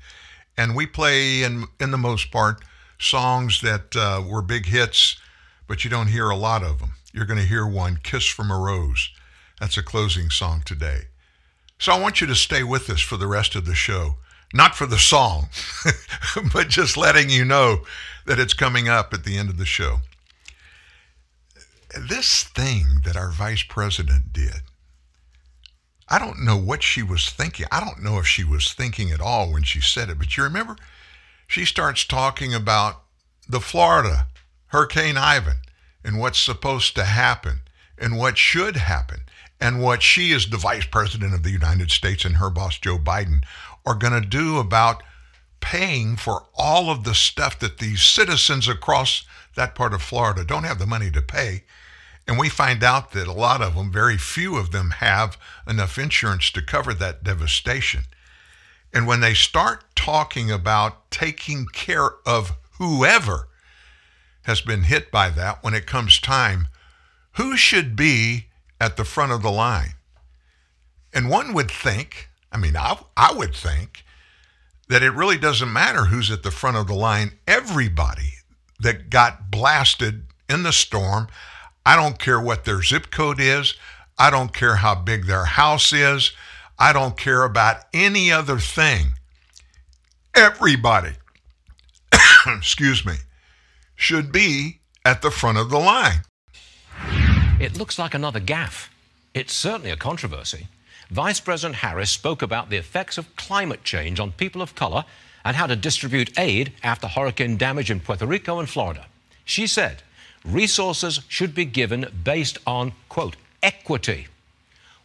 And 0.58 0.76
we 0.76 0.84
play, 0.84 1.44
in, 1.44 1.64
in 1.80 1.92
the 1.92 1.96
most 1.96 2.30
part, 2.30 2.62
songs 2.98 3.62
that 3.62 3.96
uh, 3.96 4.22
were 4.22 4.42
big 4.42 4.66
hits, 4.66 5.18
but 5.66 5.82
you 5.82 5.88
don't 5.88 6.08
hear 6.08 6.28
a 6.28 6.36
lot 6.36 6.62
of 6.62 6.78
them. 6.78 6.92
You're 7.14 7.24
going 7.24 7.40
to 7.40 7.46
hear 7.46 7.66
one, 7.66 8.00
Kiss 8.02 8.26
from 8.26 8.50
a 8.50 8.58
Rose. 8.58 9.08
That's 9.60 9.76
a 9.76 9.82
closing 9.82 10.30
song 10.30 10.62
today. 10.64 11.02
So 11.78 11.92
I 11.92 12.00
want 12.00 12.20
you 12.20 12.26
to 12.26 12.34
stay 12.34 12.64
with 12.64 12.90
us 12.90 13.00
for 13.00 13.16
the 13.16 13.28
rest 13.28 13.54
of 13.54 13.66
the 13.66 13.74
show. 13.74 14.16
Not 14.52 14.74
for 14.74 14.86
the 14.86 14.98
song, 14.98 15.48
but 16.52 16.68
just 16.68 16.96
letting 16.96 17.30
you 17.30 17.44
know 17.44 17.84
that 18.26 18.40
it's 18.40 18.54
coming 18.54 18.88
up 18.88 19.14
at 19.14 19.22
the 19.22 19.36
end 19.36 19.48
of 19.48 19.58
the 19.58 19.64
show 19.64 20.00
this 21.96 22.44
thing 22.44 23.00
that 23.04 23.16
our 23.16 23.30
vice 23.30 23.62
president 23.62 24.32
did, 24.32 24.62
I 26.08 26.18
don't 26.18 26.44
know 26.44 26.56
what 26.56 26.82
she 26.82 27.02
was 27.02 27.28
thinking. 27.28 27.66
I 27.70 27.80
don't 27.80 28.02
know 28.02 28.18
if 28.18 28.26
she 28.26 28.44
was 28.44 28.72
thinking 28.72 29.10
at 29.10 29.20
all 29.20 29.52
when 29.52 29.62
she 29.62 29.80
said 29.80 30.08
it, 30.08 30.18
but 30.18 30.36
you 30.36 30.42
remember 30.42 30.76
she 31.46 31.64
starts 31.64 32.04
talking 32.04 32.54
about 32.54 33.02
the 33.48 33.60
Florida 33.60 34.26
Hurricane 34.66 35.16
Ivan 35.16 35.58
and 36.04 36.18
what's 36.18 36.38
supposed 36.38 36.94
to 36.96 37.04
happen 37.04 37.60
and 37.98 38.16
what 38.16 38.38
should 38.38 38.76
happen 38.76 39.20
and 39.60 39.82
what 39.82 40.02
she, 40.02 40.32
is 40.32 40.48
the 40.48 40.56
vice 40.56 40.86
president 40.86 41.34
of 41.34 41.42
the 41.42 41.50
United 41.50 41.90
States 41.90 42.24
and 42.24 42.36
her 42.36 42.50
boss, 42.50 42.78
Joe 42.78 42.98
Biden, 42.98 43.44
are 43.84 43.94
going 43.94 44.20
to 44.20 44.26
do 44.26 44.58
about 44.58 45.02
paying 45.60 46.16
for 46.16 46.46
all 46.54 46.90
of 46.90 47.04
the 47.04 47.14
stuff 47.14 47.58
that 47.58 47.78
these 47.78 48.02
citizens 48.02 48.68
across 48.68 49.24
that 49.56 49.74
part 49.74 49.92
of 49.92 50.02
Florida 50.02 50.44
don't 50.44 50.64
have 50.64 50.78
the 50.78 50.86
money 50.86 51.10
to 51.10 51.20
pay. 51.20 51.64
And 52.26 52.38
we 52.38 52.48
find 52.48 52.82
out 52.82 53.12
that 53.12 53.26
a 53.26 53.32
lot 53.32 53.60
of 53.60 53.74
them, 53.74 53.92
very 53.92 54.16
few 54.16 54.56
of 54.56 54.70
them, 54.70 54.90
have 54.90 55.36
enough 55.68 55.98
insurance 55.98 56.50
to 56.52 56.62
cover 56.62 56.94
that 56.94 57.24
devastation. 57.24 58.04
And 58.92 59.06
when 59.06 59.20
they 59.20 59.34
start 59.34 59.84
talking 59.94 60.50
about 60.50 61.10
taking 61.10 61.66
care 61.66 62.10
of 62.24 62.56
whoever 62.78 63.48
has 64.42 64.60
been 64.60 64.84
hit 64.84 65.10
by 65.10 65.28
that 65.30 65.62
when 65.62 65.74
it 65.74 65.86
comes 65.86 66.18
time, 66.18 66.68
who 67.32 67.56
should 67.56 67.94
be 67.94 68.46
at 68.80 68.96
the 68.96 69.04
front 69.04 69.32
of 69.32 69.42
the 69.42 69.50
line? 69.50 69.94
And 71.12 71.28
one 71.28 71.52
would 71.54 71.70
think, 71.70 72.28
I 72.50 72.56
mean, 72.56 72.76
I, 72.76 72.98
I 73.16 73.32
would 73.32 73.54
think, 73.54 74.04
that 74.88 75.02
it 75.04 75.10
really 75.10 75.38
doesn't 75.38 75.72
matter 75.72 76.06
who's 76.06 76.32
at 76.32 76.42
the 76.42 76.50
front 76.50 76.76
of 76.76 76.88
the 76.88 76.94
line. 76.94 77.32
Everybody 77.46 78.34
that 78.80 79.08
got 79.08 79.50
blasted 79.50 80.24
in 80.48 80.64
the 80.64 80.72
storm, 80.72 81.28
I 81.86 81.94
don't 81.94 82.18
care 82.18 82.40
what 82.40 82.64
their 82.64 82.82
zip 82.82 83.10
code 83.10 83.40
is. 83.40 83.74
I 84.18 84.30
don't 84.30 84.52
care 84.52 84.76
how 84.76 84.96
big 84.96 85.26
their 85.26 85.44
house 85.44 85.92
is. 85.92 86.32
I 86.78 86.92
don't 86.92 87.16
care 87.16 87.44
about 87.44 87.84
any 87.94 88.32
other 88.32 88.58
thing. 88.58 89.12
Everybody, 90.34 91.12
excuse 92.46 93.06
me, 93.06 93.14
should 93.94 94.32
be 94.32 94.80
at 95.04 95.22
the 95.22 95.30
front 95.30 95.58
of 95.58 95.70
the 95.70 95.78
line. 95.78 96.22
It 97.60 97.76
looks 97.76 97.98
like 97.98 98.14
another 98.14 98.40
gaffe. 98.40 98.88
It's 99.34 99.52
certainly 99.52 99.90
a 99.90 99.96
controversy. 99.96 100.68
Vice 101.10 101.40
President 101.40 101.76
Harris 101.76 102.10
spoke 102.10 102.40
about 102.40 102.70
the 102.70 102.78
effects 102.78 103.18
of 103.18 103.36
climate 103.36 103.84
change 103.84 104.18
on 104.18 104.32
people 104.32 104.62
of 104.62 104.74
color 104.74 105.04
and 105.44 105.54
how 105.54 105.66
to 105.66 105.76
distribute 105.76 106.38
aid 106.38 106.72
after 106.82 107.06
hurricane 107.06 107.58
damage 107.58 107.90
in 107.90 108.00
Puerto 108.00 108.26
Rico 108.26 108.60
and 108.60 108.68
Florida. 108.70 109.04
She 109.44 109.66
said, 109.66 110.02
resources 110.42 111.20
should 111.28 111.54
be 111.54 111.66
given 111.66 112.06
based 112.24 112.56
on, 112.66 112.92
quote, 113.10 113.36
equity. 113.62 114.28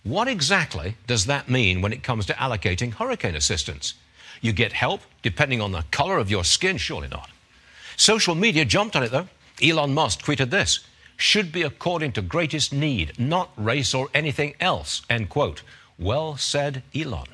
What 0.03 0.30
exactly 0.30 0.95
does 1.07 1.26
that 1.26 1.49
mean 1.49 1.82
when 1.82 1.91
it 1.91 2.03
comes 2.03 2.26
to 2.27 2.34
allocating 2.36 2.94
hurricane 2.94 3.36
assistance? 3.36 3.95
You 4.40 4.53
get 4.53 4.72
help 4.72 5.02
depending 5.23 5.60
on 5.60 5.73
the 5.73 5.84
color 5.91 6.18
of 6.19 6.32
your 6.32 6.45
skin? 6.45 6.77
Surely 6.77 7.10
not. 7.10 7.30
Social 7.98 8.34
media 8.34 8.64
jumped 8.64 8.95
on 8.95 9.03
it, 9.03 9.11
though. 9.11 9.27
Elon 9.61 9.94
Musk 9.94 10.22
tweeted 10.22 10.52
this 10.52 10.86
should 11.18 11.52
be 11.52 11.62
according 11.62 12.12
to 12.14 12.22
greatest 12.22 12.74
need, 12.74 13.18
not 13.20 13.52
race 13.58 13.94
or 13.94 14.10
anything 14.14 14.54
else, 14.60 15.02
end 15.10 15.30
quote. 15.30 15.62
Well 15.98 16.38
said, 16.38 16.84
Elon. 16.94 17.28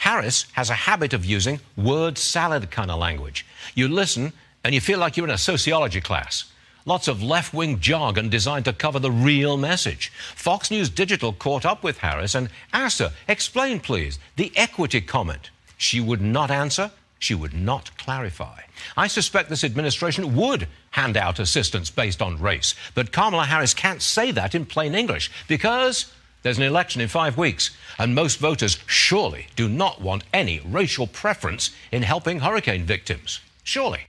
Harris 0.00 0.46
has 0.52 0.70
a 0.70 0.74
habit 0.74 1.12
of 1.12 1.24
using 1.24 1.60
word 1.76 2.18
salad 2.18 2.70
kind 2.70 2.90
of 2.90 2.98
language. 2.98 3.46
You 3.74 3.88
listen 3.88 4.32
and 4.64 4.74
you 4.74 4.80
feel 4.80 4.98
like 4.98 5.16
you're 5.16 5.26
in 5.26 5.32
a 5.32 5.38
sociology 5.38 6.00
class. 6.00 6.50
Lots 6.86 7.08
of 7.08 7.22
left 7.22 7.52
wing 7.52 7.78
jargon 7.78 8.30
designed 8.30 8.64
to 8.64 8.72
cover 8.72 8.98
the 8.98 9.10
real 9.10 9.56
message. 9.56 10.10
Fox 10.34 10.70
News 10.70 10.88
Digital 10.88 11.32
caught 11.32 11.66
up 11.66 11.82
with 11.84 11.98
Harris 11.98 12.34
and 12.34 12.48
asked 12.72 12.98
her, 12.98 13.12
Explain, 13.28 13.80
please, 13.80 14.18
the 14.36 14.52
equity 14.56 15.00
comment. 15.00 15.50
She 15.76 16.00
would 16.00 16.20
not 16.20 16.50
answer 16.50 16.90
she 17.20 17.34
would 17.34 17.54
not 17.54 17.96
clarify. 17.96 18.62
I 18.96 19.06
suspect 19.06 19.48
this 19.48 19.62
administration 19.62 20.34
would 20.34 20.66
hand 20.90 21.16
out 21.16 21.38
assistance 21.38 21.90
based 21.90 22.20
on 22.20 22.40
race, 22.40 22.74
but 22.94 23.12
Kamala 23.12 23.44
Harris 23.44 23.74
can't 23.74 24.02
say 24.02 24.32
that 24.32 24.56
in 24.56 24.66
plain 24.66 24.96
English 24.96 25.30
because 25.46 26.12
there's 26.42 26.56
an 26.56 26.64
election 26.64 27.02
in 27.02 27.08
five 27.08 27.36
weeks, 27.36 27.70
and 27.98 28.14
most 28.14 28.38
voters 28.38 28.78
surely 28.86 29.46
do 29.54 29.68
not 29.68 30.00
want 30.00 30.24
any 30.32 30.60
racial 30.60 31.06
preference 31.06 31.70
in 31.92 32.02
helping 32.02 32.40
hurricane 32.40 32.84
victims. 32.84 33.40
Surely. 33.62 34.06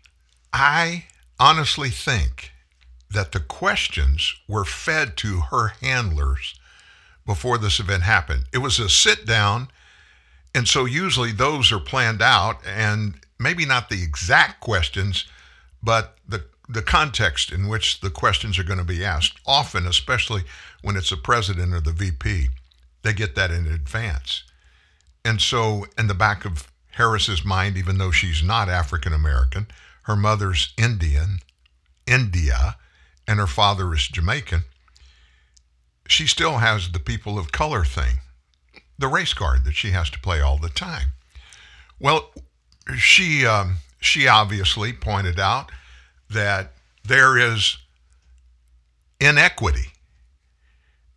I 0.53 1.05
honestly 1.39 1.89
think 1.89 2.51
that 3.09 3.33
the 3.33 3.41
questions 3.41 4.33
were 4.47 4.63
fed 4.63 5.17
to 5.17 5.41
her 5.51 5.73
handlers 5.81 6.57
before 7.25 7.57
this 7.57 7.79
event 7.81 8.03
happened. 8.03 8.45
It 8.53 8.59
was 8.59 8.79
a 8.79 8.87
sit 8.89 9.25
down, 9.25 9.67
and 10.53 10.67
so 10.67 10.85
usually 10.85 11.31
those 11.31 11.71
are 11.71 11.79
planned 11.79 12.21
out, 12.21 12.59
and 12.65 13.15
maybe 13.39 13.65
not 13.65 13.89
the 13.89 14.03
exact 14.03 14.59
questions, 14.59 15.25
but 15.81 16.17
the 16.27 16.45
the 16.67 16.81
context 16.81 17.51
in 17.51 17.67
which 17.67 17.99
the 17.99 18.09
questions 18.09 18.57
are 18.57 18.63
going 18.63 18.79
to 18.79 18.85
be 18.85 19.03
asked. 19.03 19.39
Often, 19.45 19.85
especially 19.85 20.43
when 20.81 20.95
it's 20.95 21.11
a 21.11 21.17
president 21.17 21.73
or 21.73 21.81
the 21.81 21.91
VP, 21.91 22.47
they 23.01 23.13
get 23.13 23.35
that 23.35 23.51
in 23.51 23.67
advance. 23.67 24.43
And 25.25 25.41
so, 25.41 25.85
in 25.97 26.07
the 26.07 26.13
back 26.13 26.45
of 26.45 26.71
Harris's 26.91 27.43
mind, 27.43 27.77
even 27.77 27.97
though 27.97 28.11
she's 28.11 28.41
not 28.41 28.69
African 28.69 29.13
American, 29.13 29.67
her 30.03 30.15
mother's 30.15 30.73
Indian, 30.77 31.39
India, 32.07 32.77
and 33.27 33.39
her 33.39 33.47
father 33.47 33.93
is 33.93 34.07
Jamaican, 34.07 34.63
she 36.07 36.27
still 36.27 36.57
has 36.57 36.91
the 36.91 36.99
people 36.99 37.37
of 37.37 37.51
color 37.51 37.85
thing, 37.85 38.19
the 39.01 39.07
race 39.07 39.33
card 39.33 39.65
that 39.65 39.75
she 39.75 39.91
has 39.91 40.09
to 40.11 40.19
play 40.19 40.39
all 40.39 40.57
the 40.57 40.69
time. 40.69 41.09
Well, 41.99 42.31
she 42.97 43.45
um, 43.45 43.77
she 43.99 44.27
obviously 44.27 44.93
pointed 44.93 45.39
out 45.39 45.71
that 46.29 46.73
there 47.03 47.37
is 47.37 47.77
inequity, 49.19 49.93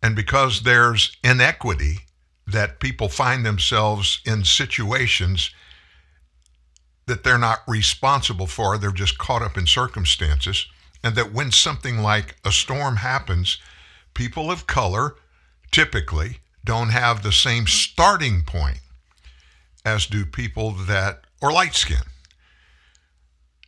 and 0.03 0.15
because 0.15 0.63
there's 0.63 1.15
inequity, 1.23 1.99
that 2.45 2.79
people 2.79 3.09
find 3.09 3.45
themselves 3.45 4.19
in 4.25 4.43
situations 4.43 5.51
that 7.07 7.23
they're 7.23 7.37
not 7.37 7.59
responsible 7.67 8.47
for, 8.47 8.77
they're 8.77 8.91
just 8.91 9.17
caught 9.17 9.41
up 9.41 9.57
in 9.57 9.67
circumstances, 9.67 10.65
and 11.03 11.15
that 11.15 11.31
when 11.31 11.51
something 11.51 11.99
like 11.99 12.35
a 12.43 12.51
storm 12.51 12.97
happens, 12.97 13.59
people 14.13 14.49
of 14.49 14.65
color 14.65 15.15
typically 15.71 16.39
don't 16.65 16.89
have 16.89 17.23
the 17.23 17.31
same 17.31 17.67
starting 17.67 18.43
point 18.43 18.79
as 19.85 20.05
do 20.07 20.25
people 20.25 20.71
that 20.71 21.21
are 21.41 21.53
light 21.53 21.75
skinned. 21.75 22.01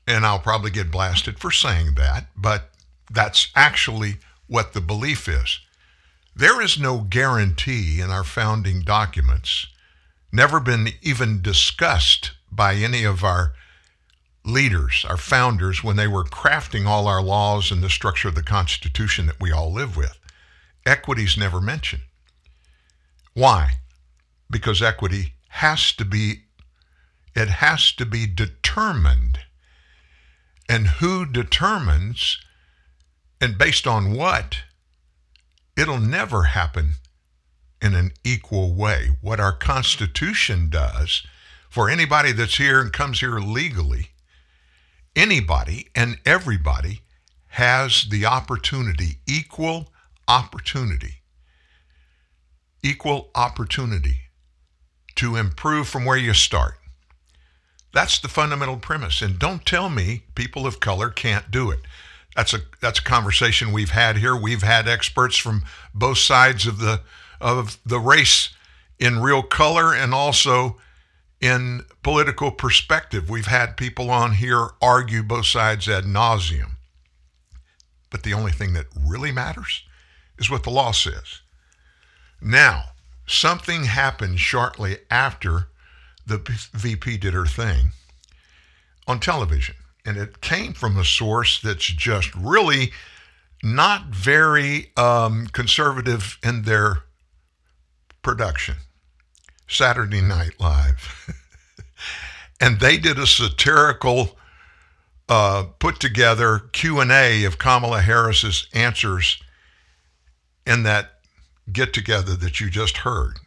And 0.07 0.25
I'll 0.25 0.39
probably 0.39 0.71
get 0.71 0.91
blasted 0.91 1.37
for 1.39 1.51
saying 1.51 1.93
that, 1.95 2.27
but 2.35 2.69
that's 3.11 3.49
actually 3.55 4.17
what 4.47 4.73
the 4.73 4.81
belief 4.81 5.27
is. 5.27 5.59
There 6.35 6.61
is 6.61 6.79
no 6.79 6.99
guarantee 6.99 7.99
in 7.99 8.09
our 8.09 8.23
founding 8.23 8.81
documents, 8.81 9.67
never 10.31 10.59
been 10.59 10.89
even 11.01 11.41
discussed 11.41 12.31
by 12.51 12.75
any 12.75 13.03
of 13.03 13.23
our 13.23 13.53
leaders, 14.45 15.05
our 15.09 15.17
founders, 15.17 15.83
when 15.83 15.97
they 15.97 16.07
were 16.07 16.23
crafting 16.23 16.85
all 16.85 17.07
our 17.07 17.21
laws 17.21 17.71
and 17.71 17.83
the 17.83 17.89
structure 17.89 18.29
of 18.29 18.35
the 18.35 18.43
Constitution 18.43 19.25
that 19.25 19.41
we 19.41 19.51
all 19.51 19.71
live 19.71 19.97
with. 19.97 20.17
Equity's 20.85 21.37
never 21.37 21.59
mentioned. 21.59 22.03
Why? 23.37 23.73
Because 24.49 24.81
equity 24.81 25.35
has 25.49 25.91
to 25.93 26.05
be 26.05 26.45
it 27.35 27.49
has 27.49 27.91
to 27.91 28.03
be 28.03 28.25
determined. 28.25 29.41
And 30.67 30.87
who 30.87 31.23
determines 31.23 32.39
and 33.39 33.55
based 33.55 33.85
on 33.85 34.13
what? 34.13 34.63
It'll 35.77 35.99
never 35.99 36.45
happen 36.45 36.93
in 37.79 37.93
an 37.93 38.13
equal 38.23 38.73
way. 38.73 39.11
What 39.21 39.39
our 39.39 39.53
Constitution 39.53 40.71
does 40.71 41.21
for 41.69 41.91
anybody 41.91 42.31
that's 42.31 42.57
here 42.57 42.81
and 42.81 42.91
comes 42.91 43.19
here 43.19 43.37
legally, 43.37 44.13
anybody 45.15 45.89
and 45.93 46.17
everybody 46.25 47.01
has 47.49 48.07
the 48.09 48.25
opportunity, 48.25 49.19
equal 49.27 49.93
opportunity, 50.27 51.16
equal 52.83 53.29
opportunity 53.35 54.21
to 55.15 55.35
improve 55.35 55.87
from 55.87 56.05
where 56.05 56.17
you 56.17 56.33
start. 56.33 56.75
That's 57.93 58.19
the 58.19 58.27
fundamental 58.27 58.77
premise. 58.77 59.21
And 59.21 59.39
don't 59.39 59.65
tell 59.65 59.89
me 59.89 60.23
people 60.35 60.67
of 60.67 60.79
color 60.79 61.09
can't 61.09 61.49
do 61.49 61.71
it. 61.71 61.79
That's 62.35 62.53
a 62.53 62.59
that's 62.81 62.99
a 62.99 63.03
conversation 63.03 63.71
we've 63.71 63.89
had 63.89 64.17
here. 64.17 64.35
We've 64.35 64.61
had 64.61 64.87
experts 64.87 65.37
from 65.37 65.63
both 65.93 66.19
sides 66.19 66.67
of 66.67 66.77
the 66.77 67.01
of 67.41 67.79
the 67.83 67.99
race 67.99 68.49
in 68.99 69.19
real 69.19 69.41
color 69.41 69.93
and 69.93 70.13
also 70.13 70.77
in 71.41 71.81
political 72.03 72.51
perspective. 72.51 73.29
We've 73.29 73.47
had 73.47 73.77
people 73.77 74.09
on 74.11 74.33
here 74.33 74.69
argue 74.81 75.23
both 75.23 75.47
sides 75.47 75.87
ad 75.87 76.03
nauseum. 76.03 76.73
But 78.09 78.23
the 78.23 78.33
only 78.33 78.51
thing 78.51 78.73
that 78.73 78.85
really 78.95 79.31
matters 79.31 79.83
is 80.37 80.49
what 80.49 80.63
the 80.63 80.69
law 80.69 80.91
says. 80.91 81.41
Now, 82.41 82.85
something 83.25 83.85
happened 83.85 84.39
shortly 84.39 84.97
after 85.09 85.67
the 86.25 86.37
VP 86.73 87.17
did 87.17 87.33
her 87.33 87.45
thing 87.45 87.91
on 89.07 89.19
television. 89.19 89.75
And 90.05 90.17
it 90.17 90.41
came 90.41 90.73
from 90.73 90.97
a 90.97 91.05
source 91.05 91.59
that's 91.59 91.85
just 91.85 92.33
really 92.35 92.91
not 93.63 94.05
very 94.05 94.91
um, 94.95 95.47
conservative 95.47 96.37
in 96.43 96.63
their 96.63 97.03
production 98.21 98.75
Saturday 99.67 100.21
Night 100.21 100.59
Live. 100.59 101.33
and 102.61 102.79
they 102.79 102.97
did 102.97 103.17
a 103.17 103.27
satirical 103.27 104.37
uh, 105.29 105.65
put 105.79 105.99
together 105.99 106.59
Q&A 106.71 107.43
of 107.43 107.57
Kamala 107.57 108.01
Harris's 108.01 108.67
answers 108.73 109.41
in 110.65 110.83
that 110.83 111.16
get 111.71 111.93
together 111.93 112.35
that 112.35 112.59
you 112.59 112.69
just 112.69 112.97
heard. 112.97 113.39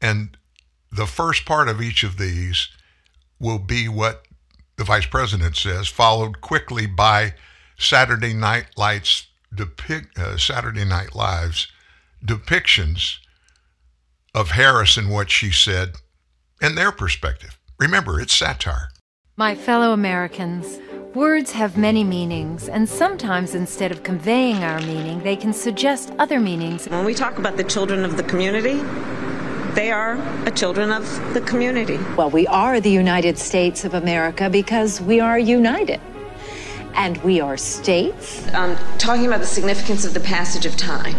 And 0.00 0.36
the 0.90 1.06
first 1.06 1.44
part 1.44 1.68
of 1.68 1.80
each 1.80 2.02
of 2.02 2.18
these 2.18 2.68
will 3.38 3.58
be 3.58 3.88
what 3.88 4.26
the 4.76 4.84
vice 4.84 5.06
president 5.06 5.56
says, 5.56 5.88
followed 5.88 6.40
quickly 6.40 6.86
by 6.86 7.34
Saturday 7.78 8.34
Night 8.34 8.66
Lights 8.76 9.26
depict 9.54 10.18
uh, 10.18 10.36
Saturday 10.36 10.84
Night 10.84 11.14
Live's 11.14 11.68
depictions 12.24 13.16
of 14.34 14.50
Harris 14.50 14.96
and 14.96 15.10
what 15.10 15.30
she 15.30 15.50
said 15.50 15.94
and 16.60 16.76
their 16.76 16.90
perspective. 16.90 17.58
Remember, 17.78 18.20
it's 18.20 18.34
satire. 18.34 18.88
My 19.36 19.54
fellow 19.54 19.92
Americans, 19.92 20.78
words 21.14 21.52
have 21.52 21.76
many 21.76 22.02
meanings, 22.02 22.68
and 22.68 22.88
sometimes 22.88 23.54
instead 23.54 23.92
of 23.92 24.02
conveying 24.02 24.64
our 24.64 24.80
meaning, 24.80 25.20
they 25.20 25.36
can 25.36 25.52
suggest 25.52 26.12
other 26.18 26.40
meanings. 26.40 26.88
When 26.88 27.04
we 27.04 27.14
talk 27.14 27.38
about 27.38 27.56
the 27.56 27.62
children 27.62 28.04
of 28.04 28.16
the 28.16 28.24
community, 28.24 28.80
they 29.74 29.92
are 29.92 30.14
a 30.46 30.50
children 30.50 30.90
of 30.90 31.04
the 31.32 31.40
community. 31.42 31.98
Well, 32.16 32.30
we 32.30 32.48
are 32.48 32.80
the 32.80 32.90
United 32.90 33.38
States 33.38 33.84
of 33.84 33.94
America 33.94 34.50
because 34.50 35.00
we 35.00 35.20
are 35.20 35.38
united. 35.38 36.00
And 36.94 37.16
we 37.18 37.40
are 37.40 37.56
states. 37.56 38.52
Um, 38.54 38.76
talking 38.98 39.26
about 39.26 39.40
the 39.40 39.46
significance 39.46 40.04
of 40.04 40.14
the 40.14 40.20
passage 40.20 40.66
of 40.66 40.76
time, 40.76 41.16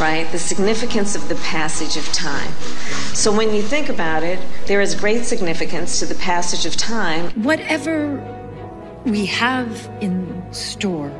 right? 0.00 0.26
The 0.32 0.38
significance 0.38 1.14
of 1.14 1.28
the 1.28 1.36
passage 1.36 1.96
of 1.96 2.04
time. 2.12 2.52
So 3.14 3.32
when 3.32 3.54
you 3.54 3.62
think 3.62 3.88
about 3.88 4.24
it, 4.24 4.40
there 4.66 4.80
is 4.80 4.96
great 4.96 5.24
significance 5.24 6.00
to 6.00 6.06
the 6.06 6.16
passage 6.16 6.66
of 6.66 6.76
time. 6.76 7.30
Whatever 7.42 8.33
we 9.04 9.26
have 9.26 9.90
in 10.00 10.42
store 10.52 11.12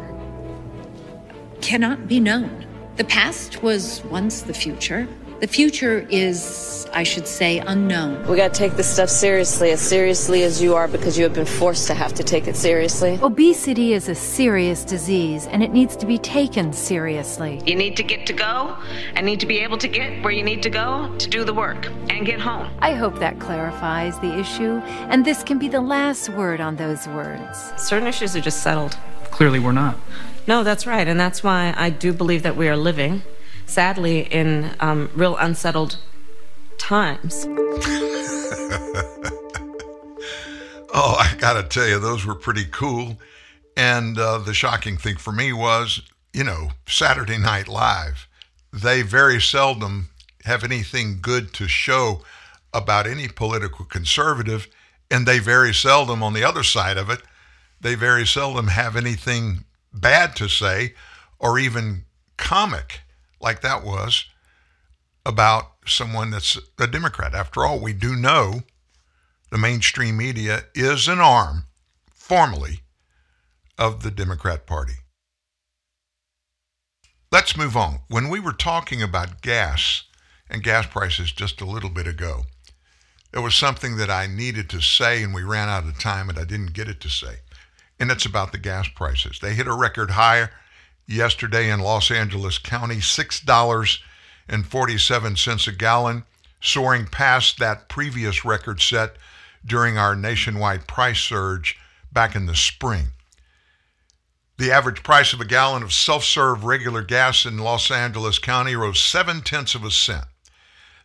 cannot 1.60 2.08
be 2.08 2.18
known. 2.18 2.66
The 2.96 3.04
past 3.04 3.62
was 3.62 4.02
once 4.04 4.42
the 4.42 4.54
future. 4.54 5.06
The 5.40 5.48
future 5.48 6.06
is, 6.10 6.86
I 6.92 7.02
should 7.02 7.26
say, 7.26 7.58
unknown. 7.58 8.24
We 8.28 8.36
got 8.36 8.54
to 8.54 8.58
take 8.58 8.76
this 8.76 8.86
stuff 8.88 9.10
seriously, 9.10 9.72
as 9.72 9.80
seriously 9.80 10.44
as 10.44 10.62
you 10.62 10.76
are, 10.76 10.86
because 10.86 11.18
you 11.18 11.24
have 11.24 11.34
been 11.34 11.44
forced 11.44 11.88
to 11.88 11.94
have 11.94 12.14
to 12.14 12.22
take 12.22 12.46
it 12.46 12.54
seriously. 12.56 13.18
Obesity 13.20 13.94
is 13.94 14.08
a 14.08 14.14
serious 14.14 14.84
disease, 14.84 15.46
and 15.48 15.62
it 15.62 15.72
needs 15.72 15.96
to 15.96 16.06
be 16.06 16.18
taken 16.18 16.72
seriously. 16.72 17.60
You 17.66 17.74
need 17.74 17.96
to 17.96 18.04
get 18.04 18.26
to 18.26 18.32
go 18.32 18.76
and 19.16 19.26
need 19.26 19.40
to 19.40 19.46
be 19.46 19.58
able 19.58 19.76
to 19.78 19.88
get 19.88 20.22
where 20.22 20.32
you 20.32 20.44
need 20.44 20.62
to 20.62 20.70
go 20.70 21.12
to 21.18 21.28
do 21.28 21.44
the 21.44 21.52
work 21.52 21.86
and 22.08 22.24
get 22.24 22.38
home. 22.38 22.70
I 22.78 22.92
hope 22.92 23.18
that 23.18 23.40
clarifies 23.40 24.18
the 24.20 24.38
issue, 24.38 24.80
and 25.10 25.24
this 25.24 25.42
can 25.42 25.58
be 25.58 25.66
the 25.66 25.80
last 25.80 26.28
word 26.28 26.60
on 26.60 26.76
those 26.76 27.08
words. 27.08 27.72
Certain 27.76 28.06
issues 28.06 28.36
are 28.36 28.40
just 28.40 28.62
settled. 28.62 28.96
Clearly, 29.32 29.58
we're 29.58 29.72
not. 29.72 29.98
No, 30.46 30.62
that's 30.62 30.86
right, 30.86 31.08
and 31.08 31.18
that's 31.18 31.42
why 31.42 31.74
I 31.76 31.90
do 31.90 32.12
believe 32.12 32.44
that 32.44 32.56
we 32.56 32.68
are 32.68 32.76
living 32.76 33.22
sadly, 33.66 34.20
in 34.20 34.74
um, 34.80 35.10
real 35.14 35.36
unsettled 35.36 35.98
times. 36.78 37.46
Oh, 40.96 41.16
I 41.18 41.34
got 41.38 41.54
to 41.54 41.64
tell 41.64 41.88
you, 41.88 41.98
those 41.98 42.24
were 42.24 42.36
pretty 42.36 42.66
cool. 42.66 43.18
And 43.76 44.16
uh, 44.16 44.38
the 44.38 44.54
shocking 44.54 44.96
thing 44.96 45.16
for 45.16 45.32
me 45.32 45.52
was, 45.52 46.00
you 46.32 46.44
know, 46.44 46.70
Saturday 46.86 47.36
Night 47.36 47.66
Live. 47.66 48.28
They 48.72 49.02
very 49.02 49.40
seldom 49.40 50.10
have 50.44 50.62
anything 50.62 51.18
good 51.20 51.52
to 51.54 51.66
show 51.66 52.22
about 52.72 53.08
any 53.08 53.26
political 53.26 53.84
conservative, 53.84 54.68
and 55.10 55.26
they 55.26 55.40
very 55.40 55.74
seldom, 55.74 56.22
on 56.22 56.32
the 56.32 56.44
other 56.44 56.62
side 56.62 56.96
of 56.96 57.10
it, 57.10 57.22
they 57.80 57.96
very 57.96 58.24
seldom 58.24 58.68
have 58.68 58.94
anything 58.94 59.64
bad 59.92 60.36
to 60.36 60.48
say 60.48 60.94
or 61.40 61.58
even 61.58 62.04
comic 62.36 63.00
like 63.44 63.60
that 63.60 63.84
was 63.84 64.24
about 65.24 65.72
someone 65.86 66.30
that's 66.30 66.58
a 66.78 66.86
Democrat. 66.86 67.34
After 67.34 67.64
all, 67.64 67.78
we 67.78 67.92
do 67.92 68.16
know 68.16 68.62
the 69.50 69.58
mainstream 69.58 70.16
media 70.16 70.64
is 70.74 71.06
an 71.06 71.20
arm, 71.20 71.66
formally, 72.10 72.80
of 73.78 74.02
the 74.02 74.10
Democrat 74.10 74.66
Party. 74.66 74.94
Let's 77.30 77.56
move 77.56 77.76
on. 77.76 78.00
When 78.08 78.28
we 78.28 78.40
were 78.40 78.52
talking 78.52 79.02
about 79.02 79.42
gas 79.42 80.04
and 80.48 80.62
gas 80.62 80.86
prices 80.86 81.32
just 81.32 81.60
a 81.60 81.66
little 81.66 81.90
bit 81.90 82.06
ago, 82.06 82.44
there 83.32 83.42
was 83.42 83.54
something 83.54 83.96
that 83.96 84.10
I 84.10 84.26
needed 84.26 84.70
to 84.70 84.80
say, 84.80 85.22
and 85.22 85.34
we 85.34 85.42
ran 85.42 85.68
out 85.68 85.84
of 85.84 85.98
time, 85.98 86.28
and 86.28 86.38
I 86.38 86.44
didn't 86.44 86.72
get 86.72 86.88
it 86.88 87.00
to 87.00 87.10
say. 87.10 87.38
And 87.98 88.10
it's 88.10 88.26
about 88.26 88.52
the 88.52 88.58
gas 88.58 88.88
prices. 88.88 89.40
They 89.40 89.54
hit 89.54 89.66
a 89.66 89.74
record 89.74 90.12
high 90.12 90.48
yesterday 91.06 91.70
in 91.70 91.80
Los 91.80 92.10
Angeles 92.10 92.58
County, 92.58 92.96
$6.47 92.96 95.68
a 95.68 95.72
gallon, 95.72 96.24
soaring 96.60 97.06
past 97.06 97.58
that 97.58 97.88
previous 97.88 98.44
record 98.44 98.80
set 98.80 99.16
during 99.64 99.96
our 99.98 100.16
nationwide 100.16 100.86
price 100.86 101.20
surge 101.20 101.78
back 102.12 102.34
in 102.34 102.46
the 102.46 102.56
spring. 102.56 103.08
The 104.56 104.70
average 104.70 105.02
price 105.02 105.32
of 105.32 105.40
a 105.40 105.44
gallon 105.44 105.82
of 105.82 105.92
self 105.92 106.22
serve 106.24 106.64
regular 106.64 107.02
gas 107.02 107.44
in 107.44 107.58
Los 107.58 107.90
Angeles 107.90 108.38
County 108.38 108.76
rose 108.76 109.02
seven 109.02 109.42
tenths 109.42 109.74
of 109.74 109.84
a 109.84 109.90
cent. 109.90 110.26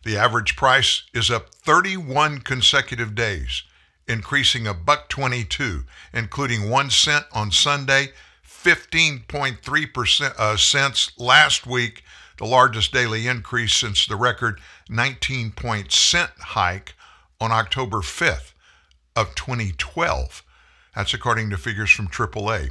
The 0.04 0.16
average 0.16 0.56
price 0.56 1.02
is 1.12 1.30
up 1.30 1.52
31 1.52 2.40
consecutive 2.40 3.14
days, 3.14 3.64
increasing 4.06 4.66
a 4.66 4.72
buck 4.72 5.08
22, 5.08 5.84
including 6.12 6.70
one 6.70 6.90
cent 6.90 7.26
on 7.32 7.50
Sunday, 7.50 8.12
15.3 8.62 10.34
uh, 10.38 10.56
cents 10.56 11.12
last 11.18 11.66
week, 11.66 12.04
the 12.36 12.44
largest 12.44 12.92
daily 12.92 13.26
increase 13.26 13.74
since 13.74 14.06
the 14.06 14.16
record 14.16 14.60
19 14.88 15.52
point 15.52 15.92
cent 15.92 16.30
hike 16.38 16.94
on 17.40 17.52
October 17.52 17.98
5th 17.98 18.52
of 19.16 19.34
2012. 19.34 20.44
That's 20.94 21.14
according 21.14 21.48
to 21.50 21.56
figures 21.56 21.90
from 21.90 22.08
AAA. 22.08 22.70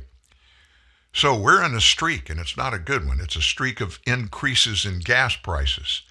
So 1.12 1.36
we're 1.36 1.66
in 1.66 1.74
a 1.74 1.82
streak, 1.82 2.30
and 2.30 2.40
it's 2.40 2.56
not 2.56 2.74
a 2.74 2.80
good 2.80 3.08
one. 3.08 3.20
It's 3.20 3.36
a 3.36 3.42
streak 3.42 3.82
of 3.82 4.00
increases 4.06 4.86
in 4.86 5.00
gas 5.00 5.36
prices. 5.36 6.04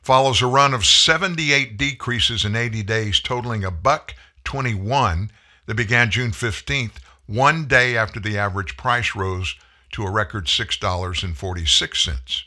Follows 0.00 0.40
a 0.40 0.46
run 0.46 0.72
of 0.72 0.86
78 0.86 1.76
decreases 1.76 2.46
in 2.46 2.56
80 2.56 2.82
days, 2.84 3.20
totaling 3.20 3.64
a 3.64 3.70
buck 3.70 4.14
21 4.44 5.30
that 5.66 5.74
began 5.74 6.10
June 6.10 6.30
15th, 6.30 6.94
one 7.30 7.66
day 7.66 7.96
after 7.96 8.18
the 8.18 8.36
average 8.36 8.76
price 8.76 9.14
rose 9.14 9.54
to 9.92 10.02
a 10.02 10.10
record 10.10 10.46
$6.46. 10.46 12.42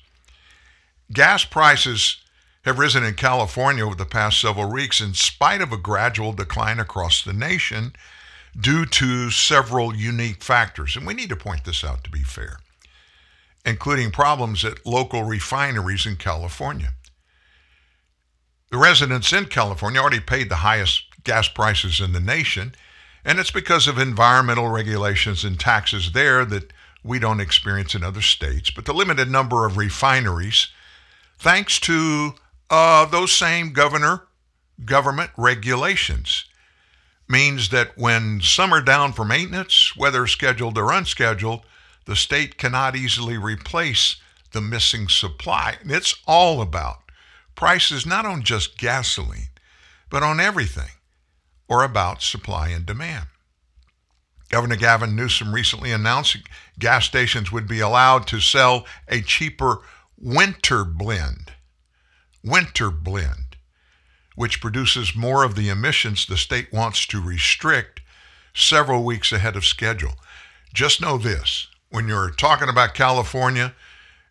Gas 1.14 1.46
prices 1.46 2.18
have 2.66 2.80
risen 2.80 3.04
in 3.04 3.14
California 3.14 3.86
over 3.86 3.96
the 3.96 4.06
past 4.06 4.42
several 4.42 4.70
weeks 4.70 5.00
in 5.00 5.14
spite 5.14 5.62
of 5.62 5.72
a 5.72 5.78
gradual 5.78 6.34
decline 6.34 6.80
across 6.80 7.24
the 7.24 7.32
nation 7.32 7.94
due 8.60 8.86
to 8.86 9.30
several 9.30 9.96
unique 9.96 10.44
factors. 10.44 10.98
And 10.98 11.08
we 11.08 11.14
need 11.14 11.30
to 11.30 11.36
point 11.38 11.64
this 11.64 11.86
out 11.86 12.04
to 12.04 12.10
be 12.10 12.24
fair, 12.24 12.58
including 13.66 14.12
problems 14.12 14.66
at 14.66 14.86
local 14.86 15.24
refineries 15.24 16.06
in 16.06 16.18
California. 16.18 16.90
The 18.70 18.78
residents 18.78 19.32
in 19.32 19.46
California 19.46 20.02
already 20.02 20.20
paid 20.20 20.50
the 20.50 20.58
highest 20.58 21.06
gas 21.24 21.48
prices 21.48 22.02
in 22.02 22.12
the 22.12 22.20
nation, 22.20 22.76
and 23.26 23.40
it's 23.40 23.52
because 23.52 23.88
of 23.88 23.98
environmental 23.98 24.68
regulations 24.68 25.44
and 25.44 25.60
taxes 25.60 26.12
there 26.12 26.46
that 26.46 26.72
we 27.04 27.20
don't 27.20 27.40
experience 27.40 27.96
in 27.96 28.04
other 28.04 28.22
states. 28.22 28.72
But 28.72 28.86
the 28.86 28.94
limited 28.94 29.30
number 29.30 29.66
of 29.66 29.78
refineries, 29.78 30.68
thanks 31.38 31.80
to 31.82 32.36
uh, 32.70 33.06
those 33.06 33.32
same 33.32 33.74
governor 33.74 34.24
government 34.86 35.32
regulations 35.38 36.46
means 37.28 37.70
that 37.70 37.98
when 37.98 38.42
some 38.42 38.74
are 38.74 38.82
down 38.82 39.14
for 39.14 39.26
maintenance, 39.26 39.96
whether 39.96 40.28
scheduled 40.28 40.78
or 40.78 40.92
unscheduled, 40.92 41.62
the 42.06 42.16
state 42.16 42.58
cannot 42.58 42.96
easily 42.96 43.38
replace 43.38 44.18
the 44.52 44.62
missing 44.62 45.08
supply. 45.08 45.76
And 45.82 45.92
it's 45.92 46.16
all 46.28 46.62
about 46.62 46.98
prices 47.56 48.06
not 48.06 48.26
on 48.26 48.44
just 48.44 48.78
gasoline, 48.78 49.50
but 50.10 50.24
on 50.24 50.40
everything, 50.40 50.92
or 51.68 51.84
about 51.84 52.22
supply 52.22 52.70
and 52.70 52.86
demand. 52.86 53.28
Governor 54.50 54.76
Gavin 54.76 55.16
Newsom 55.16 55.54
recently 55.54 55.92
announced 55.92 56.38
gas 56.78 57.06
stations 57.06 57.52
would 57.52 57.68
be 57.68 57.80
allowed 57.80 58.28
to 58.28 58.40
sell 58.40 58.86
a 59.08 59.22
cheaper 59.22 59.80
winter 60.18 60.84
blend 60.84 61.54
winter 62.44 62.92
blend, 62.92 63.56
which 64.36 64.62
produces 64.62 65.16
more 65.16 65.44
of 65.44 65.56
the 65.56 65.70
emissions 65.70 66.26
the 66.26 66.38
state 66.38 66.72
wants 66.74 67.06
to 67.08 67.22
restrict 67.22 68.02
several 68.54 69.04
weeks 69.04 69.32
ahead 69.32 69.56
of 69.56 69.66
schedule. 69.66 70.14
Just 70.74 71.02
know 71.02 71.18
this 71.18 71.68
when 71.90 72.08
you're 72.08 72.32
talking 72.32 72.70
about 72.70 72.94
California 72.94 73.74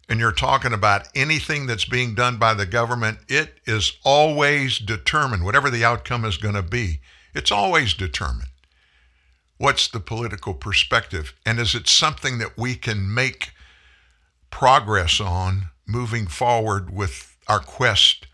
and 0.08 0.18
you're 0.18 0.32
talking 0.32 0.72
about 0.72 1.08
anything 1.14 1.66
that's 1.66 1.84
being 1.84 2.14
done 2.14 2.36
by 2.36 2.52
the 2.54 2.66
government, 2.66 3.18
it 3.28 3.60
is 3.66 3.92
always 4.04 4.78
determined, 4.78 5.44
whatever 5.44 5.70
the 5.70 5.84
outcome 5.84 6.24
is 6.24 6.36
going 6.36 6.54
to 6.56 6.62
be, 6.62 7.00
it's 7.34 7.50
always 7.50 7.94
determined. 7.94 8.48
What's 9.58 9.88
the 9.88 10.00
political 10.00 10.54
perspective? 10.54 11.34
And 11.46 11.60
is 11.60 11.74
it 11.74 11.88
something 11.88 12.38
that 12.38 12.58
we 12.58 12.74
can 12.74 13.12
make 13.12 13.52
progress 14.52 15.20
on 15.20 15.70
moving 15.86 16.28
forward 16.28 16.94
with 16.94 17.36
our 17.48 17.58
quest 17.58 18.26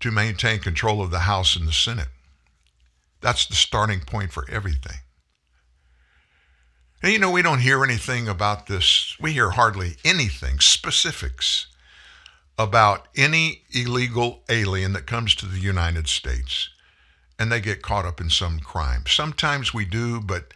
to 0.00 0.10
maintain 0.10 0.58
control 0.58 1.00
of 1.00 1.10
the 1.10 1.20
House 1.20 1.54
and 1.54 1.68
the 1.68 1.72
Senate. 1.72 2.08
That's 3.20 3.46
the 3.46 3.54
starting 3.54 4.00
point 4.00 4.32
for 4.32 4.44
everything. 4.50 4.98
And 7.02 7.12
you 7.12 7.18
know, 7.18 7.30
we 7.30 7.42
don't 7.42 7.60
hear 7.60 7.84
anything 7.84 8.26
about 8.26 8.66
this. 8.66 9.16
We 9.20 9.32
hear 9.32 9.50
hardly 9.50 9.96
anything, 10.04 10.58
specifics, 10.58 11.66
about 12.58 13.06
any 13.16 13.62
illegal 13.70 14.42
alien 14.48 14.92
that 14.94 15.06
comes 15.06 15.34
to 15.36 15.46
the 15.46 15.60
United 15.60 16.08
States 16.08 16.70
and 17.38 17.52
they 17.52 17.60
get 17.60 17.82
caught 17.82 18.04
up 18.04 18.20
in 18.20 18.30
some 18.30 18.58
crime. 18.60 19.04
Sometimes 19.06 19.72
we 19.72 19.84
do, 19.84 20.20
but 20.20 20.52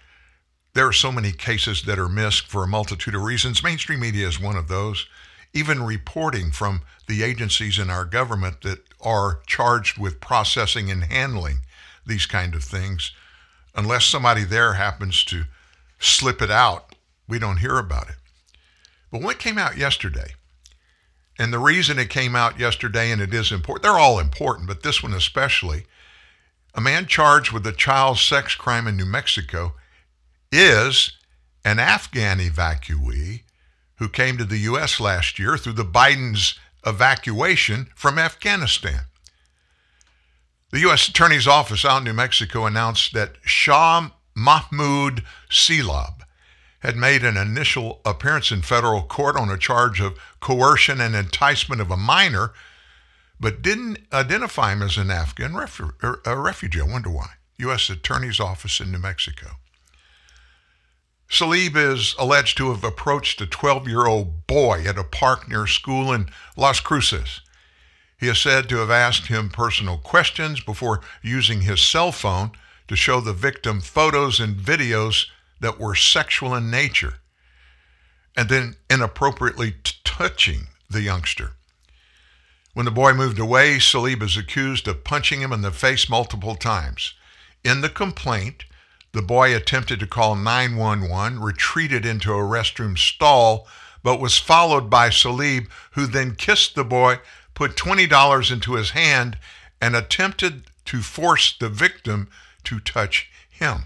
there 0.75 0.87
are 0.87 0.93
so 0.93 1.13
many 1.13 1.33
cases 1.33 1.83
that 1.83 1.99
are 1.99 2.09
missed 2.09 2.49
for 2.49 2.65
a 2.65 2.69
multitude 2.69 3.15
of 3.15 3.23
reasons. 3.23 3.63
Mainstream 3.63 4.01
media 4.01 4.27
is 4.27 4.41
one 4.41 4.57
of 4.57 4.69
those 4.69 5.07
even 5.55 5.83
reporting 5.83 6.51
from 6.51 6.83
the 7.07 7.23
agencies 7.23 7.79
in 7.79 7.91
our 7.91 8.05
government 8.05 8.63
that 8.63 8.81
are 9.01 9.41
charged 9.47 9.99
with 9.99 10.21
processing 10.21 10.91
and 10.91 11.05
handling 11.05 11.59
these 12.07 12.27
kind 12.27 12.55
of 12.55 12.65
things. 12.65 13.13
Unless 13.75 14.07
somebody 14.07 14.45
there 14.45 14.75
happens 14.75 15.25
to 15.25 15.45
slip 15.99 16.41
it 16.41 16.51
out, 16.51 16.95
we 17.29 17.39
don't 17.39 17.59
hear 17.59 17.79
about 17.79 18.09
it. 18.09 18.17
But 19.11 19.23
what 19.23 19.39
came 19.39 19.59
out 19.59 19.77
yesterday, 19.77 20.35
and 21.39 21.53
the 21.53 21.59
reason 21.59 21.99
it 21.99 22.11
came 22.11 22.35
out 22.35 22.59
yesterday, 22.59 23.11
and 23.11 23.21
it 23.21 23.35
is 23.35 23.53
important, 23.53 23.83
they're 23.83 23.99
all 23.99 24.19
important, 24.19 24.69
but 24.69 24.83
this 24.83 25.03
one 25.03 25.13
especially, 25.13 25.85
a 26.74 26.81
man 26.81 27.07
charged 27.07 27.53
with 27.53 27.66
a 27.66 27.73
child 27.73 28.19
sex 28.19 28.55
crime 28.55 28.86
in 28.86 28.97
New 28.97 29.07
Mexico 29.07 29.74
is 30.51 31.12
an 31.65 31.78
Afghan 31.78 32.39
evacuee 32.39 33.43
who 33.97 34.09
came 34.09 34.36
to 34.39 34.44
the 34.44 34.59
U.S. 34.59 34.99
last 34.99 35.39
year 35.39 35.57
through 35.57 35.74
the 35.74 35.85
Biden's 35.85 36.59
evacuation 36.85 37.89
from 37.94 38.19
Afghanistan. 38.19 39.03
The 40.73 40.81
U.S. 40.81 41.07
Attorney's 41.09 41.47
Office 41.47 41.85
out 41.85 41.99
in 41.99 42.05
New 42.05 42.12
Mexico 42.15 42.66
announced 42.66 43.12
that 43.12 43.36
Shah 43.44 44.11
Mahmoud 44.35 45.23
Salib 45.51 46.23
had 46.81 46.97
made 46.97 47.23
an 47.23 47.36
initial 47.36 48.01
appearance 48.05 48.51
in 48.51 48.62
federal 48.62 49.03
court 49.03 49.36
on 49.36 49.51
a 49.51 49.59
charge 49.59 50.01
of 50.01 50.19
coercion 50.40 51.01
and 51.01 51.15
enticement 51.15 51.81
of 51.81 51.90
a 51.90 51.97
minor, 51.97 52.53
but 53.43 53.60
didn't 53.60 53.98
identify 54.12 54.73
him 54.73 54.82
as 54.82 54.97
an 54.97 55.10
Afghan 55.10 55.51
refu- 55.52 56.01
er, 56.05 56.23
a 56.24 56.36
refugee. 56.36 56.81
I 56.81 56.85
wonder 56.85 57.10
why. 57.10 57.31
U.S. 57.59 57.90
Attorney's 57.90 58.39
Office 58.39 58.78
in 58.78 58.93
New 58.93 59.01
Mexico. 59.01 59.56
Salib 61.28 61.74
is 61.74 62.14
alleged 62.20 62.56
to 62.59 62.70
have 62.70 62.85
approached 62.85 63.40
a 63.40 63.47
12 63.47 63.89
year 63.89 64.06
old 64.06 64.47
boy 64.47 64.85
at 64.86 64.97
a 64.97 65.02
park 65.02 65.48
near 65.48 65.66
school 65.66 66.12
in 66.12 66.28
Las 66.56 66.78
Cruces. 66.78 67.40
He 68.16 68.28
is 68.28 68.39
said 68.39 68.69
to 68.69 68.77
have 68.77 68.90
asked 68.93 69.27
him 69.27 69.51
personal 69.51 69.98
questions 69.98 70.60
before 70.60 71.01
using 71.20 71.62
his 71.62 71.82
cell 71.82 72.12
phone 72.12 72.52
to 72.86 72.94
show 72.94 73.20
the 73.20 73.32
victim 73.32 73.81
photos 73.81 74.39
and 74.39 74.55
videos 74.55 75.27
that 75.59 75.81
were 75.81 75.97
sexual 75.97 76.55
in 76.55 76.70
nature 76.70 77.14
and 78.36 78.48
then 78.48 78.77
inappropriately 78.89 79.73
t- 79.82 79.94
touching 80.05 80.69
the 80.89 81.02
youngster. 81.02 81.56
When 82.74 82.86
the 82.86 82.90
boy 82.90 83.12
moved 83.12 83.39
away, 83.39 83.78
Salib 83.78 84.23
is 84.23 84.36
accused 84.36 84.89
of 84.89 85.05
punching 85.05 85.40
him 85.40 85.53
in 85.53 85.61
the 85.61 85.70
face 85.70 86.09
multiple 86.09 86.55
times. 86.55 87.12
In 87.62 87.82
the 87.82 87.90
complaint, 87.90 88.65
the 89.12 89.20
boy 89.20 89.55
attempted 89.55 90.01
to 90.01 90.07
call 90.07 90.36
911, 90.36 91.40
retreated 91.40 92.07
into 92.07 92.32
a 92.32 92.36
restroom 92.36 92.97
stall, 92.97 93.69
but 94.03 94.20
was 94.20 94.39
followed 94.39 94.89
by 94.89 95.11
Salib, 95.11 95.69
who 95.93 96.07
then 96.07 96.35
kissed 96.35 96.74
the 96.74 96.85
boy, 96.85 97.20
put 97.55 97.77
$20 97.77 98.51
into 98.51 98.74
his 98.74 98.90
hand, 98.90 99.36
and 99.81 99.94
attempted 99.94 100.65
to 100.86 101.03
force 101.03 101.55
the 101.59 101.69
victim 101.69 102.31
to 102.65 102.81
touch 102.81 103.31
him. 103.51 103.85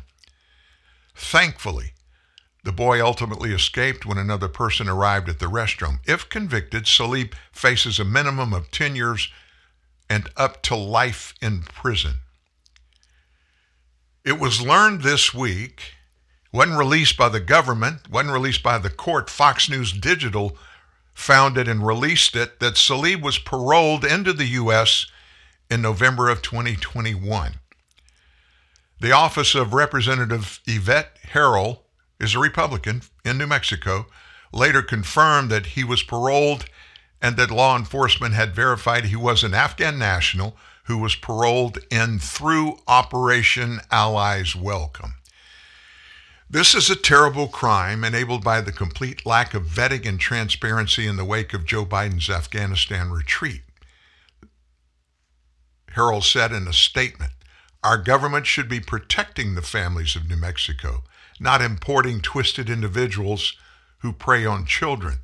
Thankfully, 1.16 1.92
the 2.66 2.72
boy 2.72 3.00
ultimately 3.00 3.52
escaped 3.52 4.04
when 4.04 4.18
another 4.18 4.48
person 4.48 4.88
arrived 4.88 5.28
at 5.28 5.38
the 5.38 5.46
restroom. 5.46 6.00
If 6.04 6.28
convicted, 6.28 6.86
Salib 6.86 7.32
faces 7.52 8.00
a 8.00 8.04
minimum 8.04 8.52
of 8.52 8.72
10 8.72 8.96
years 8.96 9.30
and 10.10 10.28
up 10.36 10.62
to 10.64 10.74
life 10.74 11.32
in 11.40 11.62
prison. 11.62 12.14
It 14.24 14.40
was 14.40 14.60
learned 14.60 15.02
this 15.02 15.32
week, 15.32 15.94
wasn't 16.52 16.76
released 16.76 17.16
by 17.16 17.28
the 17.28 17.38
government, 17.38 18.10
wasn't 18.10 18.34
released 18.34 18.64
by 18.64 18.78
the 18.78 18.90
court. 18.90 19.30
Fox 19.30 19.70
News 19.70 19.92
Digital 19.92 20.58
found 21.14 21.56
it 21.56 21.68
and 21.68 21.86
released 21.86 22.34
it 22.34 22.58
that 22.58 22.74
Salib 22.74 23.22
was 23.22 23.38
paroled 23.38 24.04
into 24.04 24.32
the 24.32 24.46
U.S. 24.46 25.06
in 25.70 25.82
November 25.82 26.28
of 26.28 26.42
2021. 26.42 27.60
The 28.98 29.12
office 29.12 29.54
of 29.54 29.72
Representative 29.72 30.58
Yvette 30.66 31.16
Herrell 31.32 31.85
is 32.18 32.34
a 32.34 32.38
Republican 32.38 33.02
in 33.24 33.38
New 33.38 33.46
Mexico, 33.46 34.06
later 34.52 34.82
confirmed 34.82 35.50
that 35.50 35.66
he 35.66 35.84
was 35.84 36.02
paroled 36.02 36.66
and 37.20 37.36
that 37.36 37.50
law 37.50 37.76
enforcement 37.76 38.34
had 38.34 38.54
verified 38.54 39.06
he 39.06 39.16
was 39.16 39.42
an 39.42 39.54
Afghan 39.54 39.98
national 39.98 40.56
who 40.84 40.98
was 40.98 41.16
paroled 41.16 41.78
in 41.90 42.18
through 42.18 42.78
Operation 42.86 43.80
Allies 43.90 44.54
Welcome. 44.54 45.14
This 46.48 46.76
is 46.76 46.88
a 46.88 46.96
terrible 46.96 47.48
crime 47.48 48.04
enabled 48.04 48.44
by 48.44 48.60
the 48.60 48.70
complete 48.70 49.26
lack 49.26 49.52
of 49.52 49.66
vetting 49.66 50.06
and 50.06 50.20
transparency 50.20 51.06
in 51.06 51.16
the 51.16 51.24
wake 51.24 51.52
of 51.52 51.64
Joe 51.64 51.84
Biden's 51.84 52.30
Afghanistan 52.30 53.10
retreat. 53.10 53.62
Herrell 55.96 56.22
said 56.22 56.52
in 56.52 56.68
a 56.68 56.72
statement 56.72 57.32
Our 57.82 57.98
government 57.98 58.46
should 58.46 58.68
be 58.68 58.78
protecting 58.78 59.54
the 59.54 59.62
families 59.62 60.14
of 60.14 60.28
New 60.28 60.36
Mexico, 60.36 61.02
not 61.40 61.62
importing 61.62 62.20
twisted 62.20 62.70
individuals 62.70 63.56
who 63.98 64.12
prey 64.12 64.44
on 64.44 64.66
children. 64.66 65.18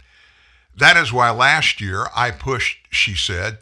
That 0.76 0.96
is 0.96 1.12
why 1.12 1.30
last 1.30 1.80
year 1.80 2.06
I 2.14 2.30
pushed, 2.30 2.78
she 2.90 3.14
said, 3.14 3.58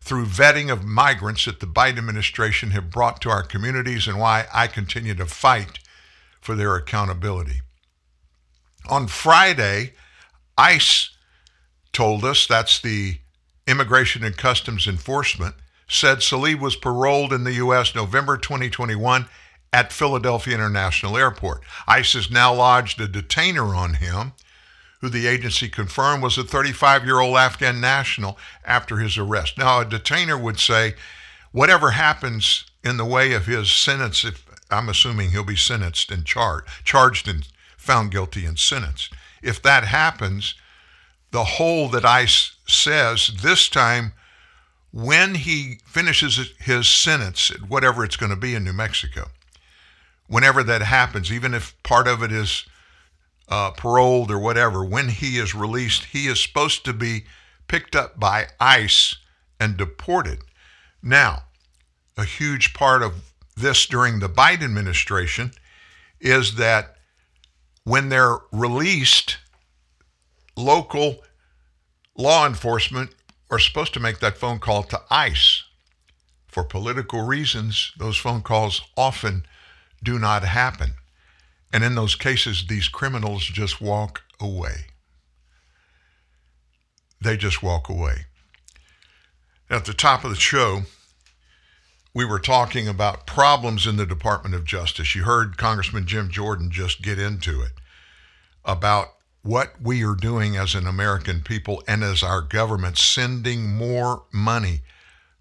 through 0.00 0.26
vetting 0.26 0.72
of 0.72 0.84
migrants 0.84 1.44
that 1.44 1.60
the 1.60 1.66
Biden 1.66 1.98
administration 1.98 2.70
have 2.70 2.90
brought 2.90 3.20
to 3.22 3.30
our 3.30 3.42
communities 3.42 4.06
and 4.06 4.18
why 4.18 4.46
I 4.52 4.66
continue 4.66 5.14
to 5.14 5.26
fight 5.26 5.78
for 6.40 6.54
their 6.54 6.74
accountability. 6.74 7.60
On 8.88 9.06
Friday, 9.06 9.92
ICE 10.56 11.10
told 11.92 12.24
us, 12.24 12.46
that's 12.46 12.80
the 12.80 13.18
Immigration 13.66 14.24
and 14.24 14.36
Customs 14.36 14.86
Enforcement, 14.86 15.54
said 15.86 16.18
Salib 16.18 16.60
was 16.60 16.76
paroled 16.76 17.32
in 17.32 17.44
the 17.44 17.54
U.S. 17.54 17.94
November 17.94 18.36
2021 18.38 19.26
at 19.72 19.92
Philadelphia 19.92 20.54
International 20.54 21.16
Airport. 21.16 21.62
ICE 21.86 22.12
has 22.14 22.30
now 22.30 22.54
lodged 22.54 23.00
a 23.00 23.08
detainer 23.08 23.74
on 23.74 23.94
him 23.94 24.32
who 25.00 25.08
the 25.08 25.26
agency 25.26 25.68
confirmed 25.68 26.22
was 26.22 26.36
a 26.36 26.44
35 26.44 27.04
year 27.04 27.20
old 27.20 27.36
Afghan 27.36 27.80
national 27.80 28.38
after 28.64 28.98
his 28.98 29.16
arrest. 29.16 29.56
Now, 29.56 29.80
a 29.80 29.84
detainer 29.84 30.36
would 30.36 30.58
say, 30.58 30.94
whatever 31.52 31.92
happens 31.92 32.64
in 32.84 32.96
the 32.96 33.04
way 33.04 33.32
of 33.32 33.46
his 33.46 33.70
sentence, 33.70 34.24
if 34.24 34.44
I'm 34.70 34.88
assuming 34.88 35.30
he'll 35.30 35.44
be 35.44 35.56
sentenced 35.56 36.10
and 36.10 36.24
charged, 36.24 36.68
charged 36.84 37.28
and 37.28 37.46
found 37.76 38.10
guilty 38.10 38.44
and 38.44 38.58
sentenced. 38.58 39.12
If 39.42 39.62
that 39.62 39.84
happens, 39.84 40.54
the 41.30 41.44
whole 41.44 41.88
that 41.88 42.04
ICE 42.04 42.52
says 42.66 43.32
this 43.42 43.68
time, 43.68 44.12
when 44.92 45.36
he 45.36 45.78
finishes 45.86 46.52
his 46.58 46.88
sentence, 46.88 47.50
whatever 47.68 48.04
it's 48.04 48.16
going 48.16 48.30
to 48.30 48.36
be 48.36 48.54
in 48.54 48.64
New 48.64 48.72
Mexico, 48.72 49.28
whenever 50.30 50.62
that 50.62 50.80
happens, 50.80 51.32
even 51.32 51.52
if 51.52 51.74
part 51.82 52.06
of 52.06 52.22
it 52.22 52.30
is 52.30 52.64
uh, 53.48 53.72
paroled 53.72 54.30
or 54.30 54.38
whatever, 54.38 54.84
when 54.84 55.08
he 55.08 55.38
is 55.38 55.56
released, 55.56 56.04
he 56.04 56.28
is 56.28 56.40
supposed 56.40 56.84
to 56.84 56.92
be 56.92 57.24
picked 57.66 57.96
up 57.96 58.18
by 58.18 58.46
ICE 58.60 59.16
and 59.58 59.76
deported. 59.76 60.38
Now, 61.02 61.42
a 62.16 62.24
huge 62.24 62.74
part 62.74 63.02
of 63.02 63.32
this 63.56 63.86
during 63.86 64.20
the 64.20 64.28
Biden 64.28 64.62
administration 64.62 65.50
is 66.20 66.54
that 66.54 66.94
when 67.82 68.08
they're 68.08 68.38
released, 68.52 69.38
local 70.56 71.24
law 72.16 72.46
enforcement 72.46 73.10
are 73.50 73.58
supposed 73.58 73.94
to 73.94 74.00
make 74.00 74.20
that 74.20 74.38
phone 74.38 74.60
call 74.60 74.84
to 74.84 75.00
ICE. 75.10 75.64
For 76.46 76.62
political 76.62 77.22
reasons, 77.22 77.92
those 77.98 78.16
phone 78.16 78.42
calls 78.42 78.80
often 78.96 79.44
do 80.02 80.18
not 80.18 80.42
happen. 80.44 80.94
And 81.72 81.84
in 81.84 81.94
those 81.94 82.14
cases, 82.14 82.66
these 82.68 82.88
criminals 82.88 83.44
just 83.44 83.80
walk 83.80 84.22
away. 84.40 84.86
They 87.22 87.36
just 87.36 87.62
walk 87.62 87.88
away. 87.88 88.26
At 89.68 89.84
the 89.84 89.94
top 89.94 90.24
of 90.24 90.30
the 90.30 90.36
show, 90.36 90.82
we 92.12 92.24
were 92.24 92.40
talking 92.40 92.88
about 92.88 93.26
problems 93.26 93.86
in 93.86 93.96
the 93.96 94.06
Department 94.06 94.54
of 94.54 94.64
Justice. 94.64 95.14
You 95.14 95.22
heard 95.22 95.56
Congressman 95.56 96.06
Jim 96.06 96.28
Jordan 96.28 96.70
just 96.70 97.02
get 97.02 97.18
into 97.20 97.60
it 97.60 97.72
about 98.64 99.08
what 99.42 99.80
we 99.80 100.04
are 100.04 100.16
doing 100.16 100.56
as 100.56 100.74
an 100.74 100.86
American 100.86 101.40
people 101.40 101.82
and 101.86 102.02
as 102.02 102.22
our 102.22 102.42
government 102.42 102.98
sending 102.98 103.74
more 103.76 104.24
money, 104.32 104.80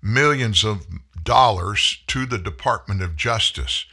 millions 0.02 0.64
of 0.64 0.86
dollars 1.23 2.03
to 2.07 2.26
the 2.26 2.38
Department 2.38 3.02
of 3.02 3.15
Justice 3.15 3.86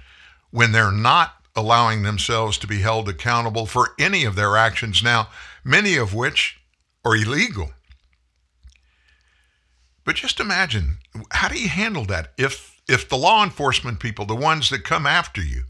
when 0.57 0.73
they're 0.73 0.91
not 0.91 1.35
allowing 1.55 2.03
themselves 2.03 2.57
to 2.57 2.67
be 2.67 2.79
held 2.79 3.11
accountable 3.11 3.67
for 3.67 3.91
any 3.99 4.25
of 4.25 4.37
their 4.37 4.57
actions 4.57 5.03
now, 5.03 5.29
many 5.63 5.99
of 5.99 6.15
which 6.15 6.59
are 7.05 7.15
illegal. 7.15 7.73
But 10.03 10.17
just 10.17 10.41
imagine, 10.41 10.97
how 11.33 11.49
do 11.49 11.61
you 11.61 11.69
handle 11.69 12.07
that 12.07 12.33
if 12.39 12.81
if 12.89 13.07
the 13.07 13.19
law 13.19 13.45
enforcement 13.45 14.01
people, 14.01 14.25
the 14.25 14.35
ones 14.35 14.71
that 14.71 14.83
come 14.83 15.07
after 15.07 15.43
you, 15.43 15.65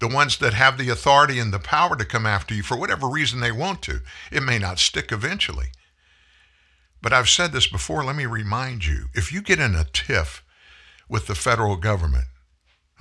the 0.00 0.08
ones 0.08 0.38
that 0.38 0.52
have 0.52 0.78
the 0.78 0.88
authority 0.88 1.38
and 1.38 1.52
the 1.52 1.60
power 1.60 1.94
to 1.94 2.04
come 2.04 2.26
after 2.26 2.56
you 2.56 2.64
for 2.64 2.76
whatever 2.76 3.06
reason 3.06 3.38
they 3.38 3.52
want 3.52 3.82
to, 3.82 4.00
it 4.32 4.42
may 4.42 4.58
not 4.58 4.80
stick 4.80 5.12
eventually. 5.12 5.68
But 7.00 7.12
I've 7.12 7.28
said 7.28 7.52
this 7.52 7.68
before, 7.68 8.02
let 8.02 8.16
me 8.16 8.26
remind 8.26 8.84
you, 8.84 9.10
if 9.14 9.32
you 9.32 9.42
get 9.42 9.60
in 9.60 9.76
a 9.76 9.84
tiff 9.84 10.42
with 11.08 11.28
the 11.28 11.36
federal 11.36 11.76
government, 11.76 12.24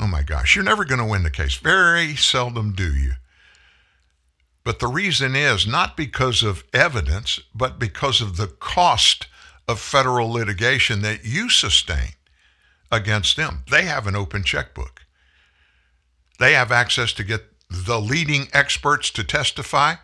Oh 0.04 0.08
my 0.08 0.22
gosh, 0.22 0.54
you're 0.54 0.66
never 0.66 0.84
going 0.84 1.00
to 1.00 1.06
win 1.06 1.24
the 1.24 1.32
case. 1.32 1.56
Very 1.56 2.18
seldom 2.18 2.74
do 2.74 2.94
you. 2.94 3.14
But 4.66 4.80
the 4.80 4.88
reason 4.88 5.34
is 5.34 5.66
not 5.66 5.96
because 5.96 6.44
of 6.44 6.66
evidence, 6.74 7.40
but 7.56 7.80
because 7.80 8.20
of 8.20 8.36
the 8.36 8.48
cost 8.48 9.28
of 9.66 9.80
federal 9.80 10.30
litigation 10.30 11.04
that 11.04 11.24
you 11.24 11.50
sustain 11.50 12.16
against 12.92 13.38
them. 13.38 13.64
They 13.72 13.84
have 13.84 14.06
an 14.06 14.14
open 14.14 14.44
checkbook. 14.44 15.04
They 16.38 16.52
have 16.52 16.70
access 16.70 17.14
to 17.14 17.24
get 17.24 17.46
the 17.70 18.02
leading 18.02 18.50
experts 18.52 19.10
to 19.12 19.24
testify. 19.24 19.96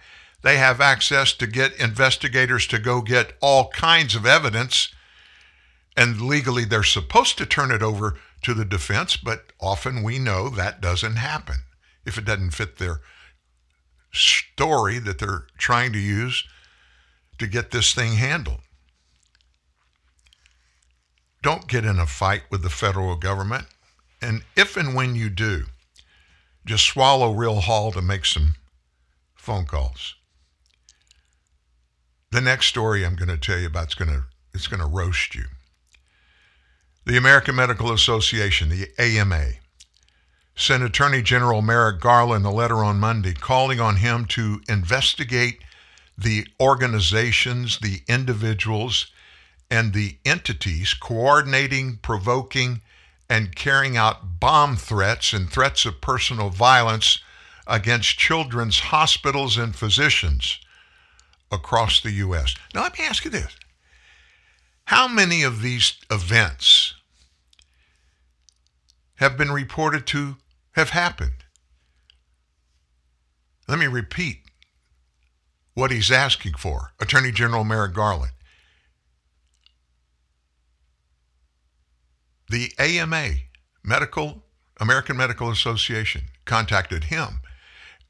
They 0.44 0.56
have 0.56 0.80
access 0.80 1.34
to 1.34 1.46
get 1.46 1.78
investigators 1.78 2.68
to 2.68 2.80
go 2.80 3.02
get 3.02 3.34
all 3.42 3.68
kinds 3.68 4.16
of 4.16 4.26
evidence. 4.26 4.94
And 5.98 6.22
legally, 6.22 6.64
they're 6.64 6.84
supposed 6.84 7.38
to 7.40 7.46
turn 7.46 7.72
it 7.72 7.84
over 7.84 8.18
to 8.41 8.53
the 8.53 8.66
defense, 8.66 9.18
but 9.18 9.52
often 9.60 10.03
we 10.03 10.20
know 10.20 10.49
that 10.49 10.82
doesn't 10.82 11.18
happen 11.18 11.57
if 12.06 12.18
it 12.18 12.26
doesn't 12.26 12.52
fit 12.52 12.78
their 12.78 13.02
story 14.11 14.99
that 14.99 15.20
they're 15.20 15.45
trying 15.57 15.94
to 15.94 15.99
use 15.99 16.48
to 17.38 17.48
get 17.48 17.72
this 17.72 17.94
thing 17.94 18.14
handled. 18.14 18.61
Don't 21.41 21.68
get 21.68 21.86
in 21.86 21.99
a 21.99 22.06
fight 22.06 22.44
with 22.49 22.64
the 22.64 22.70
federal 22.70 23.16
government. 23.16 23.66
And 24.22 24.44
if 24.56 24.76
and 24.76 24.94
when 24.94 25.16
you 25.16 25.30
do, 25.30 25.66
just 26.66 26.86
swallow 26.86 27.32
real 27.32 27.61
hall 27.61 27.91
to 27.94 28.02
make 28.02 28.26
some 28.26 28.56
phone 29.36 29.66
calls. 29.66 30.16
The 32.32 32.41
next 32.41 32.68
story 32.68 33.06
I'm 33.06 33.16
going 33.16 33.30
to 33.30 33.38
tell 33.38 33.57
you 33.57 33.68
about 33.68 33.88
is 33.90 33.95
going 33.95 34.11
to 34.11 34.26
it's 34.53 34.68
going 34.68 34.82
to 34.82 34.86
roast 34.86 35.36
you. 35.36 35.45
The 37.06 37.18
American 37.18 37.56
Medical 37.56 37.92
Association, 37.92 38.70
the 38.70 38.90
AMA, 39.00 39.54
sent 40.56 40.84
Attorney 40.84 41.22
General 41.22 41.62
Merrick 41.62 42.00
Garland 42.00 42.46
a 42.46 42.50
letter 42.50 42.84
on 42.84 43.00
Monday 43.00 43.34
calling 43.34 43.80
on 43.80 43.96
him 43.96 44.26
to 44.26 44.62
investigate 44.68 45.62
the 46.18 46.46
organizations, 46.60 47.80
the 47.80 48.02
individuals, 48.08 49.08
and 49.72 49.94
the 49.94 50.18
entities 50.26 50.94
coordinating, 50.94 51.98
provoking, 52.02 52.82
and 53.30 53.56
carrying 53.56 53.96
out 53.96 54.40
bomb 54.40 54.76
threats 54.76 55.32
and 55.32 55.50
threats 55.50 55.86
of 55.86 56.02
personal 56.02 56.50
violence 56.50 57.20
against 57.66 58.18
children's 58.18 58.80
hospitals 58.80 59.58
and 59.58 59.76
physicians 59.76 60.60
across 61.52 62.02
the 62.02 62.12
U.S. 62.12 62.56
Now, 62.74 62.84
let 62.84 62.98
me 62.98 63.06
ask 63.06 63.24
you 63.24 63.32
this 63.32 63.56
How 64.90 65.07
many 65.07 65.44
of 65.44 65.61
these 65.61 65.94
events 66.10 66.95
have 69.18 69.38
been 69.38 69.52
reported 69.52 70.07
to 70.07 70.38
have 70.72 70.90
happened? 70.90 71.44
Let 73.68 73.78
me 73.78 73.86
repeat 73.86 74.40
what 75.76 75.91
he's 75.91 76.10
asking 76.10 76.56
for, 76.56 76.94
Attorney 76.99 77.32
General 77.32 77.64
Merrick 77.64 77.94
Garland. 77.94 78.32
The 82.49 82.74
AMA, 82.80 83.30
Medical 83.84 84.44
American 84.80 85.16
Medical 85.18 85.52
Association, 85.52 86.24
contacted 86.45 87.03
him, 87.06 87.41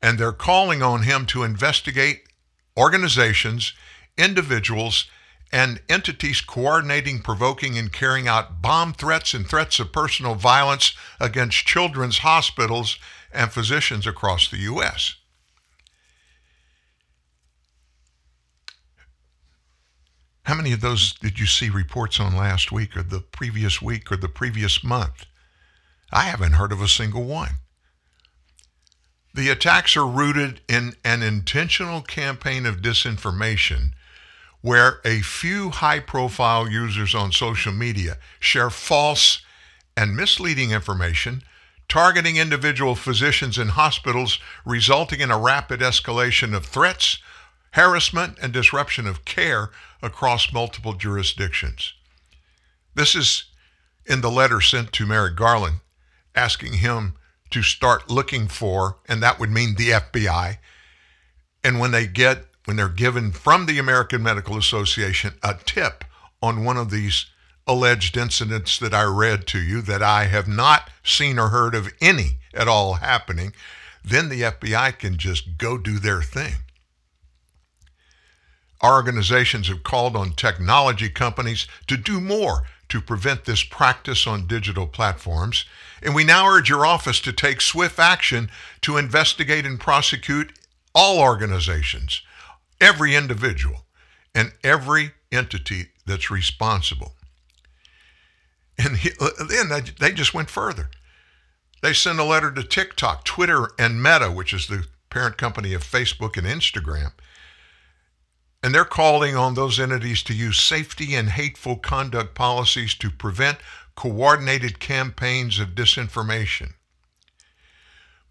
and 0.02 0.18
they're 0.18 0.32
calling 0.32 0.82
on 0.82 1.04
him 1.04 1.26
to 1.26 1.44
investigate 1.44 2.22
organizations, 2.78 3.74
individuals, 4.18 5.10
and 5.52 5.82
entities 5.90 6.42
coordinating, 6.42 7.22
provoking, 7.22 7.78
and 7.78 7.92
carrying 7.92 8.28
out 8.28 8.62
bomb 8.62 8.94
threats 8.94 9.34
and 9.34 9.48
threats 9.48 9.80
of 9.80 9.92
personal 9.92 10.36
violence 10.36 10.94
against 11.20 11.66
children's 11.66 12.20
hospitals 12.20 12.98
and 13.32 13.52
physicians 13.52 14.06
across 14.06 14.50
the 14.50 14.58
U.S. 14.58 15.16
How 20.44 20.56
many 20.56 20.72
of 20.72 20.82
those 20.82 21.14
did 21.14 21.40
you 21.40 21.46
see 21.46 21.70
reports 21.70 22.20
on 22.20 22.36
last 22.36 22.72
week 22.72 22.98
or 22.98 23.04
the 23.04 23.20
previous 23.20 23.82
week 23.82 24.12
or 24.12 24.18
the 24.18 24.28
previous 24.28 24.84
month? 24.84 25.26
I 26.12 26.24
haven't 26.24 26.54
heard 26.54 26.72
of 26.72 26.82
a 26.82 26.88
single 26.88 27.24
one. 27.24 27.58
The 29.34 29.50
attacks 29.50 29.96
are 29.96 30.08
rooted 30.08 30.62
in 30.68 30.94
an 31.04 31.22
intentional 31.22 32.02
campaign 32.02 32.66
of 32.66 32.82
disinformation 32.82 33.92
where 34.62 35.00
a 35.06 35.22
few 35.22 35.70
high 35.70 36.00
profile 36.00 36.70
users 36.70 37.16
on 37.16 37.32
social 37.32 37.72
media 37.72 38.18
share 38.40 38.70
false 38.70 39.42
and 39.96 40.16
misleading 40.16 40.72
information 40.72 41.42
targeting 41.90 42.38
individual 42.38 42.96
physicians 42.96 43.58
and 43.58 43.72
hospitals, 43.72 44.40
resulting 44.64 45.20
in 45.20 45.32
a 45.32 45.38
rapid 45.38 45.82
escalation 45.82 46.56
of 46.56 46.66
threats, 46.66 47.18
harassment, 47.72 48.38
and 48.42 48.54
disruption 48.54 49.08
of 49.08 49.26
care 49.26 49.72
across 50.02 50.54
multiple 50.54 50.94
jurisdictions. 50.94 51.94
This 52.94 53.16
is 53.16 53.46
in 54.06 54.22
the 54.22 54.32
letter 54.32 54.62
sent 54.62 54.94
to 54.94 55.06
Merrick 55.06 55.36
Garland, 55.36 55.78
asking 56.36 56.74
him 56.74 57.16
to 57.50 57.64
start 57.64 58.10
looking 58.10 58.48
for, 58.48 58.98
and 59.08 59.22
that 59.24 59.40
would 59.40 59.50
mean 59.50 59.76
the 59.76 59.90
FBI. 59.90 60.58
And 61.64 61.80
when 61.80 61.92
they 61.92 62.06
get, 62.06 62.46
when 62.70 62.76
they're 62.76 62.88
given 62.88 63.32
from 63.32 63.66
the 63.66 63.80
American 63.80 64.22
Medical 64.22 64.56
Association 64.56 65.34
a 65.42 65.56
tip 65.66 66.06
on 66.40 66.64
one 66.64 66.78
of 66.78 66.92
these 66.92 67.26
alleged 67.66 68.16
incidents 68.16 68.78
that 68.78 68.94
I 68.94 69.06
read 69.06 69.48
to 69.48 69.60
you 69.60 69.82
that 69.82 70.04
I 70.04 70.26
have 70.26 70.48
not 70.48 70.92
seen 71.04 71.40
or 71.40 71.50
heard 71.50 71.74
of 71.74 71.92
any 72.00 72.36
at 72.54 72.68
all 72.68 72.94
happening, 72.94 73.54
then 74.06 74.30
the 74.30 74.42
FBI 74.42 75.00
can 75.00 75.18
just 75.18 75.58
go 75.58 75.80
do 75.80 75.98
their 75.98 76.22
thing. 76.22 76.58
Our 78.82 78.94
organizations 78.94 79.68
have 79.68 79.82
called 79.82 80.16
on 80.16 80.34
technology 80.34 81.10
companies 81.10 81.66
to 81.88 81.98
do 81.98 82.22
more 82.22 82.66
to 82.90 83.02
prevent 83.02 83.46
this 83.46 83.64
practice 83.64 84.28
on 84.28 84.46
digital 84.46 84.86
platforms, 84.86 85.66
and 86.04 86.14
we 86.14 86.24
now 86.24 86.46
urge 86.46 86.70
your 86.70 86.86
office 86.86 87.20
to 87.22 87.34
take 87.34 87.62
swift 87.62 87.98
action 87.98 88.52
to 88.82 88.98
investigate 88.98 89.66
and 89.66 89.80
prosecute 89.80 90.54
all 90.94 91.18
organizations, 91.20 92.22
every 92.82 93.16
individual, 93.16 93.86
and 94.34 94.54
every 94.64 95.12
entity 95.32 95.90
that's 96.06 96.32
responsible. 96.32 97.14
And 98.78 98.98
he, 98.98 99.12
then 99.50 99.70
they 100.00 100.12
just 100.12 100.34
went 100.34 100.50
further. 100.50 100.90
They 101.82 101.94
sent 101.94 102.20
a 102.20 102.24
letter 102.24 102.52
to 102.52 102.64
TikTok, 102.64 103.24
Twitter, 103.26 103.70
and 103.78 104.02
Meta, 104.02 104.32
which 104.32 104.54
is 104.54 104.68
the 104.68 104.86
parent 105.10 105.38
company 105.38 105.74
of 105.74 105.84
Facebook 105.84 106.38
and 106.38 106.46
Instagram. 106.46 107.12
And 108.62 108.76
they're 108.76 108.86
calling 108.86 109.36
on 109.36 109.54
those 109.54 109.80
entities 109.80 110.22
to 110.24 110.34
use 110.34 110.60
safety 110.60 111.16
and 111.16 111.30
hateful 111.30 111.78
conduct 111.78 112.36
policies 112.36 112.94
to 112.96 113.10
prevent 113.10 113.60
coordinated 113.96 114.80
campaigns 114.80 115.60
of 115.60 115.70
disinformation. 115.70 116.74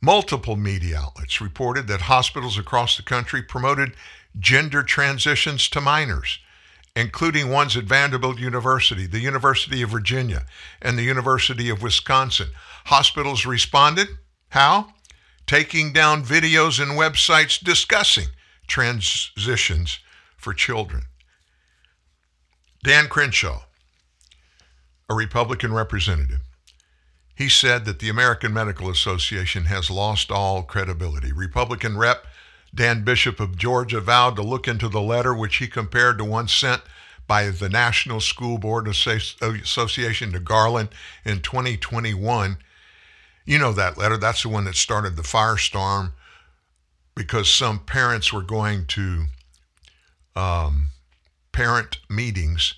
Multiple 0.00 0.56
media 0.56 0.98
outlets 0.98 1.40
reported 1.40 1.88
that 1.88 2.02
hospitals 2.02 2.58
across 2.58 2.96
the 2.96 3.02
country 3.02 3.42
promoted 3.42 3.94
gender 4.38 4.82
transitions 4.82 5.68
to 5.68 5.80
minors, 5.80 6.38
including 6.96 7.50
ones 7.50 7.76
at 7.76 7.84
Vanderbilt 7.84 8.38
University, 8.38 9.06
the 9.06 9.20
University 9.20 9.82
of 9.82 9.90
Virginia, 9.90 10.44
and 10.82 10.98
the 10.98 11.04
University 11.04 11.70
of 11.70 11.82
Wisconsin. 11.82 12.48
Hospitals 12.86 13.46
responded 13.46 14.08
how? 14.50 14.88
Taking 15.46 15.92
down 15.92 16.24
videos 16.24 16.80
and 16.82 16.92
websites 16.92 17.62
discussing 17.62 18.28
transitions 18.66 19.98
for 20.36 20.52
children. 20.54 21.04
Dan 22.84 23.08
Crenshaw, 23.08 23.62
a 25.08 25.14
Republican 25.14 25.72
representative, 25.72 26.40
he 27.34 27.48
said 27.48 27.84
that 27.84 27.98
the 27.98 28.08
American 28.08 28.52
Medical 28.52 28.90
Association 28.90 29.64
has 29.64 29.90
lost 29.90 30.30
all 30.30 30.62
credibility. 30.62 31.32
Republican 31.32 31.96
Rep 31.96 32.26
Dan 32.74 33.04
Bishop 33.04 33.40
of 33.40 33.56
Georgia 33.56 34.00
vowed 34.00 34.36
to 34.36 34.42
look 34.42 34.68
into 34.68 34.88
the 34.88 35.00
letter, 35.00 35.34
which 35.34 35.56
he 35.56 35.66
compared 35.66 36.18
to 36.18 36.24
one 36.24 36.48
sent 36.48 36.82
by 37.26 37.50
the 37.50 37.68
National 37.68 38.20
School 38.20 38.58
Board 38.58 38.88
Association 38.88 40.32
to 40.32 40.40
Garland 40.40 40.88
in 41.24 41.40
2021. 41.40 42.58
You 43.44 43.58
know 43.58 43.72
that 43.72 43.98
letter. 43.98 44.16
That's 44.16 44.42
the 44.42 44.48
one 44.48 44.64
that 44.64 44.74
started 44.74 45.16
the 45.16 45.22
firestorm 45.22 46.12
because 47.14 47.50
some 47.50 47.80
parents 47.80 48.32
were 48.32 48.42
going 48.42 48.86
to 48.86 49.24
um, 50.36 50.90
parent 51.52 51.98
meetings, 52.08 52.74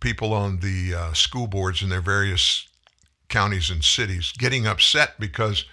people 0.00 0.32
on 0.32 0.60
the 0.60 0.94
uh, 0.94 1.12
school 1.12 1.46
boards 1.46 1.82
in 1.82 1.90
their 1.90 2.00
various 2.00 2.66
counties 3.28 3.70
and 3.70 3.84
cities 3.84 4.32
getting 4.38 4.66
upset 4.66 5.18
because 5.18 5.64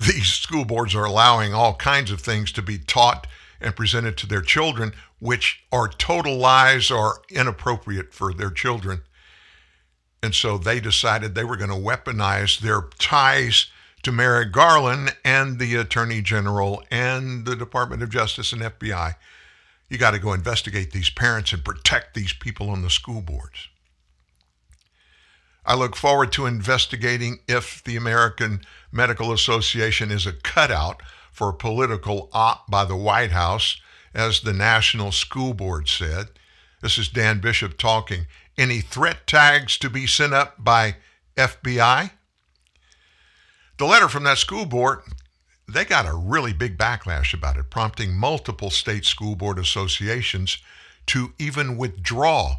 these 0.06 0.28
school 0.28 0.64
boards 0.64 0.94
are 0.94 1.04
allowing 1.04 1.54
all 1.54 1.74
kinds 1.74 2.10
of 2.10 2.20
things 2.20 2.52
to 2.52 2.62
be 2.62 2.78
taught 2.78 3.26
and 3.60 3.76
presented 3.76 4.16
to 4.16 4.26
their 4.26 4.40
children, 4.40 4.92
which 5.18 5.62
are 5.70 5.88
total 5.88 6.36
lies 6.36 6.90
or 6.90 7.20
inappropriate 7.30 8.14
for 8.14 8.32
their 8.32 8.50
children. 8.50 9.02
And 10.22 10.34
so 10.34 10.58
they 10.58 10.80
decided 10.80 11.34
they 11.34 11.44
were 11.44 11.56
going 11.56 11.70
to 11.70 11.76
weaponize 11.76 12.60
their 12.60 12.82
ties 12.98 13.66
to 14.02 14.12
Merrick 14.12 14.52
Garland 14.52 15.14
and 15.24 15.58
the 15.58 15.76
Attorney 15.76 16.22
General 16.22 16.82
and 16.90 17.44
the 17.44 17.56
Department 17.56 18.02
of 18.02 18.10
Justice 18.10 18.52
and 18.52 18.62
FBI 18.62 19.14
you 19.90 19.98
got 19.98 20.12
to 20.12 20.18
go 20.18 20.32
investigate 20.32 20.92
these 20.92 21.10
parents 21.10 21.52
and 21.52 21.64
protect 21.64 22.14
these 22.14 22.32
people 22.32 22.70
on 22.70 22.82
the 22.82 22.88
school 22.88 23.20
boards. 23.20 23.68
I 25.66 25.74
look 25.74 25.96
forward 25.96 26.32
to 26.32 26.46
investigating 26.46 27.40
if 27.46 27.82
the 27.84 27.96
American 27.96 28.62
Medical 28.92 29.32
Association 29.32 30.10
is 30.10 30.26
a 30.26 30.32
cutout 30.32 31.02
for 31.32 31.50
a 31.50 31.54
political 31.54 32.28
op 32.32 32.70
by 32.70 32.84
the 32.84 32.96
White 32.96 33.32
House, 33.32 33.80
as 34.12 34.40
the 34.40 34.52
National 34.52 35.12
School 35.12 35.54
Board 35.54 35.88
said. 35.88 36.28
This 36.82 36.98
is 36.98 37.08
Dan 37.08 37.40
Bishop 37.40 37.78
talking. 37.78 38.26
Any 38.58 38.80
threat 38.80 39.26
tags 39.26 39.78
to 39.78 39.90
be 39.90 40.06
sent 40.06 40.34
up 40.34 40.62
by 40.62 40.96
FBI? 41.36 42.10
The 43.78 43.86
letter 43.86 44.08
from 44.08 44.24
that 44.24 44.38
school 44.38 44.66
board 44.66 45.02
they 45.72 45.84
got 45.84 46.06
a 46.06 46.14
really 46.14 46.52
big 46.52 46.76
backlash 46.76 47.32
about 47.32 47.56
it, 47.56 47.70
prompting 47.70 48.16
multiple 48.16 48.70
state 48.70 49.04
school 49.04 49.36
board 49.36 49.58
associations 49.58 50.58
to 51.06 51.32
even 51.38 51.76
withdraw 51.76 52.56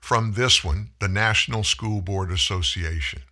from 0.00 0.32
this 0.32 0.64
one, 0.64 0.90
the 1.00 1.08
National 1.08 1.64
School 1.64 2.00
Board 2.00 2.30
Association. 2.30 3.22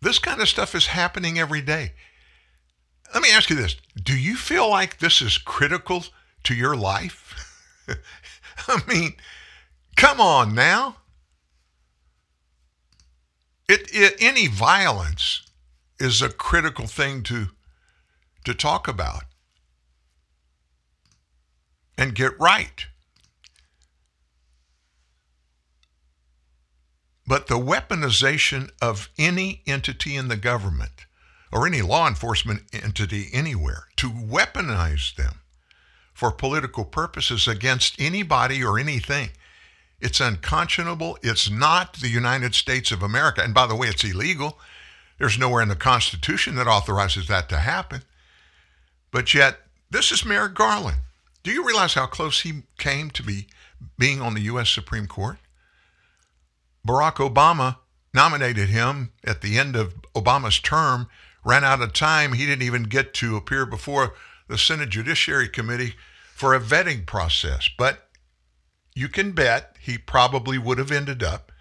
This 0.00 0.18
kind 0.18 0.40
of 0.40 0.48
stuff 0.48 0.74
is 0.74 0.86
happening 0.86 1.38
every 1.38 1.60
day. 1.60 1.92
Let 3.12 3.22
me 3.22 3.30
ask 3.30 3.50
you 3.50 3.56
this 3.56 3.76
Do 4.02 4.16
you 4.16 4.36
feel 4.36 4.68
like 4.68 4.98
this 4.98 5.22
is 5.22 5.38
critical 5.38 6.04
to 6.44 6.54
your 6.54 6.76
life? 6.76 7.34
I 8.68 8.82
mean, 8.86 9.14
come 9.96 10.20
on 10.20 10.54
now. 10.54 10.96
It, 13.68 13.90
it, 13.92 14.16
any 14.20 14.46
violence 14.46 15.42
is 15.98 16.22
a 16.22 16.28
critical 16.28 16.86
thing 16.86 17.22
to 17.24 17.48
to 18.44 18.54
talk 18.54 18.88
about 18.88 19.24
and 21.98 22.14
get 22.14 22.38
right. 22.38 22.86
But 27.28 27.48
the 27.48 27.58
weaponization 27.58 28.70
of 28.80 29.10
any 29.18 29.60
entity 29.66 30.16
in 30.16 30.28
the 30.28 30.36
government 30.36 31.04
or 31.52 31.66
any 31.66 31.82
law 31.82 32.08
enforcement 32.08 32.62
entity 32.72 33.28
anywhere 33.34 33.88
to 33.96 34.08
weaponize 34.08 35.14
them 35.14 35.40
for 36.14 36.32
political 36.32 36.86
purposes 36.86 37.46
against 37.46 38.00
anybody 38.00 38.64
or 38.64 38.78
anything. 38.78 39.28
It's 40.00 40.20
unconscionable. 40.20 41.18
It's 41.22 41.50
not 41.50 41.98
the 41.98 42.08
United 42.08 42.54
States 42.54 42.90
of 42.92 43.02
America. 43.02 43.42
And 43.42 43.52
by 43.52 43.66
the 43.66 43.76
way, 43.76 43.88
it's 43.88 44.04
illegal. 44.04 44.58
There's 45.18 45.38
nowhere 45.38 45.60
in 45.60 45.68
the 45.68 45.76
Constitution 45.76 46.54
that 46.54 46.66
authorizes 46.66 47.28
that 47.28 47.50
to 47.50 47.58
happen. 47.58 48.04
But 49.10 49.34
yet, 49.34 49.58
this 49.90 50.12
is 50.12 50.24
Merrick 50.24 50.54
Garland. 50.54 51.00
Do 51.42 51.52
you 51.52 51.66
realize 51.66 51.92
how 51.92 52.06
close 52.06 52.40
he 52.40 52.62
came 52.78 53.10
to 53.10 53.22
be 53.22 53.48
being 53.98 54.22
on 54.22 54.32
the 54.32 54.42
U.S. 54.42 54.70
Supreme 54.70 55.06
Court? 55.06 55.36
Barack 56.88 57.16
Obama 57.16 57.76
nominated 58.14 58.70
him 58.70 59.12
at 59.22 59.42
the 59.42 59.58
end 59.58 59.76
of 59.76 59.94
Obama's 60.14 60.58
term, 60.58 61.08
ran 61.44 61.62
out 61.62 61.82
of 61.82 61.92
time. 61.92 62.32
He 62.32 62.46
didn't 62.46 62.62
even 62.62 62.84
get 62.84 63.12
to 63.14 63.36
appear 63.36 63.66
before 63.66 64.14
the 64.48 64.56
Senate 64.56 64.88
Judiciary 64.88 65.48
Committee 65.48 65.94
for 66.34 66.54
a 66.54 66.60
vetting 66.60 67.04
process. 67.04 67.68
But 67.76 68.08
you 68.94 69.08
can 69.08 69.32
bet 69.32 69.76
he 69.78 69.98
probably 69.98 70.56
would 70.56 70.78
have 70.78 70.90
ended 70.90 71.22
up 71.22 71.52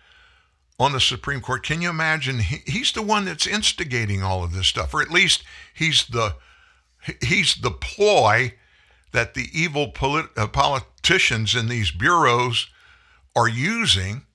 on 0.80 0.94
the 0.94 1.02
Supreme 1.02 1.42
Court. 1.42 1.64
Can 1.64 1.82
you 1.82 1.90
imagine? 1.90 2.40
He, 2.40 2.62
he's 2.66 2.94
the 2.94 3.02
one 3.02 3.26
that's 3.26 3.46
instigating 3.46 4.24
all 4.24 4.46
of 4.46 4.54
this 4.54 4.68
stuff, 4.68 4.94
or 4.94 5.02
at 5.02 5.12
least 5.12 5.44
he's 5.74 6.06
the 6.08 6.36
he's 7.22 7.56
the 7.56 7.72
ploy 7.72 8.54
that 9.12 9.34
the 9.34 9.50
evil 9.52 9.90
polit- 9.92 10.30
uh, 10.38 10.48
politicians 10.48 11.54
in 11.54 11.68
these 11.68 11.92
bureaus 11.92 12.68
are 13.36 13.50
using 13.50 14.27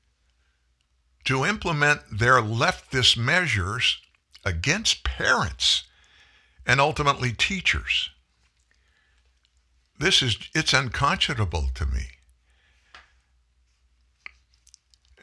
to 1.25 1.45
implement 1.45 2.01
their 2.11 2.41
leftist 2.41 3.17
measures 3.17 4.01
against 4.45 5.05
parents 5.05 5.85
and 6.67 6.81
ultimately 6.81 7.33
teachers. 7.33 8.11
This 9.99 10.23
is 10.23 10.37
it's 10.55 10.73
unconscionable 10.73 11.69
to 11.75 11.87
me. 11.87 12.07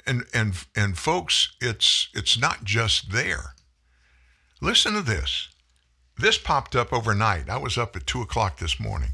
And 0.05 0.23
and 0.34 0.53
and 0.76 0.97
folks, 0.97 1.55
it's 1.59 2.09
it's 2.13 2.39
not 2.39 2.63
just 2.63 3.11
there. 3.11 3.55
Listen 4.61 4.93
to 4.93 5.01
this. 5.01 5.49
This 6.17 6.38
popped 6.38 6.76
up 6.76 6.91
overnight. 6.91 7.49
I 7.49 7.57
was 7.57 7.77
up 7.77 7.95
at 7.95 8.07
two 8.07 8.21
o'clock 8.21 8.59
this 8.59 8.80
morning. 8.80 9.11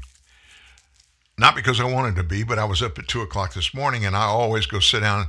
Not 1.38 1.54
because 1.54 1.80
I 1.80 1.84
wanted 1.84 2.16
to 2.16 2.22
be, 2.22 2.42
but 2.42 2.58
I 2.58 2.64
was 2.64 2.82
up 2.82 2.98
at 2.98 3.08
two 3.08 3.20
o'clock 3.20 3.54
this 3.54 3.74
morning, 3.74 4.04
and 4.04 4.16
I 4.16 4.22
always 4.24 4.66
go 4.66 4.80
sit 4.80 5.00
down 5.00 5.28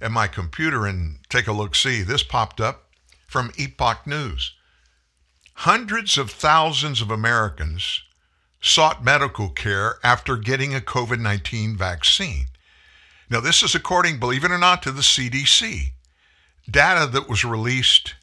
at 0.00 0.10
my 0.10 0.28
computer 0.28 0.86
and 0.86 1.18
take 1.28 1.46
a 1.46 1.52
look. 1.52 1.74
See, 1.74 2.02
this 2.02 2.22
popped 2.22 2.60
up 2.60 2.90
from 3.26 3.52
Epoch 3.56 4.06
News. 4.06 4.54
Hundreds 5.54 6.16
of 6.16 6.30
thousands 6.30 7.00
of 7.00 7.10
Americans 7.10 8.02
sought 8.60 9.04
medical 9.04 9.48
care 9.48 9.98
after 10.02 10.36
getting 10.36 10.74
a 10.74 10.80
COVID 10.80 11.20
19 11.20 11.76
vaccine. 11.76 12.46
Now, 13.30 13.40
this 13.40 13.62
is 13.62 13.74
according, 13.74 14.18
believe 14.18 14.44
it 14.44 14.50
or 14.50 14.58
not, 14.58 14.82
to 14.84 14.92
the 14.92 15.02
CDC. 15.02 15.92
Data 16.70 17.10
that 17.10 17.28
was 17.28 17.44
released 17.44 18.14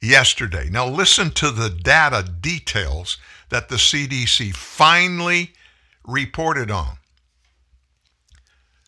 yesterday. 0.00 0.68
Now, 0.70 0.86
listen 0.86 1.30
to 1.32 1.50
the 1.50 1.70
data 1.70 2.22
details 2.22 3.18
that 3.50 3.68
the 3.68 3.76
CDC 3.76 4.54
finally 4.54 5.52
reported 6.06 6.70
on. 6.70 6.98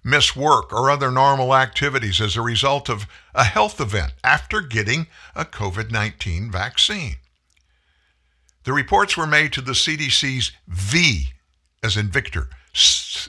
miss 0.03 0.35
work, 0.35 0.73
or 0.73 0.89
other 0.89 1.11
normal 1.11 1.55
activities 1.55 2.19
as 2.19 2.35
a 2.35 2.41
result 2.41 2.89
of 2.89 3.07
a 3.33 3.45
health 3.45 3.79
event 3.79 4.11
after 4.23 4.59
getting 4.61 5.07
a 5.35 5.45
COVID 5.45 5.91
19 5.91 6.51
vaccine. 6.51 7.18
The 8.69 8.73
reports 8.73 9.17
were 9.17 9.25
made 9.25 9.51
to 9.53 9.61
the 9.61 9.71
CDC's 9.71 10.51
V, 10.67 11.29
as 11.81 11.97
in 11.97 12.11
Victor, 12.11 12.49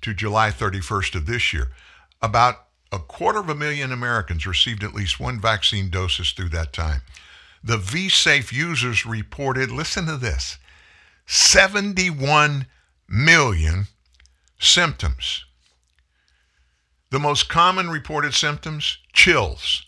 to 0.00 0.14
July 0.14 0.50
31st 0.50 1.16
of 1.16 1.26
this 1.26 1.52
year. 1.52 1.68
About 2.22 2.66
a 2.90 2.98
quarter 2.98 3.40
of 3.40 3.50
a 3.50 3.54
million 3.54 3.92
Americans 3.92 4.46
received 4.46 4.82
at 4.82 4.94
least 4.94 5.20
one 5.20 5.38
vaccine 5.38 5.90
doses 5.90 6.30
through 6.30 6.48
that 6.50 6.72
time. 6.72 7.02
The 7.62 7.76
vSafe 7.76 8.50
users 8.52 9.04
reported, 9.04 9.70
listen 9.70 10.06
to 10.06 10.16
this, 10.16 10.58
71 11.26 12.66
million 13.08 13.86
symptoms. 14.58 15.44
The 17.10 17.18
most 17.18 17.48
common 17.48 17.90
reported 17.90 18.34
symptoms 18.34 18.98
chills 19.12 19.84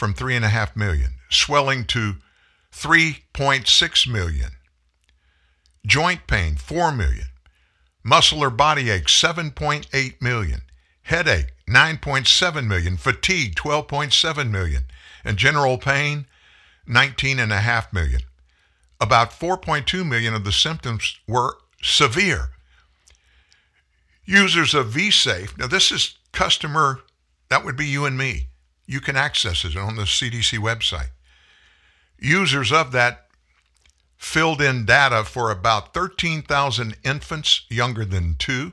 from 0.00 0.14
3.5 0.14 0.76
million, 0.76 1.10
swelling 1.28 1.84
to 1.84 2.14
3.6 2.72 4.08
million, 4.10 4.52
joint 5.84 6.26
pain 6.26 6.54
4 6.54 6.90
million, 6.90 7.26
muscle 8.02 8.42
or 8.42 8.48
body 8.48 8.88
ache 8.88 9.08
7.8 9.08 10.22
million, 10.22 10.62
headache 11.02 11.52
9.7 11.68 12.66
million, 12.66 12.96
fatigue 12.96 13.54
12.7 13.56 14.50
million, 14.50 14.84
and 15.22 15.36
general 15.36 15.76
pain 15.76 16.24
19.5 16.88 17.92
million. 17.92 18.22
About 19.02 19.32
4.2 19.32 20.08
million 20.08 20.32
of 20.32 20.44
the 20.44 20.52
symptoms 20.52 21.20
were 21.28 21.58
severe. 21.82 22.52
Users 24.24 24.72
of 24.72 24.94
vSafe, 24.94 25.58
now 25.58 25.66
this 25.66 25.92
is 25.92 26.16
customer, 26.32 27.00
that 27.50 27.66
would 27.66 27.76
be 27.76 27.84
you 27.84 28.06
and 28.06 28.16
me. 28.16 28.46
You 28.90 29.00
can 29.00 29.16
access 29.16 29.64
it 29.64 29.76
on 29.76 29.94
the 29.94 30.02
CDC 30.02 30.58
website. 30.58 31.10
Users 32.18 32.72
of 32.72 32.90
that 32.90 33.28
filled 34.18 34.60
in 34.60 34.84
data 34.84 35.22
for 35.22 35.52
about 35.52 35.94
13,000 35.94 36.96
infants 37.04 37.66
younger 37.68 38.04
than 38.04 38.34
two, 38.34 38.72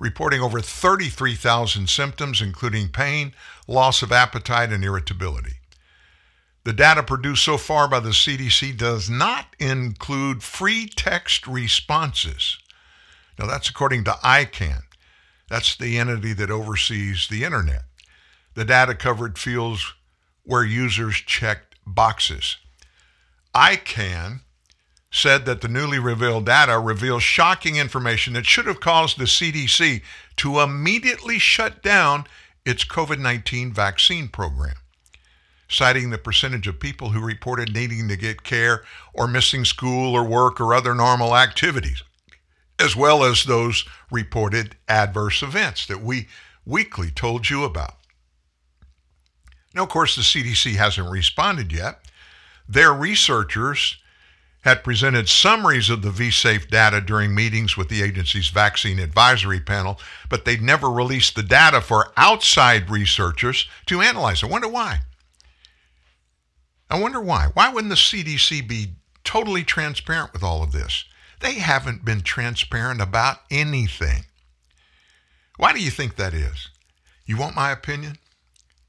reporting 0.00 0.40
over 0.40 0.60
33,000 0.60 1.88
symptoms, 1.88 2.42
including 2.42 2.88
pain, 2.88 3.34
loss 3.68 4.02
of 4.02 4.10
appetite, 4.10 4.72
and 4.72 4.82
irritability. 4.82 5.54
The 6.64 6.72
data 6.72 7.04
produced 7.04 7.44
so 7.44 7.56
far 7.56 7.86
by 7.86 8.00
the 8.00 8.10
CDC 8.10 8.76
does 8.76 9.08
not 9.08 9.54
include 9.60 10.42
free 10.42 10.88
text 10.88 11.46
responses 11.46 12.58
Now, 13.38 13.46
that's 13.46 13.68
according 13.68 14.02
to 14.04 14.10
ICANN. 14.24 14.82
That's 15.48 15.76
the 15.76 15.98
entity 15.98 16.32
that 16.32 16.50
oversees 16.50 17.28
the 17.28 17.44
internet. 17.44 17.84
The 18.54 18.64
data 18.64 18.94
covered 18.94 19.38
fields 19.38 19.94
where 20.44 20.64
users 20.64 21.16
checked 21.16 21.76
boxes. 21.86 22.56
ICANN 23.54 24.40
said 25.10 25.44
that 25.44 25.60
the 25.60 25.68
newly 25.68 25.98
revealed 25.98 26.46
data 26.46 26.78
reveals 26.78 27.22
shocking 27.22 27.76
information 27.76 28.32
that 28.32 28.46
should 28.46 28.66
have 28.66 28.80
caused 28.80 29.18
the 29.18 29.24
CDC 29.24 30.02
to 30.36 30.60
immediately 30.60 31.38
shut 31.38 31.82
down 31.82 32.24
its 32.64 32.84
COVID 32.84 33.18
19 33.18 33.72
vaccine 33.72 34.28
program, 34.28 34.76
citing 35.68 36.10
the 36.10 36.18
percentage 36.18 36.66
of 36.66 36.80
people 36.80 37.10
who 37.10 37.20
reported 37.20 37.74
needing 37.74 38.08
to 38.08 38.16
get 38.16 38.42
care 38.42 38.84
or 39.12 39.28
missing 39.28 39.66
school 39.66 40.14
or 40.14 40.24
work 40.24 40.60
or 40.60 40.74
other 40.74 40.94
normal 40.94 41.36
activities, 41.36 42.02
as 42.78 42.96
well 42.96 43.22
as 43.22 43.44
those 43.44 43.84
reported 44.10 44.76
adverse 44.88 45.42
events 45.42 45.86
that 45.86 46.00
we 46.00 46.26
weekly 46.64 47.10
told 47.10 47.50
you 47.50 47.64
about. 47.64 47.96
Now, 49.74 49.84
of 49.84 49.88
course, 49.88 50.16
the 50.16 50.22
CDC 50.22 50.76
hasn't 50.76 51.10
responded 51.10 51.72
yet. 51.72 52.00
Their 52.68 52.92
researchers 52.92 53.96
had 54.62 54.84
presented 54.84 55.28
summaries 55.28 55.90
of 55.90 56.02
the 56.02 56.10
vSafe 56.10 56.68
data 56.70 57.00
during 57.00 57.34
meetings 57.34 57.76
with 57.76 57.88
the 57.88 58.02
agency's 58.02 58.48
vaccine 58.48 58.98
advisory 58.98 59.60
panel, 59.60 59.98
but 60.28 60.44
they'd 60.44 60.62
never 60.62 60.88
released 60.88 61.34
the 61.34 61.42
data 61.42 61.80
for 61.80 62.12
outside 62.16 62.88
researchers 62.88 63.68
to 63.86 64.00
analyze. 64.00 64.42
I 64.42 64.46
wonder 64.46 64.68
why. 64.68 65.00
I 66.88 67.00
wonder 67.00 67.20
why. 67.20 67.48
Why 67.54 67.72
wouldn't 67.72 67.90
the 67.90 67.96
CDC 67.96 68.68
be 68.68 68.94
totally 69.24 69.64
transparent 69.64 70.32
with 70.32 70.44
all 70.44 70.62
of 70.62 70.72
this? 70.72 71.06
They 71.40 71.54
haven't 71.54 72.04
been 72.04 72.20
transparent 72.20 73.00
about 73.00 73.38
anything. 73.50 74.26
Why 75.56 75.72
do 75.72 75.80
you 75.80 75.90
think 75.90 76.16
that 76.16 76.34
is? 76.34 76.68
You 77.26 77.36
want 77.36 77.56
my 77.56 77.72
opinion? 77.72 78.18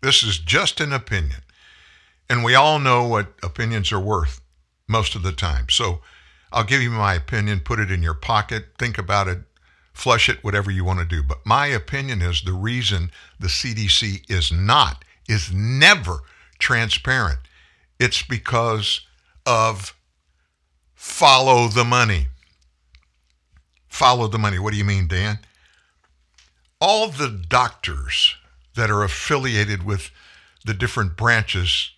This 0.04 0.22
is 0.22 0.38
just 0.38 0.82
an 0.82 0.92
opinion. 0.92 1.44
And 2.30 2.44
we 2.44 2.56
all 2.56 2.78
know 2.78 3.08
what 3.08 3.36
opinions 3.42 3.90
are 3.94 4.00
worth 4.02 4.42
most 4.86 5.16
of 5.16 5.24
the 5.24 5.32
time. 5.32 5.68
So 5.70 6.02
I'll 6.52 6.66
give 6.66 6.82
you 6.82 6.90
my 6.90 7.14
opinion, 7.14 7.62
put 7.62 7.80
it 7.80 7.90
in 7.90 8.04
your 8.04 8.14
pocket, 8.14 8.66
think 8.78 8.98
about 8.98 9.30
it, 9.30 9.40
flush 9.94 10.28
it, 10.28 10.44
whatever 10.44 10.70
you 10.70 10.84
want 10.84 11.00
to 11.00 11.06
do. 11.06 11.24
But 11.24 11.46
my 11.46 11.68
opinion 11.68 12.22
is 12.22 12.42
the 12.42 12.52
reason 12.52 13.12
the 13.40 13.48
CDC 13.48 14.30
is 14.30 14.52
not, 14.52 15.06
is 15.30 15.54
never 15.54 16.20
transparent. 16.60 17.40
It's 17.98 18.24
because 18.24 19.08
of 19.46 19.96
follow 20.96 21.70
the 21.70 21.86
money. 21.86 22.28
Follow 23.88 24.28
the 24.28 24.38
money. 24.38 24.60
What 24.60 24.72
do 24.72 24.78
you 24.78 24.84
mean, 24.84 25.08
Dan? 25.08 25.40
All 26.82 27.08
the 27.08 27.30
doctors 27.30 28.36
that 28.76 28.90
are 28.90 29.04
affiliated 29.04 29.84
with 29.84 30.12
the 30.66 30.74
different 30.74 31.16
branches 31.18 31.92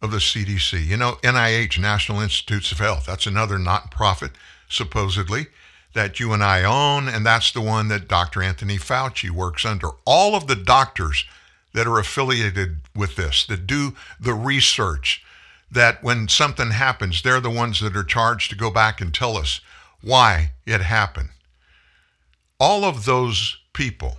of 0.00 0.10
the 0.10 0.18
CDC. 0.18 0.84
You 0.84 0.96
know, 0.96 1.18
NIH, 1.22 1.78
National 1.78 2.20
Institutes 2.20 2.72
of 2.72 2.78
Health, 2.78 3.06
that's 3.06 3.26
another 3.26 3.58
not-profit, 3.58 4.32
supposedly, 4.68 5.46
that 5.94 6.18
you 6.18 6.32
and 6.32 6.42
I 6.42 6.64
own, 6.64 7.08
and 7.08 7.24
that's 7.24 7.52
the 7.52 7.60
one 7.60 7.88
that 7.88 8.08
Dr. 8.08 8.42
Anthony 8.42 8.78
Fauci 8.78 9.30
works 9.30 9.64
under. 9.64 9.88
All 10.04 10.34
of 10.34 10.46
the 10.46 10.56
doctors 10.56 11.24
that 11.74 11.86
are 11.86 11.98
affiliated 11.98 12.78
with 12.94 13.16
this, 13.16 13.46
that 13.46 13.66
do 13.66 13.94
the 14.18 14.34
research, 14.34 15.22
that 15.70 16.02
when 16.02 16.28
something 16.28 16.70
happens, 16.70 17.22
they're 17.22 17.40
the 17.40 17.50
ones 17.50 17.80
that 17.80 17.96
are 17.96 18.04
charged 18.04 18.50
to 18.50 18.56
go 18.56 18.70
back 18.70 19.00
and 19.00 19.14
tell 19.14 19.36
us 19.36 19.60
why 20.02 20.52
it 20.66 20.80
happened. 20.80 21.30
All 22.58 22.84
of 22.84 23.04
those 23.04 23.58
people, 23.72 24.18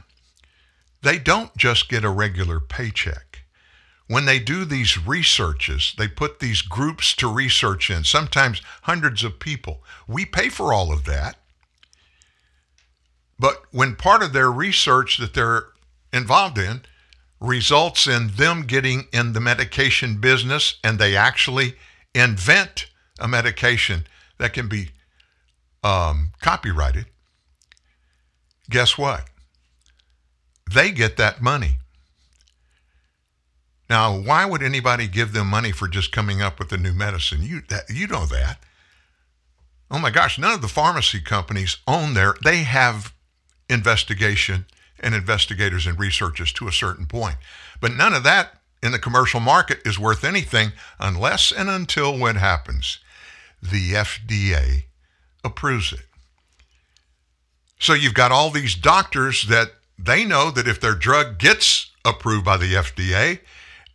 they 1.03 1.19
don't 1.19 1.55
just 1.55 1.89
get 1.89 2.03
a 2.03 2.09
regular 2.09 2.59
paycheck 2.59 3.43
when 4.07 4.25
they 4.25 4.39
do 4.39 4.65
these 4.65 4.97
researches, 4.97 5.93
they 5.97 6.07
put 6.07 6.39
these 6.39 6.61
groups 6.61 7.15
to 7.15 7.27
research 7.27 7.89
in, 7.89 8.03
sometimes 8.03 8.61
hundreds 8.83 9.23
of 9.23 9.39
people. 9.39 9.83
We 10.07 10.25
pay 10.25 10.49
for 10.49 10.73
all 10.73 10.91
of 10.91 11.05
that. 11.05 11.37
But 13.39 13.63
when 13.71 13.95
part 13.95 14.21
of 14.21 14.33
their 14.33 14.51
research 14.51 15.17
that 15.17 15.33
they're 15.33 15.67
involved 16.11 16.57
in 16.57 16.83
results 17.39 18.07
in 18.07 18.27
them 18.35 18.63
getting 18.63 19.07
in 19.11 19.33
the 19.33 19.39
medication 19.39 20.17
business 20.21 20.75
and 20.83 20.99
they 20.99 21.15
actually 21.15 21.75
invent 22.13 22.87
a 23.19 23.27
medication 23.27 24.05
that 24.37 24.53
can 24.53 24.67
be 24.67 24.89
um, 25.83 26.31
copyrighted, 26.41 27.07
guess 28.69 28.97
what? 28.97 29.27
They 30.71 30.91
get 30.91 31.17
that 31.17 31.41
money. 31.41 31.77
Now, 33.89 34.17
why 34.17 34.45
would 34.45 34.63
anybody 34.63 35.07
give 35.07 35.33
them 35.33 35.47
money 35.47 35.71
for 35.71 35.87
just 35.87 36.11
coming 36.11 36.41
up 36.41 36.57
with 36.57 36.71
a 36.71 36.77
new 36.77 36.93
medicine? 36.93 37.43
You 37.43 37.61
that, 37.69 37.89
you 37.89 38.07
know 38.07 38.25
that. 38.25 38.59
Oh 39.91 39.99
my 39.99 40.09
gosh, 40.09 40.39
none 40.39 40.53
of 40.53 40.61
the 40.61 40.67
pharmacy 40.67 41.19
companies 41.19 41.77
own 41.87 42.13
their 42.13 42.33
they 42.43 42.63
have 42.63 43.13
investigation 43.69 44.65
and 44.99 45.13
investigators 45.13 45.85
and 45.85 45.99
researchers 45.99 46.51
to 46.53 46.67
a 46.67 46.71
certain 46.71 47.05
point. 47.05 47.35
But 47.81 47.93
none 47.93 48.13
of 48.13 48.23
that 48.23 48.61
in 48.81 48.91
the 48.91 48.99
commercial 48.99 49.39
market 49.39 49.79
is 49.85 49.99
worth 49.99 50.23
anything 50.23 50.71
unless 50.99 51.51
and 51.51 51.69
until 51.69 52.17
what 52.17 52.35
happens? 52.35 52.99
The 53.61 53.93
FDA 53.93 54.85
approves 55.43 55.93
it. 55.93 56.05
So 57.79 57.93
you've 57.93 58.13
got 58.13 58.31
all 58.31 58.49
these 58.49 58.75
doctors 58.75 59.47
that 59.47 59.73
they 60.03 60.25
know 60.25 60.51
that 60.51 60.67
if 60.67 60.81
their 60.81 60.95
drug 60.95 61.37
gets 61.37 61.91
approved 62.03 62.43
by 62.43 62.57
the 62.57 62.73
FDA, 62.73 63.39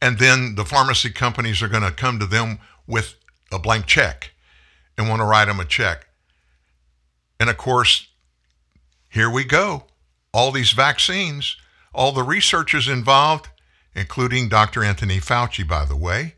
and 0.00 0.18
then 0.18 0.54
the 0.54 0.64
pharmacy 0.64 1.10
companies 1.10 1.62
are 1.62 1.68
going 1.68 1.82
to 1.82 1.90
come 1.90 2.18
to 2.18 2.26
them 2.26 2.58
with 2.86 3.16
a 3.52 3.58
blank 3.58 3.86
check 3.86 4.32
and 4.96 5.08
want 5.08 5.20
to 5.20 5.24
write 5.24 5.46
them 5.46 5.60
a 5.60 5.64
check. 5.64 6.06
And 7.38 7.50
of 7.50 7.58
course, 7.58 8.08
here 9.10 9.30
we 9.30 9.44
go. 9.44 9.84
All 10.32 10.50
these 10.50 10.72
vaccines, 10.72 11.56
all 11.94 12.12
the 12.12 12.22
researchers 12.22 12.88
involved, 12.88 13.48
including 13.94 14.48
Dr. 14.48 14.82
Anthony 14.82 15.18
Fauci, 15.18 15.66
by 15.66 15.84
the 15.84 15.96
way, 15.96 16.34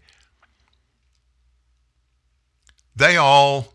they 2.96 3.16
all 3.16 3.74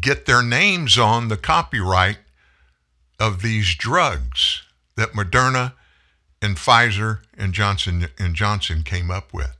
get 0.00 0.26
their 0.26 0.42
names 0.42 0.96
on 0.96 1.28
the 1.28 1.36
copyright 1.36 2.18
of 3.18 3.42
these 3.42 3.74
drugs 3.74 4.62
that 4.98 5.12
Moderna 5.12 5.74
and 6.42 6.56
Pfizer 6.56 7.20
and 7.38 7.54
Johnson 7.54 8.08
and 8.18 8.34
Johnson 8.34 8.82
came 8.82 9.10
up 9.12 9.32
with. 9.32 9.56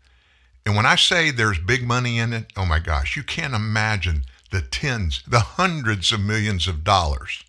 And 0.66 0.74
when 0.76 0.84
I 0.84 0.96
say 0.96 1.30
there's 1.30 1.60
big 1.60 1.86
money 1.86 2.18
in 2.18 2.32
it, 2.32 2.46
oh 2.56 2.66
my 2.66 2.80
gosh, 2.80 3.16
you 3.16 3.22
can't 3.22 3.54
imagine 3.54 4.24
the 4.50 4.60
tens, 4.60 5.22
the 5.26 5.40
hundreds 5.40 6.10
of 6.10 6.20
millions 6.20 6.66
of 6.66 6.82
dollars 6.82 7.44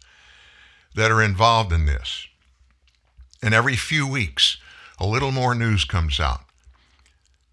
that 0.95 1.11
are 1.11 1.21
involved 1.21 1.73
in 1.73 1.87
this. 1.87 2.27
And 3.41 3.55
every 3.55 3.75
few 3.75 4.07
weeks, 4.07 4.57
a 4.99 5.07
little 5.07 5.31
more 5.31 5.55
news 5.55 5.83
comes 5.83 6.19
out. 6.19 6.41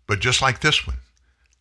But 0.07 0.21
just 0.21 0.43
like 0.43 0.61
this 0.61 0.87
one, 0.87 0.99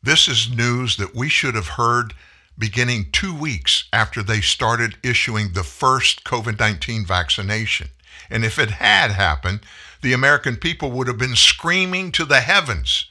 this 0.03 0.27
is 0.27 0.51
news 0.53 0.97
that 0.97 1.15
we 1.15 1.29
should 1.29 1.55
have 1.55 1.69
heard 1.69 2.13
beginning 2.57 3.07
two 3.13 3.33
weeks 3.33 3.85
after 3.93 4.21
they 4.21 4.41
started 4.41 4.97
issuing 5.01 5.53
the 5.53 5.63
first 5.63 6.25
COVID 6.25 6.59
19 6.59 7.05
vaccination. 7.05 7.87
And 8.29 8.43
if 8.43 8.59
it 8.59 8.71
had 8.71 9.11
happened, 9.11 9.61
the 10.01 10.13
American 10.13 10.55
people 10.57 10.91
would 10.91 11.07
have 11.07 11.17
been 11.17 11.35
screaming 11.35 12.11
to 12.13 12.25
the 12.25 12.41
heavens 12.41 13.05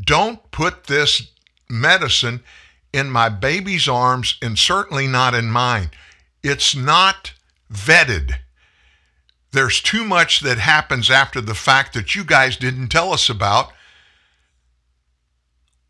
Don't 0.00 0.50
put 0.50 0.84
this 0.84 1.30
medicine 1.68 2.42
in 2.92 3.10
my 3.10 3.28
baby's 3.28 3.88
arms 3.88 4.36
and 4.42 4.58
certainly 4.58 5.06
not 5.06 5.34
in 5.34 5.50
mine. 5.50 5.90
It's 6.42 6.74
not 6.74 7.32
vetted. 7.72 8.34
There's 9.52 9.80
too 9.80 10.04
much 10.04 10.40
that 10.40 10.58
happens 10.58 11.10
after 11.10 11.40
the 11.40 11.54
fact 11.54 11.94
that 11.94 12.14
you 12.14 12.24
guys 12.24 12.56
didn't 12.56 12.88
tell 12.88 13.12
us 13.12 13.28
about. 13.28 13.72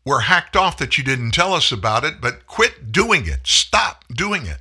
We're 0.05 0.21
hacked 0.21 0.57
off 0.57 0.77
that 0.77 0.97
you 0.97 1.03
didn't 1.03 1.31
tell 1.31 1.53
us 1.53 1.71
about 1.71 2.03
it, 2.03 2.19
but 2.19 2.45
quit 2.45 2.91
doing 2.91 3.25
it. 3.25 3.47
Stop 3.47 4.03
doing 4.13 4.45
it. 4.45 4.59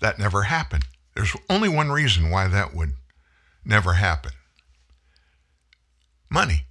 That 0.00 0.18
never 0.18 0.42
happened. 0.42 0.84
There's 1.16 1.34
only 1.50 1.68
one 1.68 1.90
reason 1.90 2.30
why 2.30 2.46
that 2.46 2.74
would 2.74 2.92
never 3.64 3.94
happen 3.94 4.32
money. 6.30 6.66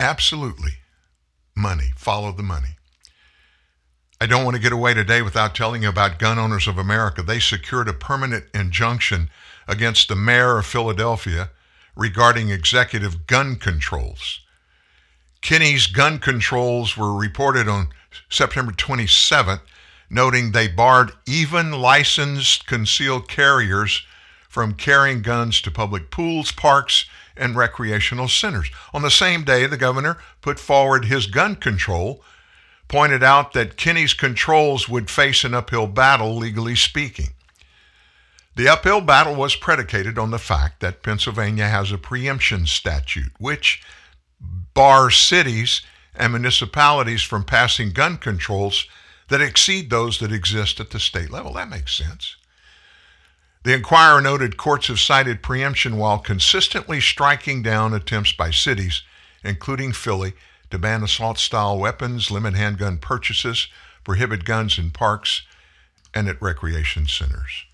Absolutely. 0.00 0.72
Money. 1.54 1.92
Follow 1.96 2.32
the 2.32 2.42
money. 2.42 2.76
I 4.20 4.26
don't 4.26 4.44
want 4.44 4.56
to 4.56 4.62
get 4.62 4.72
away 4.72 4.94
today 4.94 5.22
without 5.22 5.54
telling 5.54 5.82
you 5.82 5.88
about 5.88 6.18
Gun 6.18 6.38
Owners 6.38 6.66
of 6.66 6.76
America. 6.76 7.22
They 7.22 7.38
secured 7.38 7.88
a 7.88 7.92
permanent 7.92 8.46
injunction 8.52 9.30
against 9.68 10.08
the 10.08 10.16
mayor 10.16 10.58
of 10.58 10.66
Philadelphia 10.66 11.50
regarding 11.94 12.50
executive 12.50 13.26
gun 13.26 13.56
controls. 13.56 14.40
Kenney's 15.40 15.86
gun 15.86 16.18
controls 16.18 16.96
were 16.96 17.16
reported 17.16 17.68
on 17.68 17.88
September 18.28 18.72
27th 18.72 19.60
noting 20.10 20.50
they 20.50 20.66
barred 20.66 21.12
even 21.26 21.70
licensed 21.70 22.66
concealed 22.66 23.28
carriers 23.28 24.04
from 24.48 24.74
carrying 24.74 25.22
guns 25.22 25.60
to 25.62 25.70
public 25.70 26.10
pools, 26.10 26.50
parks, 26.50 27.04
and 27.36 27.54
recreational 27.56 28.26
centers. 28.26 28.68
On 28.92 29.02
the 29.02 29.10
same 29.10 29.44
day, 29.44 29.66
the 29.66 29.76
governor 29.76 30.18
put 30.40 30.58
forward 30.58 31.04
his 31.04 31.26
gun 31.26 31.54
control, 31.54 32.22
pointed 32.88 33.22
out 33.22 33.52
that 33.52 33.76
Kenney's 33.76 34.12
controls 34.12 34.88
would 34.88 35.08
face 35.08 35.44
an 35.44 35.54
uphill 35.54 35.86
battle, 35.86 36.36
legally 36.36 36.74
speaking. 36.74 37.28
The 38.56 38.68
uphill 38.68 39.00
battle 39.00 39.36
was 39.36 39.54
predicated 39.54 40.18
on 40.18 40.32
the 40.32 40.38
fact 40.38 40.80
that 40.80 41.04
Pennsylvania 41.04 41.68
has 41.68 41.92
a 41.92 41.98
preemption 41.98 42.66
statute, 42.66 43.32
which 43.38 43.80
bars 44.74 45.16
cities 45.16 45.82
and 46.14 46.32
municipalities 46.32 47.22
from 47.22 47.44
passing 47.44 47.92
gun 47.92 48.16
controls 48.16 48.86
that 49.30 49.40
exceed 49.40 49.88
those 49.88 50.18
that 50.18 50.32
exist 50.32 50.78
at 50.80 50.90
the 50.90 51.00
state 51.00 51.30
level. 51.30 51.54
That 51.54 51.70
makes 51.70 51.96
sense. 51.96 52.36
The 53.62 53.74
Inquirer 53.74 54.20
noted 54.20 54.56
courts 54.56 54.88
have 54.88 55.00
cited 55.00 55.42
preemption 55.42 55.96
while 55.96 56.18
consistently 56.18 57.00
striking 57.00 57.62
down 57.62 57.94
attempts 57.94 58.32
by 58.32 58.50
cities, 58.50 59.02
including 59.44 59.92
Philly, 59.92 60.32
to 60.70 60.78
ban 60.78 61.02
assault 61.02 61.38
style 61.38 61.78
weapons, 61.78 62.30
limit 62.30 62.54
handgun 62.54 62.98
purchases, 62.98 63.68
prohibit 64.02 64.44
guns 64.44 64.78
in 64.78 64.90
parks 64.90 65.42
and 66.14 66.28
at 66.28 66.40
recreation 66.40 67.06
centers. 67.06 67.64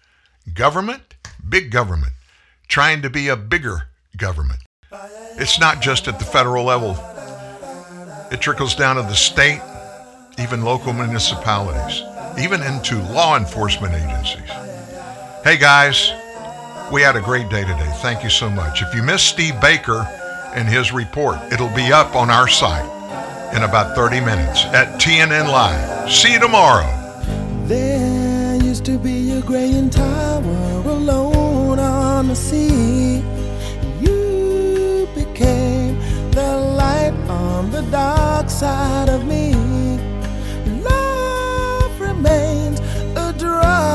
Government, 0.53 1.15
big 1.49 1.71
government, 1.71 2.13
trying 2.69 3.01
to 3.03 3.11
be 3.11 3.29
a 3.29 3.37
bigger 3.37 3.89
government. 4.17 4.61
It's 5.39 5.61
not 5.61 5.81
just 5.81 6.09
at 6.09 6.19
the 6.19 6.25
federal 6.25 6.65
level, 6.65 6.99
it 8.33 8.41
trickles 8.41 8.75
down 8.75 8.97
to 8.97 9.03
the 9.03 9.15
state, 9.15 9.61
even 10.39 10.63
local 10.63 10.93
municipalities, 10.93 12.03
even 12.39 12.63
into 12.63 13.01
law 13.13 13.37
enforcement 13.37 13.95
agencies. 13.95 14.51
Hey 15.43 15.57
guys, 15.57 16.13
we 16.93 17.01
had 17.01 17.17
a 17.17 17.23
great 17.23 17.49
day 17.49 17.63
today. 17.63 17.91
Thank 17.97 18.23
you 18.23 18.31
so 18.31 18.51
much. 18.51 18.83
If 18.83 18.95
you 18.95 19.03
missed 19.03 19.27
Steve 19.29 19.59
Baker 19.61 20.07
and 20.55 20.69
his 20.69 20.93
report, 20.93 21.39
it'll 21.53 21.75
be 21.75 21.91
up 21.91 22.15
on 22.15 22.31
our 22.31 22.49
site 22.49 22.85
in 23.55 23.63
about 23.63 23.97
30 23.97 24.21
minutes 24.21 24.65
at 24.67 25.01
TNN 25.01 25.49
Live. 25.51 26.13
See 26.13 26.35
you 26.35 26.41
tomorrow. 26.41 26.87
There 27.65 28.57
used 28.57 28.85
to 28.85 28.99
be 28.99 29.33
a 29.33 29.41
graying 29.41 29.89
tower 29.89 30.43
alone 30.87 31.79
on 31.79 32.29
the 32.29 32.37
sea. 32.37 33.23
You 34.01 35.09
became 35.15 35.99
the 36.33 36.57
light 36.77 37.15
on 37.29 37.71
the 37.71 37.83
dark 37.91 38.51
side 38.51 39.09
of 39.09 39.25
me. 39.27 39.76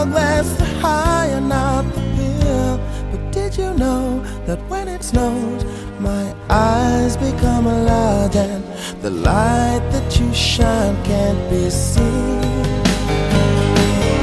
That's 0.05 0.53
the 0.53 0.65
high 0.65 1.27
and 1.27 1.49
not 1.49 1.83
the 1.93 2.01
pill. 2.15 2.79
But 3.11 3.31
did 3.31 3.57
you 3.57 3.73
know 3.73 4.23
that 4.45 4.59
when 4.69 4.87
it 4.87 5.03
snows, 5.03 5.63
my 5.99 6.33
eyes 6.49 7.17
become 7.17 7.65
large 7.65 8.35
and 8.35 8.63
the 9.01 9.11
light 9.11 9.83
that 9.91 10.19
you 10.19 10.33
shine 10.33 10.95
can't 11.03 11.49
be 11.49 11.69
seen? 11.69 12.41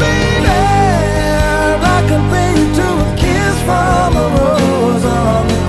Baby, 0.03 0.49
I 1.95 1.99
compare 2.09 2.53
you 2.59 2.69
to 2.81 2.89
a 3.07 3.17
kiss 3.17 3.57
from 3.63 4.17
a 4.17 4.27
rose 4.37 5.05
on 5.05 5.49
the 5.49 5.68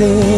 be 0.00 0.29